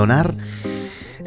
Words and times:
abandonar... 0.00 0.34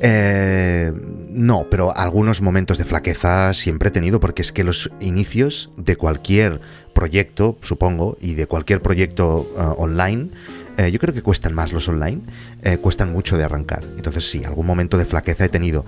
Eh, 0.06 0.92
no, 1.30 1.68
pero 1.72 1.96
algunos 1.96 2.42
momentos 2.42 2.78
de 2.78 2.84
flaqueza 2.84 3.54
siempre 3.54 3.88
he 3.88 3.92
tenido, 3.92 4.20
porque 4.20 4.42
es 4.42 4.52
que 4.52 4.66
los 4.66 4.92
inicios 5.00 5.70
de 5.78 5.96
cualquier 5.96 6.60
proyecto, 6.94 7.58
supongo, 7.62 8.18
y 8.20 8.34
de 8.34 8.46
cualquier 8.46 8.82
proyecto 8.82 9.50
eh, 9.58 9.62
online, 9.78 10.30
eh, 10.78 10.92
yo 10.92 11.00
creo 11.00 11.14
que 11.14 11.22
cuestan 11.22 11.54
más 11.54 11.72
los 11.72 11.88
online, 11.88 12.22
eh, 12.64 12.78
cuestan 12.78 13.12
mucho 13.12 13.38
de 13.38 13.44
arrancar. 13.44 13.84
Entonces 13.96 14.30
sí, 14.30 14.44
algún 14.44 14.66
momento 14.66 14.98
de 14.98 15.06
flaqueza 15.06 15.46
he 15.46 15.50
tenido. 15.50 15.86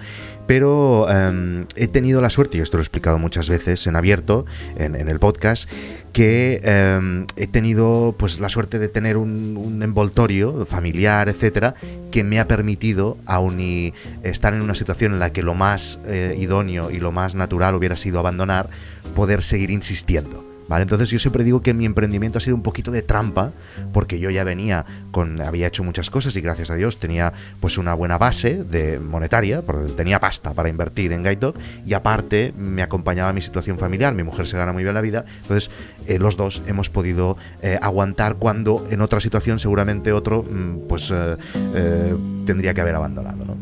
Pero 0.47 1.09
em, 1.09 1.65
he 1.75 1.87
tenido 1.87 2.21
la 2.21 2.29
suerte, 2.29 2.57
y 2.57 2.61
esto 2.61 2.77
lo 2.77 2.81
he 2.81 2.83
explicado 2.83 3.17
muchas 3.17 3.49
veces 3.49 3.87
en 3.87 3.95
abierto, 3.95 4.45
en, 4.77 4.95
el 4.95 5.19
podcast, 5.19 5.67
que 6.13 6.61
em, 6.63 7.25
he 7.35 7.47
tenido 7.47 8.15
pues 8.17 8.39
la 8.39 8.49
suerte 8.49 8.77
de 8.77 8.87
tener 8.87 9.17
un, 9.17 9.81
envoltorio 9.81 10.65
familiar, 10.65 11.29
etcétera, 11.29 11.73
que 12.11 12.23
me 12.23 12.39
ha 12.39 12.47
permitido, 12.47 13.17
aun 13.25 13.59
y 13.59 13.93
estar 14.23 14.53
en 14.53 14.61
una 14.61 14.75
situación 14.75 15.13
en 15.13 15.19
la 15.19 15.33
que 15.33 15.41
lo 15.41 15.55
más 15.55 15.99
eh, 16.05 16.35
idóneo 16.37 16.91
y 16.91 16.99
lo 16.99 17.11
más 17.11 17.35
natural 17.35 17.75
hubiera 17.75 17.95
sido 17.95 18.19
abandonar, 18.19 18.69
poder 19.15 19.41
seguir 19.41 19.71
insistiendo. 19.71 20.44
¿Vale? 20.67 20.83
Entonces 20.83 21.09
yo 21.09 21.19
siempre 21.19 21.43
digo 21.43 21.61
que 21.61 21.73
mi 21.73 21.85
emprendimiento 21.85 22.37
ha 22.37 22.41
sido 22.41 22.55
un 22.55 22.63
poquito 22.63 22.91
de 22.91 23.01
trampa, 23.01 23.51
porque 23.93 24.19
yo 24.19 24.29
ya 24.29 24.43
venía 24.43 24.85
con, 25.11 25.39
había 25.41 25.67
hecho 25.67 25.83
muchas 25.83 26.09
cosas 26.09 26.35
y 26.35 26.41
gracias 26.41 26.71
a 26.71 26.75
Dios 26.75 26.99
tenía 26.99 27.33
pues 27.59 27.77
una 27.77 27.93
buena 27.93 28.17
base 28.17 28.63
de 28.63 28.99
monetaria, 28.99 29.61
porque 29.61 29.91
tenía 29.93 30.19
pasta 30.19 30.53
para 30.53 30.69
invertir 30.69 31.11
en 31.11 31.23
Guide 31.23 31.53
y 31.85 31.93
aparte 31.93 32.53
me 32.57 32.81
acompañaba 32.81 33.33
mi 33.33 33.41
situación 33.41 33.77
familiar, 33.77 34.13
mi 34.13 34.23
mujer 34.23 34.47
se 34.47 34.57
gana 34.57 34.73
muy 34.73 34.83
bien 34.83 34.95
la 34.95 35.01
vida, 35.01 35.25
entonces 35.41 35.69
eh, 36.07 36.17
los 36.19 36.37
dos 36.37 36.61
hemos 36.65 36.89
podido 36.89 37.37
eh, 37.61 37.77
aguantar 37.81 38.35
cuando 38.35 38.85
en 38.89 39.01
otra 39.01 39.19
situación 39.19 39.59
seguramente 39.59 40.11
otro 40.11 40.43
mm, 40.43 40.87
pues 40.87 41.11
eh, 41.13 42.15
tendría 42.45 42.73
que 42.73 42.81
haber 42.81 42.95
abandonado, 42.95 43.45
¿no? 43.45 43.57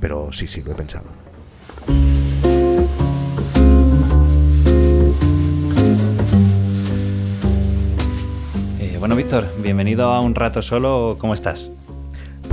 Pero 0.00 0.32
sí, 0.32 0.46
sí, 0.46 0.62
lo 0.62 0.72
he 0.72 0.74
pensado. 0.74 1.06
Bueno, 9.04 9.16
Víctor, 9.16 9.44
bienvenido 9.58 10.06
a 10.06 10.22
Un 10.22 10.34
Rato 10.34 10.62
Solo. 10.62 11.16
¿Cómo 11.18 11.34
estás? 11.34 11.70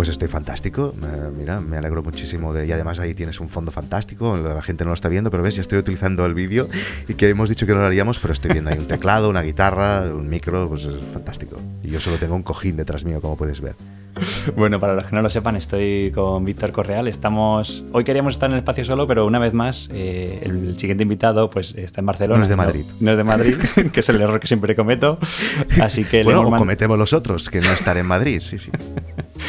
Pues 0.01 0.09
estoy 0.09 0.29
fantástico, 0.29 0.95
mira, 1.37 1.61
me 1.61 1.77
alegro 1.77 2.01
muchísimo 2.01 2.55
de... 2.55 2.65
Y 2.65 2.71
además 2.71 2.97
ahí 2.97 3.13
tienes 3.13 3.39
un 3.39 3.49
fondo 3.49 3.71
fantástico, 3.71 4.35
la 4.35 4.59
gente 4.63 4.83
no 4.83 4.89
lo 4.89 4.95
está 4.95 5.09
viendo, 5.09 5.29
pero 5.29 5.43
ves, 5.43 5.57
ya 5.57 5.61
estoy 5.61 5.77
utilizando 5.77 6.25
el 6.25 6.33
vídeo 6.33 6.67
y 7.07 7.13
que 7.13 7.29
hemos 7.29 7.49
dicho 7.49 7.67
que 7.67 7.73
no 7.73 7.81
lo 7.81 7.85
haríamos, 7.85 8.17
pero 8.19 8.33
estoy 8.33 8.51
viendo 8.51 8.71
ahí 8.71 8.79
un 8.79 8.87
teclado, 8.87 9.29
una 9.29 9.43
guitarra, 9.43 10.05
un 10.11 10.27
micro, 10.27 10.67
pues 10.67 10.85
es 10.85 10.95
fantástico. 11.13 11.59
Y 11.83 11.91
yo 11.91 11.99
solo 11.99 12.17
tengo 12.17 12.35
un 12.35 12.41
cojín 12.41 12.77
detrás 12.77 13.05
mío, 13.05 13.21
como 13.21 13.37
puedes 13.37 13.61
ver. 13.61 13.75
Bueno, 14.55 14.79
para 14.79 14.93
los 14.93 15.05
que 15.05 15.15
no 15.15 15.21
lo 15.21 15.29
sepan, 15.29 15.55
estoy 15.55 16.11
con 16.13 16.43
Víctor 16.43 16.71
Correal. 16.71 17.07
Estamos. 17.07 17.83
Hoy 17.91 18.03
queríamos 18.03 18.33
estar 18.33 18.49
en 18.49 18.55
el 18.55 18.59
espacio 18.59 18.83
solo, 18.83 19.07
pero 19.07 19.25
una 19.25 19.39
vez 19.39 19.53
más, 19.53 19.87
eh, 19.93 20.41
el 20.43 20.77
siguiente 20.77 21.03
invitado 21.03 21.49
pues 21.49 21.75
está 21.75 22.01
en 22.01 22.07
Barcelona. 22.07 22.37
No 22.37 22.43
es 22.43 22.49
de 22.49 22.55
Madrid. 22.55 22.85
No, 22.99 23.11
es 23.11 23.17
de 23.17 23.23
Madrid, 23.23 23.55
que 23.93 23.99
es 23.99 24.09
el 24.09 24.19
error 24.19 24.39
que 24.39 24.47
siempre 24.47 24.75
cometo. 24.75 25.17
Así 25.81 26.03
que 26.03 26.23
bueno, 26.23 26.41
o 26.41 26.55
cometemos 26.55 26.97
los 26.97 27.13
otros, 27.13 27.49
que 27.49 27.61
no 27.61 27.71
estar 27.71 27.97
en 27.97 28.05
Madrid, 28.05 28.41
sí, 28.41 28.57
sí. 28.57 28.71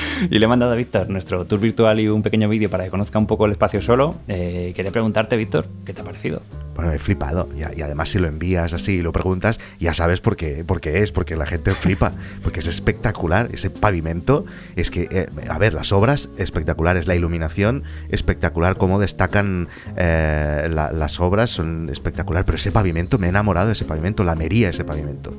y 0.31 0.39
le 0.39 0.45
he 0.45 0.49
mandado 0.49 0.73
a 0.73 0.75
Víctor 0.75 1.09
nuestro 1.09 1.45
tour 1.45 1.61
virtual 1.61 2.01
y 2.01 2.09
un 2.09 2.23
pequeño 2.23 2.49
vídeo 2.49 2.71
para 2.71 2.85
que 2.85 2.91
conozca 2.91 3.19
un 3.19 3.27
poco 3.27 3.47
el 3.47 3.53
espacio 3.53 3.81
solo. 3.83 4.17
Eh, 4.29 4.73
quería 4.75 4.93
preguntarte, 4.93 5.37
Víctor, 5.37 5.67
¿qué 5.85 5.93
te 5.93 6.01
ha 6.01 6.05
parecido? 6.05 6.43
Bueno, 6.75 6.93
he 6.93 6.99
flipado. 6.99 7.49
Y, 7.57 7.83
además, 7.83 8.09
si 8.09 8.19
lo 8.19 8.29
envías 8.29 8.73
así 8.73 8.93
y 8.93 9.03
lo 9.03 9.13
preguntas, 9.13 9.61
ya 9.79 9.95
sabes 9.95 10.21
por 10.21 10.37
qué, 10.37 10.65
por 10.65 10.81
qué 10.81 11.03
es, 11.03 11.13
porque 11.13 11.37
la 11.37 11.47
gente 11.47 11.75
flipa. 11.75 12.13
Porque 12.43 12.61
es 12.61 12.67
espectacular. 12.67 13.51
Ese 13.53 13.71
pavimento 13.71 14.45
es 14.77 14.91
que, 14.91 15.09
eh, 15.11 15.27
a 15.49 15.59
ver, 15.59 15.75
las 15.75 15.93
obras 15.93 16.31
espectaculares, 16.39 17.07
la 17.07 17.15
iluminación 17.15 17.83
espectacular, 18.09 18.77
cómo 18.77 18.99
destacan 18.99 19.69
eh, 19.97 20.69
las 20.73 21.21
obras, 21.21 21.51
son 21.51 21.91
espectacular. 21.91 22.45
Pero 22.45 22.57
ese 22.57 22.73
pavimento, 22.73 23.19
me 23.19 23.27
he 23.27 23.31
enamorado 23.31 23.67
de 23.67 23.75
ese 23.75 23.85
pavimento, 23.85 24.25
la 24.25 24.35
mería 24.35 24.71
ese 24.71 24.85
pavimento. 24.85 25.35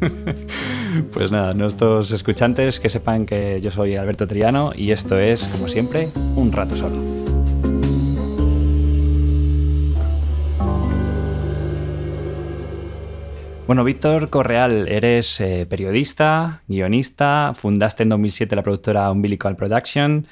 Pues 1.12 1.30
nada, 1.32 1.54
nuestros 1.54 2.12
escuchantes 2.12 2.78
que 2.78 2.88
sepan 2.88 3.26
que 3.26 3.60
yo 3.60 3.70
soy 3.70 3.96
Alberto 3.96 4.28
Triano 4.28 4.72
y 4.76 4.92
esto 4.92 5.18
es, 5.18 5.46
como 5.48 5.68
siempre, 5.68 6.08
un 6.36 6.52
rato 6.52 6.76
solo. 6.76 6.96
Bueno, 13.66 13.82
Víctor 13.82 14.28
Correal, 14.28 14.86
eres 14.88 15.40
eh, 15.40 15.66
periodista, 15.68 16.62
guionista, 16.68 17.52
fundaste 17.54 18.02
en 18.02 18.10
2007 18.10 18.54
la 18.54 18.62
productora 18.62 19.10
Umbilical 19.10 19.56
Production, 19.56 20.26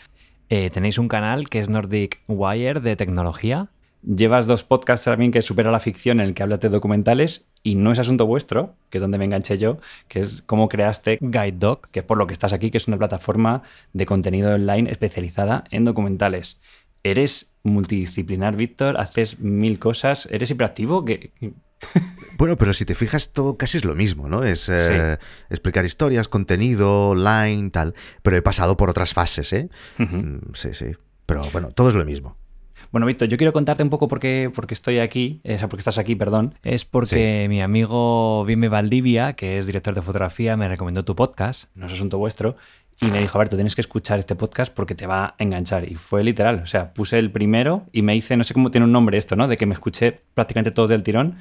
eh, 0.50 0.68
tenéis 0.68 0.98
un 0.98 1.08
canal 1.08 1.48
que 1.48 1.58
es 1.58 1.70
Nordic 1.70 2.20
Wire 2.28 2.80
de 2.80 2.94
tecnología, 2.94 3.68
llevas 4.02 4.46
dos 4.46 4.64
podcasts 4.64 5.04
también 5.04 5.32
que 5.32 5.42
supera 5.42 5.70
la 5.70 5.80
ficción 5.80 6.20
en 6.20 6.26
el 6.26 6.34
que 6.34 6.42
hablas 6.42 6.60
de 6.60 6.68
documentales 6.68 7.46
y 7.62 7.76
no 7.76 7.92
es 7.92 7.98
asunto 7.98 8.26
vuestro, 8.26 8.74
que 8.90 8.98
es 8.98 9.02
donde 9.02 9.18
me 9.18 9.24
enganché 9.24 9.56
yo, 9.58 9.78
que 10.08 10.20
es 10.20 10.42
cómo 10.42 10.68
creaste 10.68 11.18
Guide 11.20 11.58
Doc, 11.58 11.88
que 11.90 12.00
es 12.00 12.06
por 12.06 12.18
lo 12.18 12.26
que 12.26 12.32
estás 12.32 12.52
aquí, 12.52 12.70
que 12.70 12.78
es 12.78 12.88
una 12.88 12.98
plataforma 12.98 13.62
de 13.92 14.06
contenido 14.06 14.54
online 14.54 14.90
especializada 14.90 15.64
en 15.70 15.84
documentales. 15.84 16.58
Eres 17.04 17.52
multidisciplinar, 17.62 18.56
Víctor, 18.56 18.98
haces 18.98 19.38
mil 19.40 19.78
cosas, 19.78 20.28
eres 20.30 20.50
hiperactivo, 20.50 21.04
que... 21.04 21.32
Bueno, 22.38 22.56
pero 22.56 22.72
si 22.72 22.84
te 22.84 22.96
fijas, 22.96 23.32
todo 23.32 23.56
casi 23.56 23.76
es 23.76 23.84
lo 23.84 23.94
mismo, 23.94 24.28
¿no? 24.28 24.42
Es 24.42 24.68
eh, 24.68 25.18
explicar 25.48 25.84
historias, 25.84 26.28
contenido, 26.28 27.10
online, 27.10 27.70
tal. 27.70 27.94
Pero 28.22 28.36
he 28.36 28.42
pasado 28.42 28.76
por 28.76 28.90
otras 28.90 29.14
fases, 29.14 29.52
¿eh? 29.52 29.68
Mm, 29.98 30.38
sí, 30.54 30.72
sí. 30.72 30.86
Pero 31.26 31.42
bueno, 31.52 31.70
todo 31.70 31.90
es 31.90 31.94
lo 31.94 32.04
mismo. 32.04 32.36
Bueno, 32.92 33.06
Víctor, 33.06 33.28
yo 33.28 33.38
quiero 33.38 33.54
contarte 33.54 33.82
un 33.82 33.88
poco 33.88 34.06
por 34.06 34.20
qué, 34.20 34.52
estoy 34.68 34.98
aquí, 34.98 35.40
o 35.44 35.58
sea, 35.58 35.66
porque 35.66 35.80
estás 35.80 35.96
aquí, 35.96 36.14
perdón. 36.14 36.54
Es 36.62 36.84
porque 36.84 37.46
mi 37.48 37.62
amigo 37.62 38.44
Vime 38.44 38.68
Valdivia, 38.68 39.32
que 39.32 39.56
es 39.56 39.64
director 39.64 39.94
de 39.94 40.02
fotografía, 40.02 40.58
me 40.58 40.68
recomendó 40.68 41.02
tu 41.02 41.16
podcast, 41.16 41.64
no 41.74 41.86
es 41.86 41.92
asunto 41.92 42.18
vuestro, 42.18 42.54
y 43.00 43.06
me 43.06 43.20
dijo, 43.20 43.38
a 43.38 43.40
ver, 43.40 43.48
tú 43.48 43.56
tienes 43.56 43.74
que 43.74 43.80
escuchar 43.80 44.18
este 44.18 44.34
podcast 44.34 44.70
porque 44.74 44.94
te 44.94 45.06
va 45.06 45.24
a 45.24 45.34
enganchar. 45.38 45.90
Y 45.90 45.94
fue 45.94 46.22
literal, 46.22 46.60
o 46.62 46.66
sea, 46.66 46.92
puse 46.92 47.18
el 47.18 47.30
primero 47.30 47.86
y 47.92 48.02
me 48.02 48.14
hice, 48.14 48.36
no 48.36 48.44
sé 48.44 48.52
cómo 48.52 48.70
tiene 48.70 48.84
un 48.84 48.92
nombre 48.92 49.16
esto, 49.16 49.36
¿no? 49.36 49.48
De 49.48 49.56
que 49.56 49.64
me 49.64 49.72
escuché 49.72 50.20
prácticamente 50.34 50.70
todo 50.70 50.86
del 50.86 51.02
tirón. 51.02 51.36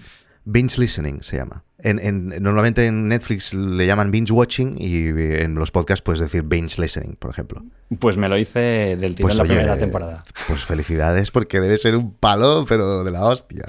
Binge 0.45 0.79
listening 0.79 1.21
se 1.21 1.35
llama. 1.35 1.65
En, 1.83 2.29
normalmente 2.41 2.85
en 2.85 3.07
Netflix 3.07 3.53
le 3.53 3.85
llaman 3.85 4.11
binge 4.11 4.31
watching 4.31 4.75
y 4.77 5.07
en 5.07 5.55
los 5.55 5.71
podcasts 5.71 6.01
puedes 6.01 6.19
decir 6.19 6.43
binge 6.43 6.79
listening, 6.79 7.15
por 7.15 7.31
ejemplo. 7.31 7.63
Pues 7.99 8.17
me 8.17 8.29
lo 8.29 8.37
hice 8.37 8.59
del 8.59 9.15
tirón 9.15 9.29
pues, 9.29 9.37
la 9.37 9.43
primera 9.43 9.77
temporada. 9.77 10.23
Pues 10.47 10.63
felicidades 10.63 11.31
porque 11.31 11.59
debe 11.59 11.77
ser 11.77 11.95
un 11.95 12.13
palo, 12.13 12.65
pero 12.67 13.03
de 13.03 13.11
la 13.11 13.25
hostia. 13.25 13.65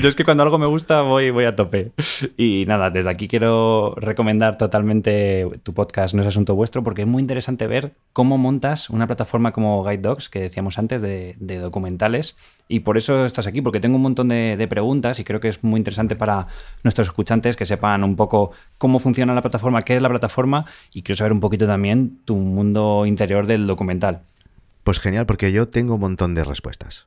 Yo 0.00 0.08
es 0.08 0.14
que 0.14 0.24
cuando 0.24 0.42
algo 0.42 0.58
me 0.58 0.66
gusta 0.66 1.02
voy, 1.02 1.30
voy 1.30 1.44
a 1.44 1.54
tope. 1.54 1.92
Y 2.36 2.64
nada, 2.66 2.90
desde 2.90 3.10
aquí 3.10 3.28
quiero 3.28 3.94
recomendar 3.96 4.56
totalmente 4.58 5.46
tu 5.62 5.74
podcast 5.74 6.14
No 6.14 6.22
es 6.22 6.28
Asunto 6.28 6.54
Vuestro 6.54 6.82
porque 6.82 7.02
es 7.02 7.08
muy 7.08 7.20
interesante 7.20 7.66
ver 7.66 7.92
cómo 8.12 8.38
montas 8.38 8.90
una 8.90 9.06
plataforma 9.06 9.52
como 9.52 9.84
Guide 9.84 9.98
Dogs, 10.02 10.28
que 10.28 10.40
decíamos 10.40 10.78
antes, 10.78 11.00
de, 11.02 11.36
documentales. 11.60 12.36
Y 12.68 12.80
por 12.80 12.96
eso 12.96 13.24
estás 13.24 13.46
aquí, 13.46 13.60
porque 13.60 13.78
tengo 13.78 13.96
un 13.96 14.02
montón 14.02 14.28
de 14.28 14.66
preguntas 14.68 15.20
y 15.20 15.24
creo 15.24 15.40
que 15.40 15.48
es 15.48 15.62
muy 15.62 15.78
interesante 15.78 16.16
para 16.16 16.46
nuestros 16.82 17.08
escuchantes 17.08 17.41
que 17.56 17.66
sepan 17.66 18.04
un 18.04 18.16
poco 18.16 18.52
cómo 18.78 18.98
funciona 18.98 19.34
la 19.34 19.42
plataforma, 19.42 19.82
qué 19.82 19.96
es 19.96 20.02
la 20.02 20.08
plataforma 20.08 20.66
y 20.92 21.02
quiero 21.02 21.18
saber 21.18 21.32
un 21.32 21.40
poquito 21.40 21.66
también 21.66 22.20
tu 22.24 22.36
mundo 22.36 23.04
interior 23.06 23.46
del 23.46 23.66
documental. 23.66 24.22
Pues 24.84 25.00
genial, 25.00 25.26
porque 25.26 25.52
yo 25.52 25.68
tengo 25.68 25.94
un 25.94 26.00
montón 26.00 26.34
de 26.34 26.44
respuestas. 26.44 27.06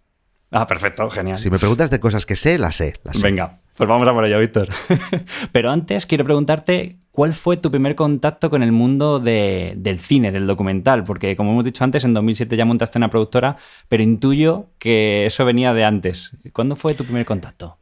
Ah, 0.51 0.67
perfecto, 0.67 1.09
genial. 1.09 1.37
Si 1.37 1.49
me 1.49 1.59
preguntas 1.59 1.89
de 1.89 1.99
cosas 1.99 2.25
que 2.25 2.35
sé, 2.35 2.57
las 2.57 2.75
sé. 2.75 2.93
Las 3.03 3.21
Venga, 3.21 3.59
pues 3.75 3.89
vamos 3.89 4.07
a 4.07 4.13
por 4.13 4.23
ello, 4.25 4.39
Víctor. 4.39 4.69
Pero 5.51 5.71
antes 5.71 6.05
quiero 6.05 6.23
preguntarte 6.23 6.97
cuál 7.11 7.33
fue 7.33 7.57
tu 7.57 7.71
primer 7.71 7.95
contacto 7.95 8.49
con 8.49 8.63
el 8.63 8.71
mundo 8.71 9.19
del 9.19 9.99
cine, 9.99 10.31
del 10.31 10.47
documental, 10.47 11.03
porque 11.03 11.35
como 11.35 11.51
hemos 11.51 11.63
dicho 11.63 11.83
antes, 11.83 12.03
en 12.03 12.13
2007 12.13 12.55
ya 12.55 12.65
montaste 12.65 12.97
una 12.97 13.09
productora, 13.09 13.57
pero 13.87 14.03
intuyo 14.03 14.67
que 14.79 15.25
eso 15.25 15.45
venía 15.45 15.73
de 15.73 15.85
antes. 15.85 16.31
¿Cuándo 16.53 16.75
fue 16.75 16.93
tu 16.93 17.05
primer 17.05 17.25
contacto? 17.25 17.77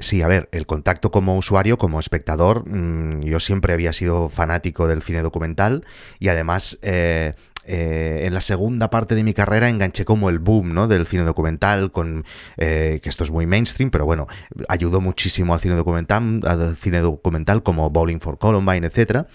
Sí, 0.00 0.22
a 0.22 0.26
ver, 0.28 0.48
el 0.52 0.66
contacto 0.66 1.10
como 1.10 1.36
usuario, 1.36 1.78
como 1.78 2.00
espectador, 2.00 2.68
mm, 2.68 3.22
yo 3.22 3.40
siempre 3.40 3.72
había 3.72 3.92
sido 3.92 4.28
fanático 4.28 4.86
del 4.86 5.02
cine 5.02 5.22
documental 5.22 5.84
y 6.18 6.28
además 6.28 6.78
eh, 6.82 7.34
eh, 7.64 8.22
en 8.24 8.34
la 8.34 8.40
segunda 8.40 8.90
parte 8.90 9.14
de 9.14 9.22
mi 9.22 9.34
carrera 9.34 9.68
enganché 9.68 10.04
como 10.04 10.30
el 10.30 10.40
boom 10.40 10.74
¿no? 10.74 10.88
del 10.88 11.06
cine 11.06 11.22
documental, 11.22 11.92
con 11.92 12.24
eh, 12.56 12.98
que 13.02 13.08
esto 13.08 13.22
es 13.22 13.30
muy 13.30 13.46
mainstream, 13.46 13.90
pero 13.90 14.04
bueno, 14.04 14.26
ayudó 14.68 15.00
muchísimo 15.00 15.54
al 15.54 15.60
cine 15.60 15.76
documental, 15.76 16.42
al 16.44 16.76
cine 16.76 17.00
documental 17.00 17.62
como 17.62 17.88
Bowling 17.90 18.18
for 18.18 18.38
Columbine, 18.38 18.86
etc. 18.86 19.26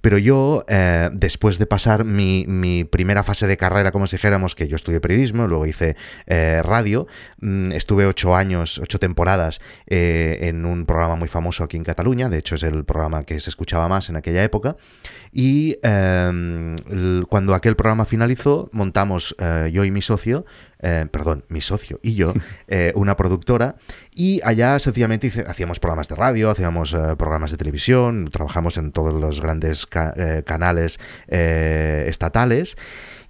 Pero 0.00 0.18
yo, 0.18 0.64
eh, 0.68 1.10
después 1.12 1.58
de 1.58 1.66
pasar 1.66 2.04
mi, 2.04 2.84
primera 2.90 3.22
fase 3.22 3.46
de 3.46 3.56
carrera, 3.56 3.92
como 3.92 4.06
si 4.06 4.16
dijéramos, 4.16 4.54
que 4.54 4.68
yo 4.68 4.76
estudié 4.76 5.00
periodismo, 5.00 5.46
luego 5.46 5.66
hice 5.66 5.96
eh, 6.26 6.62
radio, 6.64 7.06
mm, 7.40 7.72
estuve 7.72 8.06
ocho 8.06 8.36
años, 8.36 8.78
ocho 8.78 8.98
temporadas 8.98 9.60
en 9.86 10.64
un 10.64 10.86
programa 10.86 11.16
muy 11.16 11.28
famoso 11.28 11.64
aquí 11.64 11.76
en 11.76 11.84
Cataluña, 11.84 12.28
de 12.28 12.38
hecho 12.38 12.54
es 12.54 12.62
el 12.62 12.84
programa 12.84 13.24
que 13.24 13.40
se 13.40 13.50
escuchaba 13.50 13.88
más 13.88 14.08
en 14.08 14.16
aquella 14.16 14.42
época, 14.42 14.76
y 15.32 15.76
cuando 17.28 17.54
aquel 17.54 17.76
programa 17.76 18.04
finalizó, 18.04 18.68
montamos 18.72 19.36
yo 19.70 19.84
y 19.84 19.90
mi 19.90 20.02
socio, 20.02 20.44
perdón, 20.80 21.44
mi 21.48 21.60
socio 21.60 21.98
y 22.02 22.14
yo, 22.14 22.34
una 22.94 23.16
productora, 23.16 23.76
y 24.14 24.40
allá 24.44 24.78
sencillamente 24.78 25.30
hacíamos 25.46 25.80
programas 25.80 26.08
de 26.08 26.14
radio, 26.14 26.50
hacíamos 26.50 26.96
programas 27.16 27.50
de 27.50 27.56
televisión, 27.56 28.28
trabajamos 28.30 28.76
en 28.76 28.92
todos 28.92 29.14
los 29.14 29.40
grandes 29.40 29.86
eh, 30.16 30.42
canales 30.44 30.98
eh, 31.28 32.06
estatales 32.08 32.76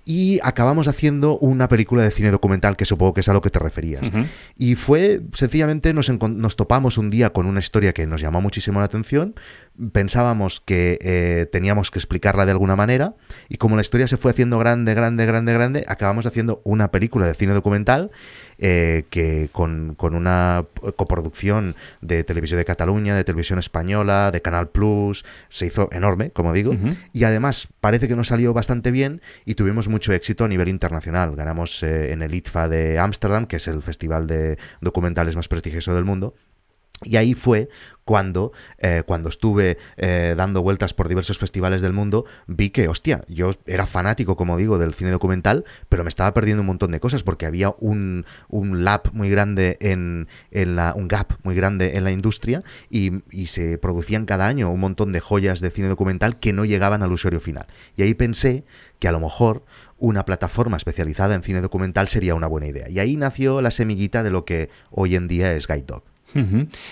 y 0.08 0.40
acabamos 0.42 0.88
haciendo 0.88 1.38
una 1.38 1.68
película 1.68 2.02
de 2.02 2.10
cine 2.10 2.30
documental 2.30 2.78
que 2.78 2.86
supongo 2.86 3.12
que 3.12 3.20
es 3.20 3.28
a 3.28 3.34
lo 3.34 3.42
que 3.42 3.50
te 3.50 3.58
referías. 3.58 4.10
Y 4.56 4.74
fue, 4.74 5.20
sencillamente, 5.34 5.92
nos, 5.92 6.08
nos, 6.08 6.56
topamos 6.56 6.96
un 6.96 7.10
día 7.10 7.34
con 7.34 7.44
una 7.44 7.60
historia 7.60 7.92
que 7.92 8.06
nos 8.06 8.22
llamó 8.22 8.40
muchísimo 8.40 8.80
la 8.80 8.86
atención, 8.86 9.34
pensábamos 9.92 10.62
que 10.62 10.98
eh, 11.02 11.44
teníamos 11.52 11.90
que 11.90 11.98
explicarla 11.98 12.46
de 12.46 12.52
alguna 12.52 12.74
manera, 12.74 13.16
y 13.50 13.58
como 13.58 13.76
la 13.76 13.82
historia 13.82 14.08
se 14.08 14.16
fue 14.16 14.30
haciendo 14.30 14.58
grande, 14.58 14.94
grande, 14.94 15.26
grande, 15.26 15.52
grande, 15.52 15.84
acabamos 15.86 16.24
haciendo 16.24 16.62
una 16.64 16.90
película 16.90 17.26
de 17.26 17.34
cine 17.34 17.52
documental 17.52 18.10
eh, 18.58 19.04
que 19.10 19.48
con, 19.52 19.96
una 20.00 20.64
coproducción 20.96 21.76
de 22.00 22.24
Televisión 22.24 22.58
de 22.58 22.64
Cataluña, 22.64 23.16
de 23.16 23.24
Televisión 23.24 23.58
Española, 23.58 24.30
de 24.30 24.42
Canal 24.42 24.68
Plus, 24.68 25.24
se 25.48 25.66
hizo 25.66 25.88
enorme, 25.92 26.30
como 26.30 26.52
digo, 26.52 26.74
y 27.12 27.24
además 27.24 27.68
parece 27.80 28.08
que 28.08 28.16
nos 28.16 28.28
salió 28.28 28.52
bastante 28.52 28.90
bien 28.90 29.20
y 29.44 29.54
tuvimos 29.54 29.88
mucho 29.88 30.12
éxito 30.12 30.44
a 30.44 30.48
nivel 30.48 30.68
internacional. 30.68 31.36
Ganamos 31.36 31.82
eh, 31.82 32.12
en 32.12 32.22
el 32.22 32.34
ITFA 32.34 32.68
de 32.68 32.98
Ámsterdam, 32.98 33.46
que 33.46 33.56
es 33.56 33.68
el 33.68 33.82
festival 33.82 34.26
de 34.26 34.58
documentales 34.80 35.36
más 35.36 35.48
prestigioso 35.48 35.94
del 35.94 36.04
mundo, 36.04 36.34
y 37.04 37.16
ahí 37.16 37.34
fue 37.34 37.68
cuando, 38.04 38.52
eh, 38.78 39.02
cuando 39.04 39.28
estuve 39.28 39.76
eh, 39.98 40.34
dando 40.34 40.62
vueltas 40.62 40.94
por 40.94 41.08
diversos 41.08 41.38
festivales 41.38 41.82
del 41.82 41.92
mundo, 41.92 42.24
vi 42.46 42.70
que, 42.70 42.88
hostia, 42.88 43.22
yo 43.28 43.52
era 43.66 43.84
fanático, 43.84 44.34
como 44.34 44.56
digo, 44.56 44.78
del 44.78 44.94
cine 44.94 45.10
documental, 45.10 45.64
pero 45.90 46.04
me 46.04 46.08
estaba 46.08 46.32
perdiendo 46.32 46.62
un 46.62 46.68
montón 46.68 46.90
de 46.90 47.00
cosas 47.00 47.22
porque 47.22 47.44
había 47.44 47.74
un, 47.80 48.24
un 48.48 48.82
lap 48.82 49.08
muy 49.12 49.28
grande 49.28 49.76
en, 49.80 50.26
en, 50.50 50.74
la, 50.74 50.94
un 50.96 51.06
gap 51.06 51.34
muy 51.42 51.54
grande 51.54 51.98
en 51.98 52.04
la 52.04 52.10
industria 52.10 52.62
y, 52.88 53.22
y, 53.30 53.48
se 53.48 53.76
producían 53.76 54.24
cada 54.24 54.46
año 54.46 54.70
un 54.70 54.80
montón 54.80 55.12
de 55.12 55.20
joyas 55.20 55.60
de 55.60 55.70
cine 55.70 55.88
documental 55.88 56.38
que 56.38 56.54
no 56.54 56.64
llegaban 56.64 57.02
al 57.02 57.12
usuario 57.12 57.40
final. 57.40 57.66
Y 57.94 58.02
ahí 58.02 58.14
pensé 58.14 58.64
que 58.98 59.08
a 59.08 59.12
lo 59.12 59.20
mejor 59.20 59.64
una 59.98 60.24
plataforma 60.24 60.78
especializada 60.78 61.34
en 61.34 61.42
cine 61.42 61.60
documental 61.60 62.08
sería 62.08 62.34
una 62.34 62.46
buena 62.46 62.68
idea. 62.68 62.88
Y 62.88 63.00
ahí 63.00 63.16
nació 63.16 63.60
la 63.60 63.70
semillita 63.70 64.22
de 64.22 64.30
lo 64.30 64.46
que 64.46 64.70
hoy 64.90 65.14
en 65.14 65.28
día 65.28 65.52
es 65.52 65.66
Guide 65.66 65.84
Dog. 65.86 66.04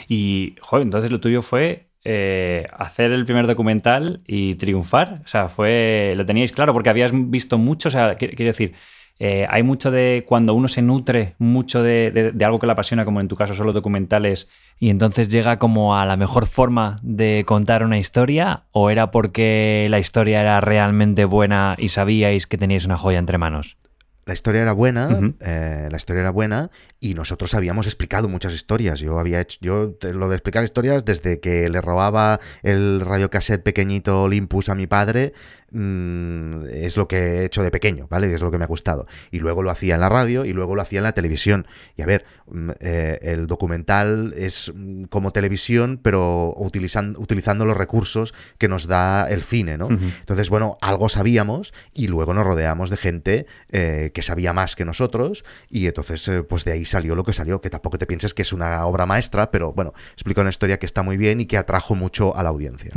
Y, 0.08 0.54
joder, 0.60 0.84
entonces 0.84 1.10
lo 1.10 1.20
tuyo 1.20 1.42
fue 1.42 1.88
eh, 2.04 2.68
hacer 2.72 3.10
el 3.10 3.24
primer 3.24 3.46
documental 3.46 4.20
y 4.26 4.54
triunfar. 4.54 5.22
O 5.24 5.28
sea, 5.28 5.48
fue. 5.48 6.14
Lo 6.16 6.24
teníais 6.24 6.52
claro 6.52 6.72
porque 6.72 6.90
habías 6.90 7.10
visto 7.12 7.58
mucho. 7.58 7.88
O 7.88 7.92
sea, 7.92 8.16
quiero 8.16 8.44
decir. 8.44 8.74
Eh, 9.18 9.46
hay 9.48 9.62
mucho 9.62 9.90
de 9.90 10.24
cuando 10.28 10.52
uno 10.52 10.68
se 10.68 10.82
nutre 10.82 11.36
mucho 11.38 11.82
de, 11.82 12.34
algo 12.44 12.58
que 12.58 12.66
le 12.66 12.72
apasiona, 12.72 13.06
como 13.06 13.20
en 13.20 13.28
tu 13.28 13.36
caso 13.36 13.54
solo 13.54 13.72
documentales, 13.72 14.48
y 14.78 14.90
entonces 14.90 15.28
llega 15.28 15.58
como 15.58 15.96
a 15.96 16.04
la 16.04 16.18
mejor 16.18 16.46
forma 16.46 16.96
de 17.02 17.44
contar 17.46 17.82
una 17.82 17.98
historia, 17.98 18.64
o 18.72 18.90
era 18.90 19.10
porque 19.10 19.86
la 19.88 19.98
historia 19.98 20.40
era 20.40 20.60
realmente 20.60 21.24
buena 21.24 21.76
y 21.78 21.88
sabíais 21.88 22.46
que 22.46 22.58
teníais 22.58 22.84
una 22.84 22.98
joya 22.98 23.18
entre 23.18 23.38
manos? 23.38 23.78
La 24.26 24.34
historia 24.34 24.62
era 24.62 24.72
buena, 24.72 25.08
eh, 25.38 25.86
la 25.88 25.96
historia 25.96 26.22
era 26.22 26.32
buena 26.32 26.72
y 26.98 27.14
nosotros 27.14 27.54
habíamos 27.54 27.86
explicado 27.86 28.28
muchas 28.28 28.54
historias. 28.54 28.98
Yo 28.98 29.20
había 29.20 29.40
hecho, 29.40 29.58
yo 29.60 29.94
lo 30.12 30.28
de 30.28 30.34
explicar 30.34 30.64
historias 30.64 31.04
desde 31.04 31.38
que 31.38 31.68
le 31.68 31.80
robaba 31.80 32.40
el 32.64 33.00
radiocassette 33.02 33.62
pequeñito 33.62 34.24
Olympus 34.24 34.68
a 34.68 34.74
mi 34.74 34.88
padre, 34.88 35.32
mm, 35.70 36.66
es 36.72 36.96
lo 36.96 37.08
que 37.08 37.16
he 37.16 37.44
hecho 37.44 37.62
de 37.62 37.70
pequeño, 37.70 38.06
¿vale? 38.08 38.32
Es 38.32 38.42
lo 38.42 38.50
que 38.50 38.58
me 38.58 38.64
ha 38.64 38.68
gustado. 38.68 39.06
Y 39.30 39.40
luego 39.40 39.62
lo 39.62 39.70
hacía 39.70 39.94
en 39.94 40.00
la 40.00 40.08
radio 40.08 40.44
y 40.44 40.52
luego 40.52 40.74
lo 40.74 40.82
hacía 40.82 40.98
en 40.98 41.04
la 41.04 41.12
televisión. 41.12 41.66
Y 41.96 42.02
a 42.02 42.06
ver, 42.06 42.24
mm, 42.46 42.70
eh, 42.80 43.18
el 43.22 43.46
documental 43.46 44.34
es 44.36 44.72
mm, 44.74 45.04
como 45.04 45.32
televisión, 45.32 46.00
pero 46.02 46.54
utilizando, 46.56 47.18
utilizando 47.20 47.64
los 47.64 47.76
recursos 47.76 48.34
que 48.58 48.68
nos 48.68 48.86
da 48.86 49.28
el 49.28 49.42
cine, 49.42 49.76
¿no? 49.76 49.88
Entonces, 49.88 50.50
bueno, 50.50 50.78
algo 50.80 51.08
sabíamos 51.08 51.72
y 51.92 52.08
luego 52.08 52.34
nos 52.34 52.46
rodeamos 52.46 52.90
de 52.90 52.96
gente 52.96 53.46
eh, 53.70 54.10
que 54.14 54.22
sabía 54.22 54.52
más 54.52 54.76
que 54.76 54.84
nosotros 54.84 55.44
y 55.68 55.86
entonces 55.86 56.26
eh, 56.28 56.42
pues 56.42 56.64
de 56.64 56.72
ahí 56.72 56.84
salió 56.84 57.14
lo 57.14 57.24
que 57.24 57.32
salió, 57.32 57.60
que 57.60 57.70
tampoco 57.70 57.98
te 57.98 58.06
pienses 58.06 58.34
que 58.34 58.42
es 58.42 58.52
una 58.52 58.84
obra 58.86 59.06
maestra, 59.06 59.50
pero 59.50 59.72
bueno, 59.72 59.92
explica 60.12 60.40
una 60.40 60.50
historia 60.50 60.78
que 60.78 60.86
está 60.86 61.02
muy 61.02 61.16
bien 61.16 61.40
y 61.40 61.46
que 61.46 61.56
atrajo 61.56 61.94
mucho 61.94 62.36
a 62.36 62.42
la 62.42 62.50
audiencia. 62.50 62.90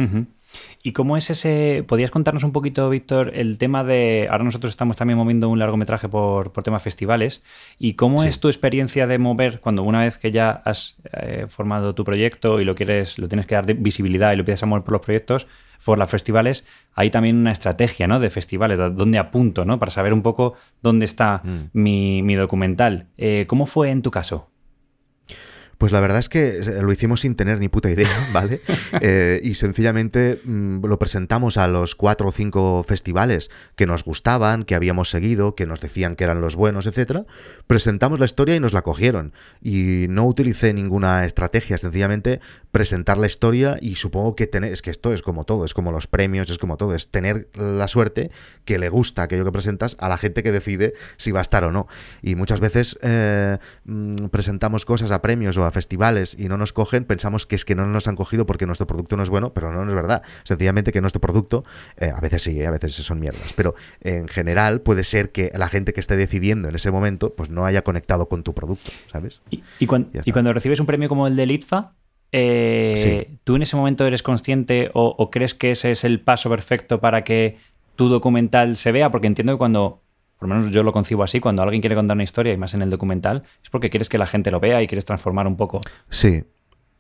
¿Y 0.84 0.94
cómo 0.94 1.18
es 1.18 1.30
ese? 1.30 1.84
¿Podrías 1.88 2.12
contarnos 2.12 2.44
un 2.44 2.52
poquito, 2.52 2.90
Víctor, 2.90 3.32
el 3.36 3.58
tema 3.58 3.84
de. 3.84 4.28
Ahora 4.32 4.44
nosotros 4.44 4.72
estamos 4.72 4.96
también 4.96 5.18
moviendo 5.18 5.50
un 5.50 5.60
largometraje 5.60 6.08
por, 6.08 6.52
por 6.52 6.64
temas 6.64 6.82
festivales. 6.82 7.44
¿Y 7.78 7.94
cómo 7.94 8.24
es 8.24 8.40
tu 8.40 8.48
experiencia 8.48 9.08
de 9.08 9.18
mover 9.18 9.60
cuando 9.60 9.84
una 9.84 10.02
vez 10.02 10.18
que 10.18 10.32
ya 10.32 10.50
has 10.50 10.96
eh, 11.14 11.46
formado 11.48 11.94
tu 11.96 12.04
proyecto 12.04 12.62
y 12.62 12.66
lo 12.66 12.76
quieres, 12.76 13.20
lo 13.20 13.28
tienes 13.28 13.46
que 13.46 13.56
dar 13.56 13.74
visibilidad 13.76 14.32
y 14.32 14.36
lo 14.36 14.42
empiezas 14.42 14.64
a 14.64 14.66
mover 14.68 14.84
por 14.84 14.94
los 14.94 15.02
proyectos? 15.02 15.48
por 15.84 15.98
las 15.98 16.10
festivales, 16.10 16.66
hay 16.94 17.10
también 17.10 17.38
una 17.38 17.52
estrategia 17.52 18.08
¿no? 18.08 18.20
de 18.20 18.30
festivales, 18.30 18.78
dónde 18.78 19.18
apunto, 19.18 19.66
¿no? 19.66 19.80
para 19.80 19.92
saber 19.92 20.14
un 20.14 20.22
poco 20.22 20.54
dónde 20.84 21.06
está 21.06 21.42
mm. 21.44 21.70
mi, 21.74 22.36
documental. 22.36 23.08
Eh, 23.18 23.46
¿Cómo 23.48 23.66
fue 23.66 23.90
en 23.90 24.02
tu 24.02 24.12
caso? 24.12 24.50
Pues 25.80 25.94
la 25.94 26.02
verdad 26.02 26.20
es 26.20 26.28
que 26.28 26.60
lo 26.82 26.92
hicimos 26.92 27.22
sin 27.22 27.36
tener 27.36 27.58
ni 27.58 27.70
puta 27.70 27.90
idea, 27.90 28.10
¿vale? 28.34 28.60
Eh, 29.00 29.40
y 29.42 29.54
sencillamente 29.54 30.42
mm, 30.44 30.86
lo 30.86 31.00
presentamos 31.00 31.56
a 31.56 31.70
los 31.70 31.96
cuatro 31.96 32.28
o 32.28 32.32
cinco 32.34 32.84
festivales 32.84 33.50
que 33.78 33.86
nos 33.86 34.04
gustaban, 34.04 34.64
que 34.64 34.76
habíamos 34.76 35.10
seguido, 35.10 35.56
que 35.56 35.66
nos 35.66 35.80
decían 35.80 36.18
que 36.18 36.26
eran 36.26 36.42
los 36.42 36.58
buenos, 36.58 36.86
etcétera. 36.86 37.26
Presentamos 37.66 38.20
la 38.20 38.26
historia 38.26 38.58
y 38.58 38.60
nos 38.60 38.74
la 38.74 38.82
cogieron. 38.82 39.32
Y 39.62 40.08
no 40.10 40.26
utilicé 40.26 40.74
ninguna 40.74 41.26
estrategia, 41.26 41.78
sencillamente 41.78 42.42
presentar 42.72 43.18
la 43.18 43.28
historia 43.28 43.78
y 43.80 43.96
supongo 43.96 44.36
que 44.36 44.48
tener, 44.48 44.74
es 44.74 44.82
que 44.82 44.92
esto 44.92 45.14
es 45.14 45.22
como 45.22 45.46
todo, 45.46 45.64
es 45.64 45.74
como 45.74 45.94
los 45.94 46.08
premios, 46.08 46.50
es 46.50 46.58
como 46.58 46.76
todo, 46.76 46.94
es 46.94 47.10
tener 47.10 47.48
la 47.56 47.88
suerte 47.88 48.32
que 48.66 48.80
le 48.80 48.90
gusta 48.90 49.24
aquello 49.24 49.46
que 49.46 49.54
presentas 49.54 49.96
a 50.00 50.10
la 50.10 50.18
gente 50.18 50.44
que 50.44 50.52
decide 50.52 50.92
si 51.16 51.32
va 51.32 51.40
a 51.40 51.42
estar 51.42 51.64
o 51.64 51.72
no. 51.72 51.88
Y 52.22 52.36
muchas 52.36 52.60
veces 52.60 53.00
eh, 53.02 53.58
mm, 53.86 54.26
presentamos 54.26 54.84
cosas 54.84 55.12
a 55.12 55.22
premios 55.22 55.56
o 55.56 55.64
a 55.64 55.69
festivales 55.72 56.36
y 56.38 56.48
no 56.48 56.58
nos 56.58 56.74
cogen, 56.74 57.04
pensamos 57.06 57.46
que 57.46 57.56
es 57.56 57.66
que 57.66 57.76
no 57.76 57.86
nos 57.86 58.08
han 58.08 58.16
cogido 58.16 58.46
porque 58.46 58.66
nuestro 58.66 58.88
producto 58.88 59.18
no 59.18 59.24
es 59.24 59.30
bueno, 59.30 59.54
pero 59.54 59.72
no, 59.72 59.88
es 59.88 59.96
verdad. 59.96 60.22
Sencillamente 60.44 60.92
que 60.92 61.02
nuestro 61.02 61.22
producto, 61.22 61.64
eh, 61.98 62.12
a 62.16 62.20
veces 62.20 62.44
sí, 62.44 62.64
a 62.64 62.72
veces 62.72 62.94
son 62.94 63.20
mierdas, 63.20 63.54
pero 63.54 63.76
en 64.02 64.28
general 64.28 64.82
puede 64.82 65.04
ser 65.04 65.32
que 65.32 65.52
la 65.56 65.68
gente 65.68 65.94
que 65.94 66.00
esté 66.00 66.16
decidiendo 66.16 66.70
en 66.70 66.76
ese 66.76 66.92
momento 66.92 67.34
pues 67.36 67.50
no 67.50 67.66
haya 67.66 67.84
conectado 67.84 68.30
con 68.30 68.44
tu 68.44 68.54
producto, 68.54 68.92
¿sabes? 69.12 69.42
Y, 69.50 69.86
cuando, 69.88 70.54
recibes 70.54 70.80
un 70.80 70.86
premio 70.86 71.10
como 71.10 71.28
el 71.28 71.36
de 71.36 71.46
ITFA, 71.46 71.94
eh, 72.32 73.30
¿tú 73.44 73.56
en 73.56 73.64
ese 73.64 73.76
momento 73.76 74.06
eres 74.06 74.22
consciente 74.24 74.92
o 74.94 75.32
crees 75.32 75.54
que 75.54 75.72
ese 75.72 75.92
es 75.92 76.04
el 76.04 76.20
paso 76.20 76.50
perfecto 76.50 77.00
para 77.00 77.24
que 77.24 77.58
tu 77.96 78.10
documental 78.10 78.76
se 78.76 78.92
vea? 78.92 79.10
Porque 79.10 79.28
entiendo 79.28 79.54
que 79.54 79.58
cuando 79.58 80.02
por 80.40 80.48
lo 80.50 80.56
menos 80.56 80.72
yo 80.72 80.84
lo 80.84 80.94
concibo 80.94 81.24
así, 81.24 81.40
cuando 81.40 81.62
alguien 81.62 81.82
quiere 81.82 81.96
contar 81.96 82.16
una 82.16 82.24
historia, 82.24 82.54
y 82.54 82.58
más 82.58 82.74
en 82.74 82.82
el 82.82 82.90
documental, 82.90 83.44
es 83.62 83.70
porque 83.70 83.90
quieres 83.90 84.08
que 84.10 84.18
la 84.18 84.26
gente 84.26 84.50
lo 84.52 84.60
vea 84.60 84.82
y 84.82 84.88
quieres 84.88 85.06
transformar 85.06 85.46
un 85.46 85.58
poco. 85.58 85.82
Sí, 86.10 86.44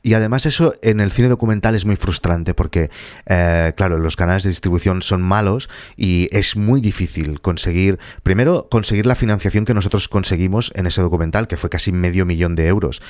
y 0.01 0.13
además 0.13 0.45
eso 0.45 0.73
en 0.81 1.01
el 1.01 1.11
cine 1.11 1.27
documental 1.27 1.75
es 1.75 1.85
muy 1.85 1.97
frustrante 1.97 2.53
porque, 2.53 2.89
eh, 3.25 3.73
claro, 3.75 3.97
los 3.97 4.15
canales 4.15 4.43
de 4.43 4.49
distribución 4.49 5.01
son 5.01 5.21
malos 5.21 5.69
y 5.97 6.29
es 6.31 6.55
muy 6.55 6.79
difícil 6.79 7.41
conseguir, 7.41 7.99
primero, 8.23 8.67
conseguir 8.71 9.05
la 9.05 9.15
financiación 9.15 9.65
que 9.65 9.73
nosotros 9.73 10.07
conseguimos 10.07 10.71
en 10.75 10.87
ese 10.87 11.01
documental, 11.01 11.47
que 11.47 11.57
fue 11.57 11.69
casi 11.69 11.91
medio 11.91 12.25
millón 12.25 12.55
de 12.55 12.67
euros. 12.67 13.01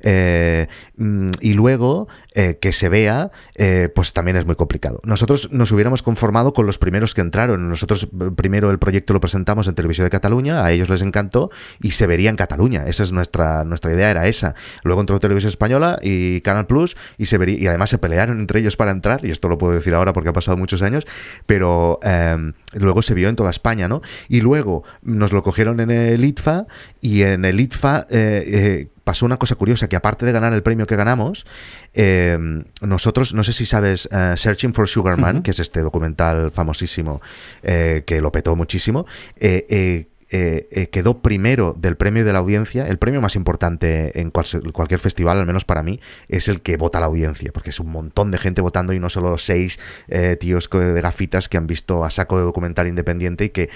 Eh, 0.00 0.68
mm, 0.96 1.28
y 1.40 1.52
luego 1.52 2.08
eh, 2.34 2.58
que 2.60 2.72
se 2.72 2.88
vea, 2.88 3.30
pues 3.94 4.12
también 4.14 4.36
es 4.36 4.46
muy 4.46 4.54
complicado. 4.54 5.00
Nosotros 5.04 5.50
nos 5.52 5.70
hubiéramos 5.72 6.02
conformado 6.02 6.54
con 6.54 6.64
los 6.64 6.78
primeros 6.78 7.12
que 7.14 7.20
entraron. 7.20 7.68
Nosotros 7.68 8.08
primero 8.36 8.70
el 8.70 8.78
proyecto 8.78 9.12
lo 9.12 9.20
presentamos 9.20 9.68
en 9.68 9.74
Televisión 9.74 10.06
de 10.06 10.10
Cataluña, 10.10 10.64
a 10.64 10.72
ellos 10.72 10.88
les 10.88 11.02
encantó 11.02 11.50
y 11.82 11.90
se 11.90 12.06
vería 12.06 12.30
en 12.30 12.36
Cataluña. 12.36 12.86
Esa 12.86 13.02
es 13.02 13.12
nuestra, 13.12 13.64
nuestra 13.64 13.92
idea, 13.92 14.10
era 14.10 14.26
esa. 14.28 14.54
Luego 14.82 15.00
entró 15.00 15.20
Televisión 15.20 15.48
Española 15.48 15.98
y 16.00 16.37
y 16.38 16.40
Canal 16.40 16.66
Plus 16.66 16.96
y 17.18 17.26
se 17.26 17.38
vería, 17.38 17.58
y 17.58 17.66
además 17.66 17.90
se 17.90 17.98
pelearon 17.98 18.40
entre 18.40 18.60
ellos 18.60 18.76
para 18.76 18.90
entrar, 18.90 19.24
y 19.24 19.30
esto 19.30 19.48
lo 19.48 19.58
puedo 19.58 19.74
decir 19.74 19.94
ahora 19.94 20.12
porque 20.12 20.30
ha 20.30 20.32
pasado 20.32 20.56
muchos 20.56 20.82
años, 20.82 21.06
pero 21.46 21.98
em, 22.02 22.54
luego 22.72 23.02
se 23.02 23.14
vio 23.14 23.28
en 23.28 23.36
toda 23.36 23.50
España, 23.50 23.88
¿no? 23.88 24.00
Y 24.28 24.40
luego 24.40 24.84
nos 25.02 25.32
lo 25.32 25.42
cogieron 25.42 25.80
en 25.80 25.90
el 25.90 26.24
ITFA 26.24 26.66
y 27.00 27.22
en 27.22 27.44
el 27.44 27.60
ITFA 27.60 28.06
eh, 28.10 28.44
eh, 28.46 28.88
pasó 29.04 29.26
una 29.26 29.38
cosa 29.38 29.54
curiosa, 29.54 29.88
que 29.88 29.96
aparte 29.96 30.26
de 30.26 30.32
ganar 30.32 30.52
el 30.52 30.62
premio 30.62 30.86
que 30.86 30.96
ganamos, 30.96 31.46
em, 31.94 32.64
nosotros, 32.80 33.34
no 33.34 33.42
sé 33.42 33.52
si 33.52 33.64
sabes, 33.64 34.08
eh, 34.12 34.34
Searching 34.36 34.74
for 34.74 34.88
Sugar 34.88 35.18
Man, 35.18 35.42
que 35.42 35.50
es 35.50 35.60
este 35.60 35.80
documental 35.80 36.50
famosísimo 36.50 37.20
que 37.62 38.20
lo 38.20 38.32
petó 38.32 38.54
muchísimo, 38.56 39.06
eh, 39.36 40.08
eh, 40.30 40.88
quedó 40.90 41.22
primero 41.22 41.74
del 41.78 41.96
premio 41.96 42.24
de 42.24 42.32
la 42.32 42.38
audiencia. 42.38 42.86
El 42.86 42.98
premio 42.98 43.20
más 43.20 43.36
importante 43.36 44.20
en 44.20 44.30
cualquier 44.30 45.00
festival, 45.00 45.38
al 45.38 45.46
menos 45.46 45.64
para 45.64 45.82
mí, 45.82 46.00
es 46.28 46.48
el 46.48 46.60
que 46.60 46.76
vota 46.76 47.00
la 47.00 47.06
audiencia, 47.06 47.52
porque 47.52 47.70
es 47.70 47.80
un 47.80 47.90
montón 47.90 48.30
de 48.30 48.38
gente 48.38 48.60
votando 48.60 48.92
y 48.92 49.00
no 49.00 49.10
solo 49.10 49.38
seis 49.38 49.78
eh, 50.08 50.36
tíos 50.38 50.68
de 50.70 51.00
gafitas 51.00 51.48
que 51.48 51.56
han 51.56 51.66
visto 51.66 52.04
a 52.04 52.10
saco 52.10 52.38
de 52.38 52.44
documental 52.44 52.88
independiente 52.88 53.44
y 53.44 53.50
que 53.50 53.70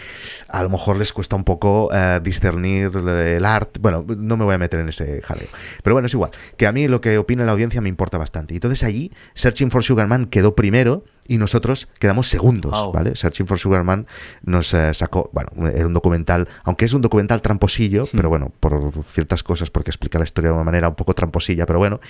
a 0.48 0.62
lo 0.62 0.68
mejor 0.68 0.96
les 0.96 1.12
cuesta 1.12 1.36
un 1.36 1.44
poco 1.44 1.90
discernir 2.22 2.90
el 2.96 3.44
arte. 3.44 3.80
Bueno, 3.80 4.04
no 4.06 4.36
me 4.36 4.44
voy 4.44 4.54
a 4.54 4.58
meter 4.58 4.80
en 4.80 4.88
ese 4.88 5.22
jaleo. 5.22 5.48
Pero 5.82 5.94
bueno, 5.94 6.06
es 6.06 6.14
igual. 6.14 6.30
Que 6.56 6.66
a 6.66 6.72
mí 6.72 6.88
lo 6.88 7.00
que 7.00 7.18
opina 7.18 7.44
la 7.44 7.52
audiencia 7.52 7.80
me 7.80 7.88
importa 7.88 8.18
bastante. 8.18 8.54
Entonces 8.54 8.82
allí, 8.82 9.10
Searching 9.34 9.70
for 9.70 9.82
Sugarman 9.82 10.26
quedó 10.26 10.54
primero 10.54 11.04
y 11.26 11.38
nosotros 11.38 11.88
quedamos 11.98 12.28
segundos, 12.28 12.90
¿vale? 12.92 13.14
Searching 13.16 13.46
for 13.46 13.58
Sugarman 13.58 14.06
nos 14.42 14.74
eh, 14.74 14.92
sacó, 14.94 15.30
bueno, 15.32 15.68
era 15.68 15.86
un 15.86 15.94
documental, 15.94 16.48
aunque 16.64 16.84
es 16.84 16.94
un 16.94 17.02
documental 17.02 17.42
tramposillo, 17.42 18.04
hmm. 18.04 18.16
pero 18.16 18.28
bueno, 18.28 18.52
por 18.60 19.04
ciertas 19.06 19.42
cosas, 19.42 19.70
porque 19.70 19.90
explica 19.90 20.18
la 20.18 20.24
historia 20.24 20.50
de 20.50 20.54
una 20.54 20.64
manera 20.64 20.88
un 20.88 20.94
poco 20.94 21.14
tramposilla, 21.14 21.66
pero 21.66 21.78
bueno, 21.78 22.00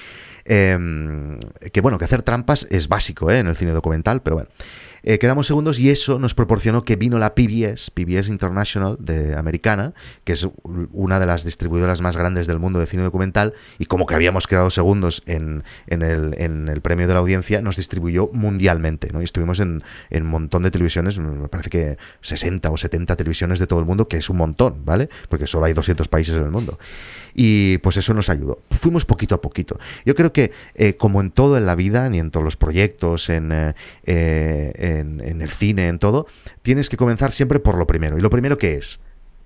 em, 0.44 1.38
que 1.72 1.80
bueno, 1.80 1.98
que 1.98 2.04
hacer 2.04 2.22
trampas 2.22 2.66
es 2.70 2.88
básico 2.88 3.30
¿eh? 3.30 3.38
en 3.38 3.46
el 3.48 3.56
cine 3.56 3.72
documental, 3.72 4.22
pero 4.22 4.36
bueno. 4.36 4.50
Eh, 5.04 5.18
quedamos 5.18 5.46
segundos 5.46 5.80
y 5.80 5.90
eso 5.90 6.18
nos 6.18 6.34
proporcionó 6.34 6.84
que 6.84 6.96
vino 6.96 7.18
la 7.18 7.34
PBS, 7.34 7.90
PBS 7.90 8.28
International 8.28 8.96
de 9.00 9.34
americana, 9.34 9.94
que 10.24 10.32
es 10.32 10.48
una 10.92 11.18
de 11.18 11.26
las 11.26 11.44
distribuidoras 11.44 12.00
más 12.00 12.16
grandes 12.16 12.46
del 12.46 12.58
mundo 12.58 12.78
de 12.78 12.86
cine 12.86 13.02
documental, 13.02 13.52
y 13.78 13.86
como 13.86 14.06
que 14.06 14.14
habíamos 14.14 14.46
quedado 14.46 14.70
segundos 14.70 15.22
en, 15.26 15.64
el, 15.88 16.80
premio 16.82 17.08
de 17.08 17.14
la 17.14 17.20
audiencia, 17.20 17.60
nos 17.60 17.76
distribuyó 17.76 18.30
mundialmente. 18.32 19.10
¿no? 19.12 19.20
Y 19.20 19.24
estuvimos 19.24 19.60
en, 19.60 19.82
un 20.10 20.26
montón 20.26 20.62
de 20.62 20.70
televisiones, 20.70 21.18
me 21.18 21.48
parece 21.48 21.70
que 21.70 21.96
60 22.20 22.70
o 22.70 22.76
70 22.76 23.16
televisiones 23.16 23.58
de 23.58 23.66
todo 23.66 23.80
el 23.80 23.86
mundo, 23.86 24.06
que 24.06 24.18
es 24.18 24.30
un 24.30 24.36
montón, 24.36 24.84
¿vale? 24.84 25.08
Porque 25.28 25.46
solo 25.46 25.66
hay 25.66 25.72
200 25.72 26.08
países 26.08 26.36
en 26.36 26.44
el 26.44 26.50
mundo. 26.50 26.78
Y 27.34 27.78
pues 27.78 27.96
eso 27.96 28.14
nos 28.14 28.28
ayudó. 28.28 28.60
Fuimos 28.70 29.04
poquito 29.04 29.34
a 29.34 29.40
poquito. 29.40 29.78
Yo 30.04 30.14
creo 30.14 30.32
que, 30.32 30.52
eh, 30.74 30.94
como 30.94 31.20
en 31.20 31.30
todo 31.30 31.56
en 31.56 31.66
la 31.66 31.74
vida, 31.74 32.08
ni 32.08 32.18
en 32.18 32.30
todos 32.30 32.44
los 32.44 32.56
proyectos, 32.56 33.30
en, 33.30 33.50
eh, 33.52 33.74
en, 34.98 35.42
el 35.42 35.50
cine, 35.50 35.88
en 35.88 35.98
todo, 35.98 36.26
tienes 36.62 36.88
que 36.88 36.96
comenzar 36.96 37.30
siempre 37.30 37.60
por 37.60 37.76
lo 37.76 37.86
primero. 37.86 38.18
¿Y 38.18 38.20
lo 38.20 38.30
primero 38.30 38.58
que 38.58 38.74
es? 38.74 39.00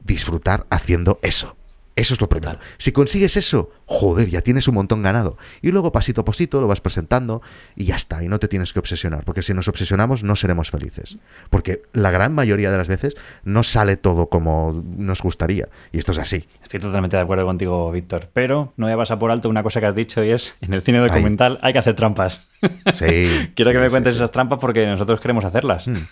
Disfrutar 0.05 0.67
haciendo 0.71 1.19
eso. 1.23 1.57
Eso 1.97 2.13
es 2.13 2.21
lo 2.21 2.29
primero. 2.29 2.59
Si 2.77 2.93
consigues 2.93 3.39
eso, 3.39 3.71
joder, 3.87 4.29
ya 4.29 4.43
tienes 4.43 4.69
un 4.69 4.75
montón 4.75 5.03
ganado. 5.03 5.39
Y 5.63 5.71
luego 5.71 5.93
pasito 5.93 6.21
a 6.21 6.25
pasito 6.27 6.61
lo 6.61 6.69
vas 6.69 6.83
presentando 6.83 7.41
y 7.75 7.87
ya 7.87 7.97
está. 7.97 8.23
Y 8.23 8.29
no 8.29 8.39
te 8.39 8.49
tienes 8.49 8.75
que 8.75 8.79
obsesionar. 8.79 9.25
Porque 9.25 9.41
si 9.41 9.55
nos 9.55 9.67
obsesionamos 9.67 10.23
no 10.23 10.37
seremos 10.37 10.71
felices. 10.71 11.19
Porque 11.49 11.83
la 11.95 12.11
gran 12.11 12.35
mayoría 12.35 12.71
de 12.71 12.77
las 12.77 12.87
veces 12.87 13.17
no 13.45 13.63
sale 13.63 13.97
todo 13.97 14.29
como 14.29 14.85
nos 14.85 15.23
gustaría. 15.23 15.71
Y 15.91 15.99
esto 15.99 16.13
es 16.13 16.19
así. 16.19 16.47
Estoy 16.63 16.81
totalmente 16.81 17.17
de 17.17 17.23
acuerdo 17.23 17.47
contigo, 17.47 17.91
Víctor. 17.91 18.29
Pero 18.35 18.75
no 18.77 18.85
voy 18.85 18.93
a 18.93 18.99
pasar 18.99 19.19
por 19.19 19.31
alto 19.31 19.49
una 19.49 19.63
cosa 19.63 19.81
que 19.81 19.87
has 19.87 19.95
dicho 19.95 20.23
y 20.23 20.33
es, 20.33 20.55
en 20.61 20.75
el 20.75 20.83
cine 20.83 20.99
documental 20.99 21.59
hay 21.63 21.73
que 21.73 21.79
hacer 21.79 21.97
trampas. 21.97 22.47
Sí. 22.93 23.51
Quiero 23.57 23.73
que 23.73 23.79
me 23.79 23.89
cuentes 23.89 24.17
esas 24.17 24.31
trampas 24.31 24.59
porque 24.61 24.87
nosotros 24.87 25.19
queremos 25.19 25.47
hacerlas. 25.47 25.89
Hmm. 25.89 26.05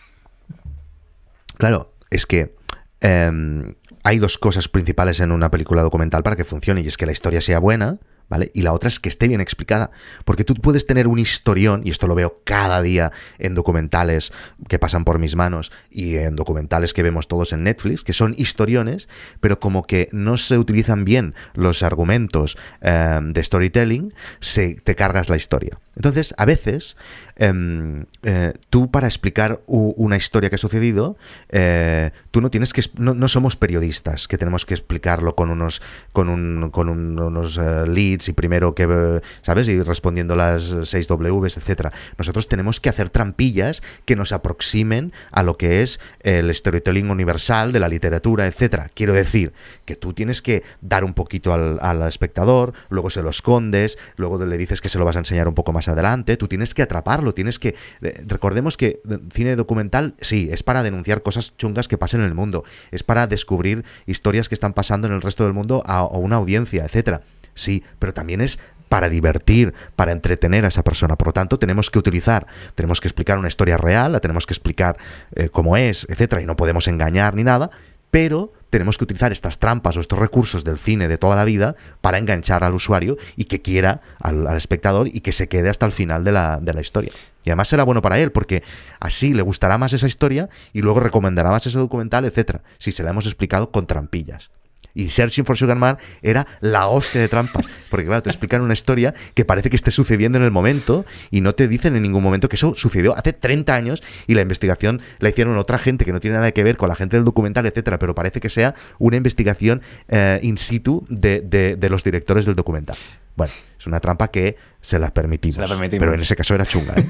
Claro, 1.59 1.93
es 2.09 2.25
que... 2.25 2.55
Em, 3.01 3.75
hay 4.05 4.19
dos 4.19 4.39
cosas 4.39 4.69
principales 4.69 5.19
en 5.21 5.33
una 5.33 5.51
película 5.51 5.83
documental 5.83 6.23
para 6.23 6.37
que 6.37 6.45
funcione 6.45 6.83
y 6.83 6.87
es 6.87 6.97
que 6.97 7.07
la 7.07 7.13
historia 7.13 7.41
sea 7.41 7.59
buena, 7.59 7.99
¿vale? 8.29 8.51
Y 8.55 8.63
la 8.63 8.73
otra 8.73 8.89
es 8.89 9.01
que 9.01 9.09
esté 9.09 9.29
bien 9.29 9.41
explicada, 9.41 9.91
porque 10.25 10.45
tú 10.45 10.55
puedes 10.55 10.87
tener 10.87 11.07
un 11.09 11.19
historión, 11.19 11.83
y 11.85 11.91
esto 11.91 12.07
lo 12.07 12.15
veo 12.15 12.41
cada 12.45 12.83
día 12.83 13.13
en 13.39 13.55
documentales 13.55 14.33
que 14.69 14.79
pasan 14.79 15.05
por 15.05 15.19
mis 15.19 15.37
manos 15.37 15.73
y 15.91 16.17
en 16.17 16.37
documentales 16.37 16.93
que 16.93 17.03
vemos 17.03 17.29
todos 17.29 17.53
en 17.53 17.65
Netflix, 17.65 18.03
que 18.03 18.13
son 18.13 18.35
historiones, 18.37 19.09
pero 19.41 19.61
como 19.61 19.85
que 19.85 20.09
no 20.13 20.37
se 20.37 20.59
utilizan 20.59 21.05
bien 21.05 21.35
los 21.55 21.83
argumentos 21.83 22.57
eh, 22.81 23.21
de 23.23 23.45
storytelling, 23.45 24.15
se, 24.41 24.75
te 24.77 24.95
cargas 24.95 25.29
la 25.29 25.37
historia. 25.37 25.79
Entonces, 25.97 26.35
a 26.39 26.45
veces, 26.45 26.97
em, 27.37 28.07
eh, 28.23 28.53
tú 28.71 28.91
para 28.91 29.07
explicar 29.07 29.63
una 29.67 30.17
historia 30.17 30.51
que 30.51 30.57
ha 30.57 30.59
sucedido, 30.59 31.17
eh, 31.51 32.11
tú 32.31 32.41
no 32.41 32.51
tienes 32.51 32.73
que, 32.73 32.83
no, 32.99 33.29
somos 33.29 33.57
periodistas 33.57 34.27
que 34.27 34.37
tenemos 34.37 34.67
que 34.67 34.75
explicarlo 34.75 35.37
con 35.37 35.51
unos, 35.51 35.83
con, 36.13 36.29
un, 36.29 36.71
con 36.71 36.89
unos 36.89 37.59
eh, 37.59 37.87
y 38.29 38.33
primero 38.33 38.75
que, 38.75 39.21
¿sabes? 39.43 39.69
Y 39.69 39.81
respondiendo 39.83 40.37
las 40.37 40.75
6 40.83 41.09
Ws, 41.09 41.57
etcétera. 41.57 41.93
Nosotros 42.19 42.49
tenemos 42.49 42.81
que 42.81 42.89
hacer 42.89 43.11
trampillas 43.11 43.83
que 44.05 44.17
nos 44.17 44.33
aproximen 44.33 45.13
a 45.31 45.43
lo 45.43 45.57
que 45.57 45.83
es 45.83 46.01
el 46.21 46.55
storytelling 46.55 47.11
universal 47.11 47.73
de 47.73 47.81
la 47.81 47.89
literatura, 47.89 48.47
etcétera. 48.47 48.91
Quiero 48.95 49.13
decir 49.13 49.53
que 49.85 49.97
tú 49.97 50.13
tienes 50.13 50.43
que 50.43 50.63
dar 50.81 51.05
un 51.05 51.15
poquito 51.15 51.53
al, 51.53 52.03
espectador, 52.03 52.73
luego 52.89 53.11
se 53.11 53.23
lo 53.23 53.31
escondes, 53.31 53.99
luego 54.17 54.45
le 54.45 54.59
dices 54.59 54.81
que 54.81 54.89
se 54.89 54.99
lo 54.99 55.05
vas 55.05 55.17
a 55.17 55.21
enseñar 55.21 55.49
un 55.49 55.55
poco 55.55 55.73
más 55.73 55.89
adelante, 55.89 56.37
tú 56.37 56.49
tienes 56.49 56.75
que 56.75 56.83
atraparlo, 56.83 57.35
tienes 57.35 57.59
que... 57.59 57.75
Eh, 58.03 58.23
recordemos 58.27 58.77
que 58.77 59.01
cine 59.33 59.57
documental, 59.57 60.15
sí, 60.21 60.49
es 60.51 60.63
para 60.63 60.83
denunciar 60.83 61.23
cosas 61.23 61.57
chungas 61.57 61.89
que 61.89 61.99
pasen 61.99 62.21
en 62.21 62.27
el 62.27 62.35
mundo, 62.35 62.65
es 62.91 63.03
para 63.03 63.27
descubrir 63.27 63.85
historias 64.07 64.49
que 64.49 64.55
están 64.55 64.73
pasando 64.73 65.07
en 65.07 65.15
el 65.15 65.23
resto 65.23 65.45
del 65.45 65.53
mundo 65.53 65.83
a, 65.87 66.05
una 66.05 66.37
audiencia, 66.37 66.85
etcétera. 66.85 67.23
Sí, 67.55 67.83
pero 67.99 68.13
también 68.13 68.41
es 68.41 68.59
para 68.89 69.09
divertir, 69.09 69.75
para 69.97 70.13
entretener 70.13 70.65
a 70.65 70.69
esa 70.69 70.85
persona. 70.85 71.17
Por 71.17 71.29
lo 71.29 71.33
tanto, 71.33 71.59
tenemos 71.59 71.91
que 71.91 71.99
utilizar, 71.99 72.47
tenemos 72.75 73.01
que 73.01 73.09
explicar 73.09 73.39
una 73.39 73.49
historia 73.49 73.77
real, 73.77 74.13
la 74.13 74.21
tenemos 74.21 74.47
que 74.47 74.55
explicar 74.55 74.97
eh, 75.35 75.49
cómo 75.49 75.77
es, 75.77 76.07
etcétera, 76.09 76.43
y 76.43 76.47
no 76.47 76.57
podemos 76.57 76.87
engañar 76.87 77.35
ni 77.35 77.43
nada, 77.43 77.71
pero 78.11 78.53
tenemos 78.71 78.97
que 78.97 79.03
utilizar 79.03 79.33
estas 79.33 79.59
trampas 79.59 79.97
o 79.97 80.01
estos 80.01 80.19
recursos 80.19 80.63
del 80.63 80.79
cine 80.79 81.09
de 81.09 81.19
toda 81.19 81.35
la 81.35 81.45
vida 81.45 81.75
para 82.01 82.19
enganchar 82.19 82.63
al 82.63 82.75
usuario 82.75 83.17
y 83.35 83.47
que 83.47 83.63
quiera 83.63 84.01
al, 84.21 84.47
espectador 84.57 85.09
y 85.09 85.21
que 85.21 85.33
se 85.33 85.49
quede 85.49 85.71
hasta 85.71 85.87
el 85.87 85.93
final 85.93 86.23
de 86.23 86.31
la, 86.31 86.61
de 86.61 86.75
la 86.75 86.81
historia. 86.81 87.11
Y 87.45 87.51
además 87.51 87.67
será 87.67 87.83
bueno 87.83 88.03
para 88.03 88.21
él, 88.21 88.31
porque 88.31 88.63
así 89.01 89.35
le 89.35 89.43
gustará 89.43 89.79
más 89.79 89.93
esa 89.93 90.07
historia 90.07 90.49
y 90.73 90.83
luego 90.83 91.01
recomendará 91.01 91.51
más 91.51 91.67
ese 91.67 91.79
documental, 91.79 92.25
etcétera, 92.25 92.63
si 92.79 92.93
se 92.93 93.03
la 93.03 93.11
hemos 93.11 93.27
explicado 93.27 93.73
con 93.73 93.87
trampillas. 93.87 94.51
Y 94.95 95.09
Searching 95.09 95.45
for 95.45 95.57
Sugar 95.57 95.77
Man 95.77 95.99
era 96.23 96.47
la 96.61 96.87
hostia 96.87 97.21
de 97.21 97.29
trampas. 97.29 97.67
Porque, 97.91 98.07
claro, 98.07 98.23
te 98.23 98.31
explican 98.31 98.63
una 98.63 98.73
historia 98.73 99.15
que 99.35 99.45
parece 99.45 99.71
que 99.71 99.77
esté 99.77 99.91
sucediendo 99.91 100.39
en 100.39 100.45
el 100.45 100.51
momento 100.51 101.05
y 101.31 101.41
no 101.41 101.55
te 101.55 101.69
dicen 101.69 101.97
en 101.97 102.03
ningún 102.03 102.23
momento 102.23 102.49
que 102.49 102.57
eso 102.57 102.75
sucedió 102.75 103.17
hace 103.17 103.33
30 103.33 103.75
años 103.75 104.03
y 104.27 104.35
la 104.35 104.43
investigación 104.43 105.01
la 105.19 105.29
hicieron 105.29 105.57
otra 105.59 105.79
gente 105.79 106.05
que 106.05 106.13
no 106.13 106.21
tiene 106.21 106.37
nada 106.37 106.53
que 106.53 106.63
ver 106.63 106.77
con 106.77 106.89
la 106.89 106.95
gente 106.95 107.17
del 107.17 107.25
documental, 107.25 107.67
etcétera. 107.67 107.99
Pero 107.99 108.15
parece 108.15 108.41
que 108.41 108.51
sea 108.51 108.75
una 108.99 109.17
investigación 109.17 109.83
eh, 110.09 110.39
in 110.43 110.57
situ 110.57 111.05
de, 111.09 111.41
de, 111.41 111.91
los 111.91 112.05
directores 112.05 112.47
del 112.47 112.55
documental. 112.55 112.97
Bueno, 113.37 113.53
es 113.79 113.87
una 113.87 114.01
trampa 114.01 114.29
que 114.29 114.57
se 114.81 114.99
las 114.99 115.11
permitimos. 115.11 115.71
Pero 115.91 116.15
en 116.15 116.21
ese 116.21 116.37
caso 116.37 116.55
era 116.55 116.67
chunga. 116.67 116.95
¿eh? 116.97 117.07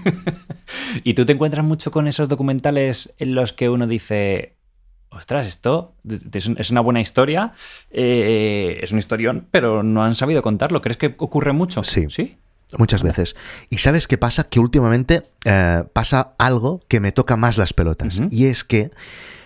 ¿Y 1.05 1.15
tú 1.15 1.27
te 1.27 1.35
encuentras 1.35 1.65
mucho 1.65 1.91
con 1.91 2.09
esos 2.09 2.29
documentales 2.29 3.13
en 3.19 3.35
los 3.35 3.53
que 3.53 3.69
uno 3.69 3.87
dice, 3.87 4.54
ostras, 5.17 5.47
esto 5.47 5.95
es 6.33 6.71
una 6.71 6.81
buena 6.81 7.01
historia, 7.01 7.53
eh, 7.91 8.79
es 8.83 8.93
un 8.93 8.99
historión, 8.99 9.47
pero 9.51 9.83
no 9.83 10.05
han 10.05 10.15
sabido 10.15 10.43
contarlo. 10.43 10.81
¿Crees 10.81 10.97
que 10.97 11.15
ocurre 11.19 11.53
mucho? 11.53 11.83
Sí. 11.83 12.07
¿Sí? 12.11 12.37
Muchas 12.79 13.03
veces. 13.03 13.37
¿Y 13.71 13.79
sabes 13.79 14.09
qué 14.09 14.19
pasa? 14.19 14.45
Que 14.45 14.61
últimamente 14.61 15.23
eh, 15.45 15.85
pasa 15.93 16.35
algo 16.39 16.81
que 16.89 17.01
me 17.01 17.13
toca 17.13 17.37
más 17.37 17.59
las 17.59 17.73
pelotas. 17.73 18.21
Y 18.31 18.47
es 18.47 18.65
que 18.65 18.91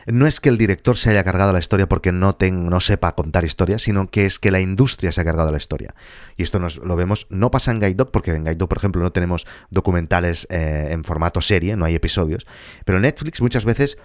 no 0.06 0.26
es 0.26 0.40
que 0.40 0.48
el 0.48 0.56
director 0.56 0.96
se 0.96 1.10
haya 1.10 1.22
cargado 1.22 1.52
la 1.52 1.58
historia 1.58 1.88
porque 1.88 2.12
no, 2.12 2.36
no 2.40 2.80
sepa 2.80 3.14
contar 3.14 3.44
historias, 3.44 3.82
sino 3.82 4.10
que 4.10 4.24
es 4.24 4.38
que 4.38 4.50
la 4.50 4.60
industria 4.60 5.12
se 5.12 5.20
ha 5.20 5.24
cargado 5.24 5.52
la 5.52 5.58
historia. 5.58 5.94
Y 6.36 6.42
esto 6.42 6.58
nos 6.58 6.78
lo 6.78 6.96
vemos, 6.96 7.26
no 7.28 7.50
pasa 7.50 7.72
en 7.72 7.80
Guide 7.80 7.94
Dog, 7.94 8.10
porque 8.10 8.30
en 8.30 8.44
Guide 8.44 8.56
Dog, 8.56 8.70
por 8.70 8.78
ejemplo, 8.78 9.02
no 9.02 9.12
tenemos 9.12 9.46
documentales 9.70 10.46
eh, 10.50 10.88
en 10.90 11.04
formato 11.04 11.42
serie, 11.42 11.76
no 11.76 11.84
hay 11.84 11.94
episodios, 11.94 12.46
pero 12.86 13.00
Netflix 13.00 13.42
muchas 13.42 13.66
veces 13.66 13.98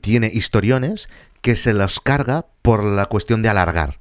tiene 0.00 0.30
historiones 0.32 1.08
que 1.42 1.56
se 1.56 1.72
los 1.72 2.00
carga 2.00 2.46
por 2.62 2.84
la 2.84 3.06
cuestión 3.06 3.42
de 3.42 3.48
alargar. 3.48 4.00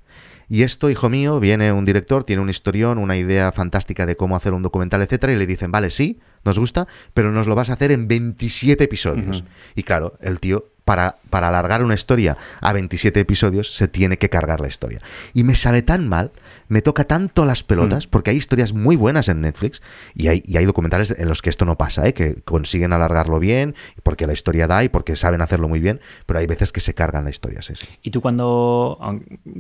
Y 0.52 0.64
esto, 0.64 0.90
hijo 0.90 1.10
mío, 1.10 1.40
viene 1.40 1.72
un 1.72 1.86
director, 1.86 2.24
tiene 2.24 2.42
un 2.42 2.50
historión, 2.50 2.98
una 2.98 3.16
idea 3.16 3.52
fantástica 3.52 4.08
de 4.08 4.16
cómo 4.16 4.36
hacer 4.36 4.54
un 4.54 4.64
documental, 4.64 5.04
etcétera, 5.04 5.32
y 5.32 5.36
le 5.36 5.46
dicen, 5.46 5.72
vale, 5.72 5.92
sí, 5.92 6.20
nos 6.44 6.58
gusta, 6.58 6.88
pero 7.14 7.32
nos 7.32 7.46
lo 7.46 7.54
vas 7.54 7.70
a 7.70 7.74
hacer 7.74 7.92
en 7.92 8.08
27 8.08 8.84
episodios. 8.84 9.44
Y 9.76 9.84
claro, 9.84 10.14
el 10.22 10.40
tío 10.40 10.66
para, 10.86 11.18
para 11.30 11.50
alargar 11.50 11.84
una 11.84 11.94
historia 11.94 12.36
a 12.62 12.74
27 12.74 13.20
episodios 13.20 13.76
se 13.76 13.88
tiene 13.88 14.18
que 14.18 14.30
cargar 14.30 14.60
la 14.60 14.68
historia. 14.68 15.02
Y 15.36 15.44
me 15.44 15.56
sabe 15.56 15.84
tan 15.84 16.10
mal, 16.10 16.32
me 16.70 16.82
toca 16.82 17.04
tanto 17.04 17.44
las 17.46 17.64
pelotas, 17.64 18.08
Mm. 18.08 18.10
porque 18.10 18.30
hay 18.32 18.38
historias 18.38 18.74
muy 18.74 18.96
buenas 18.96 19.28
en 19.28 19.42
Netflix 19.42 19.82
y 20.16 20.28
hay, 20.30 20.42
y 20.46 20.56
hay 20.58 20.66
documentales 20.66 21.12
en 21.20 21.28
los 21.28 21.42
que 21.42 21.50
esto 21.50 21.66
no 21.66 21.78
pasa, 21.78 22.08
¿eh? 22.08 22.14
que 22.14 22.36
consiguen 22.44 22.94
alargarlo 22.94 23.40
bien, 23.40 23.76
porque 24.04 24.26
la 24.28 24.34
historia 24.34 24.68
da 24.68 24.84
y 24.84 24.90
porque 24.90 25.16
saben 25.18 25.42
hacerlo 25.42 25.68
muy 25.68 25.82
bien, 25.82 26.00
pero 26.26 26.40
hay 26.40 26.46
veces 26.48 26.72
que 26.72 26.80
se 26.80 26.94
cargan 26.94 27.26
la 27.26 27.32
historia, 27.32 27.62
sí, 27.62 27.74
sí. 27.76 27.88
Y 28.02 28.12
tú 28.12 28.22
cuando, 28.22 28.98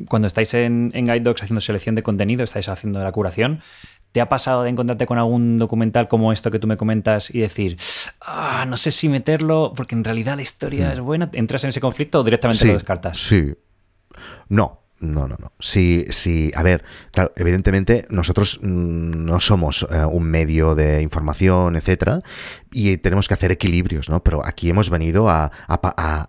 cuando 0.07 0.27
estáis 0.27 0.53
en, 0.53 0.91
en 0.93 1.05
Guide 1.05 1.19
Dogs 1.21 1.43
haciendo 1.43 1.59
selección 1.59 1.95
de 1.95 2.03
contenido, 2.03 2.43
estáis 2.43 2.69
haciendo 2.69 2.99
la 3.03 3.11
curación, 3.11 3.61
¿te 4.11 4.21
ha 4.21 4.29
pasado 4.29 4.63
de 4.63 4.69
encontrarte 4.69 5.05
con 5.05 5.17
algún 5.17 5.57
documental 5.57 6.07
como 6.07 6.31
esto 6.31 6.49
que 6.51 6.59
tú 6.59 6.67
me 6.67 6.77
comentas 6.77 7.29
y 7.33 7.39
decir, 7.39 7.77
ah, 8.21 8.65
no 8.67 8.77
sé 8.77 8.91
si 8.91 9.09
meterlo 9.09 9.73
porque 9.75 9.95
en 9.95 10.03
realidad 10.03 10.35
la 10.35 10.41
historia 10.43 10.93
es 10.93 10.99
buena? 10.99 11.29
¿Entras 11.33 11.63
en 11.63 11.69
ese 11.69 11.81
conflicto 11.81 12.19
o 12.19 12.23
directamente 12.23 12.59
sí, 12.61 12.67
lo 12.67 12.73
descartas? 12.73 13.17
Sí. 13.19 13.53
No, 14.47 14.81
no, 14.99 15.27
no, 15.27 15.35
no. 15.39 15.51
Sí, 15.59 16.05
sí. 16.09 16.51
A 16.55 16.63
ver, 16.63 16.83
claro, 17.11 17.31
evidentemente 17.37 18.05
nosotros 18.09 18.59
mm, 18.61 19.25
no 19.25 19.39
somos 19.39 19.87
eh, 19.89 20.03
un 20.05 20.23
medio 20.25 20.75
de 20.75 21.01
información, 21.01 21.75
etcétera, 21.75 22.21
y 22.71 22.97
tenemos 22.97 23.27
que 23.27 23.33
hacer 23.33 23.51
equilibrios, 23.51 24.09
¿no? 24.09 24.21
Pero 24.23 24.45
aquí 24.45 24.69
hemos 24.69 24.89
venido 24.89 25.29
a. 25.29 25.51
a, 25.67 25.79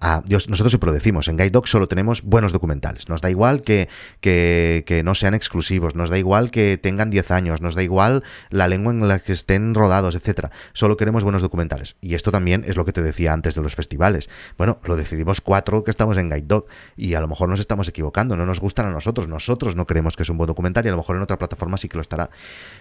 a- 0.00 0.22
nosotros 0.28 0.70
siempre 0.70 0.86
lo 0.88 0.92
decimos, 0.92 1.28
en 1.28 1.36
Guide 1.36 1.50
Dog 1.50 1.68
solo 1.68 1.88
tenemos 1.88 2.22
buenos 2.22 2.52
documentales. 2.52 3.08
Nos 3.08 3.20
da 3.20 3.28
igual 3.30 3.62
que, 3.62 3.88
que, 4.20 4.84
que 4.86 5.02
no 5.02 5.14
sean 5.14 5.34
exclusivos, 5.34 5.94
nos 5.94 6.08
da 6.10 6.18
igual 6.18 6.50
que 6.50 6.78
tengan 6.80 7.10
10 7.10 7.30
años, 7.32 7.60
nos 7.60 7.74
da 7.74 7.82
igual 7.82 8.22
la 8.50 8.68
lengua 8.68 8.92
en 8.92 9.06
la 9.08 9.18
que 9.18 9.32
estén 9.32 9.74
rodados, 9.74 10.14
etcétera. 10.14 10.50
Solo 10.72 10.96
queremos 10.96 11.24
buenos 11.24 11.42
documentales. 11.42 11.96
Y 12.00 12.14
esto 12.14 12.30
también 12.30 12.64
es 12.66 12.76
lo 12.76 12.84
que 12.84 12.92
te 12.92 13.02
decía 13.02 13.32
antes 13.32 13.54
de 13.54 13.62
los 13.62 13.74
festivales. 13.74 14.30
Bueno, 14.56 14.78
lo 14.84 14.96
decidimos 14.96 15.40
cuatro 15.40 15.84
que 15.84 15.90
estamos 15.90 16.16
en 16.16 16.30
Guide 16.30 16.46
Dog 16.46 16.66
y 16.96 17.14
a 17.14 17.20
lo 17.20 17.28
mejor 17.28 17.48
nos 17.48 17.60
estamos 17.60 17.88
equivocando, 17.88 18.36
no 18.36 18.46
nos 18.46 18.59
gustan 18.60 18.86
a 18.86 18.90
nosotros, 18.90 19.28
nosotros 19.28 19.76
no 19.76 19.86
creemos 19.86 20.16
que 20.16 20.22
es 20.22 20.28
un 20.30 20.36
buen 20.36 20.46
documental 20.46 20.84
y 20.84 20.88
a 20.88 20.92
lo 20.92 20.98
mejor 20.98 21.16
en 21.16 21.22
otra 21.22 21.38
plataforma 21.38 21.76
sí 21.76 21.88
que 21.88 21.96
lo 21.96 22.02
estará. 22.02 22.30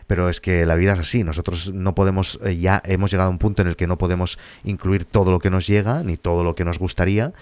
Pero 0.08 0.30
es 0.30 0.42
que 0.42 0.66
la 0.66 0.76
vida 0.76 0.94
es 0.94 1.00
así, 1.00 1.24
nosotros 1.24 1.74
no 1.74 1.96
podemos, 1.96 2.40
eh, 2.44 2.58
ya 2.58 2.82
hemos 2.86 3.12
llegado 3.12 3.30
a 3.30 3.32
un 3.32 3.40
punto 3.40 3.62
en 3.62 3.68
el 3.68 3.76
que 3.76 3.88
no 3.88 3.98
podemos 3.98 4.38
incluir 4.64 5.06
todo 5.06 5.32
lo 5.32 5.40
que 5.40 5.50
nos 5.50 5.68
llega 5.68 6.04
ni 6.04 6.18
todo 6.18 6.44
lo 6.44 6.56
que 6.56 6.66
nos 6.66 6.80
gustaría, 6.80 7.34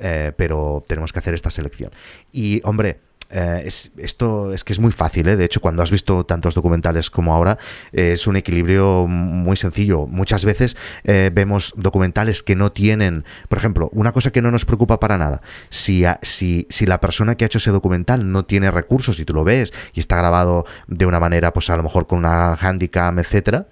eh, 0.00 0.32
pero 0.36 0.84
tenemos 0.86 1.12
que 1.12 1.18
hacer 1.18 1.34
esta 1.34 1.50
selección. 1.50 1.92
Y 2.32 2.60
hombre, 2.64 3.00
eh, 3.32 3.62
es, 3.66 3.90
esto 3.96 4.52
es 4.52 4.64
que 4.64 4.72
es 4.72 4.78
muy 4.78 4.92
fácil, 4.92 5.28
¿eh? 5.28 5.36
de 5.36 5.44
hecho 5.44 5.60
cuando 5.60 5.82
has 5.82 5.90
visto 5.90 6.24
tantos 6.24 6.54
documentales 6.54 7.10
como 7.10 7.34
ahora 7.34 7.58
eh, 7.92 8.12
es 8.12 8.26
un 8.26 8.36
equilibrio 8.36 9.06
muy 9.06 9.56
sencillo. 9.56 10.06
Muchas 10.06 10.44
veces 10.44 10.76
vemos 11.04 11.74
documentales 11.76 12.42
que 12.42 12.56
no 12.56 12.72
tienen, 12.72 13.24
por 13.48 13.58
ejemplo, 13.58 13.88
una 13.92 14.12
cosa 14.12 14.30
que 14.30 14.42
no 14.42 14.50
nos 14.50 14.64
preocupa 14.64 15.00
para 15.00 15.18
nada, 15.18 15.42
si, 15.70 16.04
si, 16.22 16.66
si 16.68 16.86
la 16.86 17.00
persona 17.00 17.36
que 17.36 17.44
ha 17.44 17.46
hecho 17.46 17.58
ese 17.58 17.70
documental 17.70 18.30
no 18.30 18.44
tiene 18.44 18.70
recursos 18.70 19.18
y 19.20 19.24
tú 19.24 19.34
lo 19.34 19.44
ves 19.44 19.72
y 19.92 20.00
está 20.00 20.16
grabado 20.16 20.64
de 20.86 21.06
una 21.06 21.20
manera, 21.20 21.52
pues 21.52 21.70
a 21.70 21.76
lo 21.76 21.82
mejor 21.82 22.06
con 22.06 22.18
una 22.18 22.54
handicam, 22.54 23.18
etcétera, 23.18 23.66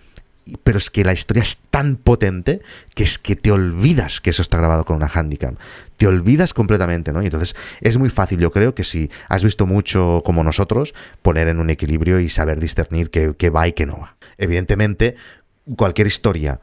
pero 0.62 0.78
es 0.78 0.90
que 0.90 1.04
la 1.04 1.12
historia 1.12 1.42
es 1.42 1.58
tan 1.70 1.96
potente 1.96 2.60
que 2.94 3.02
es 3.02 3.18
que 3.18 3.36
te 3.36 3.52
olvidas 3.52 4.20
que 4.20 4.30
eso 4.30 4.42
está 4.42 4.56
grabado 4.56 4.84
con 4.84 4.96
una 4.96 5.10
handicam. 5.12 5.56
Te 5.96 6.06
olvidas 6.06 6.54
completamente, 6.54 7.12
¿no? 7.12 7.22
Y 7.22 7.26
entonces 7.26 7.54
es 7.80 7.98
muy 7.98 8.10
fácil, 8.10 8.38
yo 8.38 8.50
creo 8.50 8.74
que 8.74 8.84
si 8.84 9.10
has 9.28 9.44
visto 9.44 9.66
mucho 9.66 10.22
como 10.24 10.42
nosotros, 10.42 10.94
poner 11.22 11.48
en 11.48 11.60
un 11.60 11.70
equilibrio 11.70 12.20
y 12.20 12.28
saber 12.28 12.58
discernir 12.58 13.10
qué, 13.10 13.34
qué 13.36 13.50
va 13.50 13.68
y 13.68 13.72
qué 13.72 13.86
no 13.86 13.98
va. 13.98 14.16
Evidentemente, 14.38 15.16
cualquier 15.76 16.06
historia 16.06 16.60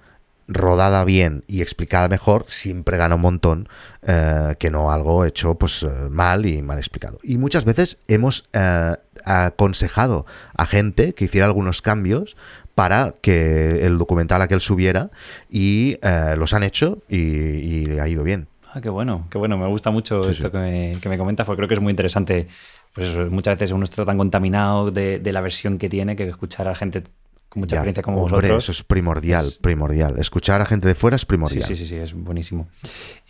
rodada 0.47 1.03
bien 1.03 1.43
y 1.47 1.61
explicada 1.61 2.07
mejor 2.07 2.45
siempre 2.47 2.97
gana 2.97 3.15
un 3.15 3.21
montón 3.21 3.69
eh, 4.01 4.55
que 4.59 4.71
no 4.71 4.91
algo 4.91 5.25
hecho 5.25 5.55
pues 5.55 5.83
eh, 5.83 5.89
mal 6.09 6.45
y 6.45 6.61
mal 6.61 6.77
explicado. 6.77 7.19
Y 7.23 7.37
muchas 7.37 7.65
veces 7.65 7.97
hemos 8.07 8.49
eh, 8.53 8.95
aconsejado 9.25 10.25
a 10.55 10.65
gente 10.65 11.13
que 11.13 11.25
hiciera 11.25 11.45
algunos 11.45 11.81
cambios 11.81 12.37
para 12.75 13.15
que 13.21 13.85
el 13.85 13.97
documental 13.97 14.41
aquel 14.41 14.61
subiera 14.61 15.09
y 15.49 15.97
eh, 16.01 16.35
los 16.37 16.53
han 16.53 16.63
hecho 16.63 16.99
y, 17.09 17.17
y 17.17 17.85
le 17.85 18.01
ha 18.01 18.07
ido 18.07 18.23
bien. 18.23 18.47
Ah, 18.71 18.81
qué 18.81 18.89
bueno, 18.89 19.25
qué 19.31 19.37
bueno. 19.37 19.57
Me 19.57 19.67
gusta 19.67 19.89
mucho 19.89 20.23
Sí, 20.23 20.31
esto 20.31 20.47
sí. 20.47 20.51
Que, 20.51 20.57
me, 20.57 20.93
que 21.01 21.09
me 21.09 21.17
comentas 21.17 21.45
porque 21.47 21.61
creo 21.61 21.67
que 21.67 21.73
es 21.73 21.81
muy 21.81 21.89
interesante. 21.89 22.47
Pues 22.93 23.09
eso, 23.09 23.25
muchas 23.31 23.57
veces 23.57 23.71
uno 23.71 23.83
está 23.85 24.05
tan 24.05 24.17
contaminado 24.17 24.91
de, 24.91 25.19
de 25.19 25.33
la 25.33 25.41
versión 25.41 25.77
que 25.77 25.89
tiene 25.89 26.15
que 26.15 26.27
escuchar 26.27 26.67
a 26.67 26.75
gente 26.75 27.03
con 27.49 27.61
mucha 27.61 27.75
Ya, 27.75 27.79
experiencia 27.79 28.03
como 28.03 28.21
hombre, 28.23 28.35
vosotros. 28.35 28.63
Eso 28.65 28.71
es 28.71 28.83
primordial, 28.83 29.45
es- 29.47 29.57
primordial. 29.57 30.19
Escuchar 30.19 30.61
a 30.61 30.65
gente 30.65 30.87
de 30.87 30.95
fuera 30.95 31.15
es 31.15 31.21
Sí, 31.21 31.27
primordial. 31.27 31.63
sí, 31.67 31.75
sí, 31.75 31.85
sí, 31.85 31.95
es 31.95 32.13
buenísimo. 32.13 32.67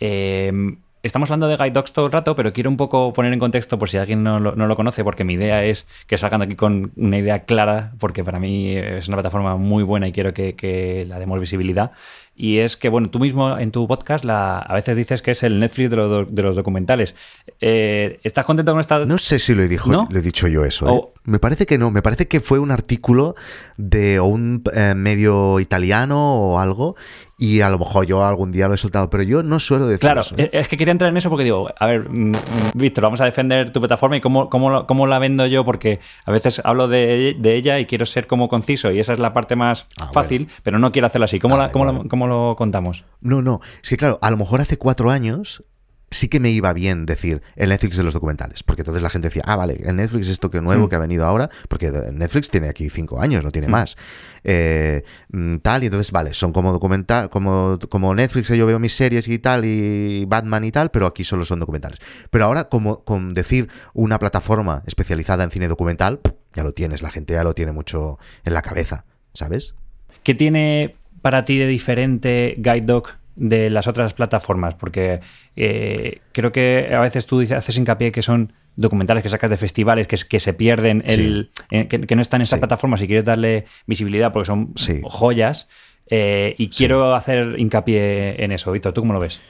Eh, 0.00 0.52
estamos 1.02 1.30
hablando 1.30 1.48
de 1.48 1.56
Guide 1.56 1.70
Dogs 1.70 1.92
todo 1.92 2.06
el 2.06 2.12
rato, 2.12 2.34
pero 2.34 2.52
quiero 2.52 2.70
un 2.70 2.76
poco 2.76 3.12
poner 3.12 3.32
en 3.32 3.38
contexto 3.38 3.78
por 3.78 3.88
si 3.88 3.98
alguien 3.98 4.22
no 4.22 4.40
lo, 4.40 4.54
no 4.56 4.66
lo 4.66 4.76
conoce, 4.76 5.04
porque 5.04 5.24
mi 5.24 5.34
idea 5.34 5.64
es 5.64 5.86
que 6.06 6.18
salgan 6.18 6.40
de 6.40 6.46
aquí 6.46 6.56
con 6.56 6.92
una 6.96 7.18
idea 7.18 7.40
clara, 7.44 7.92
porque 7.98 8.24
para 8.24 8.38
mí 8.38 8.76
es 8.76 9.08
una 9.08 9.16
plataforma 9.16 9.56
muy 9.56 9.82
buena 9.82 10.08
y 10.08 10.12
quiero 10.12 10.32
que, 10.34 10.54
que 10.54 11.04
la 11.08 11.18
demos 11.18 11.40
visibilidad. 11.40 11.92
Y 12.40 12.58
es 12.58 12.76
que, 12.76 12.88
bueno, 12.88 13.10
tú 13.10 13.18
mismo 13.18 13.58
en 13.58 13.72
tu 13.72 13.88
podcast 13.88 14.24
la, 14.24 14.60
a 14.60 14.72
veces 14.74 14.96
dices 14.96 15.22
que 15.22 15.32
es 15.32 15.42
el 15.42 15.58
Netflix 15.58 15.90
de, 15.90 15.96
los- 15.96 16.32
de 16.32 16.42
los 16.42 16.54
documentales. 16.54 17.16
Eh, 17.60 18.20
¿Estás 18.22 18.44
contento 18.44 18.70
con 18.70 18.80
esta...? 18.80 19.04
No 19.04 19.18
sé 19.18 19.40
si 19.40 19.54
lo 19.56 19.64
he, 19.64 19.68
dijo, 19.68 19.90
¿No? 19.90 20.06
lo 20.08 20.18
he 20.18 20.22
dicho 20.22 20.46
yo 20.46 20.64
eso. 20.64 20.88
¿eh? 20.88 21.20
Me 21.24 21.40
parece 21.40 21.66
que 21.66 21.78
no. 21.78 21.90
Me 21.90 22.00
parece 22.00 22.28
que 22.28 22.38
fue 22.38 22.60
un 22.60 22.70
artículo 22.70 23.34
de 23.76 24.20
un 24.20 24.62
eh, 24.72 24.94
medio 24.96 25.58
italiano 25.58 26.36
o 26.36 26.60
algo. 26.60 26.94
Y 27.40 27.60
a 27.60 27.68
lo 27.70 27.78
mejor 27.78 28.04
yo 28.04 28.24
algún 28.24 28.50
día 28.50 28.66
lo 28.66 28.74
he 28.74 28.76
soltado. 28.76 29.08
Pero 29.10 29.22
yo 29.22 29.44
no 29.44 29.60
suelo 29.60 29.86
decir 29.86 30.00
Claro, 30.00 30.22
eso. 30.22 30.34
¿eh? 30.36 30.50
es 30.52 30.66
que 30.66 30.76
quería 30.76 30.90
entrar 30.90 31.08
en 31.08 31.16
eso 31.16 31.30
porque 31.30 31.44
digo, 31.44 31.68
a 31.78 31.86
ver, 31.86 32.08
mm, 32.10 32.30
mm, 32.32 32.34
Víctor, 32.74 33.04
vamos 33.04 33.20
a 33.20 33.26
defender 33.26 33.70
tu 33.70 33.78
plataforma 33.78 34.16
y 34.16 34.20
cómo, 34.20 34.50
cómo, 34.50 34.70
lo- 34.70 34.86
cómo 34.88 35.06
la 35.06 35.20
vendo 35.20 35.46
yo, 35.46 35.64
porque 35.64 36.00
a 36.24 36.32
veces 36.32 36.60
hablo 36.64 36.88
de, 36.88 37.36
de 37.38 37.54
ella 37.54 37.78
y 37.78 37.86
quiero 37.86 38.06
ser 38.06 38.26
como 38.26 38.48
conciso 38.48 38.90
y 38.90 38.98
esa 38.98 39.12
es 39.12 39.20
la 39.20 39.32
parte 39.32 39.54
más 39.54 39.86
Ah, 40.00 40.10
fácil, 40.12 40.48
pero 40.64 40.80
no 40.80 40.90
quiero 40.90 41.06
hacerlo 41.06 41.26
así. 41.26 41.38
¿Cómo, 41.38 41.54
Ah, 41.54 41.66
la- 41.66 41.70
cómo 41.72 41.84
lo, 41.84 42.08
cómo 42.08 42.26
lo 42.26 42.56
contamos? 42.56 43.04
No, 43.20 43.40
no. 43.40 43.60
Sí, 43.82 43.96
claro, 43.96 44.18
a 44.20 44.30
lo 44.32 44.36
mejor 44.36 44.60
hace 44.60 44.76
cuatro 44.76 45.12
años 45.12 45.62
sí 46.10 46.28
que 46.28 46.40
me 46.40 46.50
iba 46.50 46.72
bien 46.72 47.06
decir 47.06 47.42
el 47.56 47.68
Netflix 47.68 47.96
de 47.96 48.02
los 48.02 48.14
documentales, 48.14 48.62
porque 48.62 48.82
entonces 48.82 49.02
la 49.02 49.10
gente 49.10 49.28
decía, 49.28 49.42
ah, 49.46 49.56
vale, 49.56 49.78
el 49.84 49.96
Netflix 49.96 50.26
es 50.26 50.32
esto 50.32 50.50
que 50.50 50.60
nuevo 50.60 50.86
Mm. 50.86 50.88
que 50.88 50.96
ha 50.96 50.98
venido 50.98 51.26
ahora, 51.26 51.50
porque 51.68 51.90
Netflix 52.12 52.50
tiene 52.50 52.68
aquí 52.68 52.88
cinco 52.88 53.20
años, 53.20 53.44
no 53.44 53.52
tiene 53.52 53.68
más. 53.68 53.96
Eh, 54.44 55.02
mm, 55.30 55.56
tal, 55.56 55.82
y 55.82 55.86
entonces, 55.86 56.10
vale, 56.12 56.32
son 56.34 56.52
como 56.52 56.72
documental, 56.72 57.28
como, 57.28 57.78
como 57.90 58.14
Netflix, 58.14 58.48
yo 58.48 58.66
veo 58.66 58.78
mis 58.78 58.94
series 58.94 59.28
y 59.28 59.38
tal, 59.38 59.64
y 59.64 60.24
Batman 60.26 60.64
y 60.64 60.72
tal, 60.72 60.90
pero 60.90 61.06
aquí 61.06 61.24
solo 61.24 61.44
son 61.44 61.60
documentales. 61.60 61.98
Pero 62.30 62.46
ahora, 62.46 62.68
como 62.68 63.04
con 63.04 63.34
decir 63.34 63.68
una 63.92 64.18
plataforma 64.18 64.82
especializada 64.86 65.44
en 65.44 65.50
cine 65.50 65.68
documental, 65.68 66.20
ya 66.54 66.64
lo 66.64 66.72
tienes, 66.72 67.02
la 67.02 67.10
gente 67.10 67.34
ya 67.34 67.44
lo 67.44 67.54
tiene 67.54 67.72
mucho 67.72 68.18
en 68.44 68.54
la 68.54 68.62
cabeza, 68.62 69.04
¿sabes? 69.34 69.74
¿Qué 70.22 70.34
tiene 70.34 70.96
para 71.20 71.44
ti 71.44 71.58
de 71.58 71.66
diferente 71.66 72.54
Guide 72.56 72.82
Dog 72.82 73.08
de 73.38 73.70
las 73.70 73.86
otras 73.86 74.12
plataformas? 74.14 74.74
Porque 74.74 75.20
eh, 75.56 76.20
creo 76.32 76.52
que 76.52 76.90
a 76.94 77.00
veces 77.00 77.24
tú 77.26 77.40
haces 77.40 77.76
hincapié 77.76 78.12
que 78.12 78.22
son 78.22 78.52
documentales 78.76 79.22
que 79.22 79.28
sacas 79.28 79.50
de 79.50 79.56
festivales 79.56 80.06
que, 80.06 80.16
que 80.28 80.38
se 80.40 80.52
pierden, 80.52 81.02
el, 81.06 81.50
en- 81.70 81.88
que, 81.88 82.00
que 82.02 82.14
no 82.16 82.22
están 82.22 82.40
en 82.40 82.42
esta 82.42 82.56
Sí. 82.56 82.60
plataforma 82.60 82.96
si 82.96 83.06
quieres 83.06 83.24
darle 83.24 83.64
visibilidad 83.86 84.32
porque 84.32 84.46
son 84.46 84.72
Sí. 84.76 85.00
joyas. 85.04 85.68
eh, 86.10 86.54
y 86.56 86.68
quiero 86.70 87.14
hacer 87.14 87.56
hincapié 87.58 88.42
en 88.42 88.50
eso. 88.52 88.72
Víctor, 88.72 88.92
¿tú 88.94 89.02
cómo 89.02 89.12
lo 89.12 89.20
ves? 89.20 89.40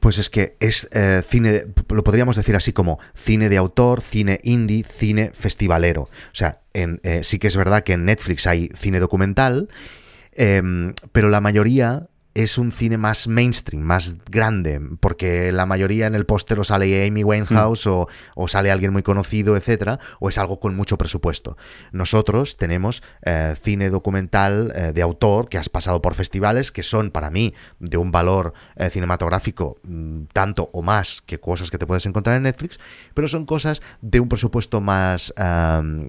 Pues 0.00 0.18
es 0.18 0.30
que 0.30 0.56
es 0.58 0.88
eh, 0.92 1.22
cine, 1.24 1.62
lo 1.90 2.02
podríamos 2.02 2.34
decir 2.36 2.56
así 2.56 2.72
como 2.72 2.98
cine 3.14 3.48
de 3.48 3.56
autor, 3.56 4.00
cine 4.00 4.38
indie, 4.42 4.82
cine 4.84 5.30
festivalero. 5.32 6.02
O 6.02 6.08
sea, 6.32 6.60
en, 6.74 7.00
eh, 7.04 7.20
sí 7.22 7.38
que 7.38 7.46
es 7.46 7.56
verdad 7.56 7.82
que 7.84 7.92
en 7.92 8.04
Netflix 8.04 8.46
hay 8.48 8.68
cine 8.76 8.98
documental, 9.00 9.68
em, 10.32 10.94
pero 11.12 11.28
la 11.30 11.40
mayoría 11.40 12.08
es 12.42 12.56
un 12.56 12.70
cine 12.70 12.98
más 12.98 13.26
mainstream, 13.26 13.82
más 13.82 14.16
grande, 14.30 14.80
porque 15.00 15.50
la 15.50 15.66
mayoría 15.66 16.06
en 16.06 16.14
el 16.14 16.24
póster 16.24 16.60
o 16.60 16.64
sale 16.64 17.04
Amy 17.04 17.24
Winehouse 17.24 17.88
o, 17.88 18.08
o 18.36 18.46
sale 18.46 18.70
alguien 18.70 18.92
muy 18.92 19.02
conocido, 19.02 19.56
etcétera, 19.56 19.98
o 20.20 20.28
es 20.28 20.38
algo 20.38 20.60
con 20.60 20.76
mucho 20.76 20.96
presupuesto. 20.98 21.56
Nosotros 21.90 22.56
tenemos 22.56 23.02
eh, 23.22 23.54
cine 23.60 23.90
documental 23.90 24.72
eh, 24.76 24.92
de 24.94 25.02
autor 25.02 25.48
que 25.48 25.58
has 25.58 25.68
pasado 25.68 26.00
por 26.00 26.14
festivales 26.14 26.70
que 26.70 26.84
son 26.84 27.10
para 27.10 27.30
mí 27.30 27.54
de 27.80 27.96
un 27.96 28.12
valor 28.12 28.52
eh, 28.76 28.88
cinematográfico 28.88 29.80
mm, 29.82 30.26
tanto 30.32 30.70
o 30.72 30.82
más 30.82 31.22
que 31.22 31.40
cosas 31.40 31.72
que 31.72 31.78
te 31.78 31.88
puedes 31.88 32.06
encontrar 32.06 32.36
en 32.36 32.44
Netflix, 32.44 32.78
pero 33.14 33.26
son 33.26 33.46
cosas 33.46 33.82
de 34.00 34.20
un 34.20 34.28
presupuesto 34.28 34.80
más 34.80 35.34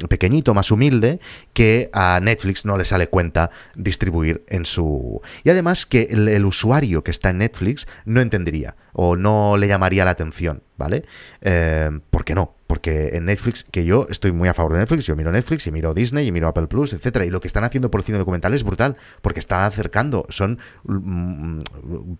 pequeñito, 0.10 0.54
más 0.54 0.70
humilde, 0.72 1.20
que 1.54 1.90
a 1.94 2.20
Netflix 2.22 2.66
no 2.66 2.78
le 2.78 2.86
sale 2.86 3.08
cuenta 3.08 3.50
distribuir 3.76 4.44
en 4.48 4.66
su... 4.66 5.22
Y 5.44 5.50
además 5.50 5.86
que 5.86 6.08
el, 6.28 6.46
usuario 6.46 7.04
que 7.04 7.12
está 7.12 7.30
en 7.30 7.40
Netflix 7.40 7.88
no 8.06 8.22
entendería 8.22 8.76
o 8.94 9.16
no 9.16 9.58
le 9.58 9.68
llamaría 9.68 10.06
la 10.06 10.12
atención, 10.12 10.64
¿vale? 10.78 11.04
Eh, 11.42 11.90
¿Por 12.10 12.26
qué 12.26 12.36
no? 12.36 12.59
Porque 12.70 13.10
en 13.14 13.26
Netflix, 13.26 13.64
que 13.64 13.84
yo 13.84 14.06
estoy 14.12 14.32
muy 14.32 14.48
a 14.48 14.54
favor 14.54 14.74
de 14.74 14.78
Netflix, 14.78 15.08
yo 15.08 15.16
miro 15.16 15.32
Netflix 15.32 15.66
y 15.66 15.72
miro 15.72 15.96
Disney 15.96 16.28
y 16.28 16.32
miro 16.32 16.48
Apple 16.48 16.68
Plus, 16.68 16.94
etcétera, 16.94 17.26
y 17.26 17.32
lo 17.32 17.42
que 17.42 17.48
están 17.48 17.64
haciendo 17.64 17.90
por 17.90 18.02
el 18.02 18.06
cine 18.06 18.20
documental 18.20 18.54
es 18.54 18.64
brutal, 18.64 18.96
porque 19.24 19.40
está 19.40 19.66
acercando, 19.66 20.28
son 20.30 20.60
mm, 20.84 21.62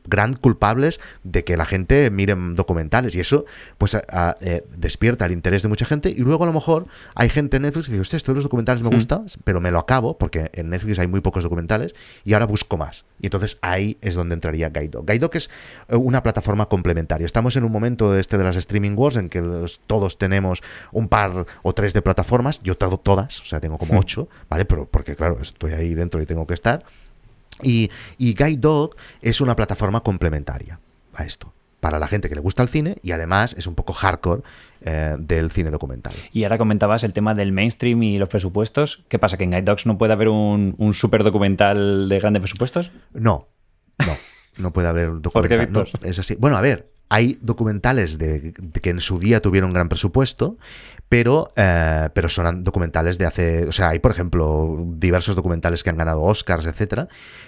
gran 0.06 0.34
culpables 0.34 1.00
de 1.24 1.44
que 1.44 1.56
la 1.56 1.66
gente 1.66 2.10
mire 2.10 2.36
documentales, 2.56 3.14
y 3.14 3.20
eso 3.20 3.46
pues 3.78 3.96
eh, 4.42 4.64
despierta 4.76 5.28
el 5.28 5.34
interés 5.34 5.62
de 5.62 5.70
mucha 5.70 5.86
gente, 5.86 6.10
y 6.10 6.18
luego 6.22 6.46
a 6.46 6.48
lo 6.48 6.54
mejor 6.54 6.88
hay 7.14 7.30
gente 7.30 7.58
en 7.58 7.64
Netflix 7.64 7.88
que 7.88 8.00
dice, 8.00 8.18
estos 8.18 8.34
los 8.34 8.44
documentales 8.44 8.82
me 8.82 8.90
gustan, 8.90 9.28
pero 9.44 9.62
me 9.62 9.70
lo 9.70 9.78
acabo, 9.78 10.18
porque 10.18 10.50
en 10.56 10.72
Netflix 10.72 10.98
hay 10.98 11.08
muy 11.08 11.22
pocos 11.22 11.44
documentales, 11.44 11.94
y 12.26 12.34
ahora 12.34 12.48
busco 12.48 12.76
más. 12.76 13.06
Y 13.22 13.28
entonces 13.28 13.60
ahí 13.62 14.00
es 14.02 14.16
donde 14.16 14.34
entraría 14.34 14.70
Guide 14.70 14.90
Dog. 14.90 15.36
es 15.36 15.52
eh, 15.90 15.96
una 15.96 16.24
plataforma 16.24 16.66
complementaria. 16.66 17.28
Estamos 17.28 17.56
en 17.56 17.66
un 17.66 17.72
momento 17.72 18.18
este 18.18 18.40
de 18.40 18.46
las 18.46 18.56
streaming 18.56 18.96
wars 18.96 19.16
en 19.18 19.30
que 19.30 19.44
todos 19.86 20.18
tenemos 20.18 20.39
un 20.92 21.08
par 21.08 21.46
o 21.64 21.74
tres 21.74 21.94
de 21.94 22.02
plataformas, 22.02 22.62
yo 22.64 22.78
tengo 22.78 22.98
todas, 22.98 23.42
o 23.42 23.46
sea, 23.46 23.60
tengo 23.60 23.78
como 23.78 23.94
hmm. 23.94 23.98
ocho, 23.98 24.30
¿vale? 24.50 24.66
Pero 24.66 24.88
porque 24.90 25.16
claro, 25.16 25.40
estoy 25.42 25.74
ahí 25.74 25.94
dentro 25.94 26.22
y 26.22 26.26
tengo 26.26 26.46
que 26.46 26.54
estar. 26.54 26.84
Y, 27.62 27.90
y 28.18 28.34
Guide 28.34 28.58
Dog 28.58 28.96
es 29.22 29.42
una 29.42 29.56
plataforma 29.56 30.02
complementaria 30.02 30.80
a 31.14 31.26
esto 31.26 31.54
para 31.80 32.00
la 32.00 32.08
gente 32.08 32.30
que 32.30 32.36
le 32.36 32.42
gusta 32.42 32.62
el 32.62 32.70
cine 32.70 32.98
y 33.02 33.12
además 33.12 33.56
es 33.58 33.68
un 33.68 33.76
poco 33.76 33.94
hardcore 33.94 34.42
eh, 34.82 35.16
del 35.20 35.52
cine 35.52 35.72
documental. 35.72 36.14
Y 36.34 36.44
ahora 36.44 36.58
comentabas 36.58 37.04
el 37.04 37.14
tema 37.14 37.34
del 37.34 37.52
mainstream 37.52 38.04
y 38.04 38.18
los 38.18 38.30
presupuestos. 38.30 39.04
¿Qué 39.08 39.20
pasa? 39.20 39.38
¿Que 39.38 39.46
en 39.46 39.52
Guide 39.52 39.64
Dogs 39.64 39.86
no 39.86 39.98
puede 39.98 40.14
haber 40.14 40.30
un, 40.30 40.76
un 40.78 40.94
super 40.94 41.24
documental 41.24 42.10
de 42.10 42.20
grandes 42.20 42.42
presupuestos? 42.42 42.92
No, 43.14 43.48
no. 44.06 44.14
No 44.58 44.74
puede 44.74 44.90
haber 44.90 45.10
un 45.10 45.22
documental. 45.22 45.90
es 46.04 46.20
así. 46.20 46.36
Bueno, 46.38 46.58
a 46.58 46.62
ver, 46.62 46.92
hay 47.10 47.38
documentales 47.42 48.18
de, 48.20 48.54
que 48.82 48.90
en 48.92 49.00
su 49.00 49.20
día 49.20 49.42
tuvieron 49.42 49.74
gran 49.74 49.90
presupuesto, 49.90 50.58
pero, 51.10 51.52
eh, 51.56 52.10
pero 52.14 52.30
son 52.30 52.64
documentales 52.64 53.18
de 53.18 53.26
hace. 53.26 53.68
O 53.68 53.72
sea, 53.72 53.90
hay, 53.90 54.00
por 54.00 54.12
ejemplo, 54.12 54.86
diversos 54.96 55.36
documentales 55.36 55.84
que 55.84 55.90
han 55.90 55.98
ganado 55.98 56.22
Oscars, 56.22 56.68
etcétera, 56.68 57.08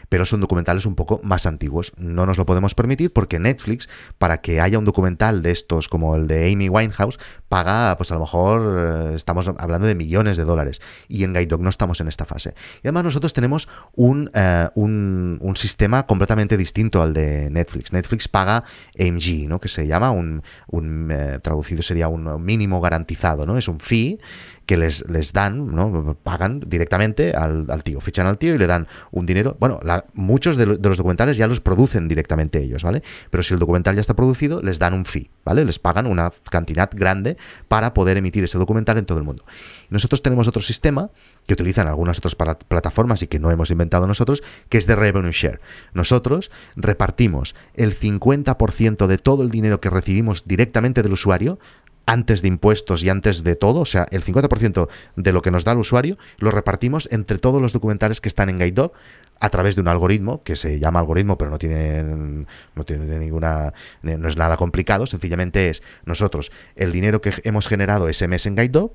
pero 0.10 0.26
son 0.26 0.42
documentales 0.42 0.88
un 0.88 0.96
poco 0.96 1.22
más 1.24 1.46
antiguos. 1.46 1.94
No 1.96 2.26
nos 2.26 2.40
lo 2.40 2.46
podemos 2.48 2.74
permitir 2.74 3.14
porque 3.14 3.38
Netflix, 3.38 3.88
para 4.18 4.40
que 4.42 4.60
haya 4.60 4.80
un 4.80 4.86
documental 4.86 5.44
de 5.44 5.52
estos 5.52 5.88
como 5.88 6.16
el 6.16 6.28
de 6.28 6.52
Amy 6.52 6.68
Winehouse, 6.68 7.20
paga, 7.48 7.96
pues 7.98 8.12
a 8.12 8.16
lo 8.16 8.22
mejor 8.22 9.12
eh, 9.12 9.16
estamos 9.16 9.48
hablando 9.48 9.86
de 9.86 9.94
millones 9.94 10.38
de 10.38 10.44
dólares. 10.44 10.82
Y 11.08 11.24
en 11.24 11.34
Guide 11.34 11.46
Dog 11.46 11.62
no 11.62 11.70
estamos 11.70 12.02
en 12.02 12.08
esta 12.08 12.26
fase. 12.26 12.56
Y 12.84 12.88
además 12.88 13.04
nosotros 13.04 13.32
tenemos 13.34 13.70
un, 13.94 14.32
eh, 14.34 14.70
un, 14.74 15.40
sistema 15.56 16.08
completamente 16.08 16.58
distinto 16.58 17.04
al 17.04 17.14
de 17.14 17.50
Netflix. 17.52 17.94
Netflix 17.94 18.28
paga 18.28 18.64
AMG, 19.00 19.48
¿no? 19.52 19.60
que 19.60 19.68
se 19.68 19.86
llama 19.86 20.10
un, 20.10 20.42
un 20.68 21.12
eh, 21.12 21.38
traducido 21.44 21.84
sería 21.84 22.08
un 22.08 22.44
mínimo 22.44 22.82
garantizado, 22.82 23.46
¿no? 23.46 23.58
Es 23.58 23.68
un 23.68 23.80
fee 23.80 24.18
que 24.66 24.78
les, 24.78 25.08
les 25.10 25.34
dan, 25.34 25.76
¿no? 25.76 26.16
pagan 26.24 26.62
directamente 26.66 27.32
al, 27.32 27.84
tío, 27.84 28.00
fichan 28.00 28.28
al 28.28 28.38
tío 28.38 28.56
y 28.56 28.58
le 28.58 28.68
dan 28.68 28.88
un 29.12 29.26
dinero. 29.26 29.58
Bueno, 29.60 29.80
muchos 30.14 30.58
de, 30.58 30.66
los 30.66 30.98
documentales 30.98 31.38
ya 31.38 31.48
los 31.48 31.60
producen 31.60 32.08
directamente 32.08 32.60
ellos, 32.60 32.84
¿vale? 32.84 33.04
Pero 33.30 33.44
si 33.44 33.54
el 33.54 33.60
documental 33.60 33.96
ya 33.96 34.02
está 34.02 34.14
producido, 34.14 34.62
les 34.62 34.80
dan 34.80 34.94
un 34.94 35.06
fee, 35.06 35.30
¿vale? 35.44 35.66
Les 35.66 35.80
pagan 35.80 36.08
una 36.08 36.32
cantidad 36.50 36.90
grande 36.94 37.38
para 37.68 37.94
poder 37.94 38.18
emitir 38.18 38.44
ese 38.44 38.58
documental 38.58 38.98
en 38.98 39.06
todo 39.06 39.18
el 39.18 39.24
mundo. 39.24 39.46
Nosotros 39.90 40.22
tenemos 40.22 40.48
otro 40.48 40.62
sistema 40.62 41.12
que 41.48 41.54
utilizan 41.54 41.88
algunas 41.88 42.18
otras 42.20 42.36
plataformas 42.36 43.24
y 43.24 43.28
que 43.28 43.40
no 43.40 43.52
hemos 43.52 43.72
inventado 43.72 44.08
nosotros, 44.08 44.44
que 44.70 44.78
es 44.78 44.88
de 44.88 44.96
revenue 44.96 45.32
share. 45.32 45.60
Nosotros 45.94 46.52
repartimos 46.76 47.56
el 47.74 47.98
50% 47.98 49.08
de 49.08 49.18
todo 49.18 49.44
el 49.44 49.50
dinero 49.50 49.82
que 49.82 49.90
recibimos 49.90 50.46
directamente 50.46 51.04
del 51.04 51.14
usuario 51.14 51.60
antes 52.06 52.42
de 52.42 52.48
impuestos 52.48 53.04
y 53.04 53.10
antes 53.10 53.44
de 53.44 53.56
todo, 53.56 53.82
o 53.82 53.86
sea, 53.86 54.08
el 54.12 54.24
50% 54.24 54.90
de 55.16 55.32
lo 55.32 55.42
que 55.42 55.52
nos 55.52 55.64
da 55.64 55.74
el 55.74 55.78
usuario 55.78 56.18
lo 56.40 56.52
repartimos 56.52 57.08
entre 57.12 57.38
todos 57.38 57.62
los 57.62 57.74
documentales 57.74 58.22
que 58.22 58.30
están 58.30 58.50
en 58.50 58.58
GuideDog 58.58 58.92
a 59.40 59.50
través 59.50 59.76
de 59.76 59.82
un 59.82 59.88
algoritmo 59.88 60.44
que 60.44 60.56
se 60.56 60.80
llama 60.80 61.00
algoritmo, 61.00 61.38
pero 61.38 61.50
no 61.50 61.58
tiene, 61.58 62.04
no 62.04 62.84
tiene 62.86 63.18
ninguna, 63.18 63.74
no 64.04 64.28
es 64.28 64.38
nada 64.38 64.56
complicado, 64.56 65.08
sencillamente 65.08 65.70
es 65.70 65.82
nosotros 66.06 66.52
el 66.76 66.92
dinero 66.92 67.22
que 67.22 67.34
hemos 67.44 67.68
generado 67.68 68.08
ese 68.08 68.28
mes 68.28 68.46
en 68.46 68.56
GuideDog 68.56 68.94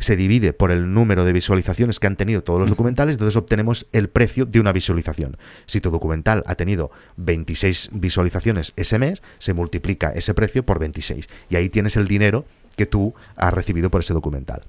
se 0.00 0.16
divide 0.16 0.52
por 0.52 0.70
el 0.70 0.92
número 0.92 1.24
de 1.24 1.32
visualizaciones 1.32 2.00
que 2.00 2.06
han 2.06 2.16
tenido 2.16 2.42
todos 2.42 2.60
los 2.60 2.70
documentales, 2.70 3.14
entonces 3.14 3.36
obtenemos 3.36 3.86
el 3.92 4.08
precio 4.08 4.46
de 4.46 4.60
una 4.60 4.72
visualización. 4.72 5.36
Si 5.66 5.80
tu 5.80 5.90
documental 5.90 6.42
ha 6.46 6.54
tenido 6.56 6.90
26 7.16 7.90
visualizaciones 7.92 8.72
ese 8.76 8.98
mes, 8.98 9.22
se 9.38 9.54
multiplica 9.54 10.10
ese 10.10 10.34
precio 10.34 10.64
por 10.64 10.78
26 10.78 11.28
y 11.48 11.56
ahí 11.56 11.68
tienes 11.68 11.96
el 11.96 12.08
dinero 12.08 12.44
que 12.76 12.86
tú 12.86 13.14
has 13.36 13.52
recibido 13.54 13.90
por 13.90 14.00
ese 14.00 14.14
documental. 14.14 14.62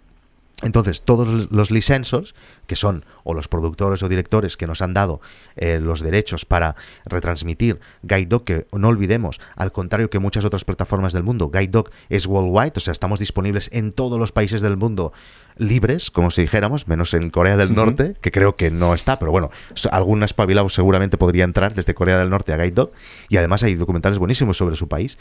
Entonces, 0.61 1.01
todos 1.01 1.51
los 1.51 1.71
licensos, 1.71 2.35
que 2.67 2.75
son 2.75 3.05
o 3.23 3.33
los 3.33 3.47
productores 3.47 4.03
o 4.03 4.09
directores 4.09 4.57
que 4.57 4.67
nos 4.67 4.81
han 4.81 4.93
dado 4.93 5.21
eh, 5.55 5.79
los 5.79 6.01
derechos 6.01 6.45
para 6.45 6.75
retransmitir 7.05 7.79
Guide 8.03 8.27
Dog, 8.27 8.43
que 8.43 8.67
no 8.71 8.87
olvidemos, 8.87 9.39
al 9.55 9.71
contrario 9.71 10.09
que 10.09 10.19
muchas 10.19 10.45
otras 10.45 10.63
plataformas 10.63 11.13
del 11.13 11.23
mundo, 11.23 11.49
Guide 11.49 11.67
Dog 11.67 11.89
es 12.09 12.27
worldwide, 12.27 12.73
o 12.75 12.79
sea, 12.79 12.91
estamos 12.91 13.19
disponibles 13.19 13.69
en 13.73 13.91
todos 13.91 14.19
los 14.19 14.31
países 14.31 14.61
del 14.61 14.77
mundo 14.77 15.13
libres, 15.57 16.11
como 16.11 16.31
si 16.31 16.41
dijéramos, 16.41 16.87
menos 16.87 17.13
en 17.13 17.29
Corea 17.29 17.57
del 17.57 17.73
Norte, 17.73 18.15
que 18.21 18.31
creo 18.31 18.55
que 18.55 18.71
no 18.71 18.93
está, 18.93 19.19
pero 19.19 19.31
bueno, 19.31 19.49
algún 19.91 20.23
espabilado 20.23 20.69
seguramente 20.69 21.17
podría 21.17 21.43
entrar 21.43 21.73
desde 21.73 21.93
Corea 21.93 22.17
del 22.17 22.29
Norte 22.29 22.53
a 22.53 22.57
Guide 22.57 22.71
Dog, 22.71 22.91
y 23.29 23.37
además 23.37 23.63
hay 23.63 23.75
documentales 23.75 24.19
buenísimos 24.19 24.57
sobre 24.57 24.75
su 24.75 24.87
país. 24.87 25.17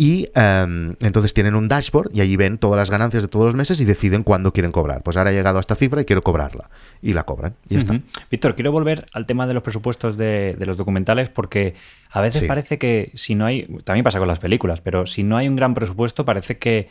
Y 0.00 0.28
em, 0.36 0.94
entonces 1.00 1.34
tienen 1.34 1.56
un 1.56 1.66
dashboard 1.66 2.12
y 2.14 2.20
allí 2.20 2.36
ven 2.36 2.56
todas 2.56 2.78
las 2.78 2.88
ganancias 2.88 3.24
de 3.24 3.28
todos 3.28 3.46
los 3.46 3.56
meses 3.56 3.80
y 3.80 3.84
deciden 3.84 4.22
cuándo 4.22 4.52
quieren 4.52 4.70
cobrar. 4.70 5.02
Pues 5.02 5.16
ahora 5.16 5.32
he 5.32 5.34
llegado 5.34 5.58
a 5.58 5.60
esta 5.60 5.74
cifra 5.74 6.00
y 6.00 6.04
quiero 6.04 6.22
cobrarla. 6.22 6.70
Y 7.02 7.14
la 7.14 7.24
cobran. 7.24 7.56
Y 7.68 7.74
ya 7.74 7.80
está. 7.80 7.98
Víctor, 8.30 8.54
quiero 8.54 8.70
volver 8.70 9.06
al 9.12 9.26
tema 9.26 9.48
de 9.48 9.54
los 9.54 9.62
presupuestos 9.64 10.16
de, 10.16 10.54
de 10.56 10.66
los 10.66 10.76
documentales 10.76 11.30
porque 11.30 11.74
a 12.12 12.20
veces 12.20 12.44
parece 12.44 12.78
que 12.78 13.10
si 13.14 13.34
no 13.34 13.44
hay, 13.44 13.66
también 13.82 14.04
pasa 14.04 14.20
con 14.20 14.28
las 14.28 14.38
películas, 14.38 14.80
pero 14.80 15.04
si 15.04 15.24
no 15.24 15.36
hay 15.36 15.48
un 15.48 15.56
gran 15.56 15.74
presupuesto 15.74 16.24
parece 16.24 16.58
que 16.58 16.88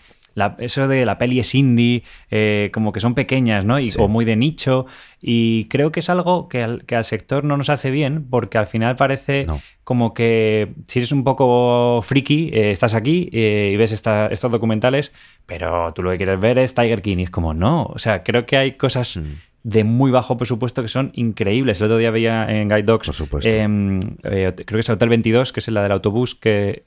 eso 0.59 0.87
de 0.87 1.05
la 1.05 1.17
peli 1.17 1.39
es 1.39 1.55
indie, 1.55 2.03
eh, 2.29 2.69
como 2.73 2.91
que 2.91 2.99
son 2.99 3.15
pequeñas, 3.15 3.65
¿no? 3.65 3.79
Y, 3.79 3.91
O 3.97 4.07
muy 4.07 4.25
de 4.25 4.35
nicho. 4.35 4.85
Y 5.21 5.65
creo 5.65 5.91
que 5.91 5.99
es 6.01 6.09
algo 6.09 6.47
que 6.47 6.63
al, 6.63 6.85
que 6.85 6.95
al, 6.95 7.03
sector 7.03 7.43
no 7.43 7.57
nos 7.57 7.69
hace 7.69 7.89
bien, 7.89 8.27
porque 8.29 8.57
al 8.57 8.67
final 8.67 8.95
parece 8.95 9.45
como 9.83 10.13
que 10.13 10.73
si 10.87 10.99
eres 10.99 11.11
un 11.11 11.23
poco 11.23 12.01
friki, 12.03 12.49
eh, 12.53 12.71
estás 12.71 12.93
aquí 12.93 13.29
eh, 13.31 13.71
y 13.73 13.77
ves 13.77 13.91
estos 13.91 14.51
documentales, 14.51 15.13
pero 15.45 15.93
tú 15.93 16.03
lo 16.03 16.11
que 16.11 16.17
quieres 16.17 16.39
ver 16.39 16.59
es 16.59 16.75
Tiger 16.75 17.01
King. 17.01 17.17
Y 17.17 17.23
es 17.23 17.29
como, 17.29 17.53
no. 17.53 17.85
O 17.85 17.97
sea, 17.97 18.23
creo 18.23 18.45
que 18.45 18.57
hay 18.57 18.73
cosas. 18.73 19.17
Mm. 19.17 19.46
De 19.67 19.83
muy 19.83 20.11
bajo 20.11 20.37
presupuesto 20.37 20.81
que 20.81 20.87
son 20.87 21.11
increíbles. 21.13 21.81
El 21.81 21.87
otro 21.87 21.97
día 21.97 22.09
veía 22.09 22.49
en 22.49 22.69
Guide 22.69 22.83
Dogs, 22.83 23.21
em, 23.43 23.99
creo 23.99 24.53
que 24.65 24.79
es 24.79 24.87
el 24.87 24.95
Hotel 24.95 25.09
22, 25.09 25.51
que 25.51 25.59
es 25.59 25.67
la 25.67 25.83
del 25.83 25.91
autobús, 25.91 26.35
que 26.35 26.85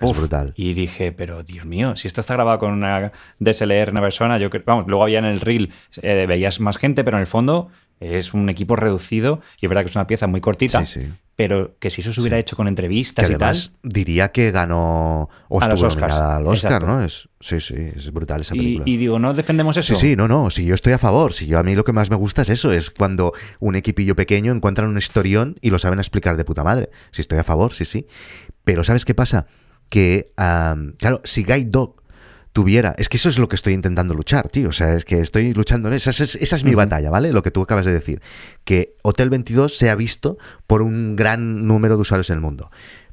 es 0.00 0.16
brutal. 0.16 0.52
Y 0.56 0.74
dije, 0.74 1.12
pero 1.12 1.44
Dios 1.44 1.64
mío, 1.66 1.94
si 1.94 2.08
esto 2.08 2.20
está 2.20 2.34
grabado 2.34 2.58
con 2.58 2.72
una 2.72 3.12
DSLR, 3.38 3.92
una 3.92 4.00
persona, 4.00 4.38
yo 4.38 4.50
vamos, 4.64 4.86
luego 4.88 5.04
había 5.04 5.20
en 5.20 5.24
el 5.24 5.40
reel, 5.40 5.70
eh, 6.02 6.26
veías 6.26 6.58
más 6.58 6.78
gente, 6.78 7.04
pero 7.04 7.16
en 7.16 7.20
el 7.20 7.28
fondo 7.28 7.68
es 8.00 8.34
un 8.34 8.48
equipo 8.48 8.76
reducido 8.76 9.40
y 9.60 9.66
es 9.66 9.68
verdad 9.68 9.82
que 9.82 9.90
es 9.90 9.96
una 9.96 10.06
pieza 10.06 10.26
muy 10.26 10.40
cortita. 10.40 10.84
Pero 11.36 11.76
que 11.78 11.90
si 11.90 12.00
eso 12.00 12.14
se 12.14 12.20
hubiera 12.22 12.38
hecho 12.38 12.56
con 12.56 12.66
entrevistas 12.66 13.28
y 13.28 13.34
tal. 13.36 13.56
Diría 13.82 14.28
que 14.28 14.50
ganó 14.52 15.28
o 15.48 15.60
estuvo 15.60 15.88
nominada 15.88 16.36
al 16.36 16.46
Oscar, 16.46 16.86
¿no? 16.86 17.04
Es, 17.04 17.28
sí, 17.40 17.60
sí, 17.60 17.74
es 17.94 18.10
brutal 18.10 18.40
esa 18.40 18.54
película. 18.54 18.84
Y, 18.86 18.96
digo, 18.96 19.18
¿no 19.18 19.34
defendemos 19.34 19.76
eso? 19.76 19.94
Sí, 19.94 20.00
sí, 20.00 20.16
no, 20.16 20.28
no. 20.28 20.48
Si 20.50 20.64
yo 20.64 20.74
estoy 20.74 20.94
a 20.94 20.98
favor. 20.98 21.34
Si 21.34 21.46
yo 21.46 21.58
a 21.58 21.62
mí 21.62 21.74
lo 21.74 21.84
que 21.84 21.92
más 21.92 22.08
me 22.08 22.16
gusta 22.16 22.40
es 22.40 22.48
eso, 22.48 22.72
es 22.72 22.90
cuando 22.90 23.34
un 23.60 23.76
equipillo 23.76 24.16
pequeño 24.16 24.50
encuentran 24.50 24.88
un 24.88 24.96
historión 24.96 25.56
y 25.60 25.68
lo 25.68 25.78
saben 25.78 25.98
explicar 25.98 26.38
de 26.38 26.46
puta 26.46 26.64
madre. 26.64 26.88
Si 27.10 27.20
estoy 27.20 27.38
a 27.38 27.44
favor, 27.44 27.74
sí, 27.74 27.84
sí. 27.84 28.06
Pero 28.64 28.82
¿sabes 28.82 29.04
qué 29.04 29.14
pasa? 29.14 29.46
que, 29.88 30.32
claro, 30.98 31.20
si 31.24 31.44
Guide 31.44 31.66
Dog 31.66 32.02
tuviera, 32.56 32.94
es 32.96 33.10
que 33.10 33.18
eso 33.18 33.28
es 33.28 33.38
lo 33.38 33.50
que 33.50 33.54
estoy 33.54 33.74
intentando 33.74 34.14
luchar, 34.14 34.48
tío, 34.48 34.70
o 34.70 34.72
sea, 34.72 34.94
es 34.94 35.04
que 35.04 35.20
estoy 35.20 35.52
luchando 35.52 35.88
en 35.88 35.94
esa, 35.94 36.08
esa 36.08 36.56
es, 36.56 36.64
mi 36.64 36.74
batalla, 36.74 37.10
¿vale? 37.10 37.30
Lo 37.30 37.42
que 37.42 37.50
tú 37.50 37.60
acabas 37.60 37.84
de 37.84 37.92
decir, 37.92 38.22
que 38.64 38.96
Hotel 39.02 39.28
22 39.28 39.76
sea 39.76 39.94
visto 39.94 40.38
por 40.66 40.80
un 40.80 41.16
gran 41.16 41.66
número 41.66 41.96
de 41.96 42.00
usuarios 42.00 42.30
en 42.30 42.36
el 42.36 42.40
mundo. 42.40 42.70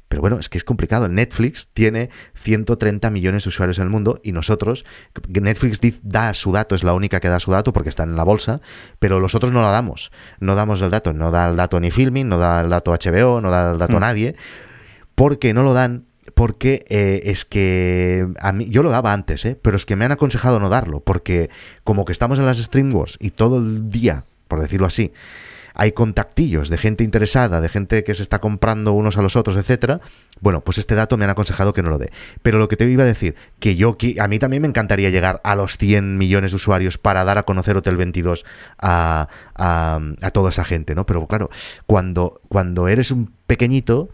Pero 0.08 0.22
bueno, 0.22 0.38
es 0.38 0.48
que 0.48 0.56
es 0.56 0.64
complicado. 0.64 1.08
Netflix 1.08 1.68
tiene 1.74 2.08
130 2.32 3.10
millones 3.10 3.44
de 3.44 3.48
usuarios 3.48 3.76
en 3.76 3.84
el 3.84 3.90
mundo 3.90 4.18
y 4.24 4.32
nosotros, 4.32 4.86
Netflix 5.28 6.00
da 6.02 6.32
su 6.32 6.50
dato, 6.50 6.74
es 6.74 6.82
la 6.82 6.94
única 6.94 7.20
que 7.20 7.28
da 7.28 7.38
su 7.38 7.50
dato 7.50 7.74
porque 7.74 7.90
está 7.90 8.04
en 8.04 8.16
la 8.16 8.24
bolsa, 8.24 8.62
pero 8.98 9.20
los 9.20 9.34
otros 9.34 9.52
no 9.52 9.60
la 9.60 9.72
damos. 9.72 10.10
No 10.40 10.54
damos 10.54 10.80
el 10.80 10.90
dato, 10.90 11.12
no 11.12 11.30
da 11.30 11.50
el 11.50 11.56
dato 11.56 11.78
ni 11.80 11.90
Filming, 11.90 12.30
no 12.30 12.38
da 12.38 12.62
el 12.62 12.70
dato 12.70 12.92
HBO, 12.92 13.42
no 13.42 13.50
da 13.50 13.72
el 13.72 13.78
dato 13.78 13.96
a 13.96 14.00
mm. 14.00 14.04
nadie, 14.04 14.36
porque 15.14 15.52
no 15.52 15.62
lo 15.62 15.74
dan 15.74 16.06
porque 16.34 16.84
eh, 16.88 17.22
es 17.24 17.44
que 17.44 18.28
a 18.40 18.52
mí, 18.52 18.68
yo 18.68 18.82
lo 18.82 18.90
daba 18.90 19.12
antes, 19.12 19.44
¿eh? 19.44 19.58
pero 19.60 19.76
es 19.76 19.86
que 19.86 19.96
me 19.96 20.04
han 20.04 20.12
aconsejado 20.12 20.60
no 20.60 20.68
darlo, 20.68 21.00
porque 21.00 21.50
como 21.84 22.04
que 22.04 22.12
estamos 22.12 22.38
en 22.38 22.46
las 22.46 22.58
Stream 22.58 22.94
Wars 22.94 23.16
y 23.20 23.30
todo 23.30 23.58
el 23.58 23.90
día, 23.90 24.24
por 24.48 24.60
decirlo 24.60 24.86
así, 24.86 25.12
hay 25.74 25.92
contactillos 25.92 26.70
de 26.70 26.78
gente 26.78 27.02
interesada, 27.02 27.60
de 27.60 27.68
gente 27.68 28.04
que 28.04 28.14
se 28.14 28.22
está 28.22 28.38
comprando 28.38 28.92
unos 28.92 29.18
a 29.18 29.22
los 29.22 29.34
otros, 29.34 29.56
etcétera, 29.56 30.00
bueno, 30.40 30.62
pues 30.62 30.78
este 30.78 30.94
dato 30.94 31.16
me 31.16 31.24
han 31.24 31.32
aconsejado 31.32 31.72
que 31.72 31.82
no 31.82 31.90
lo 31.90 31.98
dé. 31.98 32.10
Pero 32.42 32.58
lo 32.58 32.68
que 32.68 32.76
te 32.76 32.88
iba 32.88 33.02
a 33.02 33.06
decir, 33.06 33.34
que 33.58 33.74
yo, 33.74 33.96
a 34.20 34.28
mí 34.28 34.38
también 34.38 34.62
me 34.62 34.68
encantaría 34.68 35.10
llegar 35.10 35.40
a 35.42 35.56
los 35.56 35.76
100 35.76 36.16
millones 36.16 36.52
de 36.52 36.56
usuarios 36.56 36.96
para 36.96 37.24
dar 37.24 37.38
a 37.38 37.42
conocer 37.42 37.76
Hotel 37.76 37.96
22 37.96 38.44
a, 38.78 39.28
a, 39.56 40.30
toda 40.30 40.50
esa 40.50 40.64
gente, 40.64 40.94
¿no? 40.94 41.06
Pero 41.06 41.26
claro, 41.26 41.50
cuando, 41.86 42.34
cuando 42.48 42.86
eres 42.86 43.10
un 43.10 43.32
pequeñito 43.46 44.10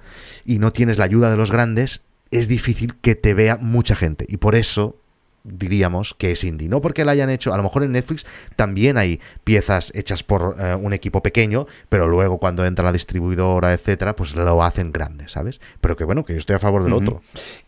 y 0.46 0.58
no 0.58 0.72
tienes 0.72 0.96
la 0.96 1.04
ayuda 1.04 1.30
de 1.30 1.36
los 1.36 1.52
grandes, 1.52 2.02
es 2.30 2.48
difícil 2.48 2.94
que 2.96 3.14
te 3.14 3.34
vea 3.34 3.58
mucha 3.60 3.94
gente. 3.94 4.26
Y 4.28 4.36
por 4.36 4.54
eso 4.54 4.96
diríamos 5.42 6.14
que 6.14 6.32
es 6.32 6.44
indie. 6.44 6.68
No 6.68 6.80
porque 6.80 7.04
la 7.04 7.12
hayan 7.12 7.30
hecho, 7.30 7.52
a 7.52 7.56
lo 7.56 7.62
mejor 7.62 7.82
en 7.82 7.92
Netflix 7.92 8.26
también 8.56 8.98
hay 8.98 9.20
piezas 9.44 9.92
hechas 9.94 10.22
por 10.22 10.56
eh, 10.58 10.74
un 10.74 10.92
equipo 10.92 11.22
pequeño, 11.22 11.66
pero 11.88 12.08
luego 12.08 12.38
cuando 12.38 12.64
entra 12.64 12.84
la 12.84 12.92
distribuidora, 12.92 13.72
etcétera, 13.72 14.14
pues 14.16 14.36
lo 14.36 14.62
hacen 14.62 14.92
grande, 14.92 15.28
¿sabes? 15.28 15.60
Pero 15.80 15.96
que 15.96 16.04
bueno, 16.04 16.24
que 16.24 16.34
yo 16.34 16.38
estoy 16.38 16.56
a 16.56 16.58
favor 16.58 16.84
del 16.84 16.92
otro. 16.92 17.22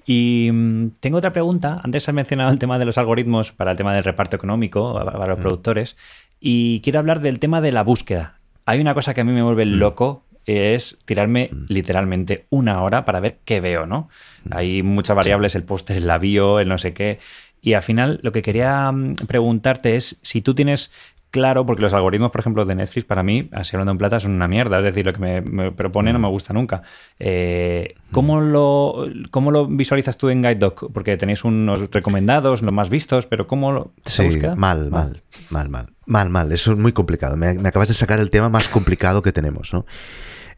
Y 0.05 0.51
mm, 0.53 0.91
tengo 1.01 1.19
otra 1.19 1.33
pregunta. 1.33 1.81
Antes 1.83 2.09
has 2.09 2.15
mencionado 2.15 2.53
el 2.53 2.59
tema 2.59 2.79
de 2.79 2.85
los 2.85 2.99
algoritmos 2.99 3.53
para 3.53 3.71
el 3.71 3.77
tema 3.77 3.95
del 3.95 4.05
reparto 4.05 4.37
económico, 4.37 4.95
para 4.95 5.27
los 5.27 5.39
productores, 5.39 5.97
y 6.41 6.81
quiero 6.81 6.99
hablar 6.99 7.21
del 7.21 7.39
tema 7.39 7.61
de 7.61 7.73
la 7.73 7.83
búsqueda. 7.83 8.39
Hay 8.67 8.81
una 8.81 8.95
cosa 8.95 9.15
que 9.15 9.23
a 9.23 9.25
mí 9.25 9.33
me 9.33 9.43
vuelve 9.43 9.65
loco 9.65 10.25
es 10.47 10.99
tirarme 11.05 11.51
literalmente 11.69 12.47
una 12.51 12.83
hora 12.83 13.05
para 13.05 13.21
ver 13.21 13.39
qué 13.45 13.61
veo, 13.61 13.87
¿no? 13.87 14.09
Hay 14.51 14.83
muchas 14.83 15.17
variables, 15.17 15.55
el 15.55 15.65
póster, 15.65 15.97
el 15.97 16.19
bio, 16.19 16.61
el 16.61 16.69
no 16.69 16.79
sé 16.79 16.93
qué. 16.93 17.19
Y 17.61 17.75
al 17.75 17.83
final 17.83 18.19
lo 18.23 18.33
que 18.33 18.43
quería 18.43 18.91
mm, 18.91 19.15
preguntarte 19.27 19.97
es 19.97 20.19
si 20.23 20.43
tú 20.43 20.55
tienes 20.55 20.91
claro, 21.33 21.65
porque 21.65 21.83
los 21.83 21.93
algoritmos, 21.95 22.31
por 22.31 22.41
ejemplo, 22.41 22.65
de 22.65 22.75
Netflix, 22.77 23.05
para 23.07 23.23
mí, 23.25 23.49
así 23.53 23.75
hablando 23.75 23.93
en 23.93 23.99
plata, 23.99 24.21
son 24.21 24.33
una 24.33 24.47
mierda. 24.47 24.79
Es 24.79 24.85
decir, 24.85 25.07
lo 25.07 25.13
que 25.13 25.19
me, 25.19 25.73
propone 25.73 26.13
no 26.13 26.19
me 26.21 26.29
gusta 26.29 26.53
nunca. 26.53 26.83
Eh, 27.19 27.95
¿cómo, 28.13 28.41
lo, 28.41 29.07
¿Cómo 29.31 29.51
lo 29.51 29.67
visualizas 29.67 30.19
tú 30.19 30.29
en 30.29 30.43
GuideDoc? 30.43 30.93
Porque 30.93 31.17
tenéis 31.17 31.45
unos 31.45 31.91
recomendados, 31.91 32.63
los 32.63 32.73
más 32.73 32.91
vistos, 32.91 33.27
pero 33.27 33.47
¿cómo 33.47 33.73
lo 33.73 33.93
Sí, 34.05 34.41
mal, 34.57 34.91
mal, 34.91 35.23
mal, 35.51 35.69
mal. 35.71 35.89
Mal, 36.05 36.29
mal. 36.29 36.53
Eso 36.53 36.73
es 36.73 36.79
muy 36.79 36.93
complicado. 36.93 37.37
Me, 37.37 37.55
me 37.55 37.69
acabas 37.71 37.89
de 37.89 37.95
sacar 37.95 38.19
el 38.19 38.31
tema 38.31 38.49
más 38.49 38.69
complicado 38.69 39.23
que 39.23 39.33
tenemos, 39.33 39.73
¿no? 39.73 39.87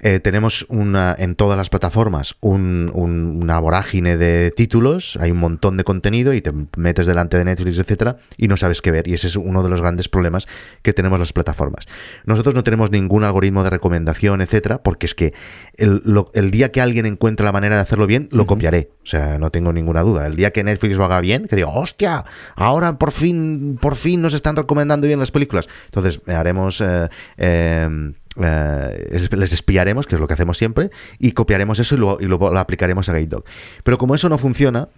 Eh, 0.01 0.21
tenemos 0.21 0.67
una, 0.69 1.15
en 1.19 1.35
todas 1.35 1.57
las 1.57 1.71
plataformas 1.71 2.37
una 2.41 3.59
vorágine 3.59 4.17
de 4.17 4.51
títulos, 4.51 5.19
hay 5.21 5.31
un 5.31 5.39
montón 5.39 5.77
de 5.77 5.85
contenido 5.85 6.35
y 6.35 6.41
te 6.41 6.53
metes 6.77 7.07
delante 7.07 7.37
de 7.37 7.45
Netflix, 7.45 7.79
etcétera, 7.79 8.17
y 8.37 8.49
no 8.49 8.57
sabes 8.57 8.83
qué 8.83 8.91
ver. 8.91 9.09
Y 9.09 9.15
ese 9.15 9.27
es 9.27 9.37
uno 9.37 9.63
de 9.63 9.69
los 9.69 9.81
grandes 9.81 10.09
problemas 10.09 10.47
que 10.83 10.93
tenemos 10.93 11.19
las 11.19 11.33
plataformas. 11.33 11.87
Nosotros 12.25 12.55
no 12.55 12.65
tenemos 12.65 12.91
ningún 12.91 13.25
algoritmo 13.25 13.65
de 13.65 13.71
recomendación, 13.71 14.43
etcétera, 14.43 14.83
porque 14.83 15.07
es 15.07 15.15
que 15.15 15.35
el, 15.77 16.03
día 16.51 16.73
que 16.73 16.81
alguien 16.81 17.07
encuentre 17.07 17.45
la 17.45 17.53
manera 17.53 17.77
de 17.77 17.83
hacerlo 17.83 18.07
bien, 18.07 18.29
lo 18.31 18.47
copiaré. 18.47 18.91
O 19.03 19.07
sea, 19.07 19.39
no 19.39 19.51
tengo 19.51 19.73
ninguna 19.73 20.03
duda. 20.03 20.27
El 20.27 20.37
día 20.37 20.51
que 20.53 20.65
Netflix 20.65 20.97
lo 20.97 21.05
haga 21.05 21.21
bien, 21.21 21.47
que 21.49 21.57
diga, 21.57 21.69
hostia, 21.69 22.25
ahora 22.57 22.99
por 22.99 23.13
fin, 23.13 23.79
por 23.81 23.97
fin 23.97 24.23
nos 24.23 24.35
están 24.35 24.57
recomendando 24.57 25.07
bien 25.07 25.19
las 25.19 25.31
películas. 25.31 25.69
Entonces, 25.87 26.21
haremos. 26.27 26.81
Eh, 26.81 27.09
eh, 27.39 28.13
eh, 28.43 29.29
les 29.31 29.53
espiaremos, 29.53 30.07
que 30.07 30.15
es 30.17 30.21
lo 30.21 30.27
que 30.27 30.35
hacemos 30.35 30.59
siempre, 30.59 30.91
y 31.19 31.33
copiaremos 31.33 31.79
eso 31.79 31.95
y 31.95 31.99
luego, 31.99 32.19
y 32.21 32.25
luego 32.27 32.51
lo 32.53 32.59
aplicaremos 32.59 33.09
a 33.09 33.13
GuideDog. 33.13 33.45
Pero 33.83 33.99
como 33.99 34.15
eso 34.15 34.29
no 34.29 34.39
funciona, 34.39 34.89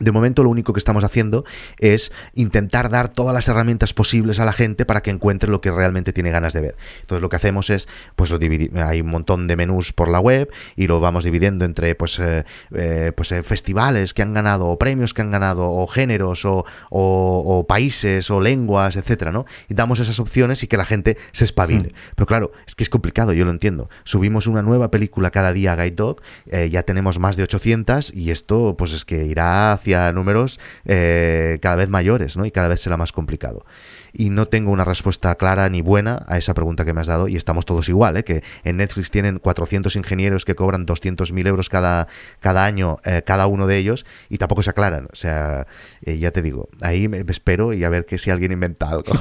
de 0.00 0.12
momento 0.12 0.42
lo 0.42 0.50
único 0.50 0.72
que 0.72 0.78
estamos 0.78 1.04
haciendo 1.04 1.44
es 1.78 2.12
intentar 2.34 2.90
dar 2.90 3.08
todas 3.08 3.34
las 3.34 3.48
herramientas 3.48 3.92
posibles 3.94 4.40
a 4.40 4.44
la 4.44 4.52
gente 4.52 4.84
para 4.84 5.00
que 5.00 5.10
encuentre 5.10 5.50
lo 5.50 5.60
que 5.60 5.70
realmente 5.70 6.12
tiene 6.12 6.30
ganas 6.30 6.52
de 6.52 6.60
ver. 6.60 6.76
Entonces 7.00 7.22
lo 7.22 7.28
que 7.28 7.36
hacemos 7.36 7.70
es, 7.70 7.88
pues 8.16 8.30
lo 8.30 8.38
hay 8.84 9.00
un 9.00 9.08
montón 9.08 9.46
de 9.46 9.56
menús 9.56 9.92
por 9.92 10.08
la 10.08 10.20
web 10.20 10.50
y 10.76 10.86
lo 10.86 11.00
vamos 11.00 11.24
dividiendo 11.24 11.64
entre 11.64 11.94
pues, 11.94 12.18
eh, 12.18 12.44
eh, 12.74 13.12
pues 13.14 13.32
eh, 13.32 13.42
festivales 13.42 14.14
que 14.14 14.22
han 14.22 14.34
ganado, 14.34 14.66
o 14.66 14.78
premios 14.78 15.14
que 15.14 15.22
han 15.22 15.30
ganado, 15.30 15.70
o 15.70 15.86
géneros, 15.86 16.44
o, 16.44 17.64
países, 17.68 18.30
o 18.30 18.40
lenguas, 18.40 18.96
etcétera, 18.96 19.32
¿no? 19.32 19.44
Y 19.68 19.74
damos 19.74 20.00
esas 20.00 20.20
opciones 20.20 20.62
y 20.62 20.66
que 20.66 20.76
la 20.76 20.84
gente 20.84 21.16
se 21.32 21.44
espabile. 21.44 21.88
Hmm. 21.88 22.12
Pero 22.16 22.26
claro, 22.26 22.52
es 22.66 22.74
que 22.74 22.84
es 22.84 22.90
complicado, 22.90 23.32
yo 23.32 23.44
lo 23.44 23.50
entiendo. 23.50 23.88
Subimos 24.04 24.46
una 24.46 24.62
nueva 24.62 24.90
película 24.90 25.30
cada 25.30 25.52
día 25.52 25.72
a 25.72 25.76
Guide 25.76 25.96
Dog, 25.96 26.22
ya 26.70 26.82
tenemos 26.82 27.18
más 27.18 27.36
de 27.36 27.42
800 27.42 28.14
y 28.14 28.30
esto 28.30 28.76
pues 28.76 28.92
es 28.92 29.04
que 29.04 29.24
irá 29.24 29.72
hacia 29.72 29.87
números 30.12 30.60
eh, 30.84 31.58
cada 31.60 31.76
vez 31.76 31.88
mayores, 31.88 32.36
¿no? 32.36 32.44
Y 32.44 32.50
cada 32.50 32.68
vez 32.68 32.80
será 32.80 32.96
más 32.96 33.12
complicado 33.12 33.64
y 34.12 34.30
no 34.30 34.46
tengo 34.46 34.70
una 34.70 34.84
respuesta 34.84 35.34
clara 35.34 35.68
ni 35.68 35.82
buena 35.82 36.24
a 36.28 36.38
esa 36.38 36.54
pregunta 36.54 36.84
que 36.84 36.92
me 36.92 37.00
has 37.00 37.06
dado 37.06 37.28
y 37.28 37.36
estamos 37.36 37.66
todos 37.66 37.88
igual, 37.88 38.16
¿eh? 38.16 38.24
que 38.24 38.42
en 38.64 38.76
Netflix 38.76 39.10
tienen 39.10 39.38
400 39.38 39.94
ingenieros 39.96 40.44
que 40.44 40.54
cobran 40.54 40.86
200.000 40.86 41.46
euros 41.46 41.68
cada, 41.68 42.08
cada 42.40 42.64
año, 42.64 42.96
eh, 43.04 43.22
cada 43.24 43.46
uno 43.46 43.66
de 43.66 43.78
ellos, 43.78 44.06
y 44.28 44.38
tampoco 44.38 44.62
se 44.62 44.70
aclaran. 44.70 45.06
O 45.12 45.16
sea, 45.16 45.66
eh, 46.04 46.18
ya 46.18 46.30
te 46.30 46.42
digo, 46.42 46.68
ahí 46.82 47.08
me, 47.08 47.18
espero 47.28 47.72
y 47.72 47.84
a 47.84 47.88
ver 47.88 48.06
que 48.06 48.18
si 48.18 48.30
alguien 48.30 48.52
inventa 48.52 48.88
algo. 48.88 49.12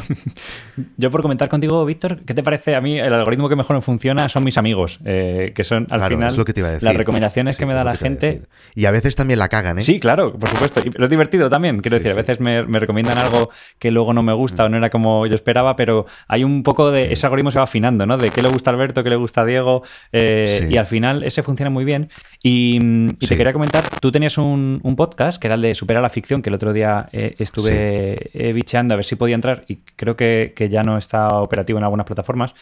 Yo 0.97 1.11
por 1.11 1.21
comentar 1.21 1.49
contigo, 1.49 1.83
Víctor, 1.85 2.21
¿qué 2.25 2.33
te 2.33 2.43
parece? 2.43 2.75
A 2.75 2.81
mí 2.81 2.99
el 2.99 3.13
algoritmo 3.13 3.49
que 3.49 3.55
mejor 3.55 3.75
me 3.75 3.81
funciona 3.81 4.29
son 4.29 4.43
mis 4.43 4.57
amigos, 4.57 4.99
que 5.03 5.63
son 5.63 5.87
al 5.89 6.03
final 6.07 6.35
lo 6.35 6.45
que 6.45 6.53
te 6.53 6.61
iba 6.61 6.69
a 6.69 6.71
decir. 6.73 6.85
las 6.85 6.95
recomendaciones 6.95 7.57
que 7.57 7.65
me 7.65 7.73
da 7.73 7.83
la 7.83 7.95
gente. 7.95 8.43
Y 8.75 8.85
a 8.85 8.91
veces 8.91 9.15
también 9.15 9.39
la 9.39 9.49
cagan, 9.49 9.79
¿eh? 9.79 9.81
Sí, 9.81 9.99
claro, 9.99 10.33
por 10.33 10.49
supuesto. 10.49 10.81
Y 10.83 10.91
lo 10.91 11.05
es 11.05 11.09
divertido 11.09 11.49
también, 11.49 11.79
quiero 11.81 11.97
decir, 11.97 12.11
a 12.11 12.15
veces 12.15 12.39
me, 12.39 12.63
me, 12.63 12.79
recomiendan 12.79 13.17
algo 13.17 13.49
que 13.79 13.91
luego 13.91 14.13
no 14.13 14.23
me 14.23 14.33
gusta 14.33 14.65
o 14.65 14.69
no 14.69 14.76
era 14.77 14.89
como 14.89 15.25
yo 15.27 15.35
esperaba, 15.35 15.75
pero 15.75 16.05
hay 16.27 16.43
un 16.43 16.63
poco 16.63 16.91
de. 16.91 17.11
Ese 17.13 17.25
algoritmo 17.25 17.51
se 17.51 17.59
va 17.59 17.63
afinando, 17.63 18.05
¿no? 18.05 18.17
De 18.17 18.31
qué 18.31 18.41
le 18.41 18.49
gusta 18.49 18.71
a 18.71 18.73
Alberto, 18.73 19.03
qué 19.03 19.09
le 19.09 19.15
gusta 19.15 19.41
a 19.41 19.45
Diego. 19.45 19.83
Eh, 20.11 20.67
y 20.69 20.77
al 20.77 20.85
final 20.85 21.23
ese 21.23 21.43
funciona 21.43 21.69
muy 21.69 21.85
bien. 21.85 22.09
Y, 22.43 22.79
te 23.27 23.35
quería 23.35 23.53
comentar, 23.53 23.83
tú 23.99 24.11
tenías 24.11 24.37
un, 24.37 24.81
podcast 24.95 25.39
que 25.39 25.47
era 25.47 25.55
el 25.55 25.61
de 25.61 25.75
Superar 25.75 26.01
la 26.01 26.09
ficción, 26.09 26.41
que 26.41 26.49
el 26.49 26.55
otro 26.55 26.73
día 26.73 27.09
eh, 27.11 27.35
estuve 27.37 28.15
eh, 28.33 28.53
bicheando 28.53 28.93
a 28.93 28.97
ver 28.97 29.05
si 29.05 29.15
podía 29.15 29.35
entrar 29.35 29.65
y 29.67 29.77
creo 29.95 30.15
que, 30.15 30.53
ya 30.71 30.83
no 30.83 30.97
está 30.97 31.27
operativo 31.27 31.77
en 31.79 31.83
algunas 31.83 32.05
plataformas. 32.05 32.53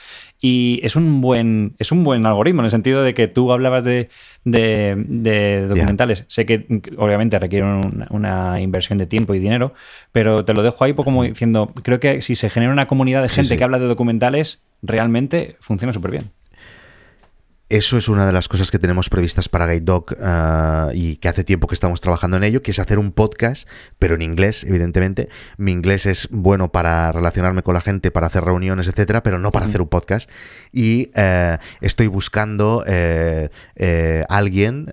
Y 0.41 0.79
es 0.83 0.95
un 0.95 1.21
buen, 1.21 1.75
es 1.79 1.91
un 1.91 2.03
buen 2.03 2.25
algoritmo 2.25 2.61
en 2.61 2.65
el 2.65 2.71
sentido 2.71 3.03
de 3.03 3.13
que 3.13 3.27
tú 3.27 3.51
hablabas 3.51 3.83
de, 3.83 4.09
documentales. 5.67 6.25
Sé 6.27 6.45
que 6.45 6.65
obviamente 6.97 7.39
requiere 7.39 7.65
una, 8.09 8.59
inversión 8.59 8.97
de 8.97 9.05
tiempo 9.05 9.33
y 9.33 9.39
dinero, 9.39 9.73
pero 10.11 10.45
te 10.45 10.53
lo 10.53 10.63
dejo 10.63 10.83
ahí 10.83 10.93
como 10.93 11.23
diciendo, 11.23 11.71
creo 11.83 11.99
que 11.99 12.04
si 12.21 12.35
se 12.35 12.49
genera 12.49 12.71
una 12.71 12.85
comunidad 12.85 13.21
de 13.21 13.29
gente 13.29 13.57
que 13.57 13.63
habla 13.63 13.79
de 13.79 13.87
documentales, 13.87 14.61
realmente 14.81 15.55
funciona 15.59 15.93
súper 15.93 16.11
bien. 16.11 16.31
Eso 17.67 17.97
es 17.97 18.09
una 18.09 18.27
de 18.27 18.31
las 18.31 18.47
cosas 18.47 18.69
que 18.69 18.77
tenemos 18.77 19.09
previstas 19.09 19.49
para 19.49 19.65
Guide 19.65 19.81
Dog 19.81 20.15
ah, 20.21 20.91
y 20.93 21.15
que 21.15 21.29
hace 21.29 21.43
tiempo 21.43 21.65
que 21.65 21.73
estamos 21.73 21.99
trabajando 21.99 22.37
en 22.37 22.43
ello, 22.43 22.61
que 22.61 22.69
es 22.69 22.77
hacer 22.77 22.99
un 22.99 23.11
podcast, 23.11 23.67
pero 23.97 24.13
en 24.13 24.21
inglés, 24.21 24.63
evidentemente. 24.65 25.29
Mi 25.57 25.71
inglés 25.71 26.05
es 26.05 26.27
bueno 26.29 26.71
para 26.71 27.11
relacionarme 27.11 27.63
con 27.63 27.73
la 27.73 27.81
gente, 27.81 28.11
para 28.11 28.27
hacer 28.27 28.43
reuniones, 28.43 28.87
etcétera, 28.87 29.23
pero 29.23 29.39
no 29.39 29.51
para 29.51 29.65
hacer 29.65 29.81
un 29.81 29.87
podcast. 29.87 30.29
Y 30.71 31.09
eh, 31.15 31.57
estoy 31.81 32.05
buscando 32.05 32.83
eh, 32.85 33.49
eh, 33.75 34.25
alguien 34.29 34.91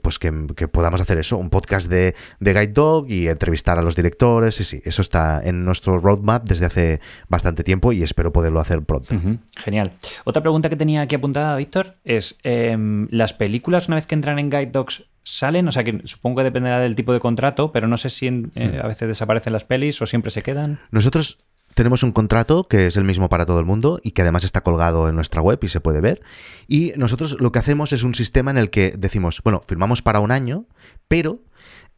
pues 0.00 0.20
que, 0.20 0.30
podamos 0.68 1.00
hacer 1.00 1.18
eso, 1.18 1.38
un 1.38 1.50
podcast 1.50 1.90
de, 1.90 2.14
de 2.38 2.52
Guide 2.52 2.68
Dog 2.68 3.10
y 3.10 3.26
entrevistar 3.26 3.80
a 3.80 3.82
los 3.82 3.96
directores. 3.96 4.54
Sí, 4.54 4.62
sí, 4.62 4.80
eso 4.84 5.02
está 5.02 5.40
en 5.42 5.64
nuestro 5.64 5.98
roadmap 5.98 6.48
desde 6.48 6.66
hace 6.66 7.00
bastante 7.28 7.64
tiempo 7.64 7.92
y 7.92 8.04
espero 8.04 8.32
poderlo 8.32 8.60
hacer 8.60 8.80
pronto. 8.82 9.16
Genial. 9.56 9.98
Otra 10.22 10.40
pregunta 10.40 10.68
que 10.68 10.76
tenía 10.76 11.00
aquí 11.00 11.16
apuntada, 11.16 11.56
Víctor 11.56 11.80
es, 12.04 12.38
em, 12.42 13.08
¿las 13.10 13.32
películas 13.32 13.88
una 13.88 13.96
vez 13.96 14.06
que 14.06 14.14
entran 14.14 14.38
en 14.38 14.50
Guide 14.50 14.70
Dogs 14.72 15.04
salen? 15.22 15.68
O 15.68 15.72
sea, 15.72 15.84
que 15.84 16.00
supongo 16.04 16.38
que 16.38 16.44
dependerá 16.44 16.80
del 16.80 16.94
tipo 16.94 17.12
de 17.12 17.20
contrato, 17.20 17.72
pero 17.72 17.88
no 17.88 17.96
sé 17.96 18.10
si 18.10 18.26
eh, 18.26 18.30
hmm. 18.30 18.84
a 18.84 18.86
veces 18.88 19.08
desaparecen 19.08 19.52
las 19.52 19.64
pelis 19.64 20.00
o 20.02 20.06
siempre 20.06 20.30
se 20.30 20.42
quedan. 20.42 20.80
Nosotros 20.90 21.38
tenemos 21.74 22.02
un 22.02 22.12
contrato 22.12 22.64
que 22.64 22.86
es 22.86 22.96
el 22.96 23.04
mismo 23.04 23.28
para 23.28 23.46
todo 23.46 23.60
el 23.60 23.66
mundo 23.66 24.00
y 24.02 24.10
que 24.12 24.22
además 24.22 24.44
está 24.44 24.62
colgado 24.62 25.08
en 25.08 25.14
nuestra 25.14 25.40
web 25.40 25.58
y 25.62 25.68
se 25.68 25.80
puede 25.80 26.00
ver. 26.00 26.22
Y 26.66 26.92
nosotros 26.96 27.36
lo 27.40 27.52
que 27.52 27.58
hacemos 27.58 27.92
es 27.92 28.02
un 28.02 28.14
sistema 28.14 28.50
en 28.50 28.58
el 28.58 28.70
que 28.70 28.94
decimos, 28.96 29.40
bueno, 29.44 29.62
firmamos 29.66 30.02
para 30.02 30.20
un 30.20 30.30
año, 30.30 30.66
pero 31.08 31.40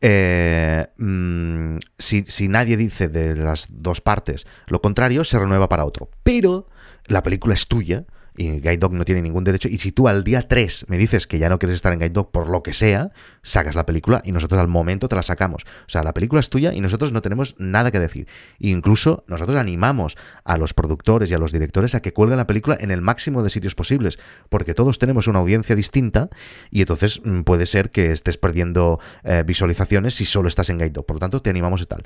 eh, 0.01 0.87
mm, 0.99 1.79
si, 1.99 2.25
si, 2.27 2.49
nadie 2.49 2.77
dice 2.77 3.09
de 3.09 3.37
las 3.37 3.69
dos 3.71 4.01
partes 4.01 4.47
lo 4.67 4.81
contrario, 4.81 5.25
se 5.25 5.39
renueva 5.39 5.69
para 5.69 5.85
otro. 5.85 6.11
Pero 6.23 6.69
la 7.07 7.23
película 7.23 7.55
es 7.55 7.69
tuya 7.69 8.05
y 8.37 8.51
Guide 8.61 8.79
Dog 8.79 8.93
no 8.93 9.05
tiene 9.05 9.23
ningún 9.23 9.45
derecho. 9.45 9.69
Y 9.69 9.79
si 9.79 9.93
tú 9.93 10.09
al 10.09 10.25
día 10.25 10.47
3 10.47 10.87
me 10.89 10.99
dices 10.99 11.27
que 11.27 11.39
ya 11.39 11.49
no 11.49 11.59
quieres 11.59 11.77
estar 11.77 11.93
en 11.93 11.99
Guide 11.99 12.11
Dog 12.11 12.31
por 12.31 12.49
lo 12.49 12.63
que 12.63 12.73
sea, 12.73 13.11
sacas 13.43 13.75
la 13.75 13.85
película 13.85 14.23
y 14.25 14.33
nosotros 14.33 14.61
al 14.61 14.69
momento 14.69 15.09
te 15.09 15.17
la 15.17 15.23
sacamos. 15.23 15.65
O 15.65 15.89
sea, 15.89 16.03
la 16.03 16.15
película 16.15 16.41
es 16.41 16.49
tuya 16.49 16.73
y 16.73 16.81
nosotros 16.81 17.13
no 17.13 17.23
tenemos 17.23 17.55
nada 17.59 17.91
que 17.91 17.99
decir. 17.99 18.27
E 18.59 18.69
incluso 18.69 19.25
nosotros 19.29 19.57
animamos 19.59 20.17
a 20.45 20.57
los 20.57 20.75
productores 20.75 21.31
y 21.31 21.35
a 21.35 21.39
los 21.39 21.53
directores 21.53 21.95
a 21.95 22.01
que 22.01 22.13
cuelguen 22.13 22.39
la 22.39 22.47
película 22.47 22.77
en 22.81 22.91
el 22.91 23.03
máximo 23.03 23.43
de 23.43 23.51
sitios 23.51 23.75
posibles, 23.75 24.19
porque 24.49 24.75
todos 24.75 24.99
tenemos 24.99 25.27
una 25.27 25.41
audiencia 25.41 25.77
distinta 25.77 26.29
y 26.71 26.81
entonces 26.81 27.21
mm, 27.25 27.41
puede 27.43 27.67
ser 27.67 27.91
que 27.91 28.13
estés 28.13 28.39
perdiendo 28.39 28.99
eh, 29.25 29.45
visualizaciones 29.47 30.15
si 30.15 30.25
solo 30.25 30.49
estás 30.49 30.71
en 30.71 30.79
Guide 30.79 30.91
Dog. 30.91 31.07
Por 31.07 31.17
lo 31.17 31.21
tanto, 31.21 31.43
te 31.43 31.51
animamos 31.51 31.83
y 31.83 31.87
tal. 31.87 32.03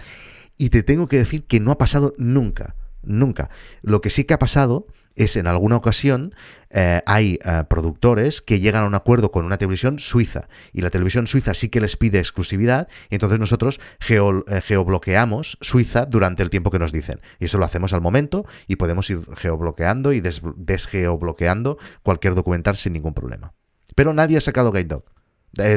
Y 0.59 0.71
te 0.71 0.83
tengo 0.83 1.07
que 1.07 1.19
decir 1.19 1.47
que 1.47 1.61
no 1.61 1.71
ha 1.71 1.79
pasado 1.79 2.15
nunca. 2.19 2.75
Nunca. 3.03 3.51
Lo 3.83 4.01
que 4.01 4.11
sí 4.11 4.25
que 4.25 4.35
ha 4.35 4.39
pasado 4.39 4.87
es 5.17 5.37
en 5.37 5.47
alguna 5.47 5.77
ocasión 5.77 6.35
eh, 6.71 7.03
hay 7.07 7.39
eh, 7.45 7.65
productores 7.69 8.43
que 8.43 8.61
llegan 8.61 8.85
a 8.85 8.87
un 8.87 8.95
acuerdo 8.95 9.31
con 9.31 9.45
una 9.45 9.57
televisión 9.57 9.99
suiza 9.99 10.49
y 10.73 10.83
la 10.83 10.91
televisión 10.91 11.27
suiza 11.27 11.55
sí 11.55 11.69
que 11.69 11.81
les 11.81 11.97
pide 11.97 12.19
exclusividad 12.19 12.89
y 13.09 13.15
entonces 13.15 13.39
nosotros 13.39 13.81
geo, 13.99 14.45
eh, 14.47 14.61
geobloqueamos 14.61 15.59
Suiza 15.61 16.05
durante 16.07 16.43
el 16.43 16.51
tiempo 16.51 16.71
que 16.71 16.79
nos 16.79 16.93
dicen. 16.93 17.21
Y 17.39 17.47
eso 17.47 17.59
lo 17.59 17.65
hacemos 17.65 17.93
al 17.93 18.01
momento 18.01 18.45
y 18.67 18.77
podemos 18.77 19.09
ir 19.11 19.21
geobloqueando 19.37 20.13
y 20.13 20.21
desgeobloqueando 20.21 21.79
cualquier 22.03 22.35
documental 22.35 22.77
sin 22.77 22.93
ningún 22.93 23.15
problema. 23.15 23.55
Pero 23.95 24.13
nadie 24.13 24.37
ha 24.37 24.41
sacado 24.41 24.73
Guide 24.73 24.85
Dog. 24.85 25.16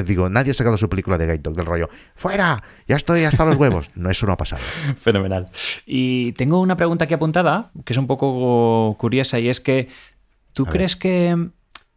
Digo, 0.06 0.30
nadie 0.30 0.52
ha 0.52 0.54
sacado 0.54 0.78
su 0.78 0.89
película 0.89 1.18
de 1.18 1.26
Guide 1.26 1.39
Dog 1.39 1.56
del 1.56 1.65
rollo. 1.65 1.89
¡Fuera! 2.15 2.62
Ya 2.88 2.96
estoy 2.96 3.24
hasta 3.24 3.46
los 3.46 3.58
huevos. 3.58 3.89
No, 4.00 4.10
eso 4.10 4.26
no 4.26 4.34
ha 4.34 4.38
pasado. 4.38 4.62
Fenomenal. 4.98 5.50
Y 5.86 6.32
tengo 6.34 6.62
una 6.62 6.78
pregunta 6.78 7.06
aquí 7.06 7.13
apuntada, 7.13 7.72
que 7.84 7.92
es 7.92 7.98
un 7.98 8.08
poco 8.08 8.96
curiosa, 8.98 9.39
y 9.39 9.50
es 9.50 9.60
que 9.60 9.89
¿Tú 10.54 10.65
crees 10.65 10.96
que, 10.96 11.36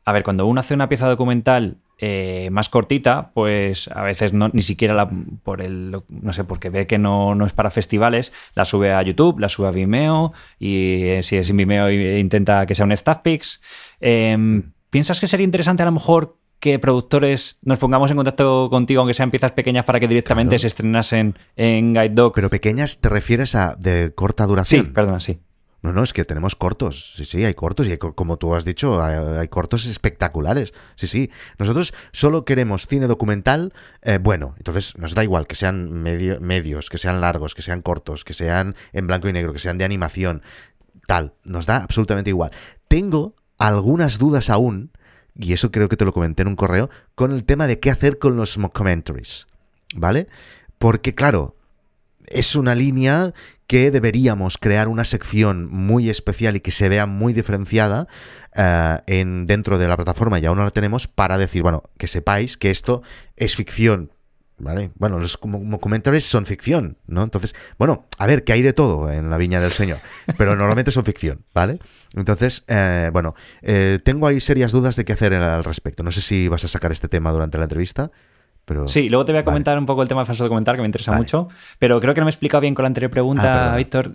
a 0.05 0.13
ver, 0.13 0.23
cuando 0.23 0.47
uno 0.47 0.61
hace 0.61 0.75
una 0.75 0.89
pieza 0.89 1.09
documental 1.09 1.79
eh, 1.99 2.49
más 2.53 2.69
cortita, 2.69 3.33
pues 3.35 3.89
a 3.89 4.03
veces 4.03 4.33
no, 4.33 4.51
ni 4.53 4.63
siquiera 4.63 4.95
la, 4.95 5.11
por 5.43 5.61
el, 5.61 5.97
no 6.09 6.33
sé, 6.33 6.45
porque 6.45 6.71
ve 6.71 6.87
que 6.87 6.99
no, 6.99 7.35
no, 7.35 7.47
es 7.47 7.53
para 7.53 7.71
festivales, 7.71 8.33
la 8.55 8.65
sube 8.65 8.93
a 8.93 9.03
YouTube, 9.03 9.41
la 9.41 9.49
sube 9.49 9.69
a 9.69 9.71
Vimeo 9.71 10.33
y 10.59 11.05
eh, 11.05 11.23
si 11.23 11.37
es 11.37 11.51
en 11.51 11.57
Vimeo 11.57 11.91
intenta 11.91 12.67
que 12.67 12.75
sea 12.75 12.85
un 12.85 12.93
staff 12.93 13.19
pix. 13.19 13.61
Em, 14.01 14.57
mm. 14.57 14.73
¿Piensas 14.91 15.21
que 15.21 15.27
sería 15.27 15.45
interesante 15.45 15.83
a 15.83 15.87
lo 15.87 15.93
mejor 15.93 16.37
que 16.63 16.79
productores 16.79 17.59
nos 17.63 17.79
pongamos 17.79 18.13
en 18.13 18.17
contacto 18.17 18.69
contigo, 18.71 19.01
aunque 19.01 19.15
sean 19.15 19.33
piezas 19.33 19.51
pequeñas, 19.51 19.85
para 19.85 19.99
que 19.99 20.07
directamente 20.07 20.61
se 20.61 20.69
estrenasen 20.69 21.37
en 21.57 21.93
Guide 21.93 22.11
Dog? 22.11 22.35
Pero 22.35 22.51
pequeñas, 22.51 23.01
¿te 23.01 23.09
refieres 23.09 23.57
a 23.57 23.75
de 23.75 24.15
corta 24.15 24.47
duración? 24.47 24.87
Sí, 24.87 24.93
perdona, 24.93 25.19
sí. 25.19 25.41
No, 25.83 25.93
no, 25.93 26.05
es 26.05 26.13
que 26.13 26.25
tenemos 26.25 26.55
cortos. 26.55 27.15
Sí, 27.17 27.25
sí, 27.25 27.45
hay 27.45 27.55
cortos. 27.55 27.89
Y 27.89 27.99
como 27.99 28.37
tú 28.37 28.55
has 28.55 28.65
dicho, 28.65 29.03
hay, 29.03 29.49
cortos 29.49 29.87
espectaculares. 29.87 30.73
Sí, 30.95 31.09
sí. 31.09 31.33
Nosotros 31.59 31.93
solo 32.13 32.45
queremos 32.45 32.87
cine 32.87 33.09
documental 33.09 33.73
eh, 34.03 34.19
bueno. 34.23 34.55
Entonces 34.59 34.97
nos 34.97 35.17
da 35.17 35.25
igual 35.25 35.49
que 35.49 35.57
sean 35.57 35.91
medios, 35.91 36.91
que 36.91 36.99
sean 36.99 37.21
largos, 37.21 37.57
que 37.57 37.63
sean 37.63 37.83
cortos, 37.83 38.23
que 38.23 38.35
sean 38.35 38.77
en 38.93 39.09
blanco 39.09 39.29
y 39.29 39.33
negro, 39.33 39.53
que 39.53 39.59
sean 39.59 39.79
de 39.79 39.85
animación. 39.85 40.43
Tal. 41.09 41.35
Nos 41.43 41.67
da 41.67 41.79
absolutamente 41.79 42.31
igual. 42.31 42.53
Tengo 42.87 43.35
algunas 43.59 44.19
dudas 44.19 44.49
aún, 44.49 44.93
y 45.35 45.53
eso 45.53 45.71
creo 45.71 45.89
que 45.89 45.97
te 45.97 46.05
lo 46.05 46.13
comenté 46.13 46.43
en 46.43 46.49
un 46.49 46.57
correo, 46.57 46.91
con 47.15 47.33
el 47.33 47.45
tema 47.45 47.67
de 47.67 47.81
qué 47.81 47.91
hacer 47.91 48.19
con 48.19 48.37
los 48.37 48.59
commentaries. 48.73 49.47
¿Vale? 49.95 50.27
Porque, 50.79 51.15
claro, 51.15 51.57
es 52.29 52.57
una 52.57 52.75
línea 52.75 53.35
que 53.67 53.91
deberíamos 53.91 54.59
crear 54.59 54.89
una 54.89 55.05
sección 55.05 55.69
muy 55.71 56.11
especial 56.11 56.57
y 56.57 56.61
que 56.61 56.71
se 56.71 56.89
vea 56.89 57.07
muy 57.07 57.33
diferenciada 57.33 58.07
eh, 58.55 58.99
en, 59.07 59.47
dentro 59.47 59.79
de 59.79 59.89
la 59.89 59.97
plataforma, 59.97 60.39
y 60.39 60.47
aún 60.47 60.59
no 60.59 60.65
la 60.65 60.71
tenemos, 60.71 61.09
para 61.09 61.39
decir, 61.39 61.63
bueno, 61.63 61.83
que 61.99 62.07
sepáis 62.07 62.57
que 62.57 62.71
esto 62.71 63.03
es 63.37 63.57
ficción. 63.57 64.13
¿Vale? 64.63 64.93
Bueno, 64.95 65.19
los 65.19 65.37
comentarios 65.37 66.23
son 66.23 66.47
ficción, 66.47 66.97
¿no? 67.09 67.25
Entonces, 67.25 67.55
bueno, 67.79 68.07
a 68.17 68.27
ver, 68.27 68.45
que 68.45 68.53
hay 68.53 68.63
de 68.63 68.73
todo 68.73 69.11
en 69.11 69.29
la 69.29 69.37
viña 69.37 69.61
del 69.61 69.73
Señor, 69.73 69.99
pero 70.39 70.55
normalmente 70.55 70.93
son 70.93 71.05
ficción, 71.05 71.45
¿vale? 71.53 71.81
Entonces, 72.15 72.65
eh, 72.69 73.11
bueno, 73.13 73.35
eh, 73.63 73.99
tengo 74.05 74.29
ahí 74.29 74.41
serias 74.41 74.71
dudas 74.71 74.95
de 74.95 75.05
qué 75.05 75.15
hacer 75.15 75.35
al 75.35 75.65
respecto. 75.65 76.05
No 76.05 76.13
sé 76.13 76.21
si 76.21 76.47
vas 76.47 76.65
a 76.65 76.69
sacar 76.69 76.93
este 76.93 77.09
tema 77.09 77.33
durante 77.33 77.59
la 77.59 77.65
entrevista 77.65 78.13
sí, 78.87 79.09
luego 79.09 79.25
te 79.25 79.33
voy 79.33 79.41
a 79.41 79.45
comentar 79.45 79.79
un 79.79 79.87
poco 79.87 80.03
el 80.03 80.09
tema 80.09 80.21
del 80.21 80.27
falso 80.27 80.45
documental, 80.45 80.77
que 80.77 80.83
me 80.83 80.87
interesa 80.87 81.13
mucho, 81.13 81.49
pero 81.79 82.01
creo 82.01 82.15
que 82.15 82.21
no 82.21 82.27
me 82.27 82.31
he 82.31 82.33
explicado 82.33 82.61
bien 82.61 82.75
con 82.75 82.85
la 82.85 82.89
anterior 82.89 83.11
pregunta, 83.11 83.73
ah, 83.73 83.77
Víctor, 83.77 84.13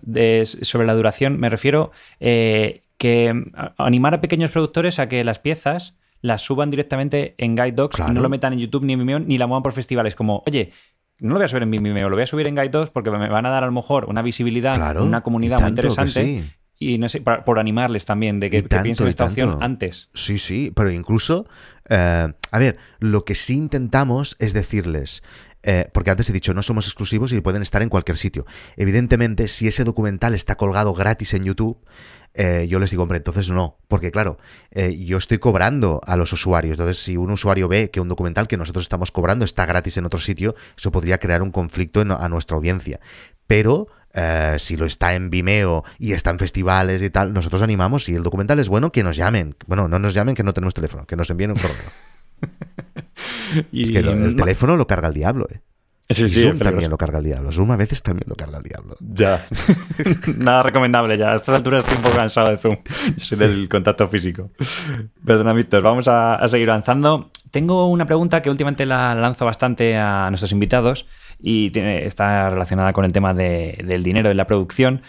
sobre 0.61 0.87
la 0.87 0.93
duración. 0.93 1.39
Me 1.39 1.49
refiero 1.49 1.91
eh, 2.19 2.81
que 2.97 3.33
animar 3.77 4.15
a 4.15 4.21
pequeños 4.21 4.51
productores 4.51 4.99
a 4.99 5.07
que 5.07 5.23
las 5.23 5.39
piezas 5.39 5.95
las 6.21 6.41
suban 6.41 6.69
directamente 6.69 7.35
en 7.37 7.55
Guide 7.55 7.73
Dogs 7.73 7.99
y 7.99 8.13
no 8.13 8.21
lo 8.21 8.29
metan 8.29 8.53
en 8.53 8.59
YouTube 8.59 8.83
ni 8.83 8.93
en 8.93 8.99
Vimeo 8.99 9.19
ni 9.19 9.37
la 9.37 9.47
muevan 9.47 9.63
por 9.63 9.73
festivales. 9.73 10.15
Como, 10.15 10.43
oye, 10.47 10.71
no 11.19 11.29
lo 11.29 11.35
voy 11.35 11.45
a 11.45 11.47
subir 11.47 11.63
en 11.63 11.71
Vimeo, 11.71 12.09
lo 12.09 12.15
voy 12.15 12.23
a 12.23 12.27
subir 12.27 12.47
en 12.47 12.55
Guide 12.55 12.69
Dogs 12.69 12.89
porque 12.89 13.11
me 13.11 13.29
van 13.29 13.45
a 13.45 13.49
dar 13.49 13.63
a 13.63 13.67
lo 13.67 13.71
mejor 13.71 14.05
una 14.05 14.21
visibilidad, 14.21 15.01
una 15.01 15.21
comunidad 15.21 15.59
muy 15.59 15.69
interesante 15.69 16.43
y 16.79 16.97
no 16.99 17.09
sé, 17.09 17.21
por, 17.21 17.59
animarles 17.59 18.05
también, 18.05 18.39
de 18.39 18.49
que, 18.49 18.61
piensen 18.61 19.07
esta 19.07 19.25
opción 19.25 19.57
antes. 19.61 20.09
Sí, 20.13 20.37
sí, 20.37 20.71
pero 20.75 20.91
incluso, 20.91 21.47
eh, 21.89 22.31
a 22.51 22.59
ver, 22.59 22.77
lo 22.99 23.25
que 23.25 23.33
sí 23.33 23.55
intentamos 23.55 24.35
es 24.39 24.53
decirles, 24.53 25.23
eh, 25.67 25.89
porque 25.93 26.09
antes 26.09 26.29
he 26.29 26.33
dicho, 26.33 26.53
no 26.53 26.63
somos 26.63 26.87
exclusivos 26.87 27.31
y 27.31 27.41
pueden 27.41 27.61
estar 27.61 27.81
en 27.81 27.89
cualquier 27.89 28.17
sitio. 28.17 28.45
Evidentemente, 28.75 29.47
si 29.47 29.67
ese 29.67 29.83
documental 29.83 30.33
está 30.33 30.55
colgado 30.55 30.95
gratis 30.95 31.35
en 31.35 31.43
YouTube, 31.43 31.77
eh, 32.33 32.67
yo 32.67 32.79
les 32.79 32.89
digo, 32.89 33.03
hombre, 33.03 33.17
entonces 33.17 33.49
no, 33.49 33.77
porque 33.87 34.11
claro, 34.11 34.37
yo 34.99 35.17
estoy 35.17 35.39
cobrando 35.39 36.01
a 36.05 36.15
los 36.15 36.31
usuarios, 36.33 36.73
entonces 36.73 36.97
si 36.97 37.17
un 37.17 37.31
usuario 37.31 37.67
ve 37.67 37.89
que 37.89 37.99
un 37.99 38.09
documental 38.09 38.47
que 38.47 38.57
nosotros 38.57 38.85
estamos 38.85 39.11
cobrando 39.11 39.43
está 39.43 39.65
gratis 39.65 39.97
en 39.97 40.05
otro 40.05 40.19
sitio, 40.19 40.55
eso 40.77 40.91
podría 40.91 41.17
crear 41.17 41.41
un 41.41 41.51
conflicto 41.51 42.01
a 42.01 42.29
nuestra 42.29 42.55
audiencia. 42.57 42.99
Pero 43.47 43.87
eh, 44.13 44.55
si 44.57 44.77
lo 44.77 44.85
está 44.85 45.13
en 45.13 45.29
Vimeo 45.29 45.83
y 45.99 46.13
está 46.13 46.31
en 46.31 46.39
festivales 46.39 47.01
y 47.03 47.09
tal, 47.09 47.33
nosotros 47.33 47.61
animamos, 47.61 48.05
si 48.05 48.15
el 48.15 48.23
documental 48.23 48.59
es 48.59 48.67
bueno, 48.67 48.91
que 48.91 49.03
nos 49.03 49.15
llamen. 49.15 49.55
Bueno, 49.67 49.87
no 49.87 49.99
nos 49.99 50.13
llamen 50.13 50.33
que 50.33 50.43
no 50.43 50.53
tenemos 50.53 50.73
teléfono, 50.73 51.05
que 51.05 51.15
nos 51.15 51.29
envíen 51.29 51.51
un 51.51 51.57
correo. 51.57 51.75
y 53.71 53.83
es 53.83 53.91
que 53.91 53.99
el 53.99 54.35
teléfono 54.35 54.75
lo 54.75 54.87
carga 54.87 55.07
el 55.07 55.13
diablo, 55.13 55.47
¿eh? 55.51 55.61
Sí, 56.09 56.29
sí, 56.29 56.41
Zoom 56.41 56.57
también 56.57 56.89
lo 56.89 56.97
carga 56.97 57.17
el 57.17 57.25
diablo. 57.25 57.51
Zoom 57.51 57.71
a 57.71 57.75
veces 57.75 58.01
también 58.01 58.29
lo 58.29 58.35
carga 58.35 58.59
el 58.59 58.63
diablo. 58.63 58.95
Ya. 59.01 59.45
Nada 60.37 60.63
recomendable 60.63 61.17
ya. 61.17 61.33
A 61.33 61.35
estas 61.35 61.55
alturas 61.55 61.83
estoy 61.83 61.97
un 61.97 62.03
poco 62.03 62.15
cansado 62.15 62.49
de 62.49 62.57
Zoom. 62.57 62.77
Yo 63.17 63.25
soy 63.25 63.37
del 63.37 63.67
contacto 63.67 64.07
físico. 64.07 64.49
Perdona, 65.25 65.51
Víctor. 65.51 65.83
Vamos 65.83 66.07
a, 66.07 66.47
seguir 66.47 66.69
avanzando. 66.69 67.29
Tengo 67.51 67.87
una 67.89 68.05
pregunta 68.05 68.41
que 68.41 68.49
últimamente 68.49 68.85
la 68.85 69.15
lanzo 69.15 69.43
bastante 69.43 69.97
a 69.97 70.29
nuestros 70.29 70.53
invitados 70.53 71.07
y 71.39 71.71
tiene, 71.71 72.05
está 72.05 72.49
relacionada 72.49 72.93
con 72.93 73.03
el 73.03 73.11
tema 73.11 73.33
del 73.33 74.01
dinero 74.01 74.31
en 74.31 74.37
la 74.37 74.47
producción. 74.47 75.01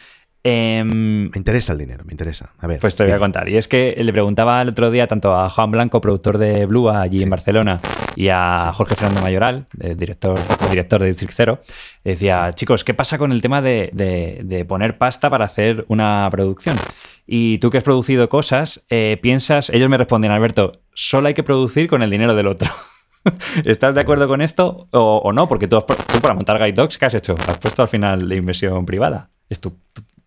Em, 0.44 1.30
me 1.30 1.36
interesa 1.36 1.72
el 1.72 1.78
dinero, 1.78 2.04
me 2.04 2.12
interesa. 2.12 2.52
A 2.58 2.66
ver, 2.66 2.78
pues 2.78 2.94
te 2.94 3.04
voy 3.04 3.12
a 3.12 3.18
contar. 3.18 3.48
Y 3.48 3.56
es 3.56 3.66
que 3.66 3.94
le 3.98 4.12
preguntaba 4.12 4.62
el 4.62 4.68
otro 4.68 4.90
día 4.90 5.06
tanto 5.06 5.36
a 5.36 5.48
Juan 5.48 5.70
Blanco, 5.70 6.00
productor 6.00 6.38
de 6.38 6.64
Blue 6.66 6.88
allí 6.88 7.22
en 7.22 7.30
Barcelona, 7.30 7.80
y 8.14 8.28
a 8.28 8.72
Jorge 8.72 8.94
Fernando 8.94 9.20
Mayoral, 9.20 9.66
director, 9.72 10.38
director 10.70 11.00
de 11.00 11.08
District 11.08 11.32
Zero. 11.34 11.60
Decía, 12.04 12.52
chicos, 12.52 12.84
¿qué 12.84 12.94
pasa 12.94 13.18
con 13.18 13.32
el 13.32 13.42
tema 13.42 13.60
de, 13.60 14.64
poner 14.68 14.96
pasta 14.96 15.28
para 15.28 15.44
hacer 15.44 15.84
una 15.88 16.28
producción? 16.30 16.76
Y 17.26 17.58
tú 17.58 17.70
que 17.70 17.78
has 17.78 17.84
producido 17.84 18.28
cosas, 18.28 18.84
eh, 18.88 19.18
piensas, 19.20 19.68
ellos 19.70 19.90
me 19.90 19.98
responden, 19.98 20.30
Alberto, 20.30 20.80
solo 20.94 21.28
hay 21.28 21.34
que 21.34 21.42
producir 21.42 21.88
con 21.88 22.02
el 22.02 22.10
dinero 22.10 22.34
del 22.34 22.46
otro. 22.46 22.70
¿Estás 23.64 23.94
de 23.94 24.00
acuerdo 24.00 24.28
con 24.28 24.40
esto 24.40 24.88
o, 24.92 25.32
no? 25.32 25.48
Porque 25.48 25.68
tú, 25.68 25.78
tú, 25.80 26.20
para 26.20 26.34
montar 26.34 26.58
Guide 26.58 26.72
Dogs, 26.72 26.96
¿qué 26.96 27.04
has 27.04 27.14
hecho? 27.14 27.34
Has 27.46 27.58
puesto 27.58 27.82
al 27.82 27.88
final 27.88 28.28
de 28.28 28.36
inversión 28.36 28.86
privada. 28.86 29.30
Es 29.50 29.60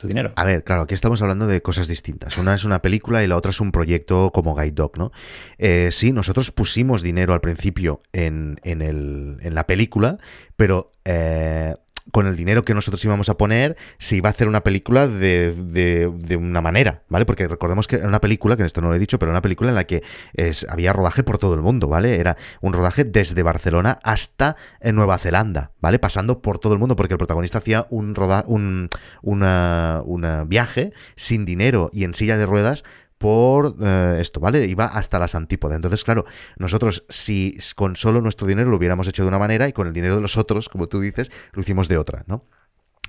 dinero. 0.08 0.34
A 0.36 0.46
ver, 0.46 0.64
claro, 0.64 0.84
aquí 0.84 0.94
estamos 0.94 1.22
hablando 1.22 1.48
de 1.48 1.62
cosas 1.62 1.88
distintas. 1.88 2.38
Una 2.38 2.56
es 2.56 2.64
una 2.64 2.82
película 2.82 3.24
y 3.24 3.28
la 3.28 3.38
otra 3.38 3.52
es 3.52 3.60
un 3.60 3.72
proyecto 3.72 4.32
como 4.34 4.56
Guide 4.56 4.72
Dog, 4.72 4.98
¿no? 4.98 5.12
Eh, 5.58 5.90
sí, 5.92 6.12
nosotros 6.12 6.52
pusimos 6.52 7.02
dinero 7.02 7.34
al 7.34 7.42
principio 7.42 8.02
en, 8.14 8.60
el, 8.64 9.38
en 9.42 9.56
la 9.56 9.68
película, 9.68 10.18
pero 10.56 10.92
eh, 11.06 11.76
con 12.12 12.28
el 12.28 12.36
dinero 12.36 12.64
que 12.64 12.74
nosotros 12.74 13.04
íbamos 13.06 13.30
a 13.30 13.38
poner, 13.38 13.78
se 13.98 14.18
iba 14.18 14.30
a 14.30 14.32
hacer 14.32 14.48
una 14.48 14.64
película 14.64 15.08
de, 15.08 15.54
de, 15.54 16.36
una 16.36 16.62
manera, 16.62 17.04
¿vale? 17.10 17.26
Porque 17.26 17.48
recordemos 17.48 17.88
que 17.88 17.98
era 17.98 18.08
una 18.08 18.22
película, 18.22 18.58
que 18.58 18.64
esto 18.64 18.82
no 18.82 18.90
lo 18.90 18.96
he 18.96 19.00
dicho, 19.00 19.20
pero 19.20 19.32
una 19.32 19.42
película 19.42 19.70
en 19.70 19.76
la 19.76 19.86
que 19.86 20.04
es, 20.34 20.66
había 20.70 20.94
rodaje 20.94 21.24
por 21.24 21.38
todo 21.38 21.54
el 21.54 21.62
mundo, 21.62 21.88
¿vale? 21.88 22.20
Era 22.20 22.38
un 22.62 22.74
rodaje 22.74 23.04
desde 23.04 23.44
Barcelona 23.44 23.98
hasta 24.04 24.56
en 24.80 24.96
Nueva 24.96 25.18
Zelanda, 25.18 25.72
¿vale? 25.80 26.00
Pasando 26.00 26.42
por 26.42 26.60
todo 26.60 26.74
el 26.74 26.80
mundo, 26.80 26.96
porque 26.96 27.14
el 27.14 27.18
protagonista 27.18 27.60
hacía 27.60 27.86
un, 27.90 28.16
roda, 28.16 28.44
un 28.48 28.90
una, 29.22 30.02
una 30.06 30.44
viaje 30.44 30.94
sin 31.16 31.46
dinero 31.46 31.90
y 31.94 32.04
en 32.04 32.14
silla 32.14 32.38
de 32.38 32.46
ruedas 32.46 32.84
por 33.22 33.76
eh, 33.80 34.18
esto, 34.20 34.40
¿vale? 34.40 34.66
Iba 34.66 34.86
hasta 34.86 35.20
las 35.20 35.36
antípodas. 35.36 35.76
Entonces, 35.76 36.04
claro, 36.04 36.26
nosotros 36.58 37.06
si 37.08 37.56
con 37.76 37.96
solo 37.96 38.20
nuestro 38.20 38.48
dinero 38.48 38.72
lo 38.72 38.78
hubiéramos 38.78 39.08
hecho 39.08 39.22
de 39.22 39.28
una 39.28 39.38
manera 39.38 39.68
y 39.68 39.74
con 39.74 39.86
el 39.86 39.94
dinero 39.94 40.16
de 40.16 40.22
los 40.22 40.38
otros, 40.38 40.70
como 40.70 40.88
tú 40.88 41.00
dices, 41.00 41.32
lo 41.54 41.62
hicimos 41.62 41.88
de 41.88 42.00
otra, 42.00 42.24
¿no? 42.26 42.48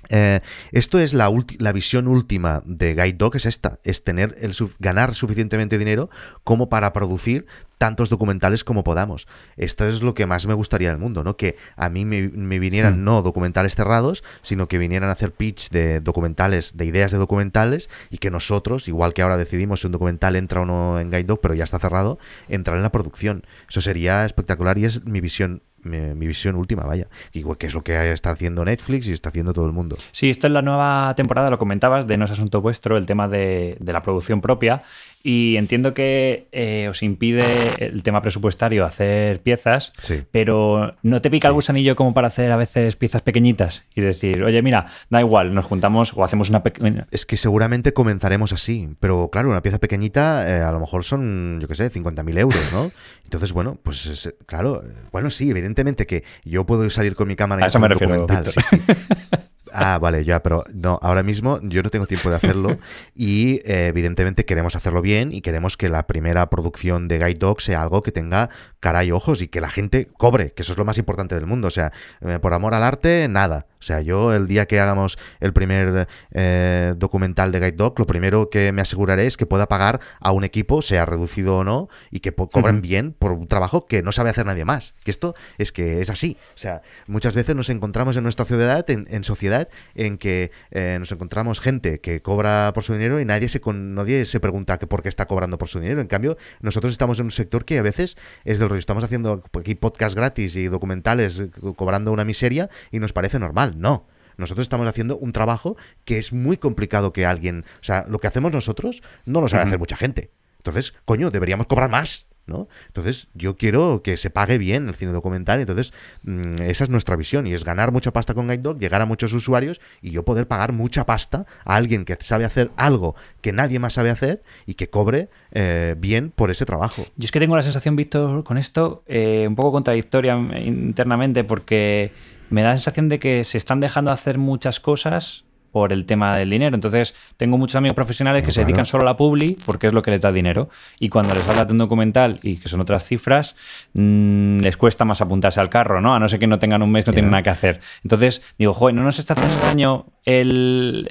Eh, 0.09 0.41
esto 0.71 0.99
es 0.99 1.13
la, 1.13 1.31
la, 1.59 1.71
visión 1.71 2.07
última 2.07 2.61
de 2.65 2.93
Guide 2.93 3.13
Dog, 3.13 3.35
es 3.35 3.45
esta, 3.45 3.79
es 3.83 4.03
tener 4.03 4.35
el 4.39 4.53
ganar 4.79 5.15
suficientemente 5.15 5.77
dinero 5.77 6.09
como 6.43 6.69
para 6.69 6.91
producir 6.93 7.45
tantos 7.83 8.09
documentales 8.09 8.63
como 8.63 8.85
podamos. 8.85 9.27
Esto 9.57 9.85
es 9.85 10.01
lo 10.01 10.13
que 10.13 10.25
más 10.25 10.47
me 10.47 10.53
gustaría 10.53 10.87
del 10.87 10.99
mundo, 10.99 11.21
¿no? 11.23 11.35
Que 11.35 11.57
a 11.75 11.89
mí 11.89 12.05
me, 12.05 12.27
vinieran 12.59 13.01
hmm. 13.01 13.03
no 13.03 13.21
documentales 13.21 13.75
cerrados, 13.75 14.23
sino 14.41 14.69
que 14.69 14.77
vinieran 14.77 15.09
a 15.09 15.11
hacer 15.11 15.33
pitch 15.33 15.69
de 15.69 15.99
documentales, 15.99 16.77
de 16.77 16.85
ideas 16.85 17.11
de 17.11 17.17
documentales, 17.17 17.89
y 18.09 18.19
que 18.19 18.31
nosotros, 18.31 18.87
igual 18.87 19.13
que 19.13 19.21
ahora 19.21 19.35
decidimos 19.35 19.81
si 19.81 19.87
un 19.87 19.91
documental 19.91 20.37
entra 20.37 20.61
o 20.61 20.65
no 20.65 20.97
en 20.97 21.11
Guide 21.11 21.25
Dog, 21.25 21.41
pero 21.41 21.55
ya 21.55 21.65
está 21.65 21.77
cerrado, 21.77 22.19
entrar 22.47 22.77
en 22.77 22.83
la 22.83 22.91
producción. 22.91 23.43
Eso 23.67 23.81
sería 23.81 24.25
espectacular 24.25 24.77
y 24.77 24.85
es 24.85 25.03
mi 25.03 25.19
visión 25.19 25.61
mi, 25.83 26.27
visión 26.27 26.55
última, 26.55 26.83
vaya. 26.83 27.07
Igual 27.31 27.57
que 27.57 27.67
es 27.67 27.73
lo 27.73 27.83
que 27.83 28.11
está 28.11 28.31
haciendo 28.31 28.65
Netflix 28.65 29.07
y 29.07 29.13
está 29.13 29.29
haciendo 29.29 29.53
todo 29.53 29.65
el 29.65 29.71
mundo. 29.73 29.97
Sí, 30.11 30.29
esto 30.29 30.47
es 30.47 30.53
la 30.53 30.61
nueva 30.61 31.13
temporada, 31.15 31.49
lo 31.49 31.57
comentabas, 31.57 32.07
de 32.07 32.17
No 32.17 32.25
es 32.25 32.31
Asunto 32.31 32.61
Vuestro, 32.61 32.97
el 32.97 33.05
tema 33.05 33.27
de, 33.27 33.77
de 33.79 33.93
la 33.93 34.01
producción 34.01 34.41
propia. 34.41 34.83
Y 35.25 35.55
entiendo 35.55 35.93
que 35.93 36.47
eh, 36.51 36.87
os 36.89 37.01
impide 37.01 37.45
el 37.77 38.03
tema 38.03 38.21
presupuestario 38.21 38.85
hacer 38.85 39.39
piezas, 39.39 39.93
pero 40.31 40.97
¿no 41.01 41.21
te 41.21 41.29
pica 41.29 41.47
el 41.47 41.53
gusanillo 41.53 41.95
como 41.95 42.13
para 42.13 42.27
hacer 42.27 42.51
a 42.51 42.57
veces 42.57 42.97
piezas 42.97 43.21
pequeñitas 43.21 43.85
y 43.95 44.01
decir, 44.01 44.43
oye, 44.43 44.61
mira, 44.61 44.87
da 45.09 45.21
igual, 45.21 45.53
nos 45.53 45.63
juntamos 45.63 46.11
o 46.13 46.25
hacemos 46.25 46.49
una 46.49 46.61
pequeña... 46.61 47.07
Es 47.09 47.25
que 47.25 47.37
seguramente 47.37 47.93
comenzaremos 47.93 48.51
así, 48.51 48.89
pero 48.99 49.29
claro, 49.31 49.49
una 49.49 49.61
pieza 49.61 49.79
pequeñita 49.79 50.45
eh, 50.45 50.61
a 50.61 50.73
lo 50.73 50.81
mejor 50.81 51.05
son, 51.05 51.59
yo 51.61 51.69
qué 51.69 51.75
sé, 51.75 51.89
50.000 51.89 52.39
euros, 52.39 52.73
¿no? 52.73 52.91
Entonces, 53.23 53.53
bueno, 53.53 53.79
pues 53.81 54.29
claro, 54.45 54.83
bueno, 55.13 55.29
sí, 55.29 55.49
evidentemente 55.49 56.05
que 56.05 56.25
yo 56.43 56.65
puedo 56.65 56.89
salir 56.89 57.15
con 57.15 57.29
mi 57.29 57.37
cámara 57.37 57.63
a 57.63 57.67
eso 57.69 57.79
me 57.79 57.87
refiero, 57.87 58.27
Ah, 59.73 59.97
vale, 59.99 60.23
ya, 60.23 60.43
pero 60.43 60.63
no, 60.73 60.99
ahora 61.01 61.23
mismo 61.23 61.59
yo 61.63 61.81
no 61.83 61.89
tengo 61.89 62.05
tiempo 62.05 62.29
de 62.29 62.35
hacerlo 62.35 62.77
y 63.15 63.55
eh, 63.65 63.87
evidentemente 63.87 64.45
queremos 64.45 64.75
hacerlo 64.75 65.01
bien 65.01 65.33
y 65.33 65.41
queremos 65.41 65.77
que 65.77 65.89
la 65.89 66.07
primera 66.07 66.49
producción 66.49 67.07
de 67.07 67.17
Guide 67.17 67.39
Dog 67.39 67.61
sea 67.61 67.81
algo 67.81 68.03
que 68.03 68.11
tenga 68.11 68.49
cara 68.79 69.03
y 69.03 69.11
ojos 69.11 69.41
y 69.41 69.47
que 69.47 69.61
la 69.61 69.69
gente 69.69 70.07
cobre, 70.17 70.51
que 70.51 70.61
eso 70.61 70.73
es 70.73 70.77
lo 70.77 70.85
más 70.85 70.97
importante 70.97 71.35
del 71.35 71.45
mundo. 71.45 71.67
O 71.67 71.71
sea, 71.71 71.91
eh, 72.21 72.39
por 72.39 72.53
amor 72.53 72.73
al 72.73 72.83
arte, 72.83 73.27
nada. 73.29 73.65
O 73.79 73.85
sea, 73.85 74.01
yo 74.01 74.33
el 74.33 74.47
día 74.47 74.65
que 74.65 74.79
hagamos 74.79 75.17
el 75.41 75.51
primer 75.51 76.07
eh, 76.31 76.93
documental 76.97 77.51
de 77.51 77.59
Guide 77.59 77.73
Dog, 77.73 77.99
lo 77.99 78.07
primero 78.07 78.49
que 78.49 78.71
me 78.71 78.81
aseguraré 78.81 79.25
es 79.25 79.35
que 79.35 79.45
pueda 79.45 79.67
pagar 79.67 79.99
a 80.21 80.31
un 80.31 80.43
equipo, 80.43 80.81
sea 80.81 81.05
reducido 81.05 81.57
o 81.57 81.63
no, 81.63 81.89
y 82.09 82.21
que 82.21 82.33
cobren 82.33 82.81
bien 82.81 83.13
por 83.13 83.33
un 83.33 83.47
trabajo 83.47 83.85
que 83.85 84.01
no 84.01 84.11
sabe 84.11 84.29
hacer 84.29 84.45
nadie 84.45 84.63
más. 84.63 84.95
Que 85.03 85.11
esto 85.11 85.35
es 85.57 85.71
que 85.71 86.01
es 86.01 86.09
así. 86.09 86.37
O 86.49 86.57
sea, 86.57 86.81
muchas 87.07 87.35
veces 87.35 87.55
nos 87.55 87.69
encontramos 87.69 88.15
en 88.15 88.23
nuestra 88.23 88.45
sociedad, 88.45 88.85
en, 88.89 89.23
sociedad, 89.23 89.62
en 89.95 90.17
que 90.17 90.51
eh, 90.71 90.97
nos 90.99 91.11
encontramos 91.11 91.59
gente 91.59 91.99
que 91.99 92.21
cobra 92.21 92.71
por 92.73 92.83
su 92.83 92.93
dinero 92.93 93.19
y 93.19 93.25
nadie 93.25 93.49
se, 93.49 93.61
nadie 93.73 94.25
se 94.25 94.39
pregunta 94.39 94.77
que 94.79 94.87
por 94.87 95.03
qué 95.03 95.09
está 95.09 95.25
cobrando 95.25 95.57
por 95.57 95.67
su 95.67 95.79
dinero. 95.79 96.01
En 96.01 96.07
cambio, 96.07 96.37
nosotros 96.61 96.91
estamos 96.91 97.19
en 97.19 97.25
un 97.25 97.31
sector 97.31 97.65
que 97.65 97.77
a 97.77 97.81
veces 97.81 98.17
es 98.45 98.59
del 98.59 98.69
rollo. 98.69 98.79
Estamos 98.79 99.03
haciendo 99.03 99.43
aquí 99.59 99.75
podcast 99.75 100.15
gratis 100.15 100.55
y 100.55 100.67
documentales 100.67 101.43
cobrando 101.75 102.11
una 102.11 102.25
miseria 102.25 102.69
y 102.91 102.99
nos 102.99 103.13
parece 103.13 103.39
normal. 103.39 103.75
No. 103.77 104.07
Nosotros 104.37 104.65
estamos 104.65 104.87
haciendo 104.87 105.17
un 105.17 105.31
trabajo 105.31 105.77
que 106.05 106.17
es 106.17 106.33
muy 106.33 106.57
complicado 106.57 107.13
que 107.13 107.25
alguien. 107.25 107.65
O 107.81 107.83
sea, 107.83 108.05
lo 108.07 108.19
que 108.19 108.27
hacemos 108.27 108.51
nosotros 108.51 109.03
no 109.25 109.41
lo 109.41 109.47
sabe 109.47 109.63
hacer 109.63 109.79
mucha 109.79 109.95
gente. 109.95 110.31
Entonces, 110.57 110.93
coño, 111.05 111.29
deberíamos 111.29 111.67
cobrar 111.67 111.89
más. 111.89 112.25
¿No? 112.45 112.67
Entonces, 112.87 113.29
yo 113.33 113.55
quiero 113.55 114.01
que 114.03 114.17
se 114.17 114.29
pague 114.29 114.57
bien 114.57 114.89
el 114.89 114.95
cine 114.95 115.13
documental. 115.13 115.59
Entonces, 115.59 115.93
mm, 116.23 116.61
esa 116.63 116.83
es 116.83 116.89
nuestra 116.89 117.15
visión 117.15 117.47
y 117.47 117.53
es 117.53 117.63
ganar 117.63 117.91
mucha 117.91 118.11
pasta 118.11 118.33
con 118.33 118.47
Guide 118.47 118.61
Dog, 118.61 118.79
llegar 118.79 119.01
a 119.01 119.05
muchos 119.05 119.33
usuarios 119.33 119.81
y 120.01 120.11
yo 120.11 120.23
poder 120.23 120.47
pagar 120.47 120.73
mucha 120.73 121.05
pasta 121.05 121.45
a 121.65 121.75
alguien 121.75 122.05
que 122.05 122.17
sabe 122.19 122.45
hacer 122.45 122.71
algo 122.75 123.15
que 123.41 123.51
nadie 123.51 123.79
más 123.79 123.93
sabe 123.93 124.09
hacer 124.09 124.43
y 124.65 124.75
que 124.75 124.89
cobre 124.89 125.29
eh, 125.51 125.95
bien 125.97 126.31
por 126.31 126.51
ese 126.51 126.65
trabajo. 126.65 127.05
Yo 127.15 127.25
es 127.25 127.31
que 127.31 127.39
tengo 127.39 127.55
la 127.55 127.63
sensación, 127.63 127.95
Víctor, 127.95 128.43
con 128.43 128.57
esto, 128.57 129.03
eh, 129.07 129.45
un 129.47 129.55
poco 129.55 129.71
contradictoria 129.71 130.35
internamente, 130.35 131.43
porque 131.43 132.11
me 132.49 132.61
da 132.61 132.69
la 132.69 132.77
sensación 132.77 133.09
de 133.09 133.19
que 133.19 133.43
se 133.43 133.57
están 133.57 133.79
dejando 133.79 134.11
hacer 134.11 134.37
muchas 134.37 134.79
cosas 134.79 135.42
por 135.73 135.91
el 135.91 136.05
tema 136.05 136.37
del 136.37 136.51
dinero. 136.51 136.75
Entonces, 136.75 137.15
tengo 137.35 137.57
muchos 137.57 137.75
amigos 137.75 137.95
profesionales 137.95 138.43
que 138.43 138.51
se 138.51 138.61
dedican 138.61 138.85
solo 138.85 139.01
a 139.01 139.05
la 139.05 139.17
publi 139.17 139.57
porque 139.65 139.87
es 139.87 139.93
lo 139.93 140.03
que 140.03 140.11
les 140.11 140.21
da 140.21 140.31
dinero. 140.31 140.69
Y 140.99 141.09
cuando 141.09 141.33
les 141.33 141.49
hablas 141.49 141.65
de 141.65 141.73
un 141.73 141.79
documental 141.79 142.39
y 142.43 142.57
que 142.57 142.69
son 142.69 142.79
otras 142.79 143.03
cifras, 143.03 143.55
mm, 143.93 144.59
les 144.59 144.77
cuesta 144.77 145.03
más 145.03 145.19
apuntarse 145.19 145.59
al 145.59 145.69
carro, 145.69 145.99
¿no? 145.99 146.13
A 146.13 146.19
no 146.19 146.29
ser 146.29 146.39
que 146.39 146.45
no 146.45 146.59
tengan 146.59 146.83
un 146.83 146.91
mes, 146.91 147.07
no 147.07 147.11
tienen 147.11 147.31
nada 147.31 147.41
que 147.41 147.49
hacer. 147.49 147.81
Entonces, 148.03 148.43
digo, 148.59 148.75
joder, 148.75 148.93
no 148.93 149.01
nos 149.01 149.17
está 149.17 149.33
haciendo 149.33 149.55
daño 149.65 150.05
el. 150.25 151.09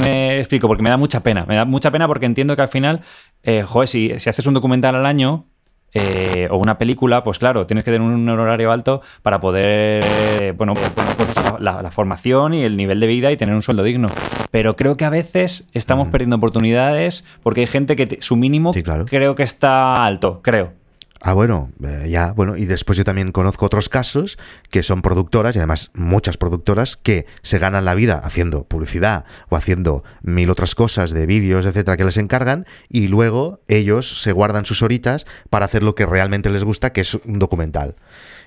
Me 0.00 0.40
explico, 0.40 0.66
porque 0.66 0.82
me 0.82 0.90
da 0.90 0.96
mucha 0.96 1.22
pena. 1.22 1.46
Me 1.46 1.54
da 1.54 1.64
mucha 1.64 1.92
pena 1.92 2.08
porque 2.08 2.26
entiendo 2.26 2.56
que 2.56 2.62
al 2.62 2.68
final, 2.68 3.02
eh, 3.44 3.62
joder, 3.62 3.88
si, 3.88 4.18
si 4.18 4.28
haces 4.28 4.46
un 4.46 4.54
documental 4.54 4.96
al 4.96 5.06
año, 5.06 5.46
eh, 5.98 6.48
o 6.50 6.58
una 6.58 6.76
película, 6.76 7.22
pues 7.22 7.38
claro, 7.38 7.66
tienes 7.66 7.84
que 7.84 7.90
tener 7.90 8.06
un 8.06 8.28
horario 8.28 8.70
alto 8.70 9.00
para 9.22 9.40
poder, 9.40 10.52
bueno, 10.54 10.74
pues, 10.74 10.90
pues 10.90 11.60
la, 11.60 11.90
formación 11.90 12.52
y 12.52 12.62
el 12.62 12.76
nivel 12.76 13.00
de 13.00 13.06
vida 13.06 13.32
y 13.32 13.36
tener 13.36 13.54
un 13.54 13.62
sueldo 13.62 13.82
digno. 13.82 14.08
Pero 14.50 14.76
creo 14.76 14.96
que 14.96 15.04
a 15.04 15.10
veces 15.10 15.66
estamos 15.72 16.08
perdiendo 16.08 16.36
oportunidades 16.36 17.24
porque 17.42 17.62
hay 17.62 17.66
gente 17.66 17.96
que 17.96 18.18
su 18.20 18.36
mínimo 18.36 18.74
creo 19.06 19.34
que 19.34 19.42
está 19.42 20.04
alto, 20.04 20.40
creo. 20.42 20.72
Ah, 21.28 21.32
bueno, 21.32 21.72
eh, 21.82 22.06
ya, 22.08 22.32
bueno, 22.34 22.56
y 22.56 22.66
después 22.66 22.96
yo 22.96 23.02
también 23.02 23.32
conozco 23.32 23.66
otros 23.66 23.88
casos 23.88 24.38
que 24.70 24.84
son 24.84 25.02
productoras, 25.02 25.56
y 25.56 25.58
además 25.58 25.90
muchas 25.92 26.36
productoras, 26.36 26.96
que 26.96 27.26
se 27.42 27.58
ganan 27.58 27.84
la 27.84 27.94
vida 27.96 28.20
haciendo 28.22 28.62
publicidad 28.62 29.24
o 29.48 29.56
haciendo 29.56 30.04
mil 30.22 30.50
otras 30.50 30.76
cosas 30.76 31.10
de 31.10 31.26
vídeos, 31.26 31.66
etcétera, 31.66 31.96
que 31.96 32.04
les 32.04 32.16
encargan, 32.16 32.64
y 32.88 33.08
luego 33.08 33.58
ellos 33.66 34.22
se 34.22 34.30
guardan 34.30 34.66
sus 34.66 34.82
horitas 34.82 35.26
para 35.50 35.64
hacer 35.64 35.82
lo 35.82 35.96
que 35.96 36.06
realmente 36.06 36.48
les 36.48 36.62
gusta, 36.62 36.92
que 36.92 37.00
es 37.00 37.16
un 37.16 37.40
documental. 37.40 37.96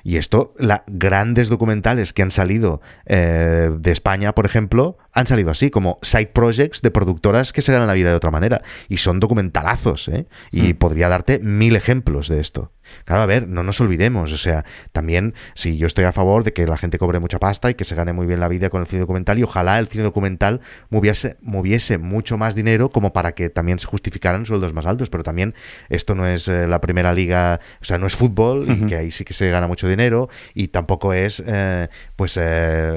Y 0.03 0.17
esto, 0.17 0.53
la, 0.57 0.83
grandes 0.87 1.49
documentales 1.49 2.13
que 2.13 2.21
han 2.21 2.31
salido 2.31 2.81
eh, 3.05 3.69
de 3.77 3.91
España, 3.91 4.33
por 4.33 4.45
ejemplo, 4.45 4.97
han 5.11 5.27
salido 5.27 5.51
así, 5.51 5.69
como 5.69 5.99
side 6.01 6.27
projects 6.27 6.81
de 6.81 6.91
productoras 6.91 7.53
que 7.53 7.61
se 7.61 7.71
ganan 7.71 7.87
la 7.87 7.93
vida 7.93 8.09
de 8.09 8.15
otra 8.15 8.31
manera. 8.31 8.61
Y 8.87 8.97
son 8.97 9.19
documentalazos, 9.19 10.07
¿eh? 10.07 10.27
Y 10.51 10.73
hmm. 10.73 10.77
podría 10.77 11.09
darte 11.09 11.39
mil 11.39 11.75
ejemplos 11.75 12.27
de 12.27 12.39
esto. 12.39 12.71
Claro, 13.05 13.21
a 13.21 13.25
ver, 13.25 13.47
no 13.47 13.63
nos 13.63 13.79
olvidemos, 13.81 14.31
o 14.31 14.37
sea, 14.37 14.65
también 14.91 15.33
si 15.55 15.77
yo 15.77 15.87
estoy 15.87 16.05
a 16.05 16.11
favor 16.11 16.43
de 16.43 16.53
que 16.53 16.65
la 16.67 16.77
gente 16.77 16.97
cobre 16.97 17.19
mucha 17.19 17.39
pasta 17.39 17.69
y 17.69 17.75
que 17.75 17.85
se 17.85 17.95
gane 17.95 18.13
muy 18.13 18.25
bien 18.25 18.39
la 18.39 18.47
vida 18.47 18.69
con 18.69 18.81
el 18.81 18.87
cine 18.87 19.01
documental 19.01 19.39
y 19.39 19.43
ojalá 19.43 19.79
el 19.79 19.87
cine 19.87 20.03
documental 20.03 20.61
moviese, 20.89 21.37
moviese 21.41 21.97
mucho 21.97 22.37
más 22.37 22.55
dinero 22.55 22.89
como 22.89 23.13
para 23.13 23.31
que 23.31 23.49
también 23.49 23.79
se 23.79 23.87
justificaran 23.87 24.45
sueldos 24.45 24.73
más 24.73 24.85
altos, 24.85 25.09
pero 25.09 25.23
también 25.23 25.53
esto 25.89 26.15
no 26.15 26.27
es 26.27 26.47
eh, 26.47 26.67
la 26.67 26.81
primera 26.81 27.13
liga, 27.13 27.59
o 27.81 27.85
sea, 27.85 27.97
no 27.97 28.07
es 28.07 28.15
fútbol 28.15 28.65
y 28.69 28.85
que 28.85 28.95
ahí 28.95 29.11
sí 29.11 29.25
que 29.25 29.33
se 29.33 29.49
gana 29.49 29.67
mucho 29.67 29.87
dinero 29.87 30.29
y 30.53 30.69
tampoco 30.69 31.13
es 31.13 31.43
eh, 31.45 31.87
pues 32.15 32.39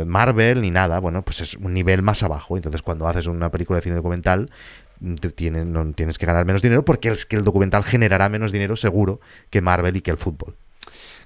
Marvel 0.07 0.61
ni 0.61 0.71
nada, 0.71 1.01
bueno, 1.01 1.25
pues 1.25 1.41
es 1.41 1.55
un 1.55 1.75
nivel 1.75 2.03
más 2.03 2.23
abajo. 2.23 2.57
Entonces, 2.57 2.83
cuando 2.83 3.09
haces 3.09 3.27
una 3.27 3.51
película 3.51 3.79
de 3.79 3.83
cine 3.83 3.97
documental, 3.97 4.51
no, 5.03 5.93
tienes 5.93 6.19
que 6.19 6.27
ganar 6.27 6.45
menos 6.45 6.63
dinero 6.63 6.85
porque 6.85 7.09
es 7.09 7.27
que 7.27 7.37
el 7.37 7.45
documental 7.45 7.85
generará 7.85 8.29
menos 8.29 8.53
dinero 8.53 8.77
seguro 8.77 9.21
que 9.51 9.61
Marvel 9.61 9.97
y 9.97 10.01
que 10.01 10.11
el 10.11 10.17
fútbol. 10.17 10.55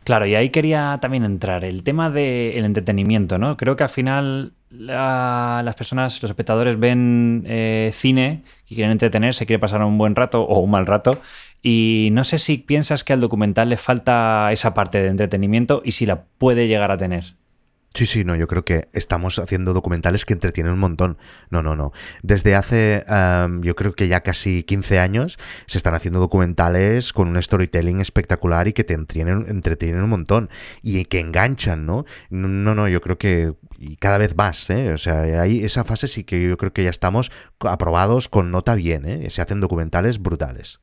Claro, 0.04 0.24
y 0.24 0.36
ahí 0.36 0.50
quería 0.50 0.98
también 1.02 1.24
entrar 1.24 1.64
el 1.64 1.82
tema 1.82 2.10
del 2.10 2.64
entretenimiento, 2.64 3.38
¿no? 3.38 3.56
Creo 3.56 3.74
que 3.74 3.82
al 3.82 3.90
final 3.90 4.52
las 4.70 5.74
personas, 5.74 6.22
los 6.22 6.30
espectadores 6.30 6.78
ven 6.78 7.42
eh, 7.44 7.90
cine 7.92 8.42
y 8.68 8.76
quieren 8.76 8.92
entretenerse, 8.92 9.46
quieren 9.46 9.60
pasar 9.60 9.82
un 9.82 9.98
buen 9.98 10.14
rato 10.14 10.42
o 10.42 10.60
un 10.60 10.70
mal 10.70 10.86
rato. 10.86 11.10
Y 11.60 12.10
no 12.12 12.22
sé 12.22 12.38
si 12.38 12.58
piensas 12.58 13.02
que 13.02 13.12
al 13.14 13.20
documental 13.20 13.68
le 13.68 13.76
falta 13.76 14.50
esa 14.52 14.74
parte 14.74 15.02
de 15.02 15.08
entretenimiento 15.08 15.82
y 15.84 15.90
si 15.90 16.06
la 16.06 16.22
puede 16.38 16.68
llegar 16.68 16.92
a 16.92 16.98
tener. 16.98 17.34
Sí, 17.96 18.04
sí, 18.04 18.24
no, 18.26 18.36
yo 18.36 18.46
creo 18.46 18.62
que 18.62 18.90
estamos 18.92 19.38
haciendo 19.38 19.72
documentales 19.72 20.26
que 20.26 20.34
entretienen 20.34 20.74
un 20.74 20.80
montón. 20.80 21.16
No, 21.48 21.62
no, 21.62 21.76
no. 21.76 21.92
Desde 22.22 22.54
hace, 22.54 23.02
yo 23.62 23.74
creo 23.74 23.94
que 23.94 24.06
ya 24.06 24.20
casi 24.20 24.64
15 24.64 24.98
años, 24.98 25.38
se 25.66 25.78
están 25.78 25.94
haciendo 25.94 26.20
documentales 26.20 27.14
con 27.14 27.28
un 27.28 27.42
storytelling 27.42 28.02
espectacular 28.02 28.68
y 28.68 28.74
que 28.74 28.84
te 28.84 28.92
entretienen, 28.92 29.46
entretienen 29.48 30.02
un 30.02 30.10
montón 30.10 30.50
y 30.82 31.06
que 31.06 31.20
enganchan, 31.20 31.86
¿no? 31.86 32.04
No, 32.28 32.74
no, 32.74 32.86
yo 32.86 33.00
creo 33.00 33.16
que 33.16 33.54
y 33.78 33.96
cada 33.96 34.18
vez 34.18 34.36
más, 34.36 34.68
¿eh? 34.68 34.92
O 34.92 34.98
sea, 34.98 35.40
ahí 35.40 35.64
esa 35.64 35.82
fase 35.82 36.06
sí 36.06 36.24
que 36.24 36.46
yo 36.46 36.58
creo 36.58 36.74
que 36.74 36.84
ya 36.84 36.90
estamos 36.90 37.32
aprobados 37.60 38.28
con 38.28 38.50
nota 38.50 38.74
bien, 38.74 39.08
¿eh? 39.08 39.30
Se 39.30 39.40
hacen 39.40 39.60
documentales 39.60 40.20
brutales 40.20 40.80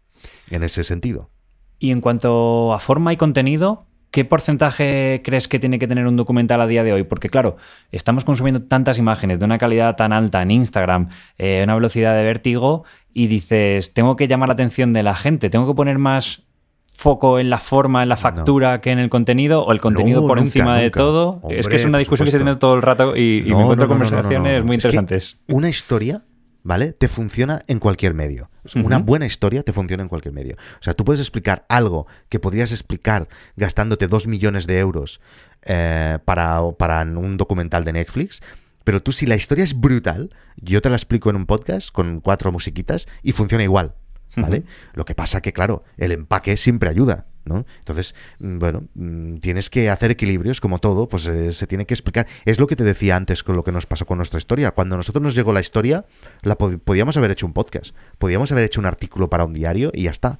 en 0.49 0.63
ese 0.63 0.83
sentido. 0.83 1.29
Y 1.77 1.91
en 1.91 2.01
cuanto 2.01 2.73
a 2.73 2.79
forma 2.79 3.13
y 3.13 3.17
contenido, 3.17 3.85
¿Qué 4.13 4.25
porcentaje 4.25 5.23
crees 5.25 5.47
que 5.47 5.57
tiene 5.57 5.79
que 5.79 5.87
tener 5.87 6.05
un 6.05 6.15
documental 6.15 6.61
a 6.61 6.67
día 6.67 6.83
de 6.83 6.93
hoy? 6.93 7.01
Porque 7.01 7.29
claro, 7.29 7.57
estamos 7.91 8.23
consumiendo 8.23 8.61
tantas 8.61 8.99
imágenes 8.99 9.39
de 9.39 9.45
una 9.45 9.57
calidad 9.57 9.95
tan 9.95 10.13
alta 10.13 10.43
en 10.43 10.51
Instagram, 10.51 11.09
eh, 11.39 11.61
una 11.63 11.73
velocidad 11.73 12.15
de 12.15 12.21
vértigo, 12.21 12.83
y 13.11 13.25
dices, 13.25 13.91
tengo 13.95 14.15
que 14.15 14.27
llamar 14.27 14.49
la 14.49 14.53
atención 14.53 14.93
de 14.93 15.01
la 15.01 15.15
gente, 15.15 15.49
tengo 15.49 15.65
que 15.65 15.73
poner 15.73 15.97
más 15.97 16.43
foco 16.91 17.39
en 17.39 17.49
la 17.49 17.57
forma, 17.57 18.03
en 18.03 18.09
la 18.09 18.15
factura 18.15 18.81
que 18.81 18.91
en 18.91 18.99
el 18.99 19.09
contenido, 19.09 19.63
o 19.65 19.71
el 19.71 19.81
contenido 19.81 20.27
por 20.27 20.37
encima 20.37 20.77
de 20.77 20.91
todo. 20.91 21.41
es 21.49 21.67
que 21.67 21.77
es 21.77 21.85
una 21.85 21.97
discusión 21.97 22.27
que 22.27 22.31
se 22.33 22.37
tiene 22.37 22.55
todo 22.57 22.75
el 22.75 22.83
rato 22.83 23.17
y, 23.17 23.41
me 23.47 23.61
encuentro 23.63 23.87
conversaciones 23.87 24.63
muy 24.63 24.75
interesantes. 24.75 25.39
una 25.47 25.69
historia 25.69 26.21
¿vale? 26.63 26.93
Te 26.93 27.07
funciona 27.07 27.63
en 27.67 27.79
cualquier 27.79 28.13
medio. 28.13 28.49
Una 28.75 28.97
buena 28.97 29.25
historia 29.25 29.63
te 29.63 29.73
funciona 29.73 30.03
en 30.03 30.09
cualquier 30.09 30.33
medio. 30.33 30.55
O 30.55 30.83
sea, 30.83 30.93
tú 30.93 31.03
puedes 31.05 31.19
explicar 31.19 31.65
algo 31.69 32.07
que 32.29 32.39
podrías 32.39 32.71
explicar 32.71 33.27
gastándote 33.55 34.07
dos 34.07 34.27
millones 34.27 34.65
de 34.67 34.79
euros 34.79 35.21
eh, 35.63 36.17
para, 36.25 36.61
para 36.77 37.01
un 37.01 37.37
documental 37.37 37.83
de 37.83 37.93
Netflix. 37.93 38.41
Pero 38.83 39.01
tú, 39.01 39.11
si 39.11 39.25
la 39.25 39.35
historia 39.35 39.63
es 39.63 39.79
brutal, 39.79 40.29
yo 40.57 40.81
te 40.81 40.89
la 40.89 40.95
explico 40.95 41.29
en 41.29 41.35
un 41.35 41.45
podcast 41.45 41.91
con 41.91 42.21
cuatro 42.21 42.51
musiquitas 42.51 43.07
y 43.21 43.33
funciona 43.33 43.63
igual. 43.63 43.95
¿Vale? 44.35 44.63
Lo 44.93 45.05
que 45.05 45.13
pasa 45.13 45.41
que, 45.41 45.53
claro, 45.53 45.83
el 45.95 46.11
empaque 46.11 46.57
siempre 46.57 46.89
ayuda. 46.89 47.27
¿No? 47.45 47.65
Entonces, 47.79 48.15
mm, 48.39 48.59
bueno, 48.59 48.83
mm, 48.95 49.37
tienes 49.37 49.69
que 49.69 49.89
hacer 49.89 50.11
equilibrios, 50.11 50.61
como 50.61 50.79
todo, 50.79 51.07
pues 51.09 51.27
eh, 51.27 51.51
se 51.51 51.67
tiene 51.67 51.85
que 51.85 51.93
explicar. 51.93 52.27
Es 52.45 52.59
lo 52.59 52.67
que 52.67 52.75
te 52.75 52.83
decía 52.83 53.15
antes 53.15 53.43
con 53.43 53.55
lo 53.55 53.63
que 53.63 53.71
nos 53.71 53.85
pasó 53.85 54.05
con 54.05 54.17
nuestra 54.17 54.37
historia. 54.37 54.71
Cuando 54.71 54.95
a 54.95 54.97
nosotros 54.97 55.21
nos 55.21 55.35
llegó 55.35 55.53
la 55.53 55.61
historia, 55.61 56.05
la 56.41 56.57
podíamos 56.57 57.17
haber 57.17 57.31
hecho 57.31 57.45
un 57.45 57.53
podcast, 57.53 57.95
podíamos 58.17 58.51
haber 58.51 58.65
hecho 58.65 58.79
un 58.79 58.85
artículo 58.85 59.29
para 59.29 59.45
un 59.45 59.53
diario 59.53 59.91
y 59.93 60.03
ya 60.03 60.11
está. 60.11 60.39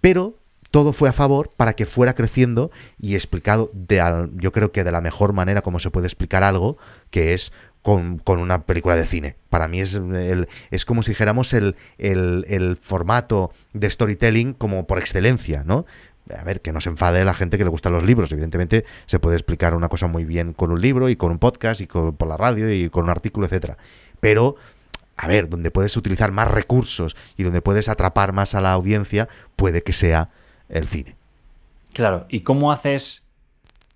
Pero 0.00 0.36
todo 0.70 0.92
fue 0.92 1.08
a 1.08 1.12
favor 1.12 1.50
para 1.56 1.72
que 1.72 1.84
fuera 1.84 2.14
creciendo 2.14 2.70
y 2.98 3.14
explicado 3.14 3.70
de, 3.72 4.28
yo 4.34 4.52
creo 4.52 4.70
que 4.70 4.84
de 4.84 4.92
la 4.92 5.00
mejor 5.00 5.32
manera 5.32 5.62
como 5.62 5.80
se 5.80 5.90
puede 5.90 6.06
explicar 6.06 6.44
algo, 6.44 6.78
que 7.10 7.34
es 7.34 7.52
con, 7.82 8.20
una 8.26 8.66
película 8.66 8.94
de 8.94 9.06
cine. 9.06 9.36
Para 9.48 9.66
mí 9.66 9.80
es, 9.80 9.94
el, 9.94 10.48
es 10.70 10.84
como 10.84 11.02
si 11.02 11.12
dijéramos 11.12 11.54
el, 11.54 11.76
el, 11.98 12.76
formato 12.76 13.52
de 13.72 13.90
storytelling 13.90 14.52
como 14.52 14.86
por 14.86 14.98
excelencia, 14.98 15.64
¿no? 15.64 15.86
A 16.38 16.44
ver, 16.44 16.60
que 16.60 16.72
no 16.72 16.80
se 16.80 16.88
enfade 16.88 17.24
la 17.24 17.34
gente 17.34 17.58
que 17.58 17.64
le 17.64 17.70
gustan 17.70 17.92
los 17.92 18.04
libros. 18.04 18.30
Evidentemente 18.32 18.84
se 19.06 19.18
puede 19.18 19.36
explicar 19.36 19.74
una 19.74 19.88
cosa 19.88 20.06
muy 20.06 20.24
bien 20.24 20.52
con 20.52 20.70
un 20.70 20.80
libro 20.80 21.08
y 21.08 21.16
con 21.16 21.30
un 21.30 21.38
podcast 21.38 21.80
y 21.80 21.86
con, 21.86 22.16
por 22.16 22.28
la 22.28 22.36
radio 22.36 22.72
y 22.72 22.88
con 22.90 23.04
un 23.04 23.10
artículo, 23.10 23.46
etcétera. 23.46 23.76
Pero 24.20 24.56
a 25.16 25.26
ver, 25.26 25.50
donde 25.50 25.70
puedes 25.70 25.96
utilizar 25.96 26.32
más 26.32 26.50
recursos 26.50 27.14
y 27.36 27.42
donde 27.42 27.60
puedes 27.60 27.88
atrapar 27.90 28.32
más 28.32 28.54
a 28.54 28.60
la 28.60 28.72
audiencia, 28.72 29.28
puede 29.54 29.82
que 29.82 29.92
sea 29.92 30.30
el 30.70 30.88
cine. 30.88 31.14
Claro, 31.92 32.26
¿y 32.30 32.40
cómo 32.40 32.72
haces 32.72 33.24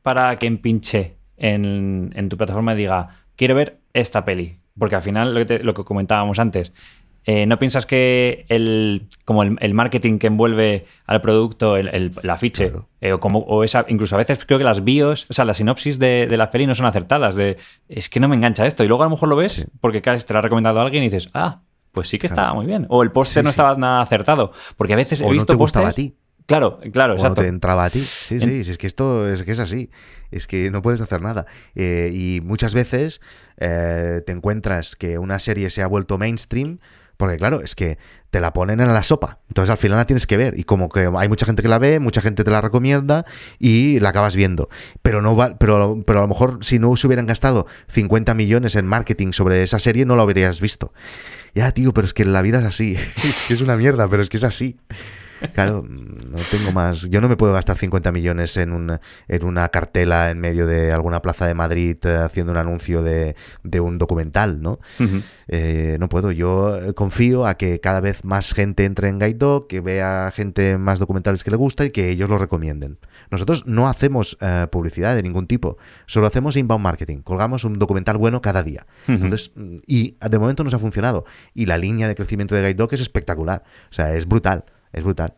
para 0.03 0.37
que 0.37 0.51
pinche 0.53 1.17
en, 1.39 2.13
en 2.15 2.29
tu 2.29 2.37
plataforma 2.37 2.75
diga, 2.75 3.25
quiero 3.37 3.55
ver 3.55 3.79
esta 3.95 4.25
peli? 4.27 4.59
Porque 4.79 4.97
al 4.97 5.03
final, 5.03 5.33
lo 5.35 5.75
que 5.75 5.85
comentábamos 5.85 6.39
antes, 6.39 6.73
eh, 7.27 7.47
¿no 7.47 7.59
piensas 7.59 7.87
que 7.87 8.45
el, 8.49 9.09
como 9.25 9.43
el, 9.43 9.75
marketing 9.75 10.19
que 10.19 10.27
envuelve 10.27 10.85
al 11.07 11.23
producto, 11.23 11.79
el, 11.79 11.89
el, 11.89 12.31
afiche, 12.31 12.73
eh, 13.01 13.13
o, 13.15 13.21
como, 13.21 13.39
o 13.39 13.65
esa, 13.65 13.87
incluso 13.89 14.15
a 14.15 14.19
veces 14.19 14.45
creo 14.45 14.59
que 14.59 14.65
las 14.65 14.85
bios, 14.85 15.27
o 15.31 15.33
sea, 15.33 15.47
las 15.47 15.57
sinopsis 15.57 15.99
de, 15.99 16.27
de 16.29 16.37
las 16.37 16.51
peli 16.51 16.67
no 16.67 16.75
son 16.75 16.85
acertadas, 16.85 17.35
de 17.35 17.57
es 17.89 18.11
que 18.11 18.21
no 18.21 18.29
me 18.29 18.37
engancha 18.37 18.67
esto, 18.67 18.85
y 18.85 18.89
luego 18.89 19.05
a 19.05 19.07
lo 19.07 19.11
mejor 19.11 19.31
lo 19.31 19.37
ves 19.37 19.67
porque 19.81 20.03
te 20.03 20.33
lo 20.33 20.39
ha 20.39 20.43
recomendado 20.43 20.81
alguien 20.81 21.03
y 21.03 21.07
dices, 21.07 21.31
ah, 21.33 21.63
pues 21.93 22.09
sí 22.09 22.19
que 22.19 22.27
estaba 22.27 22.53
muy 22.53 22.67
bien, 22.67 22.87
o 22.91 23.03
el 23.03 23.11
póster 23.11 23.43
no 23.43 23.49
estaba 23.49 23.75
nada 23.77 24.03
acertado, 24.03 24.53
porque 24.77 24.93
a 24.93 24.97
veces 24.97 25.23
he 25.23 25.31
visto 25.31 25.55
no 25.55 25.57
te 25.57 25.63
gustaba 25.63 25.89
a 25.89 25.93
ti. 25.95 26.17
Claro, 26.47 26.79
claro, 26.93 27.15
exacto. 27.15 27.41
te 27.41 27.49
entraba 27.49 27.87
a 27.87 27.91
ti. 27.91 28.01
Sí, 28.01 28.39
sí, 28.39 28.61
es 28.71 28.77
que 28.77 28.87
esto 28.87 29.27
es 29.27 29.45
que 29.45 29.53
es 29.53 29.61
así. 29.61 29.91
Es 30.31 30.47
que 30.47 30.71
no 30.71 30.83
puedes 30.83 31.01
hacer 31.01 31.23
nada. 31.23 31.47
Eh, 31.75 32.11
y 32.13 32.43
muchas 32.43 32.75
veces 32.75 33.23
te 33.57 34.31
encuentras 34.31 34.95
que 34.95 35.17
una 35.17 35.39
serie 35.39 35.71
se 35.71 35.83
ha 35.83 35.87
vuelto 35.87 36.19
mainstream 36.19 36.81
porque 37.17 37.37
claro, 37.37 37.61
es 37.61 37.75
que 37.75 37.99
te 38.31 38.41
la 38.41 38.53
ponen 38.53 38.81
en 38.81 38.93
la 38.93 39.03
sopa. 39.03 39.39
Entonces 39.49 39.71
al 39.71 39.77
final 39.77 39.97
la 39.97 40.07
tienes 40.07 40.27
que 40.27 40.37
ver. 40.37 40.59
Y 40.59 40.65
como 40.65 40.89
que 40.89 41.09
hay 41.17 41.29
mucha 41.29 41.47
gente 41.47 41.63
que 41.63 41.69
la 41.69 41.79
ve, 41.79 42.01
mucha 42.01 42.21
gente 42.21 42.43
te 42.43 42.51
la 42.51 42.61
recomienda 42.61 43.25
y 43.59 44.01
la 44.01 44.09
acabas 44.09 44.35
viendo. 44.35 44.69
Pero 45.03 45.23
no 45.23 45.37
va, 45.37 45.57
pero, 45.57 46.03
pero 46.05 46.19
a 46.19 46.23
lo 46.23 46.29
mejor 46.29 46.59
si 46.63 46.79
no 46.79 46.97
se 46.97 47.07
hubieran 47.07 47.27
gastado 47.27 47.67
50 47.89 48.35
millones 48.35 48.75
en 48.75 48.87
marketing 48.87 49.33
sobre 49.33 49.63
esa 49.63 49.79
serie, 49.79 50.05
no 50.05 50.17
la 50.17 50.23
habrías 50.23 50.61
visto. 50.61 50.93
Ya, 51.55 51.71
tío, 51.71 51.95
pero 51.95 52.07
es 52.07 52.15
que 52.15 52.25
la 52.25 52.43
vida 52.43 52.59
es 52.59 52.65
así. 52.65 52.95
es 53.25 53.45
que 53.47 53.55
es 53.55 53.61
una 53.61 53.77
mierda, 53.77 54.09
pero 54.09 54.23
es 54.23 54.29
que 54.29 54.39
es 54.39 54.45
así. 54.45 54.77
Claro, 55.53 55.85
no 55.87 56.39
tengo 56.51 56.73
más. 56.73 57.09
Yo 57.09 57.21
no 57.21 57.29
me 57.29 57.37
puedo 57.37 57.53
gastar 57.53 57.77
50 57.77 58.13
millones 58.13 58.57
en, 58.57 58.73
un, 58.73 58.99
en 59.29 59.45
una 59.45 59.69
cartela 59.69 60.31
en 60.31 60.39
medio 60.41 60.67
de 60.67 60.93
alguna 60.93 61.21
plaza 61.23 61.47
de 61.47 61.55
Madrid 61.55 61.97
eh, 62.05 62.17
haciendo 62.17 62.53
un 62.53 62.59
anuncio 62.59 63.03
de, 63.03 63.35
un 63.81 63.99
documental, 63.99 64.63
¿no? 64.63 64.79
Eh, 65.49 65.97
no 66.01 66.09
puedo. 66.09 66.33
Yo 66.33 66.77
eh, 66.77 66.95
confío 66.95 67.47
a 67.47 67.55
que 67.55 67.81
cada 67.81 68.01
vez 68.01 68.25
más 68.25 68.53
gente 68.53 68.85
entre 68.85 69.09
en 69.09 69.19
Guide 69.19 69.35
Dog, 69.35 69.67
que 69.67 69.81
vea 69.81 70.33
gente 70.35 70.79
más 70.79 70.99
documentales 70.99 71.45
que 71.45 71.51
le 71.51 71.57
gusta 71.57 71.85
y 71.85 71.91
que 71.91 72.11
ellos 72.11 72.31
lo 72.31 72.39
recomienden. 72.39 72.99
Nosotros 73.31 73.67
no 73.67 73.89
hacemos 73.89 74.37
publicidad 74.71 75.15
de 75.15 75.23
ningún 75.23 75.47
tipo, 75.47 75.77
solo 76.07 76.27
hacemos 76.27 76.57
inbound 76.57 76.83
marketing. 76.83 77.19
Colgamos 77.19 77.65
un 77.65 77.79
documental 77.79 78.17
bueno 78.17 78.41
cada 78.41 78.63
día. 78.63 78.87
Entonces, 79.07 79.53
y 79.87 80.17
de 80.21 80.39
momento 80.39 80.65
nos 80.65 80.75
ha 80.75 80.79
funcionado. 80.79 81.25
Y 81.55 81.67
la 81.67 81.79
línea 81.79 82.09
de 82.09 82.15
crecimiento 82.15 82.55
de 82.55 82.63
Guide 82.63 82.75
Dog 82.75 82.95
es 82.95 83.01
espectacular. 83.01 83.65
O 83.91 83.95
sea, 83.95 84.15
es 84.15 84.27
brutal 84.27 84.65
es 84.95 85.05
brutal. 85.05 85.35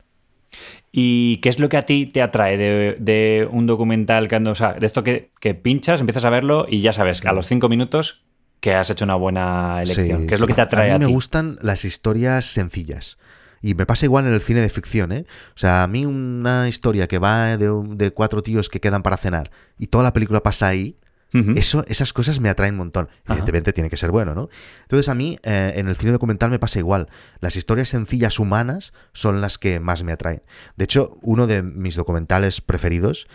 ¿Y 0.92 1.38
qué 1.38 1.48
es 1.48 1.58
lo 1.58 1.68
que 1.68 1.76
a 1.76 1.82
ti 1.82 2.06
te 2.06 2.22
atrae 2.22 2.56
de, 2.56 3.48
un 3.50 3.66
documental 3.66 4.28
que 4.28 4.36
ando, 4.36 4.52
o 4.52 4.54
sea, 4.54 4.74
de 4.74 4.86
esto 4.86 5.04
que, 5.04 5.30
pinchas, 5.62 6.00
empiezas 6.00 6.24
a 6.24 6.30
verlo 6.30 6.66
y 6.68 6.80
ya 6.80 6.92
sabes, 6.92 7.24
a 7.24 7.32
los 7.32 7.46
cinco 7.46 7.68
minutos 7.68 8.24
que 8.60 8.74
has 8.74 8.88
hecho 8.88 9.04
una 9.04 9.16
buena 9.16 9.82
elección? 9.82 10.26
¿Qué 10.26 10.34
es 10.34 10.40
lo 10.40 10.46
que 10.46 10.54
te 10.54 10.62
atrae 10.62 10.92
a 10.92 10.98
mí 10.98 11.04
me 11.04 11.10
gustan 11.10 11.58
las 11.60 11.84
historias 11.84 12.46
sencillas. 12.46 13.18
Y 13.60 13.74
me 13.74 13.84
pasa 13.84 14.06
igual 14.06 14.26
en 14.26 14.32
el 14.32 14.40
cine 14.40 14.60
de 14.60 14.68
ficción, 14.68 15.12
¿eh? 15.12 15.24
O 15.54 15.58
sea, 15.58 15.82
a 15.82 15.86
mí 15.86 16.06
una 16.06 16.68
historia 16.68 17.08
que 17.08 17.18
va 17.18 17.56
de, 17.56 17.68
de 17.96 18.10
cuatro 18.12 18.42
tíos 18.42 18.68
que 18.68 18.80
quedan 18.80 19.02
para 19.02 19.16
cenar 19.16 19.50
y 19.78 19.88
toda 19.88 20.04
la 20.04 20.12
película 20.12 20.42
pasa 20.42 20.68
ahí, 20.68 20.96
eso, 21.32 21.84
esas 21.88 22.12
cosas 22.12 22.40
me 22.40 22.48
atraen 22.48 22.74
un 22.74 22.78
montón. 22.78 23.08
Evidentemente 23.26 23.72
tiene 23.72 23.90
que 23.90 23.96
ser 23.96 24.10
bueno, 24.10 24.34
¿no? 24.34 24.48
Entonces 24.82 25.08
a 25.08 25.14
mí 25.14 25.38
eh, 25.42 25.74
en 25.76 25.88
el 25.88 25.96
cine 25.96 26.12
documental 26.12 26.50
me 26.50 26.58
pasa 26.58 26.78
igual. 26.78 27.08
Las 27.40 27.56
historias 27.56 27.88
sencillas 27.88 28.38
humanas 28.38 28.92
son 29.12 29.40
las 29.40 29.58
que 29.58 29.80
más 29.80 30.02
me 30.02 30.12
atraen. 30.12 30.42
De 30.76 30.84
hecho, 30.84 31.18
uno 31.22 31.46
de 31.46 31.62
mis 31.62 31.96
documentales 31.96 32.60
preferidos 32.60 33.26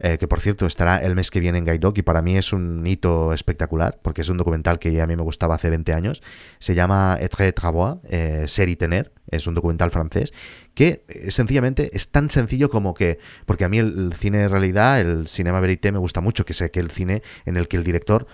eh, 0.00 0.18
que 0.18 0.26
por 0.26 0.40
cierto 0.40 0.66
estará 0.66 0.98
el 0.98 1.14
mes 1.14 1.30
que 1.30 1.40
viene 1.40 1.58
en 1.58 1.64
Guide 1.64 1.92
y 1.94 2.02
para 2.02 2.22
mí 2.22 2.36
es 2.36 2.52
un 2.52 2.86
hito 2.86 3.32
espectacular, 3.32 4.00
porque 4.02 4.22
es 4.22 4.28
un 4.28 4.38
documental 4.38 4.78
que 4.78 5.00
a 5.00 5.06
mí 5.06 5.14
me 5.14 5.22
gustaba 5.22 5.54
hace 5.54 5.70
20 5.70 5.92
años. 5.92 6.22
Se 6.58 6.74
llama 6.74 7.18
Etre 7.20 7.52
Travaux, 7.52 8.00
eh, 8.08 8.44
Ser 8.48 8.68
y 8.68 8.76
Tener, 8.76 9.12
es 9.30 9.46
un 9.46 9.54
documental 9.54 9.90
francés, 9.90 10.32
que 10.74 11.04
eh, 11.08 11.30
sencillamente 11.30 11.90
es 11.94 12.10
tan 12.10 12.30
sencillo 12.30 12.70
como 12.70 12.94
que, 12.94 13.18
porque 13.46 13.64
a 13.64 13.68
mí 13.68 13.78
el, 13.78 14.12
cine 14.14 14.38
de 14.38 14.48
realidad, 14.48 15.00
el 15.00 15.28
cinema 15.28 15.60
verité 15.60 15.92
me 15.92 15.98
gusta 15.98 16.20
mucho, 16.20 16.44
que 16.44 16.54
sé 16.54 16.70
que 16.70 16.80
el 16.80 16.90
cine 16.90 17.22
en 17.44 17.56
el 17.56 17.68
que 17.68 17.76
el 17.76 17.84
director 17.84 18.26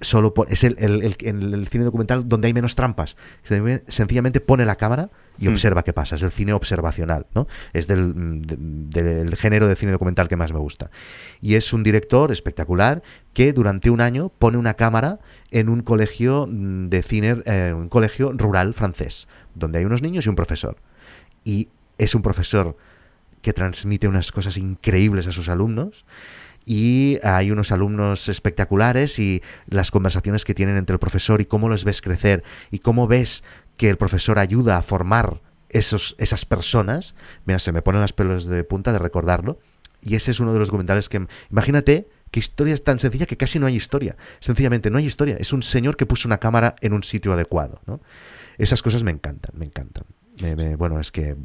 solo 0.00 0.34
es 0.48 0.64
el, 0.64 0.76
el, 0.78 1.68
cine 1.68 1.84
documental 1.84 2.28
donde 2.28 2.48
hay 2.48 2.54
menos 2.54 2.74
trampas. 2.74 3.16
Sencillamente 3.42 4.40
pone 4.40 4.64
la 4.64 4.76
cámara 4.76 5.10
y 5.38 5.48
hmm. 5.48 5.52
observa 5.52 5.82
qué 5.82 5.92
pasa. 5.92 6.16
Es 6.16 6.22
el 6.22 6.30
cine 6.30 6.52
observacional, 6.52 7.26
¿no? 7.34 7.46
Es 7.72 7.86
del, 7.86 8.42
del, 8.44 9.36
género 9.36 9.68
de 9.68 9.76
cine 9.76 9.92
documental 9.92 10.28
que 10.28 10.36
más 10.36 10.52
me 10.52 10.58
gusta. 10.58 10.90
Y 11.40 11.54
es 11.54 11.72
un 11.72 11.82
director 11.82 12.32
espectacular 12.32 13.02
que 13.32 13.52
durante 13.52 13.90
un 13.90 14.00
año 14.00 14.30
pone 14.30 14.58
una 14.58 14.74
cámara 14.74 15.20
en 15.50 15.68
un 15.68 15.82
colegio 15.82 16.46
de 16.48 17.02
cine, 17.02 17.42
eh, 17.46 17.72
un 17.74 17.88
colegio 17.88 18.32
rural 18.32 18.74
francés, 18.74 19.28
donde 19.54 19.78
hay 19.78 19.84
unos 19.84 20.02
niños 20.02 20.26
y 20.26 20.28
un 20.28 20.36
profesor. 20.36 20.76
Y 21.44 21.68
es 21.98 22.14
un 22.14 22.22
profesor 22.22 22.76
que 23.42 23.52
transmite 23.52 24.08
unas 24.08 24.32
cosas 24.32 24.56
increíbles 24.56 25.26
a 25.26 25.32
sus 25.32 25.48
alumnos 25.48 26.06
y 26.64 27.18
hay 27.22 27.50
unos 27.50 27.72
alumnos 27.72 28.28
espectaculares 28.28 29.18
y 29.18 29.42
las 29.66 29.90
conversaciones 29.90 30.44
que 30.44 30.54
tienen 30.54 30.76
entre 30.76 30.94
el 30.94 31.00
profesor 31.00 31.40
y 31.40 31.46
cómo 31.46 31.68
los 31.68 31.84
ves 31.84 32.00
crecer 32.00 32.42
y 32.70 32.78
cómo 32.78 33.06
ves 33.06 33.44
que 33.76 33.90
el 33.90 33.96
profesor 33.96 34.38
ayuda 34.38 34.78
a 34.78 34.82
formar 34.82 35.40
esos, 35.68 36.14
esas 36.18 36.44
personas. 36.44 37.14
Mira, 37.44 37.58
se 37.58 37.72
me 37.72 37.82
ponen 37.82 38.00
las 38.00 38.12
pelos 38.12 38.46
de 38.46 38.64
punta 38.64 38.92
de 38.92 38.98
recordarlo. 38.98 39.58
Y 40.02 40.16
ese 40.16 40.30
es 40.30 40.40
uno 40.40 40.52
de 40.52 40.58
los 40.58 40.68
documentales 40.68 41.08
que... 41.08 41.26
Imagínate 41.50 42.08
que 42.30 42.40
historia 42.40 42.74
es 42.74 42.84
tan 42.84 42.98
sencilla 42.98 43.26
que 43.26 43.36
casi 43.36 43.58
no 43.58 43.66
hay 43.66 43.76
historia. 43.76 44.16
Sencillamente 44.38 44.90
no 44.90 44.98
hay 44.98 45.06
historia. 45.06 45.36
Es 45.38 45.52
un 45.52 45.62
señor 45.62 45.96
que 45.96 46.06
puso 46.06 46.28
una 46.28 46.38
cámara 46.38 46.76
en 46.80 46.92
un 46.92 47.02
sitio 47.02 47.32
adecuado. 47.32 47.80
¿no? 47.86 48.00
Esas 48.58 48.82
cosas 48.82 49.02
me 49.02 49.10
encantan, 49.10 49.52
me 49.56 49.64
encantan. 49.64 50.04
bueno, 50.78 51.00
es 51.00 51.10
que... 51.10 51.36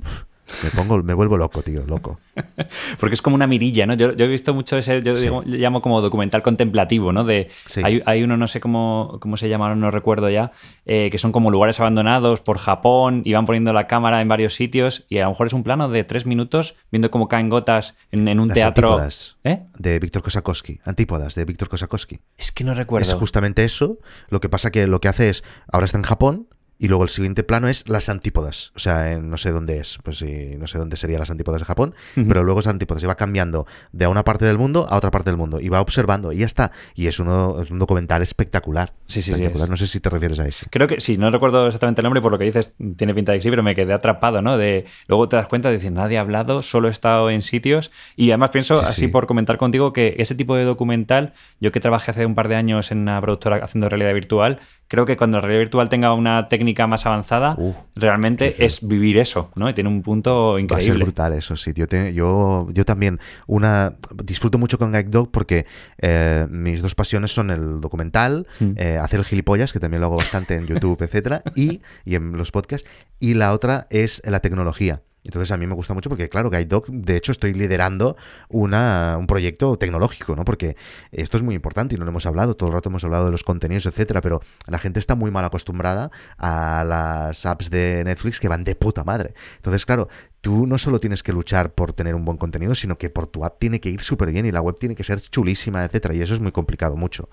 Me 0.64 0.70
pongo, 0.72 1.02
me 1.04 1.14
vuelvo 1.14 1.38
loco, 1.38 1.62
tío, 1.62 1.84
loco. 1.86 2.20
Porque 3.00 3.14
es 3.14 3.22
como 3.22 3.36
una 3.36 3.48
mirilla, 3.48 3.86
¿no? 3.86 3.94
Yo, 3.94 4.12
he 4.12 4.28
visto 4.28 4.54
mucho 4.54 4.78
ese, 4.78 5.02
yo 5.02 5.16
llamo 5.46 5.82
como 5.82 6.02
documental 6.02 6.42
contemplativo, 6.42 7.12
¿no? 7.12 7.24
De, 7.24 7.50
hay, 7.84 8.24
uno, 8.24 8.38
no 8.38 8.48
sé 8.48 8.60
cómo, 8.60 9.18
cómo 9.22 9.38
se 9.38 9.50
llamaron, 9.50 9.80
no 9.80 9.92
recuerdo 9.92 10.30
ya, 10.30 10.52
eh, 10.86 11.10
que 11.12 11.18
son 11.18 11.32
como 11.32 11.52
lugares 11.52 11.80
abandonados 11.80 12.42
por 12.42 12.58
Japón 12.58 13.22
y 13.26 13.34
van 13.34 13.46
poniendo 13.46 13.74
la 13.74 13.88
cámara 13.88 14.22
en 14.22 14.28
varios 14.28 14.54
sitios 14.54 15.06
y 15.10 15.20
a 15.20 15.24
lo 15.24 15.30
mejor 15.30 15.48
es 15.48 15.54
un 15.54 15.64
plano 15.64 15.90
de 15.90 16.04
tres 16.04 16.26
minutos 16.26 16.76
viendo 16.92 17.12
cómo 17.12 17.28
caen 17.28 17.50
gotas 17.50 17.96
en, 18.12 18.40
un 18.40 18.50
teatro. 18.50 18.90
Antípodas 18.90 19.38
¿Eh? 19.44 19.64
De 19.78 20.00
Víctor 20.00 20.22
Kosakowski. 20.22 20.80
Antípodas 20.84 21.36
de 21.36 21.46
Víctor 21.46 21.70
Kosakowski. 21.70 22.20
Es 22.38 22.52
que 22.52 22.64
no 22.64 22.74
recuerdo. 22.74 23.08
Es 23.08 23.14
justamente 23.14 23.64
eso. 23.64 24.00
Lo 24.30 24.40
que 24.40 24.50
pasa 24.50 24.72
que 24.72 24.88
lo 24.88 25.00
que 25.02 25.08
hace 25.08 25.30
es, 25.30 25.44
ahora 25.72 25.86
está 25.86 25.98
en 25.98 26.04
Japón, 26.04 26.48
y 26.82 26.88
luego 26.88 27.04
el 27.04 27.10
siguiente 27.10 27.44
plano 27.44 27.68
es 27.68 27.90
las 27.90 28.08
antípodas. 28.08 28.72
O 28.74 28.80
sea, 28.80 29.20
no 29.20 29.36
sé 29.36 29.52
dónde 29.52 29.80
es, 29.80 30.00
pues 30.02 30.18
sí, 30.18 30.56
no 30.58 30.66
sé 30.66 30.78
dónde 30.78 30.96
serían 30.96 31.20
las 31.20 31.30
antípodas 31.30 31.60
de 31.60 31.66
Japón, 31.66 31.94
pero 32.16 32.46
luego 32.46 32.62
es 32.62 32.68
antípodas. 32.68 33.04
Y 33.04 33.06
va 33.06 33.16
cambiando 33.16 33.68
de 33.92 34.08
una 34.08 34.24
parte 34.24 34.46
del 34.46 34.58
mundo 34.58 34.88
a 34.90 34.96
otra 34.96 35.12
parte 35.12 35.30
del 35.30 35.36
mundo. 35.36 35.60
Y 35.60 35.68
va 35.68 35.82
observando 35.82 36.32
y 36.32 36.38
ya 36.38 36.46
está. 36.46 36.72
Y 36.96 37.08
es, 37.08 37.20
uno, 37.20 37.62
es 37.62 37.70
un 37.70 37.80
documental 37.80 38.22
espectacular. 38.22 38.94
Sí, 39.08 39.22
sí, 39.22 39.32
espectacular. 39.32 39.70
no 39.70 39.76
sé 39.76 39.88
si 39.88 40.00
te 40.00 40.10
refieres 40.10 40.40
a 40.40 40.48
ese. 40.48 40.68
Creo 40.70 40.88
que 40.88 41.02
sí, 41.02 41.18
no 41.18 41.30
recuerdo 41.30 41.68
exactamente 41.68 42.00
el 42.00 42.04
nombre, 42.04 42.22
por 42.22 42.32
lo 42.32 42.38
que 42.38 42.46
dices, 42.46 42.74
tiene 42.96 43.14
pinta 43.14 43.34
de 43.34 43.40
que 43.40 43.42
sí, 43.42 43.50
pero 43.50 43.62
me 43.62 43.76
quedé 43.76 43.92
atrapado, 43.92 44.42
¿no? 44.42 44.58
De, 44.58 44.86
luego 45.08 45.28
te 45.28 45.36
das 45.36 45.50
cuenta 45.50 45.68
de 45.68 45.76
decir, 45.76 45.92
nadie 45.92 46.18
ha 46.18 46.22
hablado, 46.22 46.62
solo 46.62 46.88
he 46.88 46.92
estado 46.92 47.30
en 47.30 47.42
sitios. 47.42 47.92
Y 48.16 48.32
además 48.32 48.52
pienso, 48.52 48.80
así 48.80 49.10
por 49.10 49.28
comentar 49.28 49.58
contigo, 49.58 49.92
que 49.92 50.16
ese 50.18 50.34
tipo 50.34 50.56
de 50.56 50.64
documental, 50.64 51.34
yo 51.60 51.74
que 51.74 51.82
trabajé 51.82 52.12
hace 52.12 52.26
un 52.26 52.36
par 52.36 52.48
de 52.48 52.56
años 52.56 52.94
en 52.94 53.00
una 53.00 53.20
productora 53.20 53.58
haciendo 53.58 53.90
realidad 53.90 54.14
virtual, 54.14 54.60
creo 54.88 55.06
que 55.06 55.18
cuando 55.18 55.38
la 55.38 55.42
realidad 55.42 55.60
virtual 55.60 55.90
tenga 55.90 56.14
una 56.14 56.48
técnica 56.48 56.69
técnica 56.70 56.88
más 56.88 57.06
avanzada, 57.06 57.56
Uh, 57.58 57.74
realmente 57.96 58.52
sí, 58.52 58.58
sí. 58.58 58.64
es 58.66 58.88
vivir 58.88 59.18
eso, 59.18 59.50
¿no? 59.56 59.70
Y 59.70 59.74
tiene 59.74 59.90
un 59.90 60.02
punto 60.02 60.52
Va 60.52 60.54
a 60.54 60.58
ser 60.58 60.64
increíble. 60.64 61.04
brutal 61.06 61.34
eso, 61.34 61.56
sí. 61.56 61.72
Yo, 61.76 61.88
te- 61.88 62.14
yo, 62.14 62.68
yo 62.72 62.86
también 62.86 63.20
una 63.48 63.96
disfruto 64.24 64.58
mucho 64.58 64.78
con 64.78 64.92
Guide 64.92 65.10
Dog 65.10 65.32
porque 65.32 65.66
eh, 66.02 66.46
mis 66.50 66.82
dos 66.82 66.96
pasiones 66.96 67.32
son 67.34 67.50
el 67.50 67.82
documental, 67.82 68.46
Mm. 68.60 68.72
eh, 68.78 68.98
hacer 69.02 69.20
el 69.20 69.26
gilipollas, 69.26 69.74
que 69.74 69.80
también 69.80 70.02
lo 70.02 70.08
hago 70.08 70.18
bastante 70.18 70.56
en 70.56 70.68
YouTube, 70.68 71.02
etcétera, 71.02 71.42
y, 71.56 71.82
y 72.06 72.16
en 72.16 72.38
los 72.38 72.52
podcasts, 72.52 72.88
y 73.20 73.34
la 73.34 73.54
otra 73.54 73.88
es 73.90 74.22
la 74.26 74.40
tecnología. 74.40 75.02
Entonces 75.24 75.52
a 75.52 75.58
mí 75.58 75.68
me 75.68 75.74
gusta 75.76 75.94
mucho 75.94 76.10
porque, 76.10 76.30
claro, 76.30 76.50
Guide 76.50 76.66
Dog, 76.66 76.88
de 76.88 77.16
hecho, 77.16 77.32
estoy 77.32 77.54
liderando 77.54 78.16
una, 78.48 79.18
un 79.20 79.28
proyecto 79.28 79.76
tecnológico, 79.78 80.36
¿no? 80.36 80.46
Porque 80.46 80.76
esto 81.12 81.38
es 81.38 81.44
muy 81.44 81.56
importante 81.56 81.96
y 81.96 81.98
no 81.98 82.06
lo 82.06 82.12
hemos 82.12 82.26
hablado, 82.26 82.56
todo 82.56 82.70
el 82.70 82.74
rato 82.74 82.90
hemos 82.90 83.04
hablado 83.04 83.26
de 83.26 83.32
los 83.32 83.44
contenidos, 83.44 83.86
etcétera, 83.86 84.22
pero 84.22 84.42
la 84.68 84.80
gente 84.80 85.00
está 85.00 85.16
muy 85.16 85.32
mal 85.32 85.46
acostumbrada 85.46 86.12
a 86.38 86.84
las 86.86 87.46
apps 87.46 87.70
de 87.70 88.04
Netflix 88.06 88.40
que 88.40 88.48
van 88.48 88.64
de 88.64 88.76
puta 88.76 89.04
madre. 89.04 89.34
Entonces, 89.58 89.86
claro, 89.86 90.08
tú 90.42 90.66
no 90.68 90.78
solo 90.78 91.00
tienes 91.00 91.22
que 91.24 91.34
luchar 91.34 91.74
por 91.74 91.94
tener 91.94 92.16
un 92.16 92.24
buen 92.26 92.38
contenido, 92.38 92.74
sino 92.76 92.98
que 92.98 93.10
por 93.10 93.28
tu 93.28 93.44
app 93.44 93.60
tiene 93.60 93.80
que 93.80 93.90
ir 93.90 94.02
súper 94.02 94.32
bien 94.32 94.46
y 94.46 94.52
la 94.52 94.62
web 94.62 94.76
tiene 94.80 94.96
que 94.96 95.04
ser 95.04 95.20
chulísima, 95.20 95.84
etcétera. 95.84 96.16
Y 96.16 96.22
eso 96.22 96.34
es 96.34 96.40
muy 96.40 96.52
complicado, 96.52 96.96
mucho. 96.96 97.30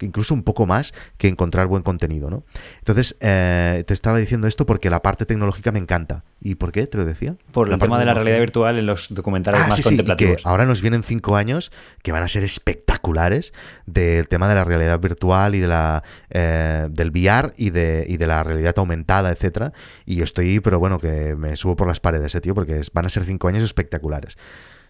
Incluso 0.00 0.34
un 0.34 0.42
poco 0.42 0.66
más 0.66 0.92
que 1.18 1.28
encontrar 1.28 1.66
buen 1.66 1.82
contenido, 1.82 2.30
¿no? 2.30 2.44
Entonces, 2.78 3.16
eh, 3.20 3.84
te 3.86 3.94
estaba 3.94 4.18
diciendo 4.18 4.46
esto 4.46 4.66
porque 4.66 4.90
la 4.90 5.00
parte 5.02 5.26
tecnológica 5.26 5.72
me 5.72 5.78
encanta. 5.78 6.24
¿Y 6.40 6.54
por 6.54 6.72
qué? 6.72 6.86
Te 6.86 6.96
lo 6.98 7.04
decía. 7.04 7.36
Por 7.52 7.66
el 7.68 7.72
La 7.72 7.78
tema 7.78 7.98
de 7.98 8.06
la 8.06 8.14
realidad 8.14 8.38
virtual 8.38 8.78
en 8.78 8.86
los 8.86 9.08
documentales 9.10 9.60
Ah, 9.62 9.66
más 9.68 9.76
sí, 9.76 9.82
sí, 9.82 9.88
que 9.90 9.96
contemplativos. 9.96 10.46
ahora 10.46 10.64
nos 10.64 10.80
vienen 10.80 11.02
cinco 11.02 11.36
años 11.36 11.70
que 12.02 12.12
van 12.12 12.22
a 12.22 12.28
ser 12.28 12.44
espectaculares 12.44 13.52
del 13.86 14.26
tema 14.28 14.48
de 14.48 14.54
la 14.54 14.64
realidad 14.64 14.98
virtual 15.00 15.54
y 15.54 15.60
de 15.60 15.66
la 15.68 16.02
eh, 16.30 16.88
del 16.90 17.10
VR 17.10 17.52
y 17.56 17.70
de, 17.70 18.04
y 18.08 18.16
de 18.16 18.26
la 18.26 18.42
realidad 18.42 18.74
aumentada, 18.78 19.30
etcétera. 19.30 19.72
Y 20.06 20.16
yo 20.16 20.24
estoy, 20.24 20.60
pero 20.60 20.78
bueno, 20.78 20.98
que 20.98 21.34
me 21.36 21.56
subo 21.56 21.76
por 21.76 21.86
las 21.86 22.00
paredes, 22.00 22.34
eh, 22.34 22.40
tío, 22.40 22.49
porque 22.54 22.78
es- 22.80 22.92
van 22.92 23.06
a 23.06 23.08
ser 23.08 23.24
cinco 23.24 23.48
años 23.48 23.62
espectaculares. 23.62 24.36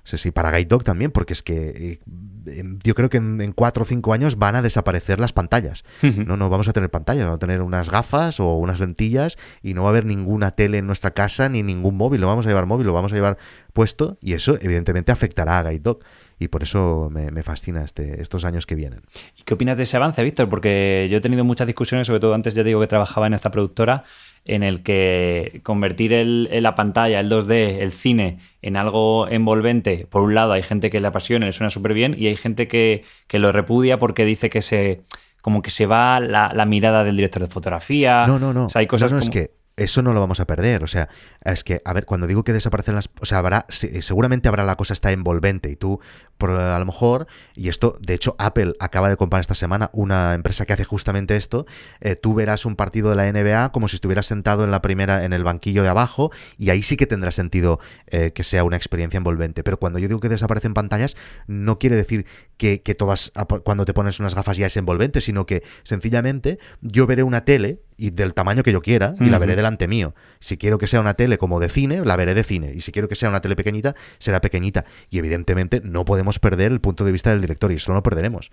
Sí, 0.02 0.16
sí, 0.16 0.30
para 0.30 0.50
Guide 0.50 0.64
Dog 0.64 0.82
también, 0.82 1.10
porque 1.10 1.34
es 1.34 1.42
que 1.42 2.00
eh, 2.46 2.64
yo 2.82 2.94
creo 2.94 3.10
que 3.10 3.18
en, 3.18 3.38
en 3.42 3.52
cuatro 3.52 3.82
o 3.82 3.86
cinco 3.86 4.14
años 4.14 4.36
van 4.38 4.56
a 4.56 4.62
desaparecer 4.62 5.20
las 5.20 5.34
pantallas. 5.34 5.84
No, 6.26 6.38
no 6.38 6.48
vamos 6.48 6.68
a 6.68 6.72
tener 6.72 6.90
pantallas, 6.90 7.24
vamos 7.24 7.36
a 7.36 7.38
tener 7.38 7.60
unas 7.60 7.90
gafas 7.90 8.40
o 8.40 8.54
unas 8.56 8.80
lentillas 8.80 9.36
y 9.62 9.74
no 9.74 9.82
va 9.82 9.88
a 9.88 9.90
haber 9.90 10.06
ninguna 10.06 10.52
tele 10.52 10.78
en 10.78 10.86
nuestra 10.86 11.10
casa 11.10 11.50
ni 11.50 11.62
ningún 11.62 11.96
móvil. 11.98 12.22
Lo 12.22 12.28
vamos 12.28 12.46
a 12.46 12.48
llevar 12.48 12.64
móvil, 12.64 12.86
lo 12.86 12.94
vamos 12.94 13.12
a 13.12 13.14
llevar 13.14 13.36
puesto 13.74 14.16
y 14.22 14.32
eso 14.32 14.56
evidentemente 14.62 15.12
afectará 15.12 15.58
a 15.58 15.64
Guide 15.64 15.80
Dog. 15.80 16.00
Y 16.38 16.48
por 16.48 16.62
eso 16.62 17.08
me, 17.12 17.30
me 17.30 17.42
fascina 17.42 17.84
este, 17.84 18.22
estos 18.22 18.46
años 18.46 18.64
que 18.64 18.74
vienen. 18.74 19.02
¿Y 19.36 19.42
qué 19.42 19.52
opinas 19.52 19.76
de 19.76 19.82
ese 19.82 19.98
avance, 19.98 20.22
Víctor? 20.22 20.48
Porque 20.48 21.08
yo 21.10 21.18
he 21.18 21.20
tenido 21.20 21.44
muchas 21.44 21.66
discusiones, 21.66 22.06
sobre 22.06 22.20
todo 22.20 22.32
antes 22.32 22.54
ya 22.54 22.62
digo 22.64 22.80
que 22.80 22.86
trabajaba 22.86 23.26
en 23.26 23.34
esta 23.34 23.50
productora, 23.50 24.04
en 24.44 24.62
el 24.62 24.82
que 24.82 25.60
convertir 25.62 26.12
el, 26.12 26.48
la 26.62 26.74
pantalla, 26.74 27.20
el 27.20 27.30
2D, 27.30 27.78
el 27.80 27.92
cine, 27.92 28.38
en 28.62 28.76
algo 28.76 29.28
envolvente, 29.28 30.06
por 30.10 30.22
un 30.22 30.34
lado 30.34 30.52
hay 30.52 30.62
gente 30.62 30.90
que 30.90 31.00
le 31.00 31.06
apasiona, 31.06 31.46
le 31.46 31.52
suena 31.52 31.70
súper 31.70 31.94
bien, 31.94 32.14
y 32.16 32.26
hay 32.26 32.36
gente 32.36 32.68
que, 32.68 33.04
que 33.26 33.38
lo 33.38 33.52
repudia 33.52 33.98
porque 33.98 34.24
dice 34.24 34.50
que 34.50 34.62
se 34.62 35.02
como 35.40 35.62
que 35.62 35.70
se 35.70 35.86
va 35.86 36.20
la, 36.20 36.50
la 36.54 36.66
mirada 36.66 37.02
del 37.02 37.16
director 37.16 37.40
de 37.42 37.48
fotografía. 37.48 38.26
No, 38.26 38.38
no, 38.38 38.52
no. 38.52 38.66
O 38.66 38.68
sea, 38.68 38.80
hay 38.80 38.86
cosas 38.86 39.10
no, 39.10 39.16
no, 39.16 39.22
es 39.22 39.30
que 39.30 39.59
eso 39.82 40.02
no 40.02 40.12
lo 40.12 40.20
vamos 40.20 40.40
a 40.40 40.46
perder. 40.46 40.82
O 40.84 40.86
sea, 40.86 41.08
es 41.44 41.64
que, 41.64 41.80
a 41.84 41.92
ver, 41.92 42.04
cuando 42.06 42.26
digo 42.26 42.44
que 42.44 42.52
desaparecen 42.52 42.94
las. 42.94 43.10
O 43.20 43.26
sea, 43.26 43.38
habrá. 43.38 43.66
se- 43.68 44.02
Seguramente 44.02 44.48
habrá 44.48 44.64
la 44.64 44.76
cosa 44.76 44.92
está 44.92 45.10
envolvente 45.12 45.70
y 45.70 45.76
tú, 45.76 46.00
a 46.40 46.78
lo 46.78 46.84
mejor, 46.86 47.26
y 47.54 47.68
esto, 47.68 47.94
de 48.00 48.14
hecho, 48.14 48.34
Apple 48.38 48.74
acaba 48.80 49.08
de 49.10 49.16
comprar 49.16 49.40
esta 49.40 49.54
semana 49.54 49.90
una 49.92 50.34
empresa 50.34 50.64
que 50.66 50.72
hace 50.72 50.84
justamente 50.84 51.36
esto. 51.36 51.66
eh, 52.00 52.16
tú 52.16 52.34
verás 52.34 52.64
un 52.66 52.76
partido 52.76 53.10
de 53.10 53.16
la 53.16 53.26
NBA 53.30 53.72
como 53.72 53.88
si 53.88 53.96
estuvieras 53.96 54.26
sentado 54.26 54.64
en 54.64 54.70
la 54.70 54.80
primera, 54.82 55.24
en 55.24 55.32
el 55.32 55.44
banquillo 55.44 55.82
de 55.82 55.88
abajo, 55.88 56.30
y 56.58 56.70
ahí 56.70 56.82
sí 56.82 56.96
que 56.96 57.06
tendrá 57.06 57.30
sentido 57.30 57.78
eh, 58.06 58.32
que 58.32 58.42
sea 58.44 58.64
una 58.64 58.76
experiencia 58.76 59.18
envolvente. 59.18 59.62
Pero 59.64 59.78
cuando 59.78 59.98
yo 59.98 60.08
digo 60.08 60.20
que 60.20 60.28
desaparecen 60.28 60.74
pantallas, 60.74 61.16
no 61.46 61.78
quiere 61.78 61.96
decir 61.96 62.26
que, 62.56 62.82
que 62.82 62.94
todas, 62.94 63.32
cuando 63.64 63.84
te 63.84 63.94
pones 63.94 64.20
unas 64.20 64.34
gafas 64.34 64.56
ya 64.56 64.66
es 64.66 64.76
envolvente, 64.76 65.20
sino 65.20 65.46
que 65.46 65.62
sencillamente 65.82 66.58
yo 66.80 67.06
veré 67.06 67.22
una 67.22 67.44
tele 67.44 67.80
y 68.00 68.10
del 68.10 68.32
tamaño 68.32 68.62
que 68.62 68.72
yo 68.72 68.80
quiera 68.80 69.14
y 69.20 69.26
la 69.26 69.38
veré 69.38 69.56
delante 69.56 69.86
mío. 69.86 70.14
Si 70.38 70.56
quiero 70.56 70.78
que 70.78 70.86
sea 70.86 71.00
una 71.00 71.14
tele 71.14 71.36
como 71.36 71.60
de 71.60 71.68
cine, 71.68 72.02
la 72.04 72.16
veré 72.16 72.34
de 72.34 72.42
cine. 72.42 72.72
Y 72.74 72.80
si 72.80 72.92
quiero 72.92 73.08
que 73.08 73.14
sea 73.14 73.28
una 73.28 73.42
tele 73.42 73.56
pequeñita, 73.56 73.94
será 74.18 74.40
pequeñita. 74.40 74.86
Y 75.10 75.18
evidentemente 75.18 75.82
no 75.84 76.06
podemos 76.06 76.38
perder 76.38 76.72
el 76.72 76.80
punto 76.80 77.04
de 77.04 77.12
vista 77.12 77.30
del 77.30 77.42
director 77.42 77.70
y 77.70 77.74
eso 77.74 77.92
no 77.92 78.02
perderemos. 78.02 78.50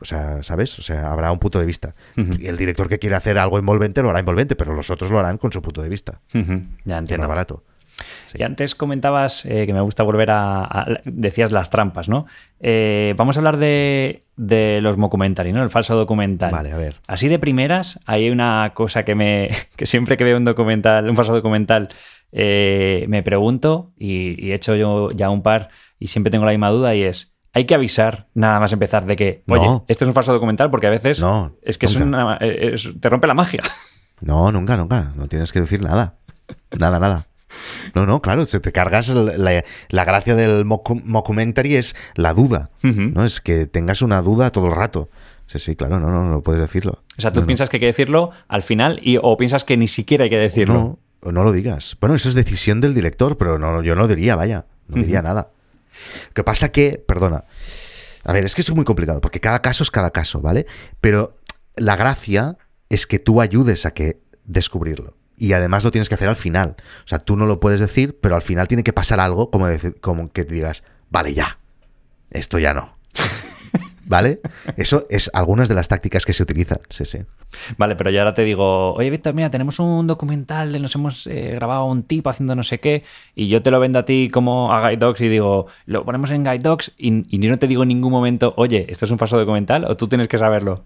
O 0.00 0.04
sea, 0.04 0.42
¿sabes? 0.42 0.78
O 0.78 0.82
sea, 0.82 1.10
habrá 1.12 1.32
un 1.32 1.38
punto 1.38 1.58
de 1.58 1.66
vista. 1.66 1.94
El 2.16 2.58
director 2.58 2.88
que 2.88 2.98
quiere 2.98 3.16
hacer 3.16 3.38
algo 3.38 3.58
envolvente 3.58 4.02
lo 4.02 4.10
hará 4.10 4.18
envolvente, 4.20 4.54
pero 4.54 4.74
los 4.74 4.90
otros 4.90 5.10
lo 5.10 5.18
harán 5.18 5.38
con 5.38 5.50
su 5.50 5.62
punto 5.62 5.80
de 5.80 5.88
vista. 5.88 6.20
Ya 6.84 6.98
entiendo. 6.98 7.22
más 7.22 7.28
barato. 7.28 7.64
Sí. 8.26 8.38
Y 8.38 8.42
antes 8.42 8.74
comentabas 8.74 9.44
eh, 9.46 9.66
que 9.66 9.72
me 9.72 9.80
gusta 9.80 10.02
volver 10.02 10.30
a, 10.30 10.62
a- 10.64 10.86
Decías 11.04 11.52
las 11.52 11.70
trampas, 11.70 12.08
¿no? 12.08 12.26
Eh, 12.60 13.14
vamos 13.16 13.36
a 13.36 13.40
hablar 13.40 13.56
de, 13.56 14.20
de 14.36 14.80
los 14.82 14.96
mockumentary, 14.96 15.52
¿no? 15.52 15.62
El 15.62 15.70
falso 15.70 15.96
documental. 15.96 16.50
Vale, 16.52 16.72
a 16.72 16.76
ver. 16.76 16.96
Así 17.06 17.28
de 17.28 17.38
primeras, 17.38 17.98
hay 18.06 18.30
una 18.30 18.72
cosa 18.74 19.04
que 19.04 19.14
me. 19.14 19.50
que 19.76 19.86
siempre 19.86 20.16
que 20.16 20.24
veo 20.24 20.36
un 20.36 20.44
documental, 20.44 21.08
un 21.08 21.16
falso 21.16 21.32
documental, 21.34 21.88
eh, 22.32 23.04
me 23.08 23.22
pregunto, 23.22 23.92
y, 23.98 24.44
y 24.44 24.52
he 24.52 24.54
hecho 24.54 24.76
yo 24.76 25.10
ya 25.10 25.30
un 25.30 25.42
par, 25.42 25.68
y 25.98 26.06
siempre 26.08 26.30
tengo 26.30 26.44
la 26.44 26.52
misma 26.52 26.70
duda, 26.70 26.94
y 26.94 27.02
es. 27.02 27.32
Hay 27.52 27.64
que 27.64 27.74
avisar 27.74 28.28
nada 28.32 28.60
más 28.60 28.72
empezar 28.72 29.06
de 29.06 29.16
que, 29.16 29.42
oye, 29.48 29.66
No. 29.66 29.84
esto 29.88 30.04
es 30.04 30.08
un 30.08 30.14
falso 30.14 30.32
documental 30.32 30.70
porque 30.70 30.86
a 30.86 30.90
veces 30.90 31.18
No, 31.18 31.56
es 31.62 31.78
que 31.78 31.86
es 31.86 31.96
una- 31.96 32.36
es- 32.40 32.88
te 33.00 33.08
rompe 33.08 33.26
la 33.26 33.34
magia. 33.34 33.60
No, 34.20 34.52
nunca, 34.52 34.76
nunca. 34.76 35.12
No 35.16 35.26
tienes 35.26 35.50
que 35.52 35.60
decir 35.60 35.82
nada. 35.82 36.14
Nada, 36.78 37.00
nada. 37.00 37.26
No, 37.94 38.06
no, 38.06 38.20
claro, 38.22 38.46
se 38.46 38.60
te 38.60 38.72
cargas 38.72 39.08
la, 39.08 39.64
la 39.88 40.04
gracia 40.04 40.34
del 40.34 40.64
mockumentary 40.64 41.76
es 41.76 41.94
la 42.14 42.32
duda. 42.34 42.70
¿no? 42.82 43.24
Es 43.24 43.40
que 43.40 43.66
tengas 43.66 44.02
una 44.02 44.22
duda 44.22 44.50
todo 44.50 44.66
el 44.66 44.72
rato. 44.72 45.08
Sí, 45.46 45.58
sí, 45.58 45.74
claro, 45.76 45.98
no, 45.98 46.10
no, 46.10 46.28
no 46.28 46.42
puedes 46.42 46.60
decirlo. 46.60 47.02
O 47.18 47.20
sea, 47.20 47.32
tú 47.32 47.40
No, 47.40 47.42
no. 47.42 47.46
piensas 47.48 47.68
que 47.68 47.76
hay 47.78 47.80
que 47.80 47.86
decirlo 47.86 48.30
al 48.46 48.62
final 48.62 49.00
y, 49.02 49.18
o 49.20 49.36
piensas 49.36 49.64
que 49.64 49.76
ni 49.76 49.88
siquiera 49.88 50.24
hay 50.24 50.30
que 50.30 50.36
decirlo. 50.38 50.98
No, 51.22 51.32
no 51.32 51.42
lo 51.42 51.50
digas. 51.52 51.96
Bueno, 52.00 52.14
eso 52.14 52.28
es 52.28 52.34
decisión 52.36 52.80
del 52.80 52.94
director, 52.94 53.36
pero 53.36 53.58
no, 53.58 53.82
yo 53.82 53.96
no 53.96 54.06
diría, 54.06 54.36
vaya, 54.36 54.66
no 54.86 55.02
diría 55.02 55.22
nada. 55.22 55.50
Lo 56.28 56.34
que 56.34 56.44
pasa 56.44 56.70
que, 56.70 57.02
perdona, 57.04 57.44
a 58.24 58.32
ver, 58.32 58.44
es 58.44 58.54
que 58.54 58.60
es 58.60 58.70
muy 58.74 58.84
complicado, 58.84 59.20
porque 59.20 59.40
cada 59.40 59.60
caso 59.60 59.82
es 59.82 59.90
cada 59.90 60.10
caso, 60.12 60.40
¿vale? 60.40 60.66
Pero 61.00 61.36
la 61.76 61.96
gracia 61.96 62.56
es 62.88 63.06
que 63.08 63.18
tú 63.18 63.40
ayudes 63.40 63.86
a 63.86 63.90
que 63.92 64.20
descubrirlo. 64.44 65.16
Y 65.40 65.54
además 65.54 65.84
lo 65.84 65.90
tienes 65.90 66.10
que 66.10 66.16
hacer 66.16 66.28
al 66.28 66.36
final. 66.36 66.76
O 67.02 67.08
sea, 67.08 67.18
tú 67.18 67.34
no 67.34 67.46
lo 67.46 67.60
puedes 67.60 67.80
decir, 67.80 68.18
pero 68.20 68.36
al 68.36 68.42
final 68.42 68.68
tiene 68.68 68.84
que 68.84 68.92
pasar 68.92 69.20
algo 69.20 69.50
como, 69.50 69.66
decir, 69.66 69.98
como 69.98 70.30
que 70.30 70.44
te 70.44 70.52
digas, 70.52 70.84
vale, 71.08 71.32
ya, 71.32 71.58
esto 72.30 72.58
ya 72.58 72.74
no. 72.74 72.98
¿Vale? 74.04 74.40
Eso 74.76 75.04
es 75.08 75.30
algunas 75.32 75.68
de 75.68 75.74
las 75.74 75.88
tácticas 75.88 76.26
que 76.26 76.34
se 76.34 76.42
utilizan. 76.42 76.80
Sí, 76.90 77.06
sí. 77.06 77.20
Vale, 77.78 77.96
pero 77.96 78.10
yo 78.10 78.18
ahora 78.18 78.34
te 78.34 78.42
digo, 78.42 78.92
oye, 78.92 79.08
Víctor, 79.08 79.32
mira, 79.32 79.50
tenemos 79.50 79.78
un 79.78 80.06
documental 80.06 80.74
de 80.74 80.78
nos 80.78 80.94
hemos 80.94 81.26
eh, 81.26 81.52
grabado 81.54 81.86
un 81.86 82.02
tipo 82.02 82.28
haciendo 82.28 82.54
no 82.54 82.62
sé 82.62 82.80
qué, 82.80 83.04
y 83.34 83.48
yo 83.48 83.62
te 83.62 83.70
lo 83.70 83.80
vendo 83.80 83.98
a 83.98 84.04
ti 84.04 84.28
como 84.30 84.74
a 84.74 84.90
Guide 84.90 84.98
Dogs 84.98 85.22
y 85.22 85.28
digo, 85.28 85.68
lo 85.86 86.04
ponemos 86.04 86.32
en 86.32 86.44
Guide 86.44 86.58
Dogs 86.58 86.92
y, 86.98 87.34
y 87.34 87.40
yo 87.40 87.48
no 87.48 87.58
te 87.58 87.66
digo 87.66 87.84
en 87.84 87.88
ningún 87.88 88.12
momento, 88.12 88.52
oye, 88.58 88.84
esto 88.90 89.06
es 89.06 89.10
un 89.10 89.18
falso 89.18 89.38
documental, 89.38 89.86
o 89.86 89.96
tú 89.96 90.06
tienes 90.06 90.28
que 90.28 90.36
saberlo. 90.36 90.84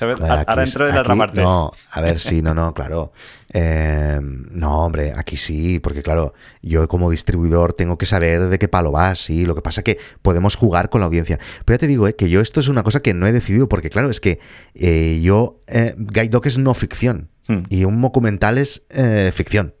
Ahora 0.00 0.64
entro 0.64 0.88
en 0.88 0.94
la 0.94 1.00
otra 1.00 1.16
parte. 1.16 1.40
No, 1.40 1.72
a 1.90 2.00
ver, 2.00 2.18
sí, 2.18 2.42
no, 2.42 2.54
no, 2.54 2.74
claro. 2.74 3.12
Eh, 3.52 4.18
no, 4.20 4.84
hombre, 4.84 5.12
aquí 5.16 5.36
sí, 5.36 5.78
porque 5.80 6.02
claro, 6.02 6.34
yo 6.62 6.86
como 6.88 7.10
distribuidor 7.10 7.72
tengo 7.72 7.98
que 7.98 8.06
saber 8.06 8.48
de 8.48 8.58
qué 8.58 8.68
palo 8.68 8.92
vas, 8.92 9.18
sí. 9.18 9.46
Lo 9.46 9.54
que 9.54 9.62
pasa 9.62 9.80
es 9.80 9.84
que 9.84 9.98
podemos 10.22 10.56
jugar 10.56 10.90
con 10.90 11.00
la 11.00 11.06
audiencia. 11.06 11.38
Pero 11.64 11.76
ya 11.76 11.80
te 11.80 11.86
digo, 11.86 12.06
eh, 12.08 12.14
que 12.14 12.28
yo 12.28 12.40
esto 12.40 12.60
es 12.60 12.68
una 12.68 12.82
cosa 12.82 13.00
que 13.00 13.14
no 13.14 13.26
he 13.26 13.32
decidido, 13.32 13.68
porque 13.68 13.90
claro, 13.90 14.10
es 14.10 14.20
que 14.20 14.38
eh, 14.74 15.20
yo, 15.22 15.62
eh, 15.66 15.94
Guide 15.96 16.28
Dog 16.28 16.46
es 16.46 16.58
no 16.58 16.74
ficción 16.74 17.30
Hmm. 17.48 17.62
y 17.70 17.84
un 17.84 18.00
documental 18.00 18.58
es 18.58 18.84
eh, 18.90 19.32
ficción. 19.34 19.74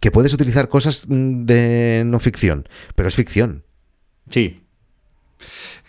Que 0.00 0.10
puedes 0.10 0.34
utilizar 0.34 0.68
cosas 0.68 1.06
mm, 1.08 1.44
de 1.44 2.02
no 2.04 2.18
ficción, 2.18 2.68
pero 2.94 3.08
es 3.08 3.14
ficción. 3.14 3.64
Sí. 4.28 4.62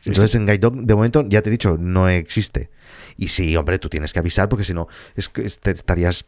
Entonces 0.05 0.35
en 0.35 0.45
Guide 0.45 0.59
Dog, 0.59 0.75
de 0.75 0.95
momento, 0.95 1.25
ya 1.27 1.41
te 1.41 1.49
he 1.49 1.51
dicho, 1.51 1.77
no 1.79 2.07
existe. 2.07 2.69
Y 3.17 3.27
sí, 3.29 3.55
hombre, 3.55 3.79
tú 3.79 3.89
tienes 3.89 4.13
que 4.13 4.19
avisar 4.19 4.49
porque 4.49 4.63
si 4.63 4.73
no, 4.73 4.88
es 5.15 5.29
que 5.29 5.45
estarías... 5.45 6.25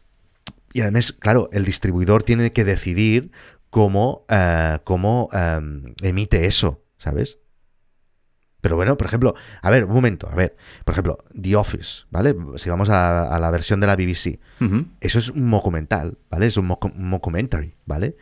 Y 0.72 0.82
además, 0.82 1.12
claro, 1.12 1.48
el 1.52 1.64
distribuidor 1.64 2.22
tiene 2.22 2.50
que 2.52 2.64
decidir 2.64 3.32
cómo, 3.70 4.24
eh, 4.28 4.78
cómo 4.84 5.28
eh, 5.32 5.60
emite 6.02 6.46
eso, 6.46 6.84
¿sabes? 6.98 7.38
Pero 8.60 8.76
bueno, 8.76 8.96
por 8.98 9.06
ejemplo, 9.06 9.34
a 9.62 9.70
ver, 9.70 9.84
un 9.86 9.94
momento, 9.94 10.28
a 10.30 10.34
ver, 10.34 10.54
por 10.84 10.92
ejemplo, 10.92 11.16
The 11.40 11.56
Office, 11.56 12.02
¿vale? 12.10 12.36
Si 12.56 12.68
vamos 12.68 12.90
a, 12.90 13.34
a 13.34 13.38
la 13.38 13.50
versión 13.50 13.80
de 13.80 13.86
la 13.86 13.96
BBC, 13.96 14.38
eso 15.00 15.18
es 15.18 15.30
un 15.30 15.50
documental, 15.50 16.18
¿vale? 16.30 16.46
Es 16.46 16.58
un 16.58 16.66
moco- 16.66 16.92
un 16.94 17.08
mockumentary, 17.08 17.74
¿vale? 17.86 18.16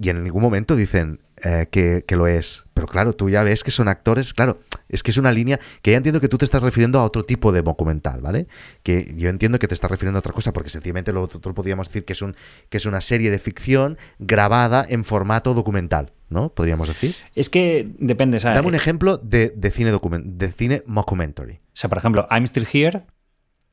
Y 0.00 0.08
en 0.08 0.24
ningún 0.24 0.40
momento 0.42 0.76
dicen 0.76 1.20
eh, 1.44 1.66
que, 1.70 2.04
que 2.08 2.16
lo 2.16 2.26
es. 2.26 2.64
Pero 2.72 2.86
claro, 2.86 3.12
tú 3.12 3.28
ya 3.28 3.42
ves 3.42 3.62
que 3.62 3.70
son 3.70 3.88
actores, 3.88 4.32
claro, 4.32 4.60
Es 4.92 5.02
que 5.02 5.10
es 5.10 5.16
una 5.16 5.32
línea 5.32 5.58
que 5.82 5.90
ya 5.90 5.96
entiendo 5.96 6.20
que 6.20 6.28
tú 6.28 6.38
te 6.38 6.44
estás 6.44 6.62
refiriendo 6.62 7.00
a 7.00 7.04
otro 7.04 7.24
tipo 7.24 7.50
de 7.50 7.62
documental, 7.62 8.20
¿vale? 8.20 8.46
Que 8.84 9.12
yo 9.16 9.28
entiendo 9.28 9.58
que 9.58 9.66
te 9.66 9.74
estás 9.74 9.90
refiriendo 9.90 10.18
a 10.18 10.20
otra 10.20 10.32
cosa, 10.32 10.52
porque 10.52 10.70
sencillamente 10.70 11.12
lo 11.12 11.22
otro 11.22 11.54
podríamos 11.54 11.88
decir 11.88 12.04
que 12.04 12.12
es, 12.12 12.22
un, 12.22 12.36
que 12.68 12.76
es 12.76 12.86
una 12.86 13.00
serie 13.00 13.30
de 13.30 13.40
ficción 13.40 13.98
grabada 14.20 14.86
en 14.88 15.04
formato 15.04 15.54
documental, 15.54 16.12
¿no? 16.28 16.50
Podríamos 16.50 16.86
decir. 16.86 17.16
Es 17.34 17.50
que 17.50 17.88
depende, 17.98 18.38
¿sabes? 18.38 18.56
Dame 18.56 18.68
un 18.68 18.76
ejemplo 18.76 19.16
de, 19.16 19.52
cine, 19.72 19.90
document, 19.90 20.24
de 20.24 20.52
cine 20.52 20.82
mockumentary. 20.86 21.54
O 21.54 21.58
sea, 21.72 21.88
por 21.90 21.98
ejemplo, 21.98 22.28
I'm 22.30 22.46
Still 22.46 22.68
Here 22.72 23.04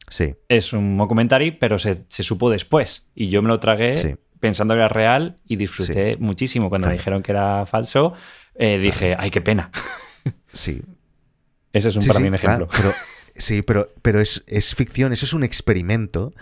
Sí. 0.10 0.36
Es 0.48 0.74
un 0.74 0.96
mockumentary, 0.96 1.52
pero 1.52 1.80
se, 1.80 2.04
supo 2.10 2.50
después. 2.50 3.06
Y 3.16 3.30
yo 3.30 3.42
me 3.42 3.50
lo 3.50 3.60
tragué 3.60 4.18
pensando 4.40 4.74
que 4.74 4.80
era 4.80 4.90
real 4.90 5.36
y 5.48 5.56
disfruté 5.56 6.18
muchísimo. 6.18 6.70
Cuando 6.70 6.88
me 6.88 6.94
dijeron 6.94 7.22
que 7.22 7.32
era 7.32 7.66
falso, 7.66 8.14
eh, 8.56 8.80
dije, 8.80 9.16
ay, 9.18 9.32
qué 9.32 9.42
pena. 9.42 9.72
Sí. 10.52 10.82
Ese 11.80 11.90
es 11.90 11.96
un, 11.96 12.06
para 12.06 12.20
mí 12.20 12.28
un 12.28 12.36
ejemplo. 12.36 12.68
pero, 12.76 12.94
sí, 13.36 13.62
pero, 13.62 13.94
pero 14.02 14.20
es, 14.20 14.44
ficción, 14.76 15.14
eso 15.14 15.26
es 15.26 15.34
un 15.34 15.44
experimento 15.44 16.34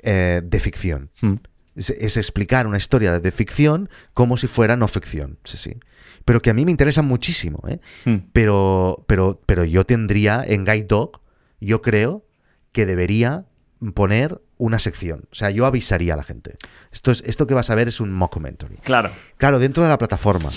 eh, 0.00 0.40
de 0.44 0.60
ficción. 0.60 1.10
Hmm. 1.20 1.34
Es, 1.74 2.18
explicar 2.18 2.66
una 2.66 2.76
historia 2.76 3.18
de 3.18 3.30
ficción 3.32 3.88
como 4.12 4.36
si 4.36 4.46
fuera 4.46 4.76
no 4.76 4.88
ficción. 4.88 5.38
Sí, 5.44 5.56
sí. 5.56 5.76
Pero 6.24 6.40
que 6.42 6.50
a 6.50 6.54
mí 6.54 6.64
me 6.64 6.70
interesa 6.70 7.02
muchísimo. 7.02 7.62
¿eh? 7.66 7.80
Hmm. 8.04 8.28
Pero, 8.32 9.04
pero, 9.08 9.40
pero 9.46 9.64
yo 9.64 9.84
tendría 9.84 10.44
en 10.46 10.64
Guide 10.64 10.84
Dog, 10.84 11.20
yo 11.60 11.80
creo 11.80 12.26
que 12.72 12.86
debería 12.86 13.46
poner 13.94 14.40
una 14.58 14.78
sección. 14.78 15.24
O 15.32 15.34
sea, 15.34 15.50
yo 15.50 15.66
avisaría 15.66 16.14
a 16.14 16.16
la 16.16 16.22
gente. 16.22 16.54
Esto, 16.92 17.10
es, 17.10 17.22
esto 17.26 17.46
que 17.46 17.54
vas 17.54 17.70
a 17.70 17.74
ver 17.74 17.88
es 17.88 18.00
un 18.00 18.12
mockumentary. 18.12 18.76
Claro. 18.76 19.10
Claro, 19.36 19.58
dentro 19.58 19.82
de 19.82 19.88
la 19.88 19.98
plataforma. 19.98 20.52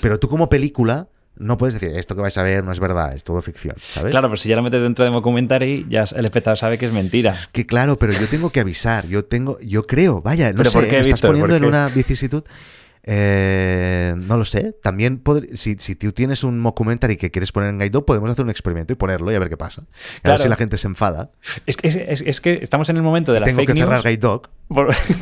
Pero 0.00 0.18
tú 0.18 0.28
como 0.28 0.48
película 0.48 1.08
no 1.36 1.56
puedes 1.56 1.74
decir, 1.74 1.96
esto 1.96 2.14
que 2.14 2.20
vais 2.20 2.36
a 2.36 2.42
ver 2.42 2.64
no 2.64 2.72
es 2.72 2.80
verdad, 2.80 3.14
es 3.14 3.24
todo 3.24 3.40
ficción, 3.42 3.76
¿sabes? 3.80 4.10
Claro, 4.10 4.28
pero 4.28 4.40
si 4.40 4.48
ya 4.48 4.56
lo 4.56 4.62
metes 4.62 4.82
dentro 4.82 5.04
de 5.04 5.10
mockumentary, 5.10 5.86
ya 5.88 6.04
el 6.14 6.24
espectador 6.24 6.58
sabe 6.58 6.78
que 6.78 6.86
es 6.86 6.92
mentira. 6.92 7.30
Es 7.30 7.48
que 7.48 7.66
claro, 7.66 7.96
pero 7.96 8.12
yo 8.12 8.26
tengo 8.28 8.50
que 8.50 8.60
avisar, 8.60 9.06
yo 9.06 9.24
tengo, 9.24 9.58
yo 9.60 9.86
creo, 9.86 10.22
vaya, 10.22 10.52
no 10.52 10.64
sé, 10.64 10.80
me 10.80 10.98
estás 10.98 11.22
poniendo 11.22 11.56
en 11.56 11.64
una 11.64 11.88
vicisitud. 11.88 12.44
Eh, 13.04 14.14
no 14.16 14.36
lo 14.36 14.44
sé. 14.44 14.76
También, 14.82 15.22
si, 15.54 15.74
si, 15.78 15.96
tú 15.96 16.12
tienes 16.12 16.44
un 16.44 16.60
mockumentary 16.60 17.16
que 17.16 17.30
quieres 17.30 17.50
poner 17.50 17.70
en 17.70 17.78
Guide 17.78 18.02
podemos 18.02 18.30
hacer 18.30 18.44
un 18.44 18.50
experimento 18.50 18.92
y 18.92 18.96
ponerlo 18.96 19.32
y 19.32 19.34
a 19.34 19.38
ver 19.38 19.48
qué 19.48 19.56
pasa. 19.56 19.82
A 20.22 20.30
ver 20.30 20.38
si 20.38 20.48
la 20.48 20.56
gente 20.56 20.78
se 20.78 20.86
enfada. 20.86 21.32
Es 21.66 21.76
que, 21.76 22.06
es, 22.08 22.40
que 22.40 22.60
estamos 22.62 22.88
en 22.90 22.96
el 22.96 23.02
momento 23.02 23.32
de 23.32 23.40
la 23.40 23.46
Tengo 23.46 23.64
que 23.64 23.74
cerrar 23.74 24.02
Guide 24.02 24.18
Dog. 24.18 24.50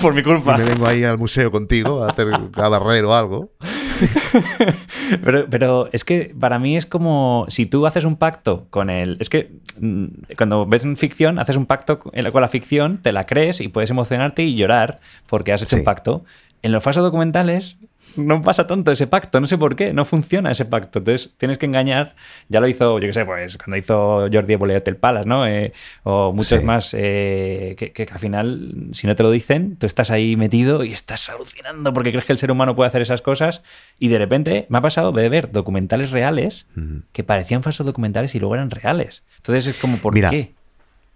Por, 0.00 0.14
mi 0.14 0.22
culpa. 0.22 0.56
Y 0.56 0.62
me 0.62 0.68
vengo 0.68 0.86
ahí 0.86 1.04
al 1.04 1.18
museo 1.18 1.50
contigo 1.50 2.04
a 2.04 2.10
hacer 2.10 2.28
a 2.28 2.68
barrer 2.68 3.04
o 3.04 3.14
algo. 3.14 3.52
pero, 5.24 5.46
pero 5.48 5.88
es 5.92 6.04
que 6.04 6.34
para 6.38 6.58
mí 6.58 6.76
es 6.76 6.86
como 6.86 7.46
si 7.48 7.66
tú 7.66 7.86
haces 7.86 8.04
un 8.04 8.16
pacto 8.16 8.66
con 8.70 8.90
el. 8.90 9.16
Es 9.20 9.28
que 9.28 9.50
mm, 9.80 10.04
cuando 10.36 10.66
ves 10.66 10.84
en 10.84 10.96
ficción, 10.96 11.38
haces 11.38 11.56
un 11.56 11.66
pacto 11.66 11.98
con 11.98 12.12
la 12.14 12.48
ficción, 12.48 12.98
te 12.98 13.12
la 13.12 13.24
crees 13.24 13.60
y 13.60 13.68
puedes 13.68 13.90
emocionarte 13.90 14.42
y 14.42 14.54
llorar 14.54 15.00
porque 15.26 15.52
has 15.52 15.62
hecho 15.62 15.76
un 15.76 15.84
pacto. 15.84 16.24
En 16.62 16.72
los 16.72 16.82
falsos 16.82 17.02
documentales 17.02 17.78
no 18.16 18.42
pasa 18.42 18.66
tanto 18.66 18.92
ese 18.92 19.06
pacto, 19.06 19.40
no 19.40 19.46
sé 19.46 19.58
por 19.58 19.76
qué, 19.76 19.92
no 19.92 20.04
funciona 20.04 20.50
ese 20.50 20.64
pacto. 20.64 20.98
Entonces 20.98 21.32
tienes 21.36 21.58
que 21.58 21.66
engañar. 21.66 22.14
Ya 22.48 22.60
lo 22.60 22.68
hizo, 22.68 22.98
yo 22.98 23.06
qué 23.06 23.12
sé, 23.12 23.24
pues 23.24 23.56
cuando 23.58 23.76
hizo 23.76 24.28
Jordi 24.32 24.52
Evole 24.52 24.76
Hotel 24.76 24.96
Palace, 24.96 25.28
¿no? 25.28 25.46
Eh, 25.46 25.72
o 26.02 26.32
muchos 26.32 26.62
más 26.62 26.90
eh, 26.92 27.76
que, 27.76 28.08
al 28.10 28.18
final, 28.18 28.88
si 28.92 29.06
no 29.06 29.16
te 29.16 29.22
lo 29.22 29.30
dicen, 29.30 29.76
tú 29.76 29.86
estás 29.86 30.10
ahí 30.10 30.36
metido 30.36 30.84
y 30.84 30.92
estás 30.92 31.28
alucinando 31.28 31.92
porque 31.92 32.10
crees 32.10 32.24
que 32.24 32.32
el 32.32 32.38
ser 32.38 32.50
humano 32.50 32.76
puede 32.76 32.88
hacer 32.88 33.02
esas 33.02 33.22
cosas. 33.22 33.62
Y 33.98 34.08
de 34.08 34.18
repente 34.18 34.66
me 34.68 34.78
ha 34.78 34.80
pasado 34.80 35.12
de 35.12 35.28
ver 35.28 35.50
documentales 35.50 36.10
reales 36.10 36.66
que 37.12 37.24
parecían 37.24 37.62
falsos 37.62 37.86
documentales 37.86 38.34
y 38.34 38.40
luego 38.40 38.54
eran 38.54 38.70
reales. 38.70 39.22
Entonces 39.36 39.66
es 39.68 39.80
como, 39.80 39.98
¿por 39.98 40.14
qué? 40.14 40.54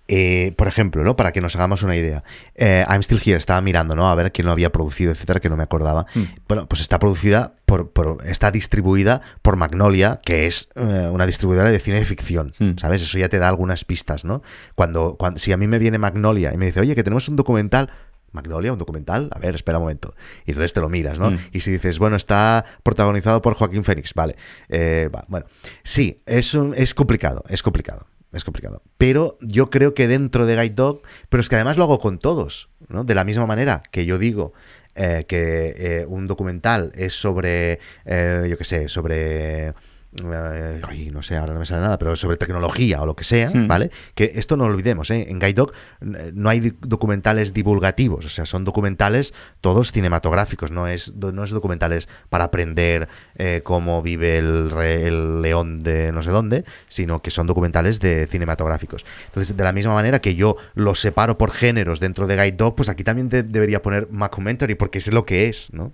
Eh, 0.06 0.52
por 0.56 0.68
ejemplo, 0.68 1.02
¿no? 1.02 1.16
Para 1.16 1.32
que 1.32 1.40
nos 1.40 1.56
hagamos 1.56 1.82
una 1.82 1.96
idea. 1.96 2.24
Eh, 2.54 2.84
I'm 2.88 3.02
Still 3.02 3.20
Here, 3.24 3.38
estaba 3.38 3.60
mirando, 3.62 3.96
¿no? 3.96 4.08
A 4.08 4.14
ver 4.14 4.32
quién 4.32 4.46
lo 4.46 4.52
había 4.52 4.70
producido, 4.70 5.12
etcétera, 5.12 5.40
que 5.40 5.48
no 5.48 5.56
me 5.56 5.62
acordaba. 5.62 6.06
Hmm. 6.14 6.24
Bueno, 6.46 6.68
pues 6.68 6.82
está 6.82 6.98
producida 6.98 7.54
por, 7.64 7.90
está 8.26 8.50
distribuida 8.50 9.22
por 9.40 9.56
Magnolia, 9.56 10.20
que 10.22 10.46
es 10.46 10.68
eh, 10.74 11.08
una 11.10 11.26
distribuidora 11.26 11.70
de 11.70 11.78
cine 11.78 11.98
de 11.98 12.04
ficción, 12.04 12.52
hmm. 12.58 12.76
¿sabes? 12.76 13.02
Eso 13.02 13.18
ya 13.18 13.28
te 13.28 13.38
da 13.38 13.48
algunas 13.48 13.84
pistas, 13.84 14.24
¿no? 14.24 14.42
Cuando, 14.74 15.16
cuando, 15.16 15.40
si 15.40 15.52
a 15.52 15.56
mí 15.56 15.66
me 15.66 15.78
viene 15.78 15.96
Magnolia 15.96 16.52
y 16.52 16.58
me 16.58 16.66
dice, 16.66 16.80
oye, 16.80 16.94
que 16.94 17.02
tenemos 17.02 17.28
un 17.28 17.36
documental, 17.36 17.90
Magnolia, 18.32 18.72
un 18.72 18.78
documental, 18.78 19.30
a 19.32 19.38
ver, 19.38 19.54
espera 19.54 19.78
un 19.78 19.84
momento. 19.84 20.14
Y 20.44 20.50
entonces 20.50 20.74
te 20.74 20.80
lo 20.80 20.90
miras, 20.90 21.18
¿no? 21.18 21.30
Hmm. 21.30 21.38
Y 21.52 21.60
si 21.60 21.70
dices, 21.70 21.98
bueno, 21.98 22.16
está 22.16 22.66
protagonizado 22.82 23.40
por 23.40 23.54
Joaquín 23.54 23.84
Fénix, 23.84 24.12
vale. 24.12 24.36
bueno, 25.28 25.46
sí, 25.82 26.20
es, 26.26 26.54
es 26.54 26.92
complicado, 26.92 27.42
es 27.48 27.62
complicado 27.62 28.06
es 28.36 28.44
complicado. 28.44 28.82
Pero 28.98 29.38
yo 29.40 29.70
creo 29.70 29.94
que 29.94 30.08
dentro 30.08 30.46
de 30.46 30.56
Guide 30.56 30.74
Dog, 30.74 31.02
pero 31.28 31.40
es 31.40 31.48
que 31.48 31.54
además 31.56 31.76
lo 31.76 31.84
hago 31.84 31.98
con 31.98 32.18
todos, 32.18 32.70
¿no? 32.88 33.04
De 33.04 33.14
la 33.14 33.24
misma 33.24 33.46
manera 33.46 33.82
que 33.90 34.06
yo 34.06 34.18
digo 34.18 34.52
eh, 34.96 35.24
que 35.26 35.74
eh, 35.76 36.06
un 36.06 36.26
documental 36.26 36.92
es 36.94 37.14
sobre, 37.14 37.80
eh, 38.04 38.46
yo 38.48 38.56
qué 38.56 38.64
sé, 38.64 38.88
sobre 38.88 39.74
eh, 40.22 40.80
ay, 40.86 41.10
no 41.10 41.22
sé, 41.22 41.36
ahora 41.36 41.54
no 41.54 41.60
me 41.60 41.66
sale 41.66 41.82
nada, 41.82 41.98
pero 41.98 42.14
sobre 42.16 42.36
tecnología 42.36 43.02
o 43.02 43.06
lo 43.06 43.16
que 43.16 43.24
sea, 43.24 43.50
hmm. 43.50 43.66
¿vale? 43.66 43.90
Que 44.14 44.32
esto 44.36 44.56
no 44.56 44.66
lo 44.66 44.74
olvidemos, 44.74 45.10
¿eh? 45.10 45.26
En 45.28 45.38
Guide 45.38 45.54
Dog 45.54 45.72
no 46.00 46.50
hay 46.50 46.72
documentales 46.80 47.52
divulgativos, 47.52 48.24
o 48.24 48.28
sea, 48.28 48.46
son 48.46 48.64
documentales 48.64 49.34
todos 49.60 49.92
cinematográficos, 49.92 50.70
no 50.70 50.86
es, 50.86 51.14
no 51.14 51.42
es 51.42 51.50
documentales 51.50 52.08
para 52.28 52.44
aprender 52.44 53.08
eh, 53.36 53.62
cómo 53.64 54.02
vive 54.02 54.38
el, 54.38 54.72
el, 54.80 55.42
león 55.42 55.80
de 55.80 56.12
no 56.12 56.22
sé 56.22 56.30
dónde, 56.30 56.64
sino 56.88 57.22
que 57.22 57.30
son 57.30 57.46
documentales 57.46 58.00
de 58.00 58.26
cinematográficos. 58.26 59.04
Entonces, 59.26 59.56
de 59.56 59.64
la 59.64 59.72
misma 59.72 59.94
manera 59.94 60.20
que 60.20 60.34
yo 60.34 60.56
los 60.74 61.00
separo 61.00 61.38
por 61.38 61.50
géneros 61.50 62.00
dentro 62.00 62.26
de 62.26 62.36
Guide 62.36 62.52
Dog, 62.52 62.76
pues 62.76 62.88
aquí 62.88 63.04
también 63.04 63.28
te 63.28 63.42
debería 63.42 63.82
poner 63.82 64.08
Mockumentary, 64.10 64.74
porque 64.74 64.98
es 64.98 65.12
lo 65.12 65.24
que 65.26 65.48
es, 65.48 65.72
¿no? 65.72 65.92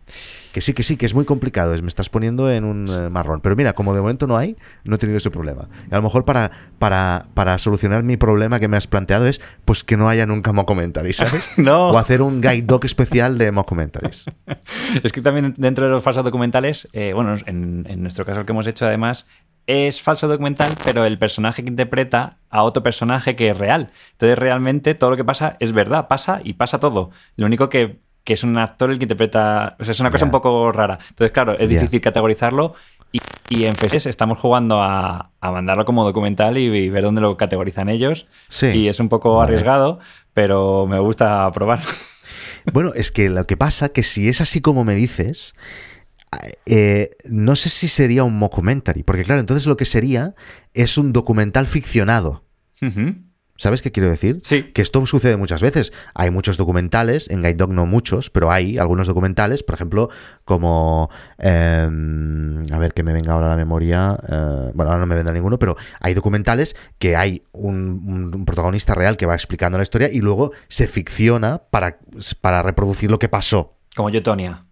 Que 0.52 0.60
sí, 0.60 0.72
que 0.72 0.82
sí, 0.82 0.96
que 0.96 1.06
es 1.06 1.14
muy 1.14 1.24
complicado, 1.24 1.80
me 1.80 1.88
estás 1.88 2.08
poniendo 2.08 2.50
en 2.50 2.64
un 2.64 2.86
eh, 2.88 3.08
marrón. 3.08 3.40
Pero 3.40 3.56
mira, 3.56 3.72
como 3.72 3.94
de 3.94 4.00
momento 4.00 4.26
no 4.26 4.36
hay, 4.36 4.56
no 4.84 4.96
he 4.96 4.98
tenido 4.98 5.18
ese 5.18 5.30
problema. 5.30 5.68
a 5.90 5.96
lo 5.96 6.02
mejor 6.02 6.24
para, 6.24 6.50
para, 6.78 7.26
para 7.34 7.58
solucionar 7.58 8.02
mi 8.02 8.16
problema 8.16 8.58
que 8.58 8.68
me 8.68 8.76
has 8.76 8.86
planteado 8.86 9.26
es 9.26 9.40
pues 9.64 9.84
que 9.84 9.96
no 9.96 10.08
haya 10.08 10.26
nunca 10.26 10.52
mockumentaries, 10.52 11.16
¿sabes? 11.18 11.44
no. 11.56 11.90
O 11.90 11.98
hacer 11.98 12.22
un 12.22 12.40
guide 12.40 12.62
doc 12.62 12.84
especial 12.84 13.38
de 13.38 13.52
mockumentaries. 13.52 14.24
es 15.02 15.12
que 15.12 15.22
también 15.22 15.54
dentro 15.56 15.84
de 15.84 15.90
los 15.90 16.02
falsos 16.02 16.24
documentales, 16.24 16.88
eh, 16.92 17.12
bueno, 17.14 17.36
en, 17.46 17.86
en 17.88 18.02
nuestro 18.02 18.24
caso 18.24 18.40
el 18.40 18.46
que 18.46 18.52
hemos 18.52 18.66
hecho 18.66 18.86
además 18.86 19.26
es 19.66 20.02
falso 20.02 20.26
documental, 20.26 20.74
pero 20.84 21.04
el 21.04 21.18
personaje 21.18 21.62
que 21.62 21.68
interpreta 21.68 22.38
a 22.48 22.64
otro 22.64 22.82
personaje 22.82 23.36
que 23.36 23.50
es 23.50 23.56
real. 23.56 23.92
Entonces 24.12 24.38
realmente 24.38 24.94
todo 24.94 25.10
lo 25.10 25.16
que 25.16 25.24
pasa 25.24 25.56
es 25.60 25.72
verdad, 25.72 26.08
pasa 26.08 26.40
y 26.42 26.54
pasa 26.54 26.80
todo. 26.80 27.10
Lo 27.36 27.46
único 27.46 27.68
que 27.68 28.00
que 28.24 28.34
es 28.34 28.44
un 28.44 28.56
actor 28.58 28.90
el 28.90 28.98
que 28.98 29.04
interpreta. 29.04 29.76
O 29.78 29.84
sea, 29.84 29.92
es 29.92 30.00
una 30.00 30.10
cosa 30.10 30.24
un 30.24 30.30
poco 30.30 30.72
rara. 30.72 30.98
Entonces, 31.08 31.32
claro, 31.32 31.58
es 31.58 31.68
difícil 31.68 32.00
categorizarlo. 32.00 32.74
Y, 33.48 33.64
en 33.64 33.74
FES 33.74 34.06
estamos 34.06 34.38
jugando 34.38 34.80
a, 34.80 35.32
mandarlo 35.42 35.84
como 35.84 36.04
documental 36.04 36.56
y, 36.58 36.88
ver 36.88 37.02
dónde 37.02 37.20
lo 37.20 37.36
categorizan 37.36 37.88
ellos. 37.88 38.26
Sí. 38.48 38.66
Y 38.68 38.88
es 38.88 39.00
un 39.00 39.08
poco 39.08 39.42
arriesgado, 39.42 39.98
pero 40.34 40.86
me 40.86 40.98
gusta 40.98 41.50
probar. 41.52 41.80
Bueno, 42.74 42.92
es 42.94 43.10
que 43.10 43.30
lo 43.30 43.46
que 43.46 43.56
pasa 43.56 43.88
que 43.88 44.02
si 44.02 44.28
es 44.28 44.42
así 44.42 44.60
como 44.60 44.84
me 44.84 44.94
dices, 44.94 45.54
eh, 46.66 47.10
no 47.24 47.56
sé 47.56 47.68
si 47.68 47.88
sería 47.88 48.22
un 48.22 48.38
mockumentary, 48.38 49.02
porque 49.02 49.24
claro, 49.24 49.40
entonces 49.40 49.66
lo 49.66 49.76
que 49.76 49.84
sería 49.84 50.34
es 50.74 50.98
un 50.98 51.12
documental 51.12 51.66
ficcionado. 51.66 52.44
¿Sabes 53.60 53.82
qué 53.82 53.92
quiero 53.92 54.08
decir? 54.08 54.38
Sí. 54.42 54.62
Que 54.72 54.80
esto 54.80 55.04
sucede 55.04 55.36
muchas 55.36 55.60
veces. 55.60 55.92
Hay 56.14 56.30
muchos 56.30 56.56
documentales, 56.56 57.28
en 57.28 57.42
Guide 57.42 57.56
Dog 57.56 57.74
no 57.74 57.84
muchos, 57.84 58.30
pero 58.30 58.50
hay 58.50 58.78
algunos 58.78 59.06
documentales, 59.06 59.62
por 59.62 59.74
ejemplo, 59.74 60.08
como. 60.46 61.10
Em, 61.36 62.64
a 62.72 62.78
ver 62.78 62.94
que 62.94 63.02
me 63.02 63.12
venga 63.12 63.34
ahora 63.34 63.48
a 63.48 63.50
la 63.50 63.56
memoria. 63.56 64.18
Eh, 64.26 64.70
bueno, 64.72 64.90
ahora 64.90 65.00
no 65.00 65.06
me 65.06 65.14
vendrá 65.14 65.34
ninguno, 65.34 65.58
pero 65.58 65.76
hay 66.00 66.14
documentales 66.14 66.74
que 66.98 67.16
hay 67.16 67.42
un, 67.52 68.44
protagonista 68.46 68.94
real 68.94 69.18
que 69.18 69.26
va 69.26 69.34
explicando 69.34 69.76
la 69.76 69.82
historia 69.82 70.08
y 70.10 70.20
luego 70.20 70.52
se 70.68 70.86
ficciona 70.88 71.58
para, 71.58 71.98
para 72.40 72.62
reproducir 72.62 73.10
lo 73.10 73.18
que 73.18 73.28
pasó. 73.28 73.76
Como 73.94 74.08
Yotonia. 74.08 74.64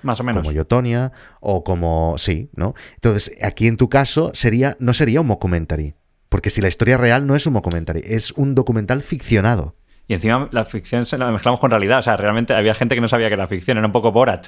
Más 0.00 0.18
o 0.18 0.24
menos. 0.24 0.44
Como 0.44 0.52
Yotonia 0.52 1.12
o 1.40 1.62
como. 1.62 2.14
Sí, 2.16 2.48
¿no? 2.54 2.72
Entonces, 2.94 3.36
aquí 3.42 3.66
en 3.66 3.76
tu 3.76 3.90
caso 3.90 4.30
sería 4.32 4.78
no 4.80 4.94
sería 4.94 5.20
un 5.20 5.26
mockumentary. 5.26 5.94
Porque 6.28 6.50
si 6.50 6.60
la 6.60 6.68
historia 6.68 6.96
real 6.96 7.26
no 7.26 7.34
es 7.34 7.46
un 7.46 7.54
documental, 7.54 7.96
es 7.98 8.32
un 8.32 8.54
documental 8.54 9.02
ficcionado. 9.02 9.76
Y 10.06 10.14
encima 10.14 10.48
la 10.52 10.64
ficción 10.64 11.04
se 11.06 11.18
la 11.18 11.30
mezclamos 11.30 11.60
con 11.60 11.70
realidad. 11.70 11.98
O 11.98 12.02
sea, 12.02 12.16
realmente 12.16 12.54
había 12.54 12.74
gente 12.74 12.94
que 12.94 13.00
no 13.00 13.08
sabía 13.08 13.28
que 13.28 13.34
era 13.34 13.46
ficción, 13.46 13.78
era 13.78 13.86
un 13.86 13.92
poco 13.92 14.12
Borat. 14.12 14.46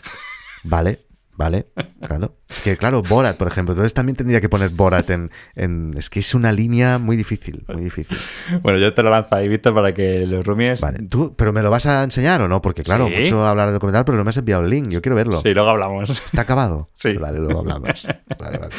Vale, 0.62 1.00
¿Vale? 1.36 1.68
Claro. 2.06 2.36
Es 2.50 2.60
que, 2.60 2.76
claro, 2.76 3.02
Borat, 3.02 3.36
por 3.38 3.46
ejemplo. 3.48 3.72
Entonces 3.72 3.94
también 3.94 4.14
tendría 4.14 4.42
que 4.42 4.50
poner 4.50 4.68
Borat 4.70 5.08
en, 5.08 5.30
en- 5.54 5.94
Es 5.96 6.10
que 6.10 6.20
es 6.20 6.34
una 6.34 6.52
línea 6.52 6.98
muy 6.98 7.16
difícil, 7.16 7.64
muy 7.72 7.82
difícil. 7.82 8.18
Bueno, 8.62 8.78
yo 8.78 8.92
te 8.92 9.02
lo 9.02 9.08
lanzo 9.10 9.36
ahí, 9.36 9.48
Víctor, 9.48 9.72
para 9.74 9.94
que 9.94 10.26
los 10.26 10.44
rumies... 10.44 10.80
Vale. 10.82 10.98
¿Tú, 11.08 11.34
¿Pero 11.36 11.52
me 11.54 11.62
lo 11.62 11.70
vas 11.70 11.86
a 11.86 12.02
enseñar 12.04 12.42
o 12.42 12.48
no? 12.48 12.60
Porque, 12.60 12.82
claro, 12.82 13.06
Sí. 13.08 13.14
mucho 13.20 13.46
hablar 13.46 13.68
del 13.68 13.74
documental, 13.74 14.04
pero 14.04 14.18
no 14.18 14.24
me 14.24 14.30
has 14.30 14.36
enviado 14.36 14.62
el 14.64 14.68
link. 14.70 14.88
Yo 14.90 15.00
quiero 15.00 15.16
verlo. 15.16 15.40
Sí, 15.40 15.54
luego 15.54 15.70
hablamos. 15.70 16.10
¿Está 16.10 16.42
acabado? 16.42 16.90
Sí. 17.00 17.14
Vale, 17.16 17.38
luego 17.38 17.60
hablamos. 17.60 18.06
Vale, 18.38 18.58
vale. 18.58 18.74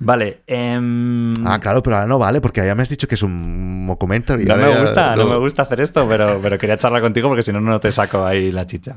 Vale. 0.00 0.42
em, 0.48 1.32
Ah, 1.46 1.60
claro, 1.60 1.82
pero 1.84 1.96
ahora 1.96 2.08
no 2.08 2.18
vale, 2.18 2.40
porque 2.40 2.64
ya 2.66 2.74
me 2.74 2.82
has 2.82 2.88
dicho 2.88 3.06
que 3.06 3.14
es 3.14 3.22
un 3.22 3.86
documentary. 3.86 4.44
No 4.44 4.56
me 4.56 4.80
gusta, 4.80 5.14
no 5.14 5.26
me 5.28 5.36
gusta 5.36 5.62
hacer 5.62 5.80
esto, 5.80 6.08
pero, 6.08 6.40
pero 6.42 6.58
quería 6.58 6.76
charlar 6.76 7.00
contigo 7.00 7.28
porque 7.28 7.44
si 7.44 7.52
no, 7.52 7.60
no 7.60 7.78
te 7.78 7.92
saco 7.92 8.26
ahí 8.26 8.50
la 8.50 8.66
chicha. 8.66 8.96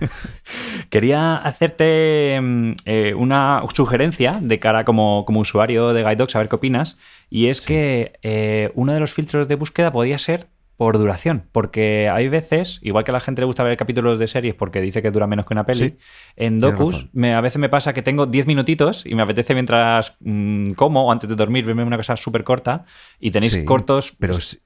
quería 0.90 1.36
hacerte 1.36 2.35
mm, 2.40 2.76
eh, 2.84 3.14
una 3.16 3.62
sugerencia 3.74 4.32
de 4.40 4.58
cara 4.58 4.84
como, 4.84 5.24
como 5.26 5.40
usuario 5.40 5.92
de 5.92 6.02
Guide 6.02 6.16
Dogs, 6.16 6.36
a 6.36 6.38
ver 6.40 6.48
qué 6.48 6.56
opinas. 6.56 6.96
Y 7.30 7.46
es 7.46 7.60
que 7.60 8.12
eh, 8.22 8.70
uno 8.74 8.92
de 8.92 9.00
los 9.00 9.12
filtros 9.12 9.48
de 9.48 9.54
búsqueda 9.56 9.92
podría 9.92 10.18
ser 10.18 10.48
por 10.76 10.98
duración, 10.98 11.48
porque 11.52 12.10
hay 12.12 12.28
veces, 12.28 12.80
igual 12.82 13.02
que 13.02 13.10
a 13.10 13.14
la 13.14 13.20
gente 13.20 13.40
le 13.40 13.46
gusta 13.46 13.62
ver 13.62 13.78
capítulos 13.78 14.18
de 14.18 14.26
series 14.26 14.54
porque 14.54 14.82
dice 14.82 15.00
que 15.00 15.10
dura 15.10 15.26
menos 15.26 15.46
que 15.46 15.54
una 15.54 15.64
peli, 15.64 15.78
Sí, 15.78 15.96
en 16.36 16.58
docus 16.58 17.08
me, 17.14 17.32
a 17.32 17.40
veces 17.40 17.58
me 17.58 17.70
pasa 17.70 17.94
que 17.94 18.02
tengo 18.02 18.26
10 18.26 18.46
minutitos 18.46 19.06
y 19.06 19.14
me 19.14 19.22
apetece 19.22 19.54
mientras 19.54 20.16
mm, 20.20 20.72
como 20.72 21.06
o 21.06 21.12
antes 21.12 21.30
de 21.30 21.34
dormir 21.34 21.64
verme 21.64 21.82
una 21.82 21.96
cosa 21.96 22.14
súper 22.16 22.44
corta 22.44 22.84
y 23.18 23.30
tenéis 23.30 23.52
Sí, 23.52 23.64
cortos 23.64 24.12
Pero, 24.18 24.34
pues, 24.34 24.62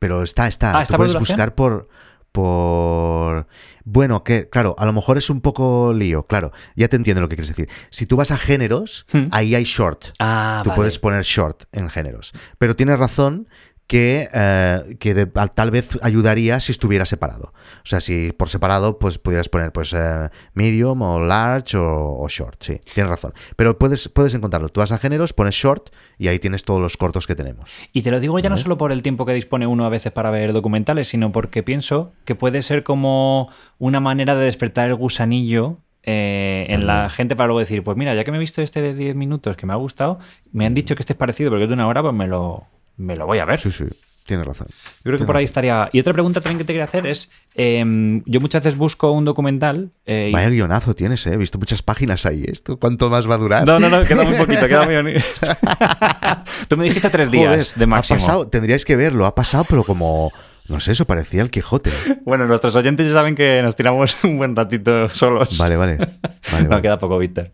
pero 0.00 0.24
está, 0.24 0.48
está. 0.48 0.70
Ah, 0.70 0.72
Tú 0.78 0.82
¿está 0.82 0.96
por 0.96 0.98
puedes 0.98 1.12
duración? 1.12 1.36
buscar 1.36 1.54
por. 1.54 1.88
Por. 2.36 3.46
Bueno, 3.84 4.22
que, 4.24 4.48
claro, 4.50 4.74
a 4.78 4.84
lo 4.84 4.92
mejor 4.92 5.16
es 5.16 5.30
un 5.30 5.40
poco 5.40 5.92
lío, 5.94 6.26
claro. 6.26 6.52
Ya 6.74 6.88
te 6.88 6.96
entiendo 6.96 7.22
lo 7.22 7.28
que 7.28 7.36
quieres 7.36 7.48
decir. 7.48 7.68
Si 7.88 8.04
tú 8.04 8.16
vas 8.16 8.30
a 8.30 8.36
géneros, 8.36 9.06
Hmm. 9.12 9.28
ahí 9.30 9.54
hay 9.54 9.64
short. 9.64 10.06
Ah, 10.18 10.60
Tú 10.62 10.68
vale. 10.70 10.76
puedes 10.76 10.98
poner 10.98 11.22
short 11.22 11.62
en 11.72 11.88
géneros. 11.88 12.32
Pero 12.58 12.76
tienes 12.76 12.98
razón 12.98 13.48
que, 13.86 14.28
eh, 14.34 14.96
que 14.98 15.14
de- 15.14 15.26
tal 15.26 15.70
vez 15.70 15.98
ayudaría 16.02 16.58
si 16.60 16.72
estuviera 16.72 17.06
separado. 17.06 17.52
O 17.54 17.84
sea, 17.86 18.00
si 18.00 18.32
por 18.32 18.48
separado, 18.48 18.98
pues 18.98 19.18
pudieras 19.18 19.48
poner 19.48 19.72
pues 19.72 19.92
eh, 19.92 20.28
medium 20.54 21.02
o 21.02 21.20
large 21.20 21.76
o, 21.76 22.18
o 22.18 22.28
short. 22.28 22.62
Sí, 22.62 22.80
tienes 22.94 23.10
razón. 23.10 23.32
Pero 23.56 23.78
puedes, 23.78 24.08
puedes 24.08 24.34
encontrarlo. 24.34 24.68
Tú 24.68 24.80
vas 24.80 24.90
a 24.92 24.98
géneros, 24.98 25.32
pones 25.32 25.54
short 25.54 25.90
y 26.18 26.28
ahí 26.28 26.38
tienes 26.38 26.64
todos 26.64 26.80
los 26.80 26.96
cortos 26.96 27.26
que 27.26 27.34
tenemos. 27.36 27.70
Y 27.92 28.02
te 28.02 28.10
lo 28.10 28.18
digo 28.18 28.38
ya 28.40 28.48
no 28.48 28.56
solo 28.56 28.76
por 28.76 28.90
el 28.90 29.02
tiempo 29.02 29.24
que 29.24 29.32
dispone 29.34 29.66
uno 29.66 29.84
a 29.84 29.88
veces 29.88 30.12
para 30.12 30.30
ver 30.30 30.52
documentales, 30.52 31.08
sino 31.08 31.30
porque 31.30 31.62
pienso 31.62 32.12
que 32.24 32.34
puede 32.34 32.62
ser 32.62 32.82
como 32.82 33.50
una 33.78 34.00
manera 34.00 34.34
de 34.34 34.46
despertar 34.46 34.88
el 34.88 34.96
gusanillo 34.96 35.78
eh, 36.02 36.66
en 36.70 36.86
la 36.86 37.08
gente 37.10 37.34
para 37.36 37.48
luego 37.48 37.60
decir, 37.60 37.82
pues 37.82 37.96
mira, 37.96 38.14
ya 38.14 38.24
que 38.24 38.30
me 38.30 38.36
he 38.36 38.40
visto 38.40 38.62
este 38.62 38.80
de 38.80 38.94
10 38.94 39.14
minutos 39.16 39.56
que 39.56 39.66
me 39.66 39.72
ha 39.72 39.76
gustado, 39.76 40.18
me 40.52 40.64
han 40.66 40.72
dicho 40.74 40.94
que 40.94 41.02
este 41.02 41.12
es 41.12 41.16
parecido 41.16 41.50
porque 41.50 41.64
es 41.64 41.68
de 41.68 41.74
una 41.74 41.88
hora, 41.88 42.00
pues 42.02 42.14
me 42.14 42.28
lo, 42.28 42.64
me 42.96 43.16
lo 43.16 43.26
voy 43.26 43.38
a 43.38 43.44
ver. 43.44 43.58
Sí, 43.60 43.70
sí, 43.70 43.84
tienes 44.24 44.46
razón. 44.46 44.68
Yo 44.70 45.02
creo 45.04 45.18
que 45.18 45.24
por 45.24 45.36
ahí 45.36 45.44
estaría. 45.44 45.88
Y 45.92 46.00
otra 46.00 46.12
pregunta 46.12 46.40
también 46.40 46.58
que 46.58 46.64
te 46.64 46.72
quería 46.72 46.84
hacer 46.84 47.06
es: 47.06 47.30
em, 47.54 48.22
yo 48.26 48.40
muchas 48.40 48.62
veces 48.64 48.78
busco 48.78 49.10
un 49.12 49.24
documental. 49.24 49.90
eh, 50.06 50.30
Vaya 50.32 50.48
guionazo 50.50 50.94
tienes, 50.94 51.26
¿eh? 51.26 51.34
He 51.34 51.36
visto 51.36 51.58
muchas 51.58 51.82
páginas 51.82 52.26
ahí. 52.26 52.44
¿Esto 52.46 52.76
cuánto 52.78 53.08
más 53.10 53.28
va 53.28 53.34
a 53.34 53.38
durar? 53.38 53.66
No, 53.66 53.78
no, 53.78 53.88
no, 53.88 54.02
queda 54.04 54.24
muy 54.24 54.36
poquito, 54.36 54.66
queda 54.68 54.84
muy 54.84 54.96
bonito. 54.96 55.20
Tú 56.68 56.76
me 56.76 56.84
dijiste 56.84 57.10
tres 57.10 57.30
días 57.30 57.50
Joder, 57.50 57.66
de 57.74 57.86
máximo. 57.86 58.16
Ha 58.16 58.20
pasado, 58.20 58.48
tendríais 58.48 58.84
que 58.84 58.96
verlo, 58.96 59.26
ha 59.26 59.34
pasado, 59.34 59.64
pero 59.68 59.84
como. 59.84 60.32
No 60.68 60.80
sé, 60.80 60.92
eso 60.92 61.06
parecía 61.06 61.42
el 61.42 61.50
Quijote. 61.50 61.90
Bueno, 62.24 62.46
nuestros 62.46 62.74
oyentes 62.74 63.06
ya 63.06 63.12
saben 63.12 63.36
que 63.36 63.60
nos 63.62 63.76
tiramos 63.76 64.16
un 64.24 64.38
buen 64.38 64.56
ratito 64.56 65.08
solos. 65.08 65.56
Vale, 65.58 65.76
vale. 65.76 65.96
vale, 66.52 66.68
no, 66.68 66.82
queda 66.82 66.98
poco, 66.98 67.18
Víctor. 67.18 67.52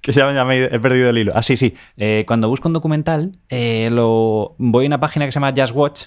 Que 0.00 0.12
ya, 0.12 0.32
ya 0.32 0.44
me 0.44 0.56
he 0.56 0.74
he 0.74 0.80
perdido 0.80 1.10
el 1.10 1.18
hilo. 1.18 1.32
Ah, 1.34 1.42
sí, 1.42 1.56
sí. 1.56 1.74
Eh, 1.98 2.24
cuando 2.26 2.48
busco 2.48 2.68
un 2.68 2.72
documental, 2.72 3.32
eh, 3.50 3.90
lo, 3.92 4.54
voy 4.58 4.86
a 4.86 4.88
una 4.88 5.00
página 5.00 5.26
que 5.26 5.32
se 5.32 5.36
llama 5.38 5.52
Just 5.54 5.74
Watch 5.74 6.04